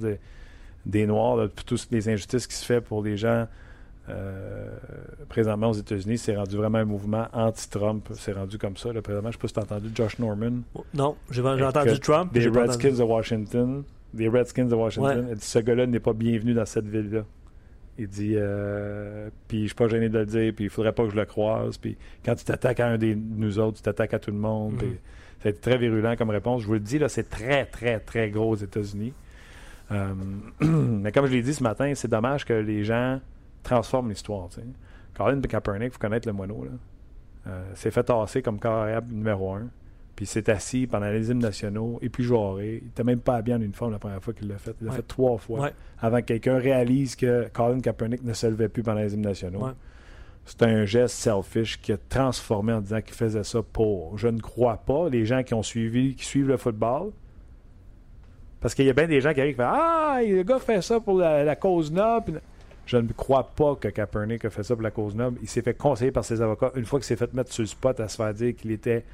des 0.86 1.06
Noirs, 1.06 1.36
là, 1.36 1.48
toutes 1.66 1.88
les 1.90 2.08
injustices 2.08 2.46
qui 2.46 2.54
se 2.54 2.64
font 2.64 2.82
pour 2.82 3.02
les 3.02 3.16
gens 3.16 3.46
euh, 4.10 4.68
présentement 5.28 5.70
aux 5.70 5.74
États-Unis. 5.74 6.18
C'est 6.18 6.36
rendu 6.36 6.56
vraiment 6.56 6.78
un 6.78 6.84
mouvement 6.84 7.26
anti-Trump. 7.32 8.08
C'est 8.14 8.32
rendu 8.32 8.58
comme 8.58 8.76
ça. 8.76 8.92
Là, 8.92 9.00
présentement, 9.00 9.30
je 9.30 9.38
ne 9.38 9.40
sais 9.40 9.42
pas 9.42 9.48
si 9.48 9.54
tu 9.54 9.60
as 9.60 9.62
entendu 9.62 9.90
Josh 9.94 10.18
Norman. 10.18 10.62
Non, 10.92 11.16
j'ai 11.30 11.42
entendu 11.42 11.98
Trump. 12.00 12.32
Des 12.32 12.48
Redskins 12.48 12.96
de 12.96 13.02
Washington. 13.02 13.82
Des 14.12 14.28
Redskins 14.28 14.66
de 14.66 14.74
Washington. 14.74 15.34
dit, 15.34 15.40
ce 15.40 15.58
gars-là 15.58 15.86
n'est 15.86 16.00
pas 16.00 16.12
bienvenu 16.12 16.54
dans 16.54 16.66
cette 16.66 16.86
ville-là. 16.86 17.24
Il 17.96 18.08
dit, 18.08 18.34
euh, 18.34 19.30
puis 19.46 19.62
je 19.62 19.66
suis 19.66 19.74
pas 19.74 19.86
gêné 19.88 20.08
de 20.08 20.18
le 20.18 20.26
dire, 20.26 20.52
puis 20.54 20.64
il 20.64 20.70
faudrait 20.70 20.92
pas 20.92 21.04
que 21.04 21.10
je 21.10 21.16
le 21.16 21.24
croise. 21.24 21.78
Puis 21.78 21.96
quand 22.24 22.34
tu 22.34 22.44
t'attaques 22.44 22.80
à 22.80 22.88
un 22.88 22.98
de 22.98 23.14
nous 23.14 23.58
autres, 23.58 23.76
tu 23.76 23.82
t'attaques 23.82 24.14
à 24.14 24.18
tout 24.18 24.32
le 24.32 24.36
monde. 24.36 24.74
Mm 24.74 24.96
C'est 25.42 25.60
très 25.60 25.78
virulent 25.78 26.16
comme 26.16 26.30
réponse. 26.30 26.62
Je 26.62 26.66
vous 26.66 26.74
le 26.74 26.80
dis, 26.80 26.98
là, 26.98 27.08
c'est 27.08 27.30
très, 27.30 27.64
très, 27.66 28.00
très 28.00 28.30
gros 28.30 28.50
aux 28.50 28.56
États-Unis. 28.56 29.12
Euh, 29.92 30.12
mais 30.60 31.12
comme 31.12 31.26
je 31.26 31.32
l'ai 31.32 31.42
dit 31.42 31.54
ce 31.54 31.62
matin, 31.62 31.92
c'est 31.94 32.08
dommage 32.08 32.44
que 32.44 32.52
les 32.52 32.84
gens 32.84 33.20
transforment 33.64 34.10
l'histoire. 34.10 34.48
Colin 35.14 35.40
Kaepernick, 35.40 35.92
faut 35.92 35.98
connaître 35.98 36.28
le 36.28 36.34
moineau. 36.34 36.64
Là. 36.64 36.70
Euh, 37.46 37.64
c'est 37.74 37.90
fait 37.90 38.04
tasser 38.04 38.42
comme 38.42 38.58
carrière 38.58 39.02
numéro 39.02 39.52
un. 39.52 39.68
puis 40.16 40.26
s'est 40.26 40.48
assis 40.50 40.86
pendant 40.86 41.10
les 41.10 41.30
hymnes 41.30 41.40
nationaux, 41.40 41.98
et 42.00 42.08
puis 42.08 42.24
joué. 42.24 42.80
Il 42.82 42.86
n'était 42.86 43.04
même 43.04 43.20
pas 43.20 43.36
habillé 43.36 43.56
en 43.56 43.60
uniforme 43.60 43.92
la 43.92 43.98
première 43.98 44.22
fois 44.22 44.32
qu'il 44.32 44.48
l'a 44.48 44.58
fait. 44.58 44.74
Il 44.80 44.86
l'a 44.86 44.92
fait 44.92 45.06
trois 45.06 45.36
fois 45.38 45.70
avant 46.00 46.18
que 46.18 46.26
quelqu'un 46.26 46.58
réalise 46.58 47.16
que 47.16 47.48
Colin 47.52 47.80
Kaepernick 47.80 48.22
ne 48.22 48.32
se 48.32 48.46
levait 48.46 48.68
plus 48.68 48.82
pendant 48.82 49.00
les 49.00 49.14
hymnes 49.14 49.22
nationaux. 49.22 49.68
C'est 50.46 50.62
un 50.62 50.84
geste 50.84 51.16
selfish 51.16 51.80
qui 51.80 51.92
a 51.92 51.96
transformé 51.96 52.74
en 52.74 52.82
disant 52.82 53.00
qu'il 53.00 53.14
faisait 53.14 53.44
ça 53.44 53.62
pour. 53.62 54.18
Je 54.18 54.28
ne 54.28 54.40
crois 54.40 54.76
pas. 54.76 55.08
Les 55.08 55.24
gens 55.24 55.42
qui 55.42 55.54
ont 55.54 55.62
suivi, 55.62 56.14
qui 56.14 56.26
suivent 56.26 56.48
le 56.48 56.58
football, 56.58 57.12
parce 58.60 58.74
qu'il 58.74 58.84
y 58.86 58.90
a 58.90 58.94
bien 58.94 59.06
des 59.06 59.20
gens 59.20 59.32
qui 59.34 59.40
arrivent 59.40 59.60
et 59.60 59.62
disent 59.62 59.66
Ah, 59.66 60.20
le 60.22 60.42
gars 60.42 60.58
fait 60.58 60.82
ça 60.82 61.00
pour 61.00 61.18
la, 61.18 61.56
cause 61.56 61.92
noble. 61.92 62.40
Je 62.86 62.96
ne 62.96 63.12
crois 63.12 63.50
pas 63.54 63.76
que 63.76 63.88
Kaepernick 63.88 64.44
a 64.44 64.50
fait 64.50 64.62
ça 64.62 64.74
pour 64.74 64.82
la 64.82 64.90
cause 64.90 65.14
noble. 65.14 65.38
Il 65.42 65.48
s'est 65.48 65.62
fait 65.62 65.74
conseiller 65.74 66.12
par 66.12 66.24
ses 66.24 66.42
avocats 66.42 66.70
une 66.74 66.84
fois 66.84 66.98
qu'il 66.98 67.06
s'est 67.06 67.16
fait 67.16 67.32
mettre 67.32 67.52
sur 67.52 67.62
le 67.62 67.66
spot 67.66 67.98
à 68.00 68.08
se 68.08 68.16
faire 68.16 68.34
dire 68.34 68.54
qu'il 68.54 68.70
était 68.70 69.04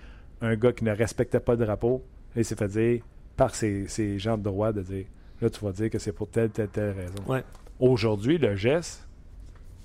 un 0.40 0.56
gars 0.56 0.72
qui 0.72 0.84
ne 0.84 0.92
respectait 0.92 1.40
pas 1.40 1.52
le 1.52 1.64
drapeau. 1.64 2.02
il 2.34 2.44
s'est 2.44 2.56
fait 2.56 2.68
dire 2.68 3.02
par 3.36 3.54
ses, 3.54 4.18
gens 4.18 4.36
de 4.36 4.42
droit 4.42 4.72
de 4.72 4.82
dire 4.82 5.06
Là, 5.40 5.48
tu 5.48 5.64
vas 5.64 5.72
dire 5.72 5.88
que 5.88 5.98
c'est 5.98 6.12
pour 6.12 6.28
telle, 6.28 6.50
telle, 6.50 6.68
telle 6.68 6.94
raison. 6.94 7.42
Aujourd'hui, 7.78 8.36
le 8.36 8.56
geste, 8.56 9.08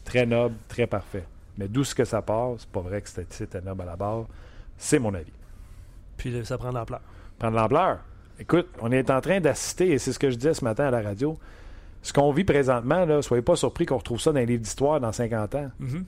très 0.03 0.25
noble, 0.25 0.55
très 0.67 0.85
parfait. 0.85 1.23
Mais 1.57 1.69
d'où 1.69 1.85
ce 1.85 1.95
que 1.95 2.03
ça 2.03 2.21
part, 2.21 2.55
c'est 2.57 2.69
pas 2.69 2.81
vrai 2.81 3.01
que 3.01 3.07
c'était 3.29 3.61
noble 3.61 3.83
à 3.83 3.85
la 3.85 3.95
barre. 3.95 4.25
C'est 4.77 4.99
mon 4.99 5.13
avis. 5.13 5.31
Puis 6.17 6.45
ça 6.45 6.57
prend 6.57 6.71
de 6.71 6.75
l'ampleur. 6.75 6.99
Prend 7.39 7.51
de 7.51 7.55
l'ampleur. 7.55 7.99
Écoute, 8.37 8.67
on 8.81 8.91
est 8.91 9.09
en 9.09 9.21
train 9.21 9.39
d'assister, 9.39 9.91
et 9.91 9.97
c'est 9.97 10.11
ce 10.11 10.19
que 10.19 10.29
je 10.29 10.35
disais 10.35 10.53
ce 10.53 10.63
matin 10.63 10.85
à 10.85 10.91
la 10.91 11.01
radio, 11.01 11.37
ce 12.05 12.13
qu'on 12.13 12.31
vit 12.31 12.43
présentement, 12.43 13.03
là, 13.03 13.23
soyez 13.23 13.41
pas 13.41 13.55
surpris 13.55 13.87
qu'on 13.87 13.97
retrouve 13.97 14.21
ça 14.21 14.31
dans 14.31 14.37
les 14.37 14.45
livres 14.45 14.61
d'histoire 14.61 14.99
dans 14.99 15.11
50 15.11 15.55
ans. 15.55 15.71
Mm-hmm. 15.81 16.03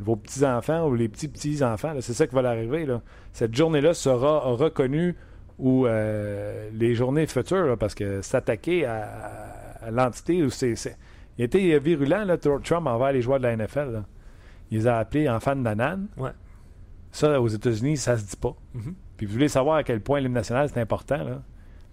Vos 0.00 0.16
petits-enfants 0.16 0.88
ou 0.88 0.96
les 0.96 1.08
petits-petits-enfants, 1.08 1.94
c'est 2.00 2.14
ça 2.14 2.26
qui 2.26 2.34
va 2.34 2.50
arriver. 2.50 2.84
Cette 3.32 3.54
journée-là 3.54 3.94
sera 3.94 4.40
reconnue 4.40 5.14
ou 5.60 5.86
euh, 5.86 6.68
les 6.72 6.96
journées 6.96 7.28
futures, 7.28 7.78
parce 7.78 7.94
que 7.94 8.22
s'attaquer 8.22 8.86
à, 8.86 9.88
l'entité, 9.92 10.44
c'est, 10.50 10.74
il 11.38 11.44
était 11.44 11.78
virulent, 11.78 12.24
là, 12.24 12.36
Trump, 12.36 12.88
envers 12.88 13.12
les 13.12 13.22
joueurs 13.22 13.38
de 13.38 13.44
la 13.44 13.56
NFL. 13.56 14.02
Il 14.72 14.78
les 14.78 14.86
a 14.88 14.98
appelés 14.98 15.28
enfants 15.28 15.54
de 15.54 15.62
banane. 15.62 16.08
Ouais. 16.16 16.30
Ça, 17.12 17.40
aux 17.40 17.46
États-Unis, 17.46 17.98
ça 17.98 18.16
se 18.16 18.24
dit 18.24 18.36
pas. 18.36 18.56
Mm-hmm. 18.76 18.94
Puis 19.16 19.26
vous 19.26 19.32
voulez 19.34 19.48
savoir 19.48 19.76
à 19.76 19.84
quel 19.84 20.00
point 20.00 20.18
l'hymne 20.18 20.32
national, 20.32 20.68
c'est 20.74 20.80
important. 20.80 21.40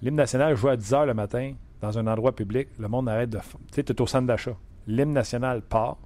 L'hymne 0.01 0.15
national 0.15 0.55
joue 0.55 0.69
à 0.69 0.75
10 0.75 0.91
h 0.91 1.05
le 1.05 1.13
matin 1.13 1.53
dans 1.81 1.97
un 1.97 2.07
endroit 2.07 2.35
public. 2.35 2.67
Le 2.79 2.87
monde 2.87 3.09
arrête 3.09 3.29
de. 3.29 3.37
Tu 3.37 3.43
sais, 3.71 3.83
tu 3.83 3.93
es 3.93 4.01
au 4.01 4.07
centre 4.07 4.27
d'achat. 4.27 4.55
L'hymne 4.87 5.13
national 5.13 5.61
part. 5.61 5.97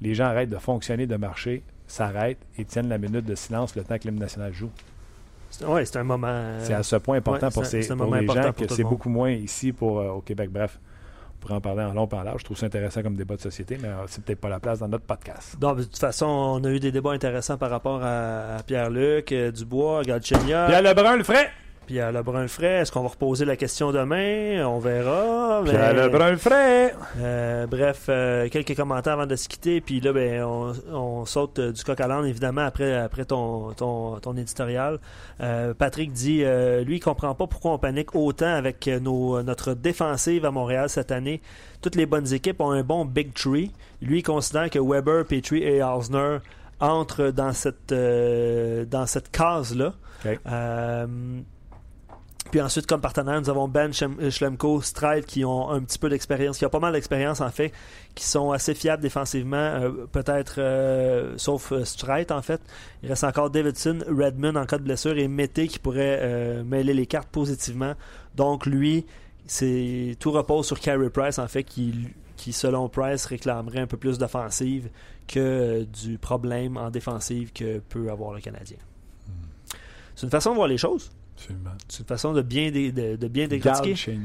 Les 0.00 0.14
gens 0.14 0.24
arrêtent 0.24 0.50
de 0.50 0.58
fonctionner, 0.58 1.06
de 1.06 1.16
marcher, 1.16 1.62
s'arrêtent 1.86 2.44
et 2.58 2.64
tiennent 2.64 2.88
la 2.88 2.98
minute 2.98 3.24
de 3.24 3.34
silence 3.34 3.76
le 3.76 3.84
temps 3.84 3.96
que 3.96 4.04
l'hymne 4.04 4.18
national 4.18 4.52
joue. 4.52 4.70
Oui, 5.66 5.86
c'est 5.86 5.98
un 5.98 6.04
moment. 6.04 6.58
C'est 6.58 6.74
à 6.74 6.82
ce 6.82 6.96
point 6.96 7.18
important 7.18 7.48
pour, 7.50 7.64
ces, 7.64 7.86
pour 7.86 8.14
les 8.14 8.26
gens 8.26 8.52
que 8.52 8.66
c'est 8.68 8.82
beaucoup 8.82 9.08
moins 9.08 9.30
ici 9.30 9.72
pour, 9.72 10.00
euh, 10.00 10.08
au 10.10 10.20
Québec. 10.20 10.50
Bref 10.50 10.78
pourrait 11.44 11.54
en 11.54 11.60
parler 11.60 11.82
en 11.82 11.92
long 11.92 12.08
en 12.10 12.22
large. 12.22 12.40
Je 12.40 12.44
trouve 12.44 12.56
ça 12.56 12.66
intéressant 12.66 13.02
comme 13.02 13.16
débat 13.16 13.36
de 13.36 13.40
société, 13.40 13.78
mais 13.80 13.88
euh, 13.88 14.04
c'est 14.06 14.24
peut-être 14.24 14.40
pas 14.40 14.48
la 14.48 14.60
place 14.60 14.78
dans 14.78 14.88
notre 14.88 15.04
podcast. 15.04 15.56
de 15.58 15.82
toute 15.82 15.98
façon, 15.98 16.26
on 16.26 16.64
a 16.64 16.70
eu 16.70 16.80
des 16.80 16.90
débats 16.90 17.12
intéressants 17.12 17.58
par 17.58 17.70
rapport 17.70 18.00
à, 18.02 18.62
Pierre-Luc, 18.66 19.30
euh, 19.32 19.50
Dubois, 19.50 20.02
Galchenia. 20.02 20.66
Pierre 20.68 20.82
Lebrun, 20.82 21.16
le 21.16 21.24
frais! 21.24 21.50
Pierre 21.86 22.12
Lebrun 22.12 22.48
frais. 22.48 22.80
Est-ce 22.80 22.92
qu'on 22.92 23.02
va 23.02 23.08
reposer 23.08 23.44
la 23.44 23.56
question 23.56 23.92
demain? 23.92 24.64
On 24.66 24.78
verra. 24.78 25.62
Pierre 25.64 25.94
Lebrun 25.94 26.36
frais. 26.36 26.94
Euh, 27.18 27.66
bref, 27.66 28.06
euh, 28.08 28.48
quelques 28.48 28.74
commentaires 28.74 29.14
avant 29.14 29.26
de 29.26 29.36
se 29.36 29.48
quitter. 29.48 29.80
Puis 29.80 30.00
là, 30.00 30.12
ben, 30.12 30.42
on, 30.44 31.24
saute 31.26 31.58
euh, 31.58 31.72
du 31.72 31.84
coq 31.84 32.00
à 32.00 32.06
l'âne, 32.06 32.26
évidemment, 32.26 32.62
après, 32.62 32.94
après 32.96 33.24
ton, 33.24 33.72
ton, 33.72 34.18
ton 34.20 34.36
éditorial. 34.36 34.98
Patrick 35.78 36.12
dit, 36.12 36.44
lui, 36.84 36.96
il 36.96 37.00
comprend 37.00 37.34
pas 37.34 37.46
pourquoi 37.46 37.72
on 37.72 37.78
panique 37.78 38.14
autant 38.14 38.54
avec 38.54 38.86
nos, 38.86 39.42
notre 39.42 39.74
défensive 39.74 40.44
à 40.44 40.50
Montréal 40.50 40.88
cette 40.88 41.12
année. 41.12 41.40
Toutes 41.82 41.96
les 41.96 42.06
bonnes 42.06 42.32
équipes 42.32 42.60
ont 42.60 42.70
un 42.70 42.82
bon 42.82 43.04
big 43.04 43.34
tree. 43.34 43.70
Lui, 44.00 44.20
il 44.20 44.22
considère 44.22 44.70
que 44.70 44.78
Weber, 44.78 45.24
Petrie 45.24 45.62
et 45.62 45.82
Hausner 45.82 46.38
entrent 46.80 47.30
dans 47.30 47.52
cette, 47.52 47.92
dans 47.92 49.06
cette 49.06 49.30
case-là. 49.30 49.94
Puis 52.54 52.60
ensuite, 52.60 52.86
comme 52.86 53.00
partenaire, 53.00 53.40
nous 53.40 53.50
avons 53.50 53.66
Ben 53.66 53.90
euh, 53.90 54.30
Schlemko, 54.30 54.80
Stride, 54.80 55.24
qui 55.24 55.44
ont 55.44 55.70
un 55.70 55.82
petit 55.82 55.98
peu 55.98 56.08
d'expérience, 56.08 56.56
qui 56.56 56.64
ont 56.64 56.70
pas 56.70 56.78
mal 56.78 56.92
d'expérience 56.92 57.40
en 57.40 57.50
fait, 57.50 57.72
qui 58.14 58.24
sont 58.24 58.52
assez 58.52 58.74
fiables 58.74 59.02
défensivement, 59.02 59.56
euh, 59.56 60.06
peut-être 60.12 60.58
euh, 60.58 61.34
sauf 61.36 61.72
Stride 61.82 62.30
en 62.30 62.42
fait. 62.42 62.60
Il 63.02 63.08
reste 63.08 63.24
encore 63.24 63.50
Davidson, 63.50 64.04
Redmond 64.06 64.54
en 64.54 64.66
cas 64.66 64.78
de 64.78 64.84
blessure 64.84 65.18
et 65.18 65.26
Mété 65.26 65.66
qui 65.66 65.80
pourrait 65.80 66.62
mêler 66.62 66.94
les 66.94 67.06
cartes 67.06 67.28
positivement. 67.28 67.94
Donc 68.36 68.66
lui, 68.66 69.04
c'est 69.46 70.16
tout 70.20 70.30
repose 70.30 70.64
sur 70.64 70.78
Carey 70.78 71.10
Price 71.10 71.40
en 71.40 71.48
fait, 71.48 71.64
qui, 71.64 72.08
qui 72.36 72.52
selon 72.52 72.88
Price 72.88 73.26
réclamerait 73.26 73.80
un 73.80 73.88
peu 73.88 73.96
plus 73.96 74.16
d'offensive 74.16 74.90
que 75.26 75.82
du 75.82 76.18
problème 76.18 76.76
en 76.76 76.90
défensive 76.90 77.52
que 77.52 77.80
peut 77.80 78.12
avoir 78.12 78.32
le 78.32 78.40
Canadien. 78.40 78.78
Hmm. 79.26 79.74
C'est 80.14 80.26
une 80.26 80.30
façon 80.30 80.50
de 80.50 80.54
voir 80.54 80.68
les 80.68 80.78
choses. 80.78 81.10
C'est 81.36 82.00
une 82.00 82.06
façon 82.06 82.32
de 82.32 82.42
bien, 82.42 82.70
de, 82.70 83.16
de 83.16 83.28
bien 83.28 83.48
décortiquer. 83.48 84.18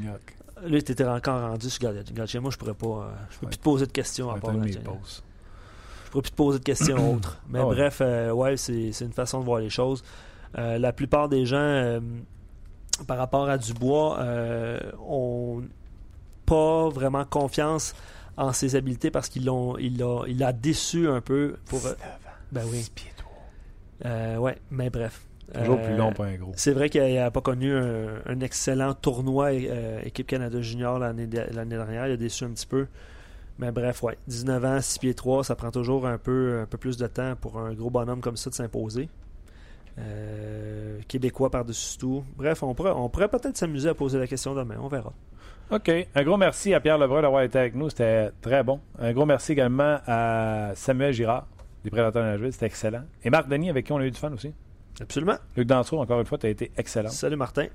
Là, 0.62 0.82
tu 0.82 0.92
étais 0.92 1.04
encore 1.04 1.40
rendu 1.40 1.70
sur 1.70 1.92
Galchenyuk. 1.92 2.42
Moi, 2.42 2.50
je 2.50 2.58
pourrais 2.58 2.74
pas. 2.74 3.12
Je 3.30 3.38
peux 3.38 3.46
plus 3.46 3.56
te 3.56 3.62
poser 3.62 3.86
de 3.86 3.92
questions 3.92 4.30
à 4.30 4.38
part 4.38 4.52
Je 4.62 6.10
pourrais 6.10 6.22
plus 6.22 6.30
te 6.30 6.36
poser 6.36 6.58
de 6.58 6.64
questions 6.64 7.14
autres. 7.14 7.40
Mais 7.48 7.60
ah 7.60 7.64
bref, 7.64 7.98
euh, 8.00 8.30
ouais, 8.32 8.56
c'est 8.56 8.90
une 9.00 9.12
façon 9.12 9.40
de 9.40 9.44
voir 9.44 9.60
les 9.60 9.70
choses. 9.70 10.02
Euh, 10.58 10.78
la 10.78 10.92
plupart 10.92 11.28
des 11.28 11.46
gens, 11.46 11.56
euh, 11.58 12.00
par 13.06 13.16
rapport 13.16 13.48
à 13.48 13.56
Dubois, 13.56 14.18
ont 15.08 15.62
pas 16.44 16.88
vraiment 16.88 17.24
confiance 17.24 17.94
en 18.36 18.52
ses 18.52 18.74
habiletés 18.74 19.10
parce 19.10 19.28
qu'il 19.28 19.48
il 19.78 20.02
a, 20.02 20.24
il 20.26 20.42
a 20.42 20.52
déçu 20.52 21.08
un 21.08 21.20
peu 21.20 21.56
pour. 21.66 21.80
Ben 22.52 22.64
oui. 22.70 22.84
ouais, 24.04 24.58
mais 24.70 24.90
bref. 24.90 25.29
Toujours 25.54 25.80
plus 25.80 25.96
long, 25.96 26.12
pas 26.12 26.26
un 26.26 26.36
gros. 26.36 26.52
C'est 26.56 26.72
vrai 26.72 26.88
qu'il 26.88 27.14
n'a 27.14 27.30
pas 27.30 27.40
connu 27.40 27.74
un, 27.74 28.40
excellent 28.40 28.94
tournoi 28.94 29.50
euh, 29.52 30.00
équipe 30.04 30.26
Canada 30.26 30.60
Junior 30.60 30.98
l'année 30.98 31.26
dernière. 31.26 32.06
Il 32.06 32.12
a 32.12 32.16
déçu 32.16 32.44
un 32.44 32.50
petit 32.50 32.66
peu. 32.66 32.86
Mais 33.58 33.72
bref, 33.72 34.02
ouais. 34.02 34.16
19 34.26 34.64
ans, 34.64 34.80
6 34.80 34.98
pieds 34.98 35.14
3, 35.14 35.44
ça 35.44 35.54
prend 35.54 35.70
toujours 35.70 36.06
un 36.06 36.18
peu, 36.18 36.60
un 36.62 36.66
peu 36.66 36.78
plus 36.78 36.96
de 36.96 37.06
temps 37.06 37.34
pour 37.38 37.58
un 37.58 37.74
gros 37.74 37.90
bonhomme 37.90 38.20
comme 38.20 38.36
ça 38.36 38.48
de 38.48 38.54
s'imposer. 38.54 39.08
Euh, 39.98 40.98
Québécois 41.08 41.50
par-dessus 41.50 41.98
tout. 41.98 42.24
Bref, 42.36 42.62
on 42.62 42.74
pourrait, 42.74 42.92
on 42.92 43.08
pourrait 43.08 43.28
peut-être 43.28 43.56
s'amuser 43.56 43.90
à 43.90 43.94
poser 43.94 44.18
la 44.18 44.26
question 44.26 44.54
demain. 44.54 44.76
On 44.80 44.88
verra. 44.88 45.12
OK. 45.70 45.90
Un 46.14 46.22
gros 46.24 46.36
merci 46.36 46.72
à 46.74 46.80
Pierre 46.80 46.96
Lebrun 46.96 47.22
d'avoir 47.22 47.42
été 47.42 47.58
avec 47.58 47.74
nous. 47.74 47.90
C'était 47.90 48.30
très 48.40 48.62
bon. 48.62 48.80
Un 48.98 49.12
gros 49.12 49.26
merci 49.26 49.52
également 49.52 49.98
à 50.06 50.70
Samuel 50.74 51.12
Girard, 51.12 51.46
des 51.84 51.90
Prédateurs 51.90 52.24
de 52.24 52.28
Nashville. 52.28 52.52
C'était 52.52 52.66
excellent. 52.66 53.02
Et 53.22 53.30
Marc 53.30 53.48
Denis, 53.48 53.68
avec 53.68 53.86
qui 53.86 53.92
on 53.92 53.98
a 53.98 54.06
eu 54.06 54.10
du 54.10 54.18
fun 54.18 54.32
aussi. 54.32 54.52
Absolument. 55.00 55.36
Luc 55.56 55.66
Dansereau, 55.66 56.00
encore 56.00 56.20
une 56.20 56.26
fois, 56.26 56.38
tu 56.38 56.46
as 56.46 56.50
été 56.50 56.70
excellent. 56.76 57.08
Salut 57.08 57.36
Martin. 57.36 57.66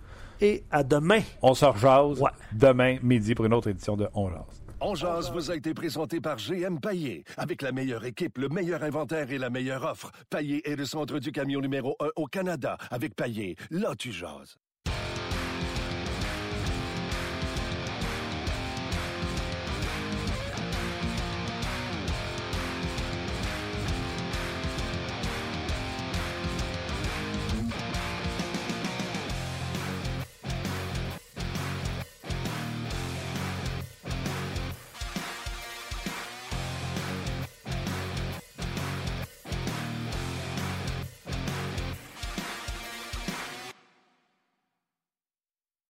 Et 0.42 0.64
à 0.72 0.84
demain. 0.84 1.22
On 1.42 1.54
se 1.54 1.66
rejase 1.66 2.22
demain 2.52 2.98
midi 3.02 3.36
pour 3.36 3.46
une 3.46 3.54
autre 3.54 3.70
édition 3.70 3.96
de 3.96 4.08
On 4.14 4.30
Jase. 4.30 4.64
On 4.82 4.94
Jase 4.94 5.32
vous 5.32 5.50
a 5.50 5.56
été 5.56 5.74
présenté 5.74 6.20
par 6.20 6.38
GM 6.38 6.80
Paillé. 6.80 7.24
Avec 7.38 7.62
la 7.62 7.72
meilleure 7.72 8.06
équipe, 8.06 8.38
le 8.38 8.50
meilleur 8.50 8.84
inventaire 8.84 9.32
et 9.32 9.38
la 9.38 9.50
meilleure 9.50 9.84
offre. 9.84 10.12
Paillé 10.30 10.70
est 10.70 10.76
le 10.76 10.86
centre 10.86 11.20
du 11.20 11.32
camion 11.32 11.62
numéro 11.62 11.96
1 12.00 12.10
au 12.18 12.26
Canada. 12.26 12.78
Avec 12.92 13.16
Paillé, 13.16 13.56
là 13.72 13.96
tu 13.98 14.12
jases. 14.12 14.58